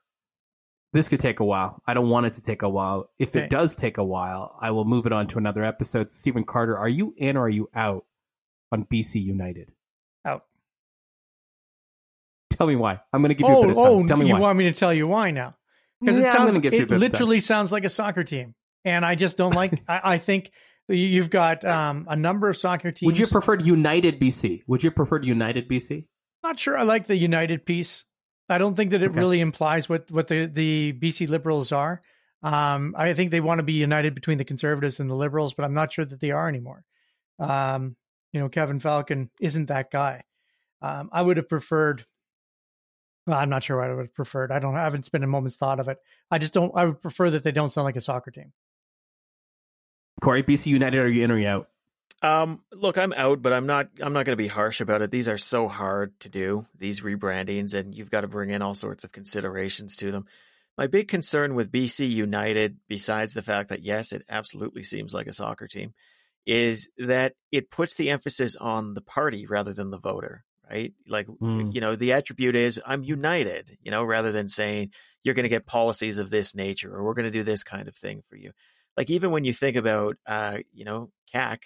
this 0.93 1.07
could 1.09 1.19
take 1.19 1.39
a 1.39 1.45
while. 1.45 1.81
I 1.87 1.93
don't 1.93 2.09
want 2.09 2.25
it 2.25 2.33
to 2.33 2.41
take 2.41 2.61
a 2.61 2.69
while. 2.69 3.09
If 3.19 3.29
Okay. 3.35 3.45
it 3.45 3.49
does 3.49 3.75
take 3.75 3.97
a 3.97 4.03
while, 4.03 4.55
I 4.59 4.71
will 4.71 4.85
move 4.85 5.05
it 5.05 5.11
on 5.11 5.27
to 5.27 5.37
another 5.37 5.63
episode. 5.63 6.11
Stephen 6.11 6.43
Carter, 6.43 6.77
are 6.77 6.89
you 6.89 7.13
in 7.17 7.37
or 7.37 7.41
are 7.45 7.49
you 7.49 7.69
out 7.73 8.05
on 8.71 8.85
BC 8.85 9.21
United? 9.23 9.71
Out. 10.25 10.45
Tell 12.51 12.67
me 12.67 12.75
why. 12.75 12.99
I'm 13.13 13.21
going 13.21 13.29
to 13.29 13.35
give 13.35 13.47
you 13.47 13.53
a 13.53 13.57
Oh, 13.57 13.61
bit 13.61 13.69
of 13.71 13.75
time. 13.77 13.85
oh, 13.85 14.07
Tell 14.07 14.17
me 14.17 14.27
you 14.27 14.33
why. 14.33 14.39
want 14.39 14.57
me 14.57 14.65
to 14.65 14.73
tell 14.77 14.93
you 14.93 15.07
why 15.07 15.31
now? 15.31 15.55
Because 16.01 16.17
Yeah, 16.17 16.25
it 16.27 16.31
sounds, 16.31 16.51
gonna 16.55 16.61
give 16.61 16.73
you 16.73 16.79
a 16.79 16.83
it 16.83 16.89
bit 16.89 16.95
of 16.95 17.01
time. 17.01 17.11
literally 17.11 17.39
sounds 17.39 17.71
like 17.71 17.83
a 17.83 17.89
soccer 17.89 18.23
team, 18.23 18.55
and 18.85 19.05
I 19.05 19.15
just 19.15 19.35
don't 19.37 19.53
like. 19.53 19.73
I, 19.87 20.01
I 20.13 20.17
think 20.17 20.51
you- 20.87 20.95
you've 20.95 21.29
got 21.29 21.65
um, 21.65 22.07
a 22.09 22.15
number 22.15 22.49
of 22.49 22.55
soccer 22.57 22.91
teams. 22.91 23.05
Would 23.05 23.17
you 23.17 23.25
have 23.25 23.31
preferred 23.31 23.63
United 23.65 24.17
BC? 24.19 24.63
Would 24.67 24.81
you 24.83 24.91
preferred 24.91 25.25
United 25.25 25.67
BC? 25.69 26.05
Not 26.41 26.57
sure. 26.57 26.77
I 26.77 26.83
like 26.83 27.07
the 27.07 27.17
United 27.17 27.65
piece. 27.65 28.05
I 28.49 28.57
don't 28.57 28.75
think 28.75 28.91
that 28.91 29.01
it 29.03 29.09
Okay. 29.11 29.19
really 29.19 29.39
implies 29.41 29.87
what 29.87 30.09
what 30.11 30.27
the 30.27 30.45
the 30.45 30.93
BC 30.93 31.27
Liberals 31.29 31.71
are. 31.71 32.01
Um, 32.41 32.95
I 32.97 33.13
think 33.13 33.31
they 33.31 33.41
want 33.41 33.59
to 33.59 33.63
be 33.63 33.73
united 33.73 34.15
between 34.15 34.37
the 34.37 34.45
Conservatives 34.45 34.99
and 34.99 35.09
the 35.09 35.15
Liberals, 35.15 35.53
but 35.53 35.65
I'm 35.65 35.73
not 35.73 35.91
sure 35.91 36.05
that 36.05 36.19
they 36.21 36.31
are 36.31 36.47
anymore. 36.47 36.85
Um, 37.37 37.95
you 38.31 38.39
know, 38.39 38.47
Kevin 38.49 38.79
Falcon 38.79 39.29
isn't 39.41 39.65
that 39.67 39.91
guy. 39.91 40.23
Um, 40.81 41.09
I 41.11 41.21
would 41.21 41.37
have 41.37 41.49
preferred. 41.49 42.05
Well, 43.27 43.37
I'm 43.37 43.49
not 43.49 43.63
sure 43.63 43.77
what 43.77 43.89
I 43.89 43.93
would 43.93 44.05
have 44.07 44.15
preferred. 44.15 44.51
I 44.51 44.59
don't. 44.59 44.75
I 44.75 44.83
haven't 44.83 45.05
spent 45.05 45.23
a 45.23 45.27
moment's 45.27 45.57
thought 45.57 45.79
of 45.79 45.87
it. 45.89 45.97
I 46.31 46.37
just 46.39 46.53
don't. 46.53 46.71
I 46.75 46.85
would 46.85 47.01
prefer 47.01 47.29
that 47.31 47.43
they 47.43 47.51
don't 47.51 47.71
sound 47.73 47.85
like 47.85 47.97
a 47.97 48.01
soccer 48.01 48.31
team. 48.31 48.53
Corey, 50.21 50.43
BC 50.43 50.67
United, 50.67 50.97
are 50.99 51.07
you 51.09 51.23
in 51.23 51.31
or 51.31 51.37
you 51.37 51.47
out? 51.47 51.69
Um, 52.21 52.61
look, 52.73 52.97
I'm 52.97 53.13
out, 53.13 53.41
but 53.41 53.53
I'm 53.53 53.65
not. 53.65 53.87
I'm 54.01 54.13
not 54.13 54.25
going 54.25 54.33
to 54.37 54.43
be 54.43 54.47
harsh 54.47 54.81
about 54.81 55.01
it. 55.01 55.11
These 55.11 55.29
are 55.29 55.37
so 55.37 55.67
hard 55.67 56.19
to 56.21 56.29
do. 56.29 56.65
These 56.77 56.99
rebrandings, 57.01 57.73
and 57.73 57.95
you've 57.95 58.11
got 58.11 58.21
to 58.21 58.27
bring 58.27 58.49
in 58.49 58.61
all 58.61 58.73
sorts 58.73 59.03
of 59.03 59.11
considerations 59.11 59.95
to 59.97 60.11
them. 60.11 60.25
My 60.77 60.87
big 60.87 61.07
concern 61.07 61.55
with 61.55 61.71
BC 61.71 62.09
United, 62.09 62.77
besides 62.87 63.33
the 63.33 63.41
fact 63.41 63.69
that 63.69 63.83
yes, 63.83 64.11
it 64.11 64.23
absolutely 64.29 64.83
seems 64.83 65.13
like 65.13 65.27
a 65.27 65.33
soccer 65.33 65.67
team, 65.67 65.93
is 66.45 66.89
that 66.97 67.33
it 67.51 67.71
puts 67.71 67.95
the 67.95 68.09
emphasis 68.09 68.55
on 68.55 68.93
the 68.93 69.01
party 69.01 69.45
rather 69.45 69.73
than 69.73 69.89
the 69.89 69.97
voter. 69.99 70.43
Right? 70.69 70.93
Like, 71.07 71.25
Hmm. 71.27 71.71
you 71.71 71.81
know, 71.81 71.95
the 71.95 72.11
attribute 72.13 72.55
is 72.55 72.79
I'm 72.85 73.03
united. 73.03 73.77
You 73.81 73.91
know, 73.91 74.03
rather 74.03 74.31
than 74.31 74.47
saying 74.47 74.91
you're 75.23 75.35
going 75.35 75.43
to 75.43 75.49
get 75.49 75.65
policies 75.65 76.17
of 76.17 76.29
this 76.29 76.53
nature 76.53 76.93
or 76.93 77.03
we're 77.03 77.13
going 77.15 77.25
to 77.25 77.31
do 77.31 77.43
this 77.43 77.63
kind 77.63 77.87
of 77.87 77.95
thing 77.95 78.21
for 78.29 78.35
you. 78.35 78.51
Like 78.95 79.09
even 79.09 79.31
when 79.31 79.45
you 79.45 79.53
think 79.53 79.77
about, 79.77 80.17
uh, 80.27 80.59
you 80.71 80.85
know, 80.85 81.11
CAQ, 81.33 81.59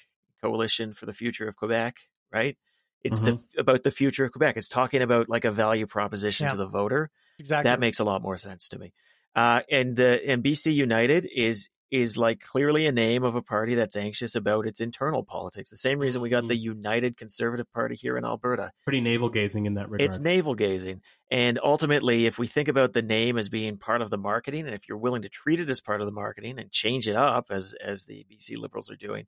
Coalition 0.43 0.93
for 0.93 1.05
the 1.05 1.13
Future 1.13 1.47
of 1.47 1.55
Quebec, 1.55 1.95
right? 2.31 2.57
It's 3.03 3.19
the 3.19 3.39
about 3.57 3.83
the 3.83 3.91
future 3.91 4.23
of 4.25 4.31
Quebec. 4.31 4.55
It's 4.57 4.69
talking 4.69 5.01
about 5.01 5.27
like 5.27 5.43
a 5.45 5.51
value 5.51 5.85
proposition 5.87 6.45
Yeah. 6.45 6.51
to 6.51 6.57
the 6.57 6.65
voter. 6.67 7.09
Exactly. 7.39 7.69
That 7.69 7.79
makes 7.79 7.99
a 7.99 8.03
lot 8.05 8.21
more 8.21 8.37
sense 8.37 8.69
to 8.69 8.79
me. 8.79 8.93
Uh, 9.35 9.61
and 9.69 9.99
uh, 9.99 10.19
and 10.25 10.43
BC 10.43 10.73
United 10.73 11.27
is 11.33 11.67
is 11.91 12.17
like 12.17 12.39
clearly 12.39 12.87
a 12.87 12.91
name 12.91 13.23
of 13.23 13.35
a 13.35 13.41
party 13.41 13.75
that's 13.75 13.95
anxious 13.95 14.35
about 14.35 14.65
its 14.65 14.79
internal 14.81 15.21
politics. 15.23 15.69
The 15.69 15.77
same 15.77 15.99
reason 15.99 16.21
we 16.21 16.29
got 16.29 16.47
the 16.47 16.55
United 16.55 17.17
Conservative 17.17 17.71
Party 17.73 17.95
here 17.95 18.17
in 18.17 18.25
Alberta. 18.25 18.71
Pretty 18.83 19.01
navel 19.01 19.29
gazing 19.29 19.65
in 19.67 19.73
that 19.75 19.89
regard. 19.91 20.01
It's 20.07 20.19
navel 20.19 20.55
gazing. 20.55 21.01
And 21.29 21.59
ultimately, 21.63 22.25
if 22.25 22.39
we 22.39 22.47
think 22.47 22.67
about 22.67 22.93
the 22.93 23.01
name 23.03 23.37
as 23.37 23.49
being 23.49 23.77
part 23.77 24.01
of 24.01 24.09
the 24.09 24.17
marketing, 24.17 24.65
and 24.65 24.73
if 24.73 24.87
you're 24.89 24.97
willing 24.97 25.21
to 25.23 25.29
treat 25.29 25.59
it 25.59 25.69
as 25.69 25.81
part 25.81 25.99
of 26.01 26.05
the 26.07 26.11
marketing 26.13 26.57
and 26.57 26.71
change 26.71 27.07
it 27.07 27.15
up 27.15 27.47
as 27.51 27.75
as 27.83 28.05
the 28.05 28.25
BC 28.31 28.57
Liberals 28.57 28.89
are 28.89 28.95
doing, 28.95 29.27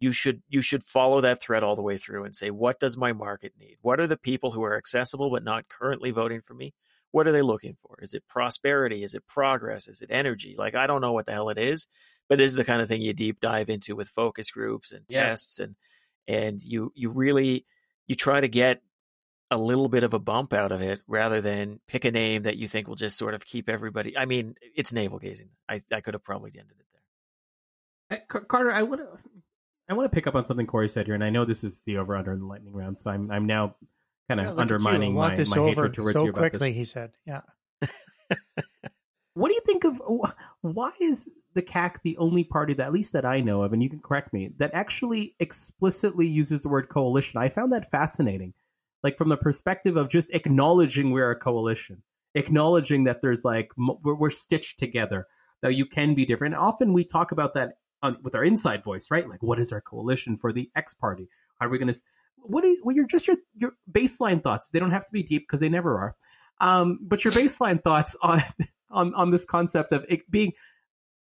you 0.00 0.12
should 0.12 0.42
you 0.48 0.62
should 0.62 0.82
follow 0.82 1.20
that 1.20 1.40
thread 1.40 1.62
all 1.62 1.76
the 1.76 1.82
way 1.82 1.96
through 1.98 2.24
and 2.24 2.34
say, 2.34 2.50
what 2.50 2.80
does 2.80 2.96
my 2.96 3.12
market 3.12 3.52
need? 3.58 3.76
What 3.82 4.00
are 4.00 4.06
the 4.06 4.16
people 4.16 4.50
who 4.52 4.62
are 4.64 4.76
accessible 4.76 5.30
but 5.30 5.44
not 5.44 5.68
currently 5.68 6.10
voting 6.10 6.40
for 6.40 6.54
me? 6.54 6.72
What 7.12 7.26
are 7.26 7.32
they 7.32 7.42
looking 7.42 7.76
for? 7.82 7.98
Is 8.00 8.14
it 8.14 8.26
prosperity? 8.28 9.02
Is 9.04 9.14
it 9.14 9.26
progress? 9.26 9.88
Is 9.88 10.00
it 10.00 10.08
energy? 10.10 10.54
Like 10.58 10.74
I 10.74 10.86
don't 10.86 11.00
know 11.02 11.12
what 11.12 11.26
the 11.26 11.32
hell 11.32 11.50
it 11.50 11.58
is, 11.58 11.86
but 12.28 12.38
this 12.38 12.50
is 12.50 12.56
the 12.56 12.64
kind 12.64 12.80
of 12.80 12.88
thing 12.88 13.02
you 13.02 13.12
deep 13.12 13.40
dive 13.40 13.68
into 13.68 13.94
with 13.94 14.08
focus 14.08 14.50
groups 14.50 14.90
and 14.92 15.04
Yeah. 15.08 15.24
tests 15.28 15.60
and 15.60 15.76
and 16.26 16.62
you 16.62 16.92
you 16.94 17.10
really 17.10 17.66
you 18.06 18.14
try 18.14 18.40
to 18.40 18.48
get 18.48 18.82
a 19.50 19.58
little 19.58 19.88
bit 19.88 20.04
of 20.04 20.14
a 20.14 20.18
bump 20.20 20.52
out 20.52 20.70
of 20.72 20.80
it 20.80 21.00
rather 21.08 21.40
than 21.40 21.80
pick 21.88 22.04
a 22.04 22.10
name 22.10 22.42
that 22.44 22.56
you 22.56 22.68
think 22.68 22.86
will 22.86 22.94
just 22.94 23.18
sort 23.18 23.34
of 23.34 23.44
keep 23.44 23.68
everybody. 23.68 24.16
I 24.16 24.24
mean, 24.24 24.54
it's 24.76 24.92
navel 24.92 25.18
gazing. 25.18 25.50
I 25.68 25.82
I 25.92 26.00
could 26.00 26.14
have 26.14 26.24
probably 26.24 26.52
ended 26.56 26.76
it 26.78 26.86
there. 28.10 28.18
Eh, 28.18 28.40
Carter, 28.44 28.72
I 28.72 28.84
want 28.84 29.00
to 29.02 29.18
I 29.90 29.94
want 29.94 30.10
to 30.10 30.14
pick 30.14 30.28
up 30.28 30.36
on 30.36 30.44
something 30.44 30.68
Corey 30.68 30.88
said 30.88 31.06
here, 31.06 31.16
and 31.16 31.24
I 31.24 31.30
know 31.30 31.44
this 31.44 31.64
is 31.64 31.82
the 31.82 31.96
over 31.96 32.16
under 32.16 32.32
in 32.32 32.38
the 32.38 32.46
lightning 32.46 32.72
round, 32.72 32.96
so 32.96 33.10
I'm 33.10 33.28
I'm 33.30 33.46
now 33.46 33.74
kind 34.28 34.40
of 34.40 34.54
yeah, 34.54 34.62
undermining 34.62 35.14
my, 35.14 35.30
my 35.30 35.44
hatred 35.44 35.94
towards 35.94 36.12
so 36.12 36.24
you 36.24 36.30
about 36.30 36.38
quickly. 36.38 36.70
This. 36.70 36.76
He 36.76 36.84
said, 36.84 37.10
"Yeah." 37.26 37.40
what 39.34 39.48
do 39.48 39.54
you 39.54 39.60
think 39.66 39.82
of 39.84 40.00
why 40.60 40.92
is 41.00 41.28
the 41.54 41.62
CAQ 41.62 41.96
the 42.04 42.16
only 42.18 42.44
party 42.44 42.74
that, 42.74 42.86
at 42.86 42.92
least 42.92 43.14
that 43.14 43.24
I 43.24 43.40
know 43.40 43.64
of, 43.64 43.72
and 43.72 43.82
you 43.82 43.90
can 43.90 43.98
correct 43.98 44.32
me, 44.32 44.52
that 44.58 44.70
actually 44.74 45.34
explicitly 45.40 46.28
uses 46.28 46.62
the 46.62 46.68
word 46.68 46.88
coalition? 46.88 47.40
I 47.40 47.48
found 47.48 47.72
that 47.72 47.90
fascinating, 47.90 48.54
like 49.02 49.18
from 49.18 49.28
the 49.28 49.36
perspective 49.36 49.96
of 49.96 50.08
just 50.08 50.30
acknowledging 50.30 51.10
we're 51.10 51.32
a 51.32 51.36
coalition, 51.36 52.04
acknowledging 52.36 53.04
that 53.04 53.22
there's 53.22 53.44
like 53.44 53.72
we're, 53.76 54.14
we're 54.14 54.30
stitched 54.30 54.78
together, 54.78 55.26
that 55.62 55.74
you 55.74 55.84
can 55.84 56.14
be 56.14 56.26
different. 56.26 56.54
And 56.54 56.62
often 56.62 56.92
we 56.92 57.04
talk 57.04 57.32
about 57.32 57.54
that 57.54 57.72
on, 58.02 58.18
with 58.22 58.34
our 58.34 58.44
inside 58.44 58.84
voice, 58.84 59.10
right? 59.10 59.28
Like, 59.28 59.42
what 59.42 59.58
is 59.58 59.72
our 59.72 59.80
coalition 59.80 60.36
for 60.36 60.52
the 60.52 60.70
X 60.76 60.94
party? 60.94 61.28
How 61.58 61.66
are 61.66 61.68
we 61.68 61.78
going 61.78 61.92
to? 61.92 62.00
What 62.36 62.64
is? 62.64 62.78
Well, 62.82 62.96
you're 62.96 63.06
just 63.06 63.26
your 63.26 63.36
your 63.56 63.72
baseline 63.90 64.42
thoughts. 64.42 64.68
They 64.68 64.78
don't 64.78 64.92
have 64.92 65.06
to 65.06 65.12
be 65.12 65.22
deep 65.22 65.46
because 65.46 65.60
they 65.60 65.68
never 65.68 65.98
are. 65.98 66.16
Um, 66.60 66.98
but 67.02 67.24
your 67.24 67.32
baseline 67.32 67.82
thoughts 67.82 68.16
on 68.22 68.42
on 68.90 69.14
on 69.14 69.30
this 69.30 69.44
concept 69.44 69.92
of 69.92 70.04
it 70.08 70.30
being 70.30 70.52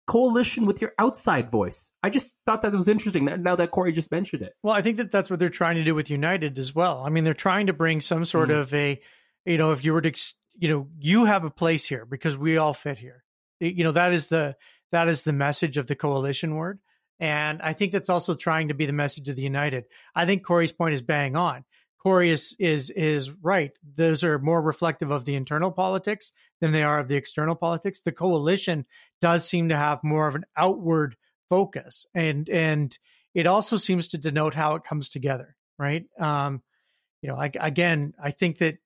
coalition 0.06 0.66
with 0.66 0.80
your 0.80 0.92
outside 0.98 1.50
voice. 1.50 1.92
I 2.02 2.10
just 2.10 2.34
thought 2.44 2.62
that 2.62 2.72
was 2.72 2.88
interesting. 2.88 3.24
Now 3.24 3.56
that 3.56 3.70
Corey 3.70 3.92
just 3.92 4.10
mentioned 4.10 4.42
it. 4.42 4.54
Well, 4.62 4.74
I 4.74 4.82
think 4.82 4.96
that 4.96 5.12
that's 5.12 5.30
what 5.30 5.38
they're 5.38 5.48
trying 5.48 5.76
to 5.76 5.84
do 5.84 5.94
with 5.94 6.10
United 6.10 6.58
as 6.58 6.74
well. 6.74 7.02
I 7.04 7.10
mean, 7.10 7.24
they're 7.24 7.34
trying 7.34 7.68
to 7.68 7.72
bring 7.72 8.00
some 8.00 8.24
sort 8.24 8.48
mm. 8.48 8.60
of 8.60 8.74
a, 8.74 9.00
you 9.44 9.58
know, 9.58 9.72
if 9.72 9.84
you 9.84 9.92
were 9.92 10.02
to, 10.02 10.12
you 10.58 10.68
know, 10.68 10.88
you 10.98 11.24
have 11.24 11.44
a 11.44 11.50
place 11.50 11.86
here 11.86 12.04
because 12.04 12.36
we 12.36 12.56
all 12.56 12.74
fit 12.74 12.98
here. 12.98 13.22
You 13.60 13.84
know, 13.84 13.92
that 13.92 14.12
is 14.12 14.26
the 14.26 14.56
that 14.92 15.08
is 15.08 15.22
the 15.22 15.32
message 15.32 15.76
of 15.76 15.86
the 15.86 15.96
coalition 15.96 16.54
word. 16.54 16.78
And 17.18 17.60
I 17.62 17.72
think 17.72 17.92
that's 17.92 18.10
also 18.10 18.34
trying 18.34 18.68
to 18.68 18.74
be 18.74 18.86
the 18.86 18.92
message 18.92 19.28
of 19.28 19.36
the 19.36 19.42
United. 19.42 19.84
I 20.14 20.26
think 20.26 20.44
Corey's 20.44 20.72
point 20.72 20.94
is 20.94 21.02
bang 21.02 21.36
on. 21.36 21.64
Corey 22.02 22.30
is 22.30 22.56
is 22.58 22.90
is 22.90 23.30
right. 23.30 23.70
Those 23.96 24.24
are 24.24 24.38
more 24.38 24.60
reflective 24.60 25.12
of 25.12 25.24
the 25.24 25.36
internal 25.36 25.70
politics 25.70 26.32
than 26.60 26.72
they 26.72 26.82
are 26.82 26.98
of 26.98 27.06
the 27.06 27.14
external 27.14 27.54
politics. 27.54 28.00
The 28.00 28.10
coalition 28.10 28.86
does 29.20 29.48
seem 29.48 29.68
to 29.68 29.76
have 29.76 30.02
more 30.02 30.26
of 30.26 30.34
an 30.34 30.44
outward 30.56 31.16
focus, 31.48 32.04
and 32.12 32.48
and 32.48 32.98
it 33.34 33.46
also 33.46 33.76
seems 33.76 34.08
to 34.08 34.18
denote 34.18 34.54
how 34.54 34.74
it 34.74 34.84
comes 34.84 35.08
together. 35.08 35.54
Right. 35.78 36.06
Um, 36.18 36.60
you 37.22 37.28
know, 37.28 37.36
I, 37.36 37.52
again, 37.54 38.14
I 38.20 38.32
think 38.32 38.58
that 38.58 38.78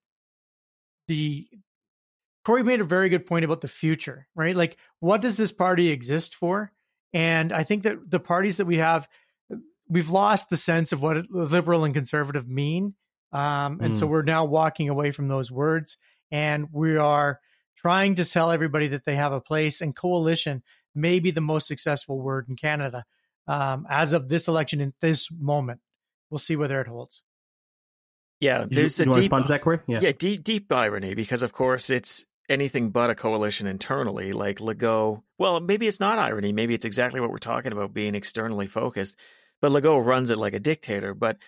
the 1.09 1.46
Corey 2.47 2.62
made 2.62 2.80
a 2.80 2.84
very 2.84 3.09
good 3.09 3.26
point 3.26 3.44
about 3.44 3.61
the 3.61 3.66
future, 3.66 4.28
right? 4.36 4.55
Like, 4.55 4.76
what 5.01 5.20
does 5.20 5.36
this 5.36 5.51
party 5.51 5.90
exist 5.90 6.36
for? 6.36 6.70
And 7.12 7.53
I 7.53 7.64
think 7.64 7.82
that 7.82 8.09
the 8.09 8.20
parties 8.20 8.59
that 8.59 8.66
we 8.66 8.76
have, 8.76 9.09
we've 9.88 10.11
lost 10.11 10.49
the 10.49 10.57
sense 10.57 10.92
of 10.92 11.03
what 11.03 11.28
liberal 11.28 11.82
and 11.82 11.92
conservative 11.92 12.47
mean. 12.47 12.94
Um, 13.32 13.80
and 13.80 13.94
mm. 13.94 13.99
so 13.99 14.07
we're 14.07 14.22
now 14.22 14.44
walking 14.44 14.88
away 14.88 15.11
from 15.11 15.26
those 15.26 15.51
words 15.51 15.97
and 16.30 16.68
we 16.70 16.97
are 16.97 17.40
trying 17.78 18.14
to 18.14 18.24
tell 18.24 18.53
everybody 18.53 18.86
that 18.88 19.05
they 19.05 19.16
have 19.16 19.32
a 19.32 19.40
place 19.40 19.80
and 19.80 19.97
coalition 19.97 20.62
may 20.94 21.18
be 21.18 21.32
the 21.32 21.40
most 21.40 21.66
successful 21.66 22.16
word 22.16 22.47
in 22.49 22.55
Canada 22.55 23.07
um, 23.49 23.88
as 23.90 24.12
of 24.12 24.28
this 24.28 24.47
election 24.47 24.80
in 24.80 24.94
this 25.01 25.30
moment. 25.36 25.80
We'll 26.30 26.38
see 26.38 26.55
whether 26.55 26.80
it 26.80 26.86
holds. 26.86 27.22
Yeah, 28.38 28.66
there's 28.70 29.01
you, 29.01 29.07
you 29.07 29.12
a 29.12 29.20
deep, 29.20 29.32
that, 29.49 29.62
Corey? 29.62 29.80
Yeah. 29.88 29.99
yeah, 30.01 30.12
deep, 30.12 30.44
deep 30.44 30.70
irony 30.70 31.14
because, 31.14 31.42
of 31.42 31.53
course, 31.53 31.90
it's 31.90 32.24
anything 32.49 32.90
but 32.90 33.11
a 33.11 33.14
coalition 33.14 33.66
internally, 33.66 34.32
like 34.32 34.59
Legault. 34.59 35.22
Well, 35.38 35.61
maybe 35.61 35.86
it's 35.86 36.01
not 36.01 36.18
irony. 36.18 36.53
Maybe 36.53 36.74
it's 36.74 36.84
exactly 36.84 37.20
what 37.20 37.30
we're 37.30 37.38
talking 37.38 37.72
about 37.72 37.94
being 37.94 38.14
externally 38.14 38.66
focused. 38.66 39.16
But 39.61 39.72
Legault 39.72 40.05
runs 40.05 40.30
it 40.30 40.38
like 40.38 40.55
a 40.55 40.61
dictator. 40.61 41.14
But 41.14 41.38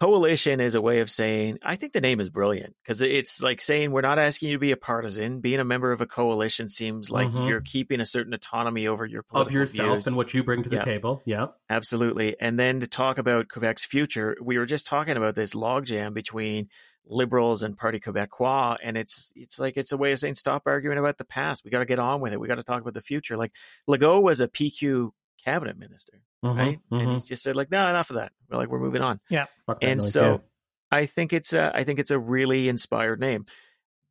coalition 0.00 0.60
is 0.60 0.74
a 0.74 0.80
way 0.80 1.00
of 1.00 1.10
saying, 1.10 1.58
I 1.62 1.76
think 1.76 1.92
the 1.92 2.00
name 2.00 2.20
is 2.20 2.28
brilliant 2.28 2.74
because 2.82 3.00
it's 3.00 3.42
like 3.42 3.60
saying 3.60 3.90
we're 3.90 4.00
not 4.00 4.18
asking 4.18 4.48
you 4.48 4.56
to 4.56 4.60
be 4.60 4.72
a 4.72 4.76
partisan. 4.76 5.40
Being 5.40 5.60
a 5.60 5.64
member 5.64 5.92
of 5.92 6.00
a 6.00 6.06
coalition 6.06 6.68
seems 6.68 7.10
like 7.10 7.28
mm-hmm. 7.28 7.46
you're 7.46 7.60
keeping 7.60 8.00
a 8.00 8.06
certain 8.06 8.34
autonomy 8.34 8.86
over 8.86 9.06
your 9.06 9.22
political 9.22 9.48
of 9.48 9.54
yourself 9.54 9.92
views. 9.92 10.06
and 10.06 10.16
what 10.16 10.34
you 10.34 10.42
bring 10.42 10.62
to 10.64 10.68
the 10.68 10.76
yeah. 10.76 10.84
table. 10.84 11.22
Yeah, 11.24 11.46
absolutely. 11.70 12.36
And 12.40 12.58
then 12.58 12.80
to 12.80 12.86
talk 12.86 13.18
about 13.18 13.48
Quebec's 13.48 13.84
future, 13.84 14.36
we 14.42 14.58
were 14.58 14.66
just 14.66 14.86
talking 14.86 15.16
about 15.16 15.34
this 15.34 15.54
logjam 15.54 16.12
between 16.12 16.68
liberals 17.06 17.62
and 17.62 17.76
Parti 17.76 18.00
Québécois, 18.00 18.76
and 18.82 18.96
it's 18.96 19.32
it's 19.36 19.58
like 19.58 19.76
it's 19.76 19.92
a 19.92 19.96
way 19.96 20.12
of 20.12 20.18
saying 20.18 20.34
stop 20.34 20.62
arguing 20.66 20.98
about 20.98 21.18
the 21.18 21.24
past. 21.24 21.64
We 21.64 21.70
got 21.70 21.80
to 21.80 21.84
get 21.84 21.98
on 21.98 22.20
with 22.20 22.32
it. 22.32 22.40
We 22.40 22.48
got 22.48 22.56
to 22.56 22.62
talk 22.62 22.80
about 22.80 22.94
the 22.94 23.02
future. 23.02 23.36
Like 23.36 23.52
Legault 23.88 24.22
was 24.22 24.40
a 24.40 24.48
PQ 24.48 25.10
cabinet 25.44 25.78
minister, 25.78 26.22
mm-hmm, 26.44 26.58
right? 26.58 26.78
Mm-hmm. 26.90 26.94
And 26.94 27.12
he 27.12 27.28
just 27.28 27.42
said 27.42 27.56
like, 27.56 27.70
no, 27.70 27.88
enough 27.88 28.10
of 28.10 28.16
that. 28.16 28.32
We're 28.48 28.58
like, 28.58 28.68
we're 28.68 28.80
moving 28.80 29.02
on. 29.02 29.20
Yeah. 29.28 29.46
And 29.82 30.02
so 30.02 30.42
I 30.90 31.06
think 31.06 31.32
it's 31.32 31.52
a 31.52 31.72
I 31.74 31.84
think 31.84 31.98
it's 31.98 32.10
a 32.10 32.18
really 32.18 32.68
inspired 32.68 33.20
name. 33.20 33.46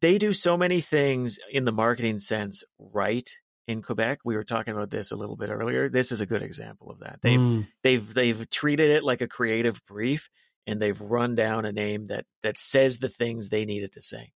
They 0.01 0.17
do 0.17 0.33
so 0.33 0.57
many 0.57 0.81
things 0.81 1.39
in 1.51 1.65
the 1.65 1.71
marketing 1.71 2.19
sense 2.19 2.63
right 2.77 3.29
in 3.67 3.81
Quebec. 3.81 4.19
We 4.25 4.35
were 4.35 4.43
talking 4.43 4.73
about 4.73 4.89
this 4.89 5.11
a 5.11 5.15
little 5.15 5.37
bit 5.37 5.49
earlier. 5.49 5.89
This 5.89 6.11
is 6.11 6.19
a 6.19 6.25
good 6.25 6.43
example 6.43 6.91
of 6.91 6.99
that. 6.99 7.19
They've 7.21 7.39
mm. 7.39 7.67
they've 7.83 8.13
they've 8.13 8.49
treated 8.49 8.91
it 8.91 9.03
like 9.03 9.21
a 9.21 9.27
creative 9.27 9.81
brief 9.85 10.29
and 10.67 10.81
they've 10.81 10.99
run 10.99 11.35
down 11.35 11.65
a 11.65 11.71
name 11.71 12.05
that 12.05 12.25
that 12.41 12.59
says 12.59 12.97
the 12.97 13.09
things 13.09 13.49
they 13.49 13.65
needed 13.65 13.93
to 13.93 14.01
say. 14.01 14.31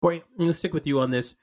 Boy, 0.00 0.16
I'm 0.16 0.38
going 0.38 0.50
to 0.50 0.54
stick 0.54 0.74
with 0.74 0.86
you 0.86 1.00
on 1.00 1.10
this. 1.10 1.34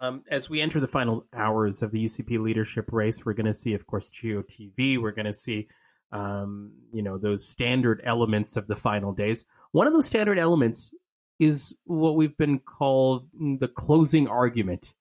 Um, 0.00 0.24
as 0.30 0.48
we 0.48 0.62
enter 0.62 0.80
the 0.80 0.86
final 0.86 1.26
hours 1.34 1.82
of 1.82 1.90
the 1.90 2.02
UCP 2.02 2.42
leadership 2.42 2.86
race, 2.90 3.24
we're 3.24 3.34
going 3.34 3.46
to 3.46 3.54
see, 3.54 3.74
of 3.74 3.86
course, 3.86 4.10
GOTV. 4.10 5.00
We're 5.00 5.10
going 5.10 5.26
to 5.26 5.34
see, 5.34 5.68
um, 6.10 6.72
you 6.92 7.02
know, 7.02 7.18
those 7.18 7.46
standard 7.46 8.00
elements 8.02 8.56
of 8.56 8.66
the 8.66 8.76
final 8.76 9.12
days. 9.12 9.44
One 9.72 9.86
of 9.86 9.92
those 9.92 10.06
standard 10.06 10.38
elements 10.38 10.94
is 11.38 11.74
what 11.84 12.16
we've 12.16 12.36
been 12.36 12.60
called 12.60 13.28
the 13.34 13.68
closing 13.68 14.26
argument, 14.26 14.94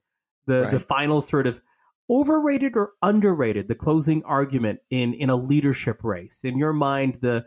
the 0.47 0.63
right. 0.63 0.71
the 0.71 0.79
final 0.81 1.21
sort 1.21 1.47
of 1.47 1.61
overrated 2.09 2.75
or 2.75 2.91
underrated, 3.01 3.69
the 3.69 3.75
closing 3.75 4.23
argument 4.23 4.79
in 4.89 5.13
in 5.13 5.29
a 5.29 5.35
leadership 5.35 6.03
race. 6.03 6.39
In 6.43 6.57
your 6.57 6.73
mind, 6.73 7.19
the 7.21 7.45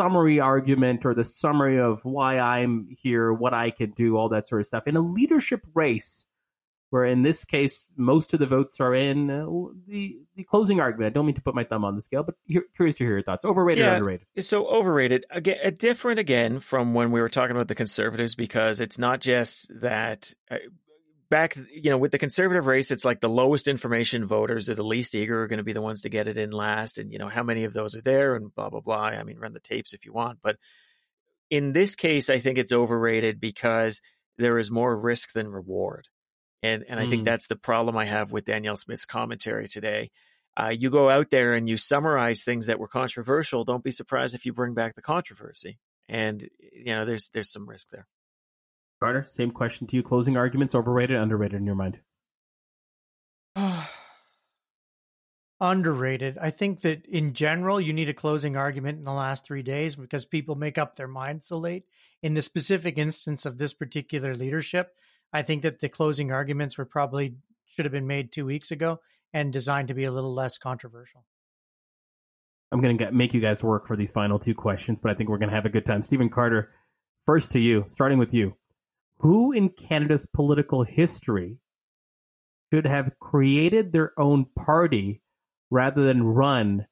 summary 0.00 0.40
argument 0.40 1.04
or 1.04 1.14
the 1.14 1.24
summary 1.24 1.78
of 1.78 2.04
why 2.04 2.38
I'm 2.38 2.88
here, 3.02 3.32
what 3.32 3.52
I 3.52 3.70
can 3.70 3.90
do, 3.90 4.16
all 4.16 4.30
that 4.30 4.48
sort 4.48 4.62
of 4.62 4.66
stuff. 4.66 4.86
In 4.86 4.96
a 4.96 5.00
leadership 5.00 5.60
race, 5.74 6.26
where 6.88 7.04
in 7.04 7.22
this 7.22 7.44
case 7.44 7.90
most 7.96 8.34
of 8.34 8.40
the 8.40 8.46
votes 8.46 8.80
are 8.80 8.94
in 8.94 9.30
uh, 9.30 9.46
the 9.86 10.18
the 10.34 10.44
closing 10.44 10.80
argument. 10.80 11.06
I 11.06 11.14
don't 11.14 11.26
mean 11.26 11.36
to 11.36 11.42
put 11.42 11.54
my 11.54 11.64
thumb 11.64 11.84
on 11.84 11.96
the 11.96 12.02
scale, 12.02 12.24
but 12.24 12.34
curious 12.74 12.96
to 12.96 13.04
hear 13.04 13.12
your 13.14 13.22
thoughts. 13.22 13.44
Overrated 13.44 13.84
yeah, 13.84 13.92
or 13.92 13.94
underrated? 13.96 14.26
So 14.40 14.66
overrated. 14.66 15.24
Again, 15.30 15.58
uh, 15.64 15.70
different 15.70 16.18
again 16.18 16.58
from 16.58 16.94
when 16.94 17.10
we 17.10 17.20
were 17.20 17.28
talking 17.28 17.54
about 17.54 17.68
the 17.68 17.74
conservatives 17.74 18.34
because 18.34 18.80
it's 18.80 18.98
not 18.98 19.20
just 19.20 19.70
that. 19.80 20.34
Back, 21.30 21.56
you 21.72 21.90
know, 21.90 21.98
with 21.98 22.10
the 22.10 22.18
conservative 22.18 22.66
race, 22.66 22.90
it's 22.90 23.04
like 23.04 23.20
the 23.20 23.28
lowest 23.28 23.68
information 23.68 24.26
voters 24.26 24.68
are 24.68 24.74
the 24.74 24.82
least 24.82 25.14
eager 25.14 25.42
are 25.42 25.46
going 25.46 25.58
to 25.58 25.64
be 25.64 25.72
the 25.72 25.80
ones 25.80 26.02
to 26.02 26.08
get 26.08 26.26
it 26.26 26.36
in 26.36 26.50
last, 26.50 26.98
and 26.98 27.12
you 27.12 27.18
know 27.18 27.28
how 27.28 27.44
many 27.44 27.64
of 27.64 27.72
those 27.72 27.94
are 27.94 28.02
there, 28.02 28.34
and 28.34 28.52
blah 28.54 28.68
blah 28.68 28.80
blah. 28.80 29.04
I 29.04 29.22
mean, 29.22 29.38
run 29.38 29.52
the 29.52 29.60
tapes 29.60 29.94
if 29.94 30.04
you 30.04 30.12
want, 30.12 30.40
but 30.42 30.56
in 31.50 31.72
this 31.72 31.94
case, 31.94 32.30
I 32.30 32.38
think 32.38 32.58
it's 32.58 32.72
overrated 32.72 33.40
because 33.40 34.00
there 34.38 34.58
is 34.58 34.70
more 34.70 34.96
risk 34.96 35.32
than 35.32 35.48
reward. 35.48 36.08
And 36.62 36.84
and 36.88 37.00
I 37.00 37.08
think 37.08 37.22
mm. 37.22 37.24
that's 37.26 37.46
the 37.46 37.56
problem 37.56 37.96
I 37.96 38.04
have 38.04 38.32
with 38.32 38.44
Danielle 38.44 38.76
Smith's 38.76 39.06
commentary 39.06 39.68
today. 39.68 40.10
Uh, 40.56 40.68
you 40.76 40.90
go 40.90 41.08
out 41.08 41.30
there 41.30 41.54
and 41.54 41.68
you 41.68 41.76
summarize 41.76 42.42
things 42.42 42.66
that 42.66 42.78
were 42.78 42.88
controversial. 42.88 43.64
Don't 43.64 43.84
be 43.84 43.90
surprised 43.90 44.34
if 44.34 44.44
you 44.44 44.52
bring 44.52 44.74
back 44.74 44.94
the 44.94 45.02
controversy. 45.02 45.78
And 46.08 46.48
you 46.72 46.94
know, 46.94 47.04
there's 47.04 47.28
there's 47.32 47.52
some 47.52 47.68
risk 47.68 47.90
there. 47.90 48.06
Carter, 49.00 49.24
same 49.26 49.50
question 49.50 49.86
to 49.86 49.96
you. 49.96 50.02
Closing 50.02 50.36
arguments, 50.36 50.74
overrated, 50.74 51.16
underrated 51.16 51.58
in 51.58 51.66
your 51.66 51.74
mind? 51.74 52.00
underrated. 55.60 56.36
I 56.38 56.50
think 56.50 56.82
that 56.82 57.06
in 57.06 57.32
general, 57.32 57.80
you 57.80 57.94
need 57.94 58.10
a 58.10 58.14
closing 58.14 58.56
argument 58.56 58.98
in 58.98 59.04
the 59.04 59.12
last 59.12 59.46
three 59.46 59.62
days 59.62 59.96
because 59.96 60.24
people 60.26 60.54
make 60.54 60.76
up 60.76 60.96
their 60.96 61.08
minds 61.08 61.46
so 61.46 61.58
late. 61.58 61.84
In 62.22 62.34
the 62.34 62.42
specific 62.42 62.98
instance 62.98 63.46
of 63.46 63.56
this 63.56 63.72
particular 63.72 64.34
leadership, 64.34 64.94
I 65.32 65.42
think 65.42 65.62
that 65.62 65.80
the 65.80 65.88
closing 65.88 66.30
arguments 66.30 66.76
were 66.76 66.84
probably 66.84 67.36
should 67.64 67.86
have 67.86 67.92
been 67.92 68.06
made 68.06 68.32
two 68.32 68.44
weeks 68.44 68.70
ago 68.70 69.00
and 69.32 69.52
designed 69.52 69.88
to 69.88 69.94
be 69.94 70.04
a 70.04 70.10
little 70.10 70.34
less 70.34 70.58
controversial. 70.58 71.24
I'm 72.72 72.82
going 72.82 72.98
to 72.98 73.12
make 73.12 73.32
you 73.32 73.40
guys 73.40 73.62
work 73.62 73.86
for 73.86 73.96
these 73.96 74.12
final 74.12 74.38
two 74.38 74.54
questions, 74.54 74.98
but 75.02 75.10
I 75.10 75.14
think 75.14 75.30
we're 75.30 75.38
going 75.38 75.48
to 75.48 75.54
have 75.54 75.64
a 75.64 75.70
good 75.70 75.86
time. 75.86 76.02
Stephen 76.02 76.28
Carter, 76.28 76.70
first 77.26 77.52
to 77.52 77.58
you, 77.58 77.84
starting 77.88 78.18
with 78.18 78.34
you. 78.34 78.54
Who 79.20 79.52
in 79.52 79.70
Canada's 79.70 80.26
political 80.26 80.82
history 80.82 81.58
should 82.72 82.86
have 82.86 83.18
created 83.18 83.92
their 83.92 84.18
own 84.18 84.46
party 84.56 85.20
rather 85.70 86.04
than 86.04 86.22
run 86.22 86.86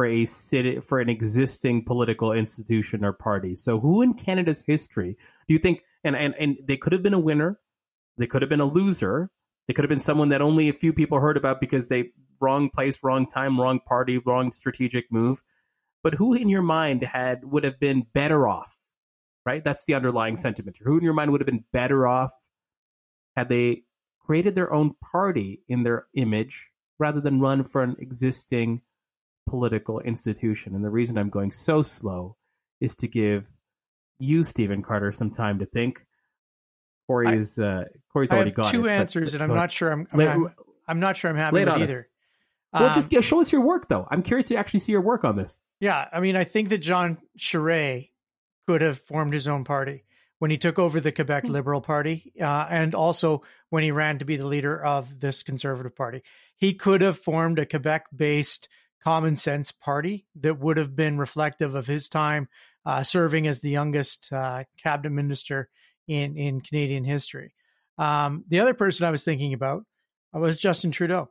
for 0.00 0.06
a 0.06 0.24
city 0.26 0.80
for 0.80 1.00
an 1.00 1.08
existing 1.08 1.84
political 1.84 2.32
institution 2.32 3.04
or 3.04 3.12
party. 3.12 3.56
So 3.56 3.78
who 3.78 4.02
in 4.02 4.14
Canada's 4.14 4.64
history 4.66 5.16
do 5.46 5.54
you 5.54 5.58
think 5.58 5.82
and, 6.04 6.16
and, 6.16 6.34
and 6.38 6.56
they 6.64 6.76
could 6.78 6.92
have 6.92 7.02
been 7.02 7.12
a 7.12 7.18
winner, 7.18 7.60
they 8.16 8.26
could 8.26 8.40
have 8.40 8.48
been 8.48 8.60
a 8.60 8.64
loser, 8.64 9.30
they 9.68 9.74
could 9.74 9.84
have 9.84 9.90
been 9.90 9.98
someone 9.98 10.30
that 10.30 10.40
only 10.40 10.68
a 10.68 10.72
few 10.72 10.92
people 10.92 11.20
heard 11.20 11.36
about 11.36 11.60
because 11.60 11.88
they 11.88 12.12
wrong 12.40 12.70
place, 12.70 13.00
wrong 13.02 13.28
time, 13.28 13.60
wrong 13.60 13.78
party, 13.86 14.18
wrong 14.18 14.52
strategic 14.52 15.12
move. 15.12 15.42
But 16.02 16.14
who 16.14 16.32
in 16.32 16.48
your 16.48 16.62
mind 16.62 17.02
had 17.02 17.44
would 17.44 17.64
have 17.64 17.78
been 17.78 18.06
better 18.14 18.48
off? 18.48 18.74
Right? 19.46 19.64
That's 19.64 19.84
the 19.84 19.94
underlying 19.94 20.36
sentiment. 20.36 20.76
Who 20.82 20.98
in 20.98 21.04
your 21.04 21.14
mind 21.14 21.32
would 21.32 21.40
have 21.40 21.46
been 21.46 21.64
better 21.72 22.06
off 22.06 22.32
had 23.36 23.48
they 23.48 23.84
created 24.26 24.54
their 24.54 24.72
own 24.72 24.94
party 25.12 25.62
in 25.68 25.82
their 25.82 26.06
image 26.14 26.68
rather 26.98 27.20
than 27.20 27.40
run 27.40 27.64
for 27.64 27.82
an 27.82 27.96
existing 27.98 28.82
political 29.48 29.98
institution. 30.00 30.74
And 30.74 30.84
the 30.84 30.90
reason 30.90 31.18
I'm 31.18 31.30
going 31.30 31.50
so 31.50 31.82
slow 31.82 32.36
is 32.80 32.96
to 32.96 33.08
give 33.08 33.48
you, 34.18 34.44
Stephen 34.44 34.82
Carter, 34.82 35.12
some 35.12 35.30
time 35.30 35.60
to 35.60 35.66
think. 35.66 36.04
Corey 37.06 37.38
is 37.38 37.58
uh, 37.58 37.84
Corey's 38.12 38.30
I 38.30 38.36
already 38.36 38.50
got 38.52 38.66
two 38.66 38.86
it, 38.86 38.92
answers, 38.92 39.32
but, 39.32 39.40
and 39.40 39.50
I'm 39.50 39.56
not 39.56 39.72
sure 39.72 39.90
I'm 39.90 40.06
I'm, 40.12 40.20
I'm, 40.20 40.54
I'm 40.86 41.00
not 41.00 41.16
sure 41.16 41.30
I'm 41.30 41.36
happy 41.36 41.58
with 41.58 41.68
either. 41.68 42.08
Well, 42.72 42.84
Um, 42.84 42.94
just 42.94 43.12
yeah, 43.12 43.20
show 43.20 43.40
us 43.40 43.50
your 43.50 43.62
work, 43.62 43.88
though. 43.88 44.06
I'm 44.08 44.22
curious 44.22 44.46
to 44.48 44.56
actually 44.56 44.80
see 44.80 44.92
your 44.92 45.00
work 45.00 45.24
on 45.24 45.36
this. 45.36 45.58
Yeah, 45.80 46.06
I 46.12 46.20
mean, 46.20 46.36
I 46.36 46.44
think 46.44 46.68
that 46.68 46.78
John 46.78 47.18
Charest 47.38 48.09
could 48.70 48.82
have 48.82 49.00
formed 49.00 49.32
his 49.32 49.48
own 49.48 49.64
party 49.64 50.04
when 50.38 50.52
he 50.52 50.56
took 50.56 50.78
over 50.78 51.00
the 51.00 51.10
Quebec 51.10 51.44
Hmm. 51.44 51.50
Liberal 51.50 51.80
Party, 51.80 52.32
uh, 52.40 52.68
and 52.70 52.94
also 52.94 53.42
when 53.70 53.82
he 53.82 53.90
ran 53.90 54.20
to 54.20 54.24
be 54.24 54.36
the 54.36 54.46
leader 54.46 54.80
of 54.80 55.18
this 55.18 55.42
Conservative 55.42 55.96
Party. 55.96 56.22
He 56.54 56.74
could 56.74 57.00
have 57.00 57.18
formed 57.18 57.58
a 57.58 57.66
Quebec-based 57.66 58.68
common 59.02 59.36
sense 59.36 59.72
party 59.72 60.24
that 60.36 60.60
would 60.60 60.76
have 60.76 60.94
been 60.94 61.18
reflective 61.18 61.74
of 61.74 61.88
his 61.88 62.06
time 62.06 62.48
uh, 62.86 63.02
serving 63.02 63.48
as 63.48 63.58
the 63.58 63.70
youngest 63.70 64.32
uh, 64.32 64.62
cabinet 64.80 65.10
minister 65.10 65.68
in 66.06 66.36
in 66.36 66.60
Canadian 66.60 67.02
history. 67.02 67.54
Um, 67.98 68.44
the 68.46 68.60
other 68.60 68.74
person 68.74 69.04
I 69.04 69.10
was 69.10 69.24
thinking 69.24 69.52
about 69.52 69.84
was 70.32 70.56
Justin 70.56 70.92
Trudeau. 70.92 71.28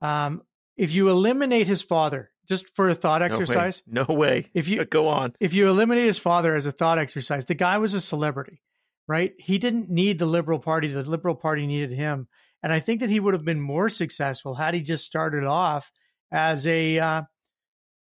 Um, 0.00 0.42
if 0.76 0.92
you 0.92 1.10
eliminate 1.10 1.68
his 1.68 1.82
father, 1.82 2.32
just 2.48 2.74
for 2.74 2.88
a 2.88 2.94
thought 2.94 3.20
No 3.20 3.26
way. 3.28 3.32
exercise, 3.32 3.82
No 3.86 4.04
way. 4.08 4.50
if 4.54 4.68
you 4.68 4.84
Go 4.86 5.08
on. 5.08 5.34
if 5.40 5.54
you 5.54 5.68
eliminate 5.68 6.06
his 6.06 6.18
father 6.18 6.54
as 6.54 6.66
a 6.66 6.72
thought 6.72 6.98
exercise, 6.98 7.44
the 7.44 7.54
guy 7.54 7.78
was 7.78 7.94
a 7.94 8.00
celebrity, 8.00 8.62
right? 9.08 9.34
He 9.38 9.58
didn't 9.58 9.90
need 9.90 10.18
the 10.18 10.26
Liberal 10.26 10.58
Party. 10.58 10.88
The 10.88 11.02
Liberal 11.02 11.34
Party 11.34 11.66
needed 11.66 11.92
him. 11.92 12.28
And 12.62 12.72
I 12.72 12.80
think 12.80 13.00
that 13.00 13.10
he 13.10 13.20
would 13.20 13.34
have 13.34 13.44
been 13.44 13.60
more 13.60 13.88
successful 13.88 14.54
had 14.54 14.74
he 14.74 14.80
just 14.80 15.04
started 15.04 15.44
off 15.44 15.92
as 16.32 16.66
a, 16.66 16.98
uh, 16.98 17.22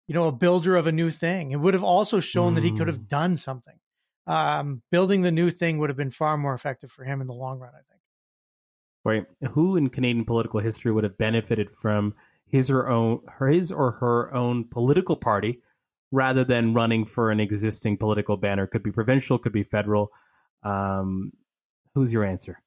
you 0.07 0.15
know, 0.15 0.27
a 0.27 0.33
builder 0.33 0.77
of 0.77 0.87
a 0.87 0.93
new 0.93 1.11
thing. 1.11 1.53
It 1.53 1.57
would 1.61 1.73
have 1.75 1.85
also 1.85 2.21
shown 2.21 2.55
that 2.57 2.65
he 2.65 2.77
could 2.77 2.89
have 2.89 3.07
done 3.09 3.37
something. 3.37 3.79
Um, 4.27 4.83
building 4.91 5.23
the 5.23 5.31
new 5.31 5.51
thing 5.51 5.79
would 5.79 5.89
have 5.89 5.97
been 5.97 6.11
far 6.11 6.37
more 6.37 6.53
effective 6.53 6.91
for 6.91 7.05
him 7.05 7.21
in 7.21 7.27
the 7.27 7.33
long 7.33 7.59
run, 7.59 7.71
I 7.73 7.79
think. 7.79 8.01
Right? 9.05 9.25
Who 9.53 9.77
in 9.77 9.89
Canadian 9.89 10.25
political 10.27 10.61
history 10.61 10.93
would 10.93 11.05
have 11.05 11.17
benefited 11.17 11.71
from 11.71 12.15
his 12.51 12.71
or 12.71 12.89
own 12.89 13.21
his 13.51 13.71
or 13.73 13.93
her 13.93 14.35
own 14.35 14.65
political 14.69 15.17
party 15.17 15.61
rather 16.13 16.45
than 16.45 16.75
running 16.75 17.05
for 17.07 17.31
an 17.31 17.41
existing 17.41 17.97
political 17.97 18.37
banner? 18.37 18.67
Could 18.67 18.83
be 18.83 18.93
provincial, 18.93 19.39
could 19.39 19.53
be 19.53 19.63
federal. 19.63 20.11
Um, 20.63 21.33
who's 21.95 22.13
your 22.13 22.25
answer? 22.25 22.61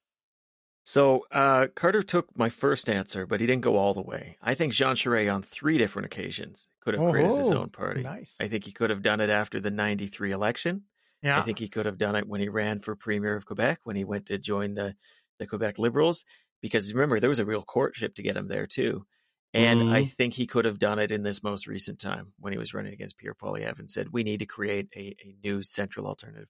So 0.85 1.25
uh, 1.31 1.67
Carter 1.75 2.01
took 2.01 2.37
my 2.37 2.49
first 2.49 2.89
answer, 2.89 3.25
but 3.25 3.39
he 3.39 3.47
didn't 3.47 3.61
go 3.63 3.77
all 3.77 3.93
the 3.93 4.01
way. 4.01 4.37
I 4.41 4.53
think 4.53 4.73
Jean 4.73 4.95
Charest 4.95 5.33
on 5.33 5.41
three 5.41 5.77
different 5.77 6.07
occasions 6.07 6.67
could 6.81 6.93
have 6.93 7.09
created 7.11 7.37
his 7.37 7.51
Oh, 7.53 7.59
own 7.59 7.69
party. 7.69 8.01
Nice. 8.01 8.35
I 8.39 8.49
think 8.49 8.65
he 8.65 8.73
could 8.73 8.89
have 8.89 9.01
done 9.01 9.21
it 9.21 9.29
after 9.29 9.61
the 9.61 9.71
93 9.71 10.31
election. 10.31 10.83
Yeah. 11.21 11.39
I 11.39 11.41
think 11.41 11.57
he 11.59 11.69
could 11.69 11.85
have 11.85 11.97
done 11.97 12.17
it 12.17 12.27
when 12.27 12.41
he 12.41 12.49
ran 12.49 12.81
for 12.81 12.97
premier 12.97 13.37
of 13.37 13.45
Quebec, 13.45 13.79
when 13.85 13.95
he 13.95 14.03
went 14.03 14.25
to 14.25 14.37
join 14.37 14.73
the, 14.73 14.93
the 15.39 15.47
Quebec 15.47 15.79
Liberals, 15.79 16.25
because 16.61 16.93
remember, 16.93 17.21
there 17.21 17.29
was 17.29 17.39
a 17.39 17.45
real 17.45 17.63
courtship 17.63 18.15
to 18.15 18.23
get 18.23 18.35
him 18.35 18.49
there 18.49 18.67
too. 18.67 19.05
And 19.53 19.83
I 19.83 20.03
Mhm. 20.03 20.11
think 20.11 20.33
he 20.33 20.47
could 20.47 20.65
have 20.65 20.79
done 20.79 20.99
it 20.99 21.11
in 21.11 21.23
this 21.23 21.43
most 21.43 21.67
recent 21.67 21.99
time 21.99 22.33
when 22.39 22.53
he 22.53 22.59
was 22.59 22.73
running 22.73 22.93
against 22.93 23.17
Pierre 23.17 23.35
Poilievre 23.35 23.79
and 23.79 23.89
said, 23.91 24.09
we 24.11 24.23
need 24.23 24.39
to 24.39 24.45
create 24.47 24.89
a, 24.95 25.15
a 25.23 25.35
new 25.43 25.61
central 25.61 26.07
alternative. 26.07 26.49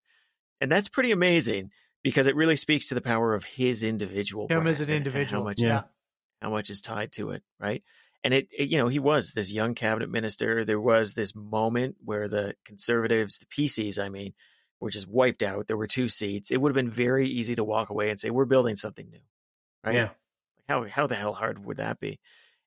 And 0.61 0.71
that's 0.71 0.87
pretty 0.87 1.11
amazing 1.11 1.71
because 2.03 2.27
it 2.27 2.35
really 2.35 2.55
speaks 2.55 2.87
to 2.89 2.95
the 2.95 3.01
power 3.01 3.33
of 3.33 3.43
his 3.45 3.83
individual 3.83 4.47
him 4.47 4.67
as 4.67 4.79
an 4.81 4.89
individual. 4.89 5.41
how 5.41 5.49
much 5.49 5.61
Yeah. 5.61 5.77
is, 5.79 5.83
how 6.41 6.49
much 6.49 6.69
is 6.69 6.81
tied 6.81 7.11
to 7.13 7.31
it, 7.31 7.43
right? 7.59 7.83
And 8.23 8.33
it, 8.33 8.47
it, 8.57 8.69
you 8.69 8.77
know, 8.77 8.87
he 8.87 8.99
was 8.99 9.33
this 9.33 9.51
young 9.51 9.75
cabinet 9.75 10.09
minister. 10.09 10.63
There 10.63 10.79
was 10.79 11.13
this 11.13 11.35
moment 11.35 11.97
where 12.03 12.27
the 12.29 12.55
conservatives, 12.65 13.37
the 13.39 13.45
PCs, 13.47 13.99
I 13.99 14.07
mean, 14.09 14.33
were 14.79 14.89
just 14.89 15.07
wiped 15.07 15.43
out. 15.43 15.67
There 15.67 15.77
were 15.77 15.87
two 15.87 16.07
seats. 16.07 16.51
It 16.51 16.61
would 16.61 16.69
have 16.69 16.75
been 16.75 16.91
very 16.91 17.27
easy 17.27 17.55
to 17.55 17.63
walk 17.63 17.89
away 17.89 18.09
and 18.09 18.19
say, 18.19 18.29
"We're 18.29 18.45
building 18.45 18.75
something 18.77 19.09
new," 19.09 19.21
right? 19.83 19.95
Yeah. 19.95 20.09
How 20.69 20.85
how 20.85 21.07
the 21.07 21.15
hell 21.15 21.33
hard 21.33 21.65
would 21.65 21.77
that 21.77 21.99
be? 21.99 22.19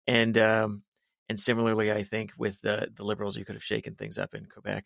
And 0.07 0.37
um, 0.39 0.83
and 1.29 1.39
similarly, 1.39 1.91
I 1.91 2.03
think 2.03 2.33
with 2.39 2.61
the 2.61 2.89
the 2.95 3.05
liberals, 3.05 3.37
you 3.37 3.45
could 3.45 3.57
have 3.57 3.65
shaken 3.65 3.95
things 3.95 4.19
up 4.19 4.35
in 4.35 4.47
Quebec. 4.47 4.85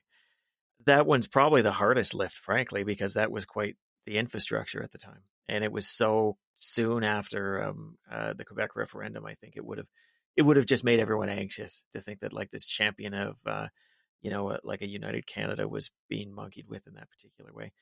That 0.87 1.07
one's 1.07 1.27
probably 1.27 1.63
the 1.63 1.73
hardest 1.73 2.15
lift, 2.15 2.37
frankly, 2.37 2.85
because 2.85 3.15
that 3.15 3.31
was 3.31 3.45
quite 3.45 3.77
the 4.07 4.17
infrastructure 4.17 4.83
at 4.83 4.93
the 4.93 4.99
time, 4.99 5.23
and 5.49 5.63
it 5.63 5.73
was 5.73 5.87
so 5.87 6.37
soon 6.55 7.05
after 7.05 7.63
um, 7.63 7.99
uh, 8.11 8.33
the 8.33 8.45
Quebec 8.45 8.77
referendum. 8.77 9.27
I 9.27 9.35
think 9.35 9.55
it 9.57 9.65
would 9.65 9.79
have 9.79 9.89
it 10.37 10.43
would 10.43 10.57
have 10.57 10.67
just 10.67 10.85
made 10.85 11.01
everyone 11.01 11.29
anxious 11.29 11.83
to 11.95 12.01
think 12.01 12.21
that 12.21 12.33
like 12.33 12.51
this 12.51 12.67
champion 12.67 13.13
of 13.13 13.37
uh, 13.47 13.69
you 14.23 14.31
know 14.31 14.51
uh, 14.51 14.59
like 14.65 14.81
a 14.81 14.89
united 14.89 15.27
Canada 15.27 15.69
was 15.69 15.91
being 16.09 16.35
monkeyed 16.35 16.69
with 16.69 16.87
in 16.87 16.95
that 16.95 17.11
particular 17.11 17.53
way. 17.53 17.73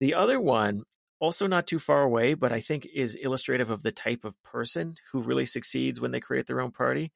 The 0.00 0.14
other 0.14 0.40
one 0.40 0.84
also 1.20 1.46
not 1.46 1.66
too 1.66 1.78
far 1.78 2.02
away, 2.02 2.34
but 2.34 2.52
I 2.52 2.60
think 2.60 2.86
is 2.94 3.16
illustrative 3.20 3.70
of 3.70 3.82
the 3.82 3.92
type 3.92 4.24
of 4.24 4.40
person 4.42 4.96
who 5.12 5.20
really 5.22 5.46
succeeds 5.46 6.00
when 6.00 6.10
they 6.12 6.20
create 6.20 6.46
their 6.46 6.60
own 6.60 6.70
party. 6.70 7.12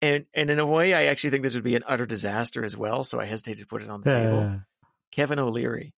And 0.00 0.26
and 0.34 0.48
in 0.50 0.58
a 0.60 0.66
way, 0.66 0.94
I 0.94 1.04
actually 1.06 1.30
think 1.30 1.42
this 1.42 1.54
would 1.56 1.64
be 1.64 1.74
an 1.74 1.82
utter 1.86 2.06
disaster 2.06 2.64
as 2.64 2.76
well. 2.76 3.02
So 3.04 3.18
I 3.20 3.24
hesitate 3.24 3.58
to 3.58 3.66
put 3.66 3.82
it 3.82 3.90
on 3.90 4.02
the 4.02 4.10
table. 4.10 4.40
Kevin 5.10 5.38
O'Leary, 5.38 5.94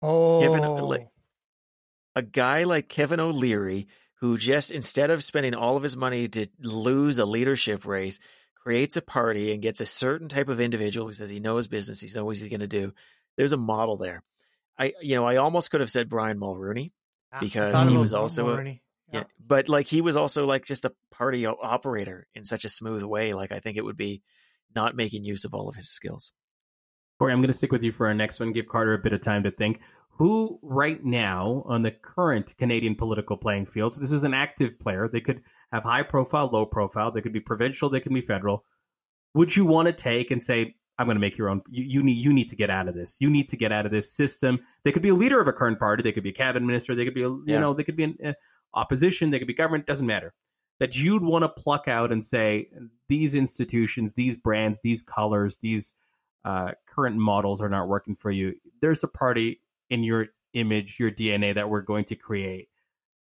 Oh, 0.00 0.40
Given 0.40 0.64
a- 0.64 0.74
a 2.16 2.22
guy 2.22 2.64
like 2.64 2.88
Kevin 2.88 3.20
O'Leary, 3.20 3.86
who 4.20 4.38
just 4.38 4.70
instead 4.70 5.10
of 5.10 5.24
spending 5.24 5.54
all 5.54 5.76
of 5.76 5.82
his 5.82 5.96
money 5.96 6.28
to 6.28 6.46
lose 6.60 7.18
a 7.18 7.26
leadership 7.26 7.84
race, 7.84 8.18
creates 8.54 8.96
a 8.96 9.02
party 9.02 9.52
and 9.52 9.60
gets 9.62 9.80
a 9.80 9.86
certain 9.86 10.28
type 10.28 10.48
of 10.48 10.60
individual 10.60 11.06
who 11.08 11.12
says 11.12 11.28
he 11.28 11.40
knows 11.40 11.66
business, 11.66 12.00
he 12.00 12.06
knows 12.08 12.24
what 12.24 12.36
he's 12.36 12.48
going 12.48 12.60
to 12.60 12.66
do. 12.66 12.92
There's 13.36 13.52
a 13.52 13.56
model 13.58 13.96
there. 13.96 14.22
I 14.78 14.92
you 15.00 15.16
know 15.16 15.26
I 15.26 15.36
almost 15.36 15.70
could 15.70 15.80
have 15.80 15.90
said 15.90 16.08
Brian 16.08 16.38
Mulroney. 16.38 16.92
Because 17.40 17.84
he 17.84 17.96
was 17.96 18.14
also 18.14 18.48
a- 18.48 18.56
Mulroney. 18.56 18.80
Yeah. 19.12 19.24
But 19.44 19.68
like 19.68 19.86
he 19.86 20.00
was 20.00 20.16
also 20.16 20.46
like 20.46 20.64
just 20.64 20.84
a 20.84 20.92
party 21.10 21.46
operator 21.46 22.26
in 22.34 22.44
such 22.44 22.64
a 22.64 22.68
smooth 22.68 23.02
way. 23.02 23.32
Like 23.34 23.52
I 23.52 23.60
think 23.60 23.76
it 23.76 23.84
would 23.84 23.96
be 23.96 24.22
not 24.74 24.96
making 24.96 25.24
use 25.24 25.44
of 25.44 25.54
all 25.54 25.68
of 25.68 25.74
his 25.74 25.88
skills. 25.88 26.32
Corey, 27.18 27.32
I'm 27.32 27.40
going 27.40 27.52
to 27.52 27.56
stick 27.56 27.70
with 27.70 27.82
you 27.82 27.92
for 27.92 28.08
our 28.08 28.14
next 28.14 28.40
one. 28.40 28.52
Give 28.52 28.66
Carter 28.66 28.94
a 28.94 28.98
bit 28.98 29.12
of 29.12 29.22
time 29.22 29.44
to 29.44 29.50
think. 29.52 29.80
Who, 30.18 30.58
right 30.62 31.04
now, 31.04 31.64
on 31.66 31.82
the 31.82 31.90
current 31.90 32.56
Canadian 32.56 32.94
political 32.94 33.36
playing 33.36 33.66
field, 33.66 33.94
so 33.94 34.00
this 34.00 34.12
is 34.12 34.24
an 34.24 34.34
active 34.34 34.78
player. 34.78 35.08
They 35.08 35.20
could 35.20 35.42
have 35.72 35.82
high 35.82 36.02
profile, 36.02 36.48
low 36.52 36.66
profile. 36.66 37.10
They 37.10 37.20
could 37.20 37.32
be 37.32 37.40
provincial. 37.40 37.88
They 37.90 38.00
could 38.00 38.14
be 38.14 38.20
federal. 38.20 38.64
Would 39.34 39.54
you 39.54 39.64
want 39.64 39.86
to 39.86 39.92
take 39.92 40.30
and 40.30 40.42
say, 40.42 40.76
"I'm 40.98 41.06
going 41.06 41.16
to 41.16 41.20
make 41.20 41.36
your 41.36 41.48
own"? 41.48 41.62
You, 41.70 41.84
you 41.84 42.02
need 42.02 42.16
you 42.18 42.32
need 42.32 42.48
to 42.50 42.56
get 42.56 42.70
out 42.70 42.88
of 42.88 42.94
this. 42.94 43.16
You 43.20 43.30
need 43.30 43.48
to 43.50 43.56
get 43.56 43.72
out 43.72 43.86
of 43.86 43.92
this 43.92 44.12
system. 44.12 44.60
They 44.84 44.92
could 44.92 45.02
be 45.02 45.08
a 45.10 45.14
leader 45.14 45.40
of 45.40 45.48
a 45.48 45.52
current 45.52 45.78
party. 45.78 46.02
They 46.02 46.12
could 46.12 46.22
be 46.24 46.30
a 46.30 46.34
cabinet 46.34 46.64
minister. 46.66 46.94
They 46.94 47.04
could 47.04 47.14
be, 47.14 47.22
a, 47.22 47.28
you 47.28 47.42
Yeah. 47.46 47.60
know, 47.60 47.74
they 47.74 47.84
could 47.84 47.96
be 47.96 48.04
an 48.04 48.18
uh, 48.24 48.32
opposition. 48.74 49.30
They 49.30 49.38
could 49.38 49.48
be 49.48 49.54
government. 49.54 49.86
Doesn't 49.86 50.06
matter. 50.06 50.34
That 50.80 50.96
you'd 50.96 51.22
want 51.22 51.42
to 51.44 51.48
pluck 51.48 51.86
out 51.86 52.10
and 52.10 52.24
say 52.24 52.68
these 53.08 53.34
institutions, 53.34 54.14
these 54.14 54.36
brands, 54.36 54.80
these 54.80 55.02
colors, 55.02 55.58
these 55.58 55.94
uh, 56.44 56.72
current 56.86 57.16
models 57.16 57.62
are 57.62 57.68
not 57.68 57.88
working 57.88 58.16
for 58.16 58.30
you. 58.30 58.54
There's 58.80 59.04
a 59.04 59.08
party 59.08 59.60
in 59.88 60.02
your 60.02 60.26
image, 60.52 60.98
your 60.98 61.10
DNA 61.10 61.54
that 61.54 61.68
we're 61.70 61.80
going 61.82 62.04
to 62.06 62.16
create. 62.16 62.68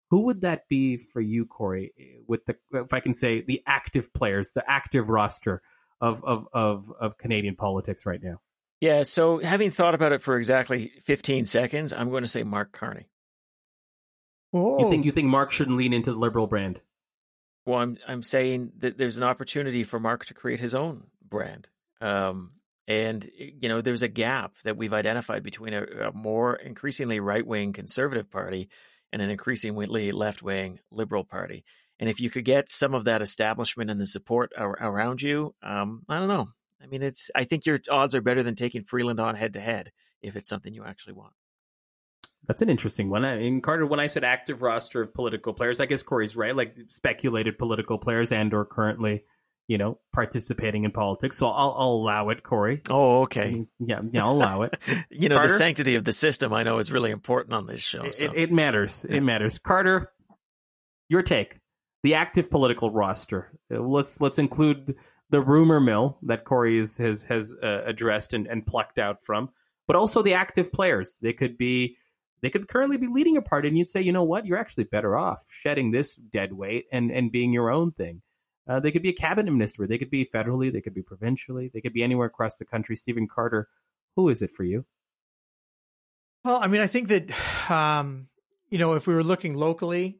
Who 0.10 0.22
would 0.22 0.42
that 0.42 0.68
be 0.68 0.98
for 0.98 1.22
you, 1.22 1.46
Corey? 1.46 1.94
With 2.28 2.46
the, 2.46 2.56
if 2.74 2.92
I 2.94 3.00
can 3.00 3.14
say, 3.14 3.42
the 3.42 3.62
active 3.66 4.14
players, 4.14 4.52
the 4.52 4.64
active 4.70 5.10
roster 5.10 5.62
of 6.02 6.24
of 6.24 6.48
of, 6.54 6.92
of 7.00 7.18
Canadian 7.18 7.56
politics 7.56 8.06
right 8.06 8.22
now. 8.22 8.40
Yeah. 8.82 9.04
So 9.04 9.40
having 9.40 9.72
thought 9.72 9.96
about 9.96 10.12
it 10.12 10.22
for 10.22 10.38
exactly 10.38 10.92
15 11.06 11.46
seconds, 11.46 11.94
I'm 11.94 12.10
going 12.10 12.24
to 12.24 12.30
say 12.30 12.44
Mark 12.44 12.74
Carney. 12.74 13.08
Oh, 14.54 14.80
You 14.80 14.90
think 14.90 15.06
you 15.06 15.12
think 15.12 15.28
Mark 15.28 15.52
shouldn't 15.52 15.78
lean 15.78 15.94
into 15.94 16.12
the 16.12 16.20
liberal 16.20 16.48
brand? 16.48 16.80
Well, 17.66 17.80
I'm 17.80 17.98
I'm 18.08 18.24
saying 18.24 18.74
that 18.80 18.98
there's 18.98 19.18
an 19.18 19.24
opportunity 19.24 19.84
for 19.84 20.00
Mark 20.00 20.26
to 20.26 20.34
create 20.34 20.60
his 20.60 20.76
own 20.76 21.06
brand. 21.28 21.70
Um, 22.02 22.52
and 22.88 23.28
you 23.38 23.70
know, 23.70 23.82
there's 23.82 24.02
a 24.02 24.10
gap 24.10 24.56
that 24.66 24.76
we've 24.76 24.94
identified 24.94 25.44
between 25.44 25.74
a, 25.74 25.84
a 25.84 26.12
more 26.12 26.56
increasingly 26.56 27.20
right 27.20 27.46
wing 27.46 27.72
conservative 27.74 28.30
party 28.30 28.70
and 29.14 29.22
an 29.22 29.30
increasingly 29.30 30.12
left 30.12 30.44
wing 30.44 30.80
liberal 30.92 31.24
party. 31.24 31.64
And 32.04 32.10
if 32.10 32.20
you 32.20 32.30
could 32.30 32.44
get 32.44 32.70
some 32.70 32.94
of 32.94 33.06
that 33.06 33.22
establishment 33.22 33.90
and 33.90 33.98
the 33.98 34.06
support 34.06 34.52
ar- 34.58 34.78
around 34.78 35.22
you, 35.22 35.56
um, 35.64 36.04
I 36.10 36.20
don't 36.20 36.28
know. 36.28 36.50
I 36.84 36.88
mean, 36.88 37.02
it's. 37.02 37.32
I 37.34 37.46
think 37.46 37.66
your 37.66 37.80
odds 37.90 38.14
are 38.14 38.20
better 38.20 38.44
than 38.44 38.56
taking 38.56 38.84
Freeland 38.84 39.22
on 39.22 39.36
head 39.36 39.54
to 39.54 39.62
head 39.62 39.94
if 40.22 40.36
it's 40.36 40.50
something 40.50 40.74
you 40.74 40.84
actually 40.84 41.14
want. 41.14 41.32
That's 42.46 42.62
an 42.62 42.70
interesting 42.70 43.10
one. 43.10 43.24
I 43.24 43.38
mean, 43.38 43.62
Carter, 43.62 43.86
when 43.86 44.02
I 44.02 44.08
said 44.08 44.26
active 44.26 44.62
roster 44.62 45.02
of 45.02 45.14
political 45.14 45.54
players, 45.54 45.80
I 45.80 45.86
guess 45.86 46.04
Corey's 46.04 46.36
right. 46.36 46.54
Like 46.54 46.76
speculated 46.90 47.58
political 47.58 47.98
players 47.98 48.34
and 48.34 48.54
or 48.54 48.66
currently, 48.66 49.24
you 49.70 49.78
know, 49.78 49.98
participating 50.12 50.84
in 50.84 50.92
politics. 50.92 51.38
So 51.38 51.48
I'll, 51.48 51.74
I'll 51.78 51.88
allow 51.88 52.32
it, 52.32 52.44
Corey. 52.44 52.82
Oh, 52.90 53.22
okay. 53.22 53.66
Yeah, 53.80 54.02
yeah, 54.12 54.26
I'll 54.26 54.34
allow 54.34 54.64
it. 54.64 54.78
you 55.10 55.30
know, 55.30 55.38
Carter? 55.38 55.54
the 55.54 55.58
sanctity 55.58 55.96
of 55.96 56.04
the 56.04 56.12
system 56.12 56.52
I 56.52 56.64
know 56.64 56.80
is 56.80 56.92
really 56.92 57.12
important 57.12 57.54
on 57.54 57.66
this 57.66 57.80
show. 57.80 58.12
So. 58.12 58.26
it, 58.26 58.32
it 58.36 58.52
matters. 58.52 59.06
It 59.08 59.22
matters. 59.22 59.58
Carter, 59.58 60.12
your 61.08 61.22
take. 61.22 61.62
The 62.04 62.16
active 62.16 62.50
political 62.50 62.92
roster. 62.92 63.52
Uh, 63.74 63.80
Let's 63.80 64.20
let's 64.22 64.38
include 64.38 64.96
the 65.30 65.42
rumor 65.42 65.80
mill 65.80 66.18
that 66.24 66.46
Corey 66.46 66.78
is, 66.78 66.98
has 66.98 67.26
has 67.26 67.56
uh, 67.64 67.84
addressed 67.86 68.34
and, 68.34 68.46
and 68.48 68.66
plucked 68.66 69.00
out 69.00 69.24
from, 69.24 69.50
but 69.88 69.96
also 69.96 70.22
the 70.22 70.36
active 70.36 70.72
players. 70.72 71.18
They 71.22 71.34
could 71.34 71.58
be 71.58 71.98
they 72.42 72.50
could 72.50 72.68
currently 72.68 72.98
be 72.98 73.08
leading 73.08 73.38
a 73.38 73.42
party, 73.42 73.70
and 73.70 73.78
you'd 73.78 73.90
say, 73.90 74.02
you 74.02 74.12
know 74.12 74.24
what, 74.24 74.46
you're 74.46 74.58
actually 74.58 74.84
better 74.84 75.18
off 75.18 75.46
shedding 75.50 75.92
this 75.92 76.16
dead 76.16 76.54
weight 76.54 76.86
and 76.92 77.10
and 77.10 77.32
being 77.32 77.54
your 77.54 77.72
own 77.72 77.92
thing. 77.92 78.22
Uh, 78.68 78.80
they 78.80 78.92
could 78.92 79.02
be 79.02 79.10
a 79.10 79.14
cabinet 79.14 79.52
minister. 79.52 79.88
They 79.88 79.98
could 79.98 80.10
be 80.10 80.26
federally. 80.26 80.72
They 80.72 80.82
could 80.82 80.94
be 80.94 81.02
provincially. 81.02 81.70
They 81.74 81.82
could 81.82 81.94
be 81.94 82.04
anywhere 82.04 82.28
across 82.28 82.58
the 82.58 82.66
country. 82.66 82.96
Stephen 82.96 83.28
Carter, 83.28 83.68
who 84.16 84.30
is 84.30 84.42
it 84.42 84.52
for 84.52 84.64
you? 84.64 84.86
Well, 86.46 86.60
I 86.62 86.68
mean, 86.68 86.82
I 86.82 86.88
think 86.88 87.10
that, 87.10 87.70
um, 87.72 88.28
you 88.70 88.78
know, 88.78 88.94
if 88.94 89.08
we 89.08 89.14
were 89.14 89.24
looking 89.24 89.56
locally, 89.56 90.20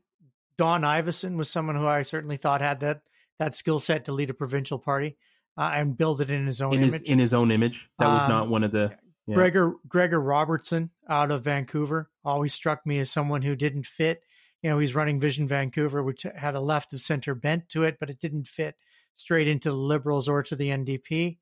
Don 0.58 0.82
Iveson 0.82 1.36
was 1.38 1.50
someone 1.50 1.76
who 1.76 1.88
I 1.88 2.02
certainly 2.04 2.38
thought 2.38 2.62
had 2.62 2.80
that 2.82 3.02
that 3.40 3.56
skill 3.56 3.80
set 3.80 4.06
to 4.06 4.12
lead 4.12 4.30
a 4.30 4.34
provincial 4.34 4.78
party 4.80 5.18
uh, 5.58 5.72
and 5.74 5.98
build 5.98 6.22
it 6.22 6.30
in 6.30 6.46
his 6.48 6.62
own 6.62 6.74
In 6.74 6.82
image. 6.84 6.94
his 6.94 7.02
in 7.04 7.20
his 7.20 7.34
own 7.34 7.52
image. 7.52 7.90
That 8.00 8.08
was 8.14 8.24
Um, 8.24 8.30
not 8.30 8.50
one 8.50 8.64
of 8.64 8.72
the. 8.72 8.92
yeah. 9.28 9.36
Gregor 9.36 9.74
Gregor 9.88 10.22
Robertson 10.22 10.92
out 11.10 11.32
of 11.32 11.44
Vancouver 11.44 12.10
always 12.24 12.54
struck 12.54 12.86
me 12.86 13.00
as 13.00 13.10
someone 13.10 13.42
who 13.42 13.56
didn't 13.56 13.86
fit. 13.88 14.22
You 14.62 14.70
know, 14.70 14.80
he's 14.80 14.96
running 14.96 15.20
Vision 15.20 15.48
Vancouver, 15.48 16.02
which 16.04 16.26
had 16.36 16.56
a 16.56 16.62
left 16.62 16.94
of 16.94 17.02
center 17.02 17.36
bent 17.36 17.68
to 17.70 17.84
it, 17.84 17.98
but 18.00 18.10
it 18.10 18.20
didn't 18.20 18.48
fit 18.48 18.76
straight 19.16 19.48
into 19.48 19.70
the 19.70 19.76
Liberals 19.78 20.30
or 20.30 20.42
to 20.44 20.56
the 20.56 20.70
NDP. 20.70 21.38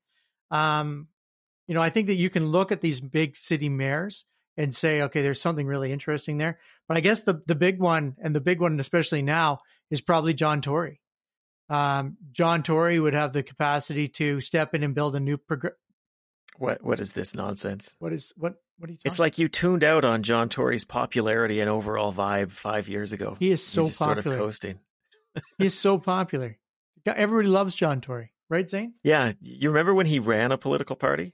Um, 0.50 1.08
you 1.68 1.74
know, 1.74 1.80
I 1.82 1.90
think 1.90 2.08
that 2.08 2.16
you 2.16 2.30
can 2.30 2.46
look 2.46 2.72
at 2.72 2.80
these 2.80 3.00
big 3.00 3.36
city 3.36 3.68
mayors 3.68 4.24
and 4.56 4.74
say, 4.74 5.02
okay, 5.02 5.22
there's 5.22 5.40
something 5.40 5.66
really 5.66 5.92
interesting 5.92 6.38
there. 6.38 6.58
But 6.88 6.96
I 6.96 7.00
guess 7.00 7.22
the 7.22 7.40
the 7.46 7.54
big 7.54 7.78
one, 7.78 8.16
and 8.22 8.34
the 8.34 8.40
big 8.40 8.60
one 8.60 8.78
especially 8.80 9.22
now, 9.22 9.60
is 9.90 10.00
probably 10.00 10.34
John 10.34 10.60
Tory. 10.60 11.00
Um, 11.68 12.16
John 12.32 12.62
Tory 12.62 13.00
would 13.00 13.14
have 13.14 13.32
the 13.32 13.42
capacity 13.42 14.08
to 14.08 14.40
step 14.40 14.74
in 14.74 14.82
and 14.82 14.94
build 14.94 15.16
a 15.16 15.20
new 15.20 15.38
progr- 15.38 15.72
what 16.58 16.82
What 16.84 17.00
is 17.00 17.12
this 17.14 17.34
nonsense? 17.34 17.94
what 17.98 18.12
is 18.12 18.32
what 18.36 18.56
what 18.78 18.90
are 18.90 18.92
you 18.92 18.98
talking 18.98 19.08
It's 19.08 19.18
like 19.18 19.38
you 19.38 19.48
tuned 19.48 19.82
out 19.84 20.04
on 20.04 20.22
John 20.22 20.48
Tory's 20.50 20.84
popularity 20.84 21.60
and 21.60 21.70
overall 21.70 22.12
vibe 22.12 22.50
five 22.52 22.88
years 22.88 23.12
ago. 23.14 23.36
He 23.38 23.50
is 23.50 23.64
so 23.66 23.86
just 23.86 23.98
sort 23.98 24.18
of 24.18 24.24
popular. 24.24 24.36
coasting. 24.38 24.78
He's 25.56 25.78
so 25.78 25.96
popular. 25.98 26.58
Everybody 27.06 27.48
loves 27.48 27.74
John 27.74 28.00
Tory, 28.02 28.32
right, 28.50 28.68
Zain? 28.68 28.94
Yeah, 29.02 29.32
you 29.40 29.70
remember 29.70 29.94
when 29.94 30.06
he 30.06 30.18
ran 30.18 30.52
a 30.52 30.58
political 30.58 30.94
party? 30.94 31.32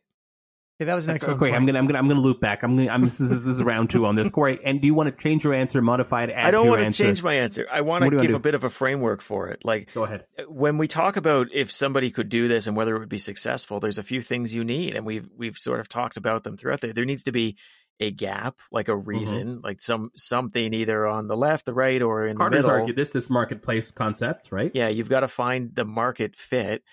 Okay, 0.81 0.87
that 0.87 0.95
was 0.95 1.07
an 1.07 1.11
excellent 1.11 1.39
Okay, 1.43 1.51
point. 1.51 1.57
I'm 1.57 1.67
gonna, 1.67 1.79
I'm 1.81 1.89
gonna, 1.89 1.99
I'm 1.99 2.07
gonna 2.07 2.21
loop 2.21 2.41
back. 2.41 2.63
I'm 2.63 2.77
gonna, 2.77 2.89
I'm, 2.89 3.03
this 3.03 3.21
is, 3.21 3.31
this 3.31 3.47
is 3.47 3.61
round 3.61 3.91
two 3.91 4.07
on 4.07 4.15
this, 4.15 4.31
Corey. 4.31 4.61
And 4.65 4.81
do 4.81 4.87
you 4.87 4.95
want 4.95 5.09
to 5.15 5.23
change 5.23 5.43
your 5.43 5.53
answer, 5.53 5.83
modify 5.83 6.23
it, 6.25 6.31
add 6.31 6.47
I 6.47 6.51
don't 6.53 6.69
want 6.69 6.85
to 6.85 6.93
change 6.93 7.21
my 7.21 7.35
answer. 7.35 7.67
I 7.69 7.81
want 7.81 8.05
to 8.05 8.11
do 8.11 8.15
you 8.15 8.19
wanna 8.19 8.29
give 8.29 8.37
a 8.37 8.39
bit 8.39 8.55
of 8.55 8.63
a 8.63 8.71
framework 8.71 9.21
for 9.21 9.49
it. 9.49 9.65
Like 9.65 9.93
Go 9.93 10.05
ahead. 10.05 10.27
when 10.47 10.79
we 10.79 10.87
talk 10.87 11.17
about 11.17 11.49
if 11.53 11.73
somebody 11.73 12.13
could 12.13 12.29
do 12.29 12.47
this 12.47 12.69
and 12.69 12.77
whether 12.77 12.95
it 12.95 13.01
would 13.01 13.09
be 13.09 13.19
successful, 13.19 13.81
there's 13.81 13.99
a 13.99 14.05
few 14.05 14.23
things 14.23 14.55
you 14.55 14.63
need, 14.63 14.95
and 14.95 15.05
we've 15.05 15.29
we've 15.37 15.59
sort 15.59 15.81
of 15.81 15.89
talked 15.89 16.17
about 16.17 16.45
them 16.45 16.57
throughout 16.57 16.81
there. 16.81 16.93
There 16.93 17.05
needs 17.05 17.25
to 17.25 17.33
be 17.33 17.57
a 17.99 18.13
gap, 18.13 18.59
like 18.71 18.87
a 18.87 18.93
Mm-hmm. 18.93 19.09
reason, 19.09 19.61
like 19.65 19.83
some 19.83 20.13
something 20.15 20.73
either 20.73 21.09
on 21.09 21.27
the 21.27 21.37
left, 21.37 21.67
the 21.67 21.75
right, 21.75 22.01
or 22.01 22.25
in 22.25 22.37
Carter's 22.37 22.67
the 22.67 22.69
middle. 22.69 22.83
argued 22.83 22.97
this, 22.97 23.11
this 23.11 23.29
marketplace 23.29 23.91
concept, 23.91 24.53
right? 24.53 24.71
yeah 24.75 24.87
you've 24.87 25.09
got 25.09 25.21
to 25.21 25.29
find 25.29 25.75
the 25.75 25.85
market 25.85 26.37
fit 26.37 26.85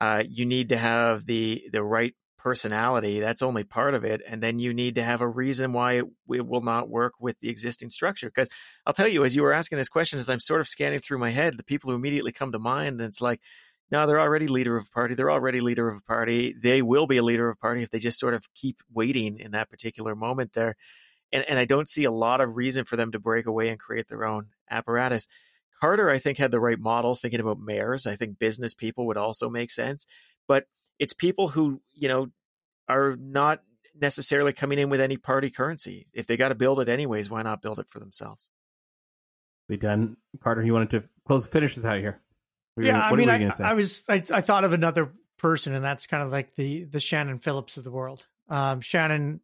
uh, 0.00 0.22
you 0.28 0.44
need 0.46 0.68
to 0.68 0.76
have 0.76 1.26
the 1.26 1.64
the 1.72 1.82
right 1.82 2.14
personality 2.42 3.20
that's 3.20 3.40
only 3.40 3.62
part 3.62 3.94
of 3.94 4.04
it 4.04 4.20
and 4.26 4.42
then 4.42 4.58
you 4.58 4.74
need 4.74 4.96
to 4.96 5.02
have 5.02 5.20
a 5.20 5.28
reason 5.28 5.72
why 5.72 5.92
it, 5.92 6.04
it 6.30 6.44
will 6.44 6.60
not 6.60 6.88
work 6.88 7.12
with 7.20 7.38
the 7.38 7.48
existing 7.48 7.88
structure 7.88 8.26
because 8.26 8.48
i'll 8.84 8.92
tell 8.92 9.06
you 9.06 9.24
as 9.24 9.36
you 9.36 9.42
were 9.42 9.52
asking 9.52 9.78
this 9.78 9.88
question 9.88 10.18
as 10.18 10.28
i'm 10.28 10.40
sort 10.40 10.60
of 10.60 10.66
scanning 10.66 10.98
through 10.98 11.18
my 11.18 11.30
head 11.30 11.56
the 11.56 11.62
people 11.62 11.88
who 11.88 11.96
immediately 11.96 12.32
come 12.32 12.50
to 12.50 12.58
mind 12.58 13.00
and 13.00 13.08
it's 13.08 13.20
like 13.20 13.40
no 13.92 14.06
they're 14.06 14.20
already 14.20 14.48
leader 14.48 14.76
of 14.76 14.86
a 14.86 14.90
party 14.90 15.14
they're 15.14 15.30
already 15.30 15.60
leader 15.60 15.88
of 15.88 15.98
a 15.98 16.02
party 16.02 16.52
they 16.60 16.82
will 16.82 17.06
be 17.06 17.16
a 17.16 17.22
leader 17.22 17.48
of 17.48 17.56
a 17.56 17.60
party 17.60 17.82
if 17.82 17.90
they 17.90 18.00
just 18.00 18.18
sort 18.18 18.34
of 18.34 18.52
keep 18.54 18.80
waiting 18.92 19.38
in 19.38 19.52
that 19.52 19.70
particular 19.70 20.16
moment 20.16 20.52
there 20.52 20.74
and, 21.32 21.44
and 21.48 21.60
i 21.60 21.64
don't 21.64 21.88
see 21.88 22.02
a 22.02 22.10
lot 22.10 22.40
of 22.40 22.56
reason 22.56 22.84
for 22.84 22.96
them 22.96 23.12
to 23.12 23.20
break 23.20 23.46
away 23.46 23.68
and 23.68 23.78
create 23.78 24.08
their 24.08 24.24
own 24.24 24.48
apparatus 24.68 25.28
Carter, 25.82 26.08
I 26.08 26.20
think, 26.20 26.38
had 26.38 26.52
the 26.52 26.60
right 26.60 26.78
model 26.78 27.16
thinking 27.16 27.40
about 27.40 27.58
mayors. 27.58 28.06
I 28.06 28.14
think 28.14 28.38
business 28.38 28.72
people 28.72 29.04
would 29.08 29.16
also 29.16 29.50
make 29.50 29.68
sense. 29.68 30.06
But 30.46 30.66
it's 30.98 31.12
people 31.12 31.48
who, 31.48 31.80
you 31.94 32.08
know, 32.08 32.28
are 32.88 33.16
not 33.16 33.62
necessarily 33.98 34.52
coming 34.52 34.78
in 34.78 34.88
with 34.88 35.00
any 35.00 35.16
party 35.16 35.50
currency. 35.50 36.06
If 36.12 36.26
they 36.26 36.36
got 36.36 36.48
to 36.48 36.54
build 36.54 36.80
it 36.80 36.88
anyways, 36.88 37.28
why 37.30 37.42
not 37.42 37.62
build 37.62 37.78
it 37.78 37.88
for 37.88 37.98
themselves? 38.00 38.50
We 39.68 39.76
done. 39.76 40.16
Carter, 40.42 40.62
you 40.62 40.72
wanted 40.72 40.90
to 40.90 41.04
close, 41.26 41.46
finish 41.46 41.74
this 41.76 41.84
out 41.84 41.98
here. 41.98 42.20
What 42.74 42.86
yeah, 42.86 42.92
gonna- 42.92 43.04
I 43.04 43.16
mean, 43.16 43.30
I, 43.30 43.34
you 43.34 43.38
gonna 43.40 43.54
say? 43.54 43.64
I 43.64 43.74
was 43.74 44.04
I, 44.08 44.22
I 44.30 44.40
thought 44.40 44.64
of 44.64 44.72
another 44.72 45.12
person, 45.38 45.74
and 45.74 45.84
that's 45.84 46.06
kind 46.06 46.22
of 46.22 46.30
like 46.30 46.54
the 46.56 46.84
the 46.84 47.00
Shannon 47.00 47.38
Phillips 47.38 47.76
of 47.76 47.84
the 47.84 47.90
world. 47.90 48.26
Um, 48.48 48.80
Shannon, 48.80 49.40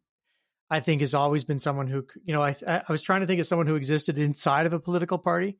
I 0.69 0.79
think, 0.81 1.01
has 1.01 1.13
always 1.13 1.43
been 1.43 1.59
someone 1.59 1.87
who 1.87 2.05
you 2.23 2.33
know 2.33 2.41
I 2.41 2.55
I 2.67 2.83
was 2.91 3.01
trying 3.01 3.21
to 3.21 3.27
think 3.27 3.39
of 3.39 3.47
someone 3.47 3.67
who 3.67 3.75
existed 3.75 4.17
inside 4.17 4.65
of 4.65 4.73
a 4.73 4.79
political 4.79 5.17
party. 5.17 5.57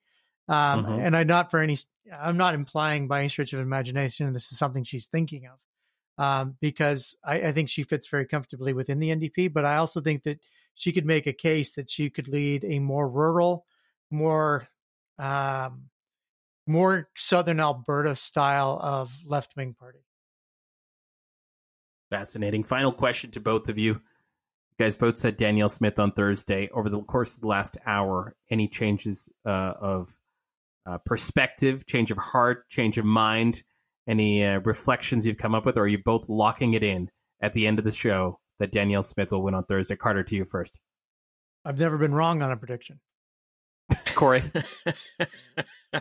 Um, 0.47 0.83
Mhm. 0.85 1.05
and 1.05 1.15
I 1.17 1.23
not 1.25 1.51
for 1.51 1.59
any, 1.59 1.77
I'm 2.11 2.35
not 2.37 2.55
implying 2.55 3.07
by 3.07 3.19
any 3.19 3.29
stretch 3.29 3.53
of 3.53 3.59
imagination 3.59 4.33
this 4.33 4.51
is 4.51 4.57
something 4.57 4.83
she's 4.83 5.05
thinking 5.05 5.45
of, 5.45 5.59
um, 6.19 6.57
because 6.59 7.15
I, 7.23 7.41
I 7.41 7.51
think 7.53 7.69
she 7.69 7.83
fits 7.83 8.07
very 8.07 8.27
comfortably 8.27 8.73
within 8.73 8.99
the 8.99 9.09
NDP. 9.09 9.51
But 9.51 9.65
I 9.65 9.77
also 9.77 10.01
think 10.01 10.23
that 10.23 10.39
she 10.75 10.91
could 10.91 11.05
make 11.05 11.25
a 11.25 11.33
case 11.33 11.71
that 11.73 11.89
she 11.89 12.09
could 12.09 12.27
lead 12.27 12.65
a 12.65 12.79
more 12.79 13.09
rural, 13.09 13.65
more, 14.11 14.67
um, 15.17 15.85
more 16.67 17.09
Southern 17.15 17.61
Alberta 17.61 18.17
style 18.17 18.77
of 18.83 19.15
left 19.25 19.55
wing 19.55 19.73
party. 19.73 19.99
Fascinating. 22.09 22.63
Final 22.63 22.91
question 22.91 23.31
to 23.31 23.39
both 23.39 23.69
of 23.69 23.77
you. 23.77 23.93
You 23.93 24.85
guys 24.85 24.97
both 24.97 25.17
said 25.17 25.37
Danielle 25.37 25.69
Smith 25.69 25.99
on 25.99 26.11
Thursday. 26.11 26.69
Over 26.73 26.89
the 26.89 27.01
course 27.01 27.33
of 27.33 27.41
the 27.41 27.47
last 27.47 27.77
hour, 27.85 28.35
any 28.49 28.67
changes 28.67 29.29
uh, 29.45 29.73
of 29.79 30.17
uh, 30.85 30.97
perspective, 30.97 31.85
change 31.85 32.11
of 32.11 32.17
heart, 32.17 32.67
change 32.67 32.97
of 32.97 33.05
mind, 33.05 33.63
any 34.09 34.43
uh, 34.43 34.59
reflections 34.59 35.25
you've 35.25 35.37
come 35.37 35.53
up 35.55 35.65
with, 35.65 35.77
or 35.77 35.81
are 35.81 35.87
you 35.87 35.99
both 36.03 36.27
locking 36.27 36.73
it 36.73 36.83
in 36.83 37.09
at 37.41 37.53
the 37.53 37.67
end 37.67 37.79
of 37.79 37.85
the 37.85 37.91
show 37.91 38.39
that 38.57 38.71
Danielle 38.71 39.03
Smith 39.03 39.31
will 39.31 39.43
win 39.43 39.53
on 39.53 39.63
Thursday? 39.63 39.95
Carter, 39.95 40.23
to 40.23 40.35
you 40.35 40.45
first. 40.45 40.79
I've 41.63 41.79
never 41.79 41.97
been 41.97 42.13
wrong 42.13 42.41
on 42.41 42.51
a 42.51 42.57
prediction. 42.57 42.99
Corey. 44.15 44.43
uh, 45.93 45.99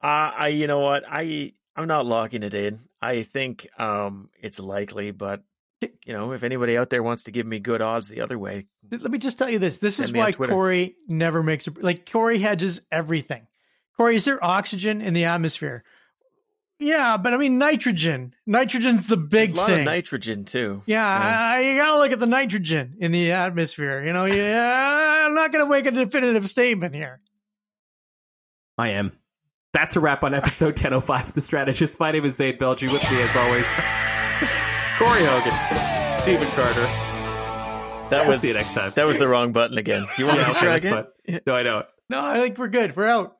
I, 0.00 0.48
you 0.48 0.66
know 0.66 0.80
what, 0.80 1.04
I, 1.08 1.52
I'm 1.74 1.88
not 1.88 2.06
locking 2.06 2.42
it 2.42 2.54
in. 2.54 2.78
I 3.02 3.22
think 3.22 3.68
um, 3.78 4.30
it's 4.40 4.60
likely, 4.60 5.10
but 5.10 5.42
you 5.80 6.12
know, 6.12 6.32
if 6.32 6.42
anybody 6.42 6.78
out 6.78 6.90
there 6.90 7.02
wants 7.02 7.24
to 7.24 7.32
give 7.32 7.46
me 7.46 7.58
good 7.58 7.82
odds 7.82 8.08
the 8.08 8.20
other 8.20 8.38
way, 8.38 8.66
Let 8.90 9.10
me 9.10 9.18
just 9.18 9.38
tell 9.38 9.50
you 9.50 9.58
this. 9.58 9.78
This 9.78 10.00
is 10.00 10.12
why 10.12 10.32
Corey 10.32 10.96
never 11.06 11.42
makes 11.42 11.66
a 11.66 11.72
like 11.80 12.10
Corey 12.10 12.38
hedges 12.38 12.80
everything. 12.90 13.46
Corey, 13.96 14.16
is 14.16 14.24
there 14.24 14.42
oxygen 14.42 15.02
in 15.02 15.14
the 15.14 15.24
atmosphere? 15.24 15.84
Yeah, 16.84 17.16
but 17.16 17.32
I 17.32 17.38
mean 17.38 17.58
nitrogen. 17.58 18.34
Nitrogen's 18.46 19.06
the 19.06 19.16
big 19.16 19.50
there's 19.50 19.52
a 19.52 19.60
lot 19.60 19.70
thing. 19.70 19.78
of 19.80 19.84
nitrogen 19.86 20.44
too. 20.44 20.82
yeah, 20.86 21.04
I, 21.06 21.60
you 21.60 21.76
gotta 21.78 21.98
look 21.98 22.12
at 22.12 22.20
the 22.20 22.26
nitrogen 22.26 22.96
in 23.00 23.10
the 23.12 23.32
atmosphere. 23.32 24.02
You 24.04 24.12
know, 24.12 24.26
yeah, 24.26 25.24
I'm 25.26 25.34
not 25.34 25.50
gonna 25.52 25.66
make 25.68 25.86
a 25.86 25.90
definitive 25.90 26.48
statement 26.48 26.94
here. 26.94 27.20
I 28.76 28.90
am. 28.90 29.12
That's 29.72 29.96
a 29.96 30.00
wrap 30.00 30.22
on 30.22 30.34
episode 30.34 30.74
1005 30.80 31.28
of 31.28 31.34
The 31.34 31.40
Strategist. 31.40 31.98
My 31.98 32.12
name 32.12 32.24
is 32.24 32.36
Zain 32.36 32.58
Velji. 32.58 32.92
With 32.92 33.02
me, 33.10 33.22
as 33.22 33.36
always, 33.36 33.64
Corey 34.98 35.24
Hogan, 35.24 36.22
Stephen 36.22 36.48
Carter. 36.54 36.86
That 38.10 38.22
We'll 38.24 38.32
was 38.32 38.42
see 38.42 38.48
you 38.48 38.54
next 38.54 38.74
time. 38.74 38.92
that 38.94 39.06
was 39.06 39.18
the 39.18 39.26
wrong 39.26 39.52
button 39.52 39.78
again. 39.78 40.06
Do 40.16 40.22
you 40.22 40.26
want 40.28 40.38
Yeah, 40.40 40.44
to 40.44 40.50
okay, 40.50 40.60
try 40.60 40.78
that's 40.78 41.08
again? 41.26 41.40
No, 41.46 41.56
I 41.56 41.62
don't. 41.62 41.86
No, 42.10 42.20
I 42.24 42.38
think 42.40 42.58
we're 42.58 42.68
good. 42.68 42.94
We're 42.94 43.06
out. 43.08 43.38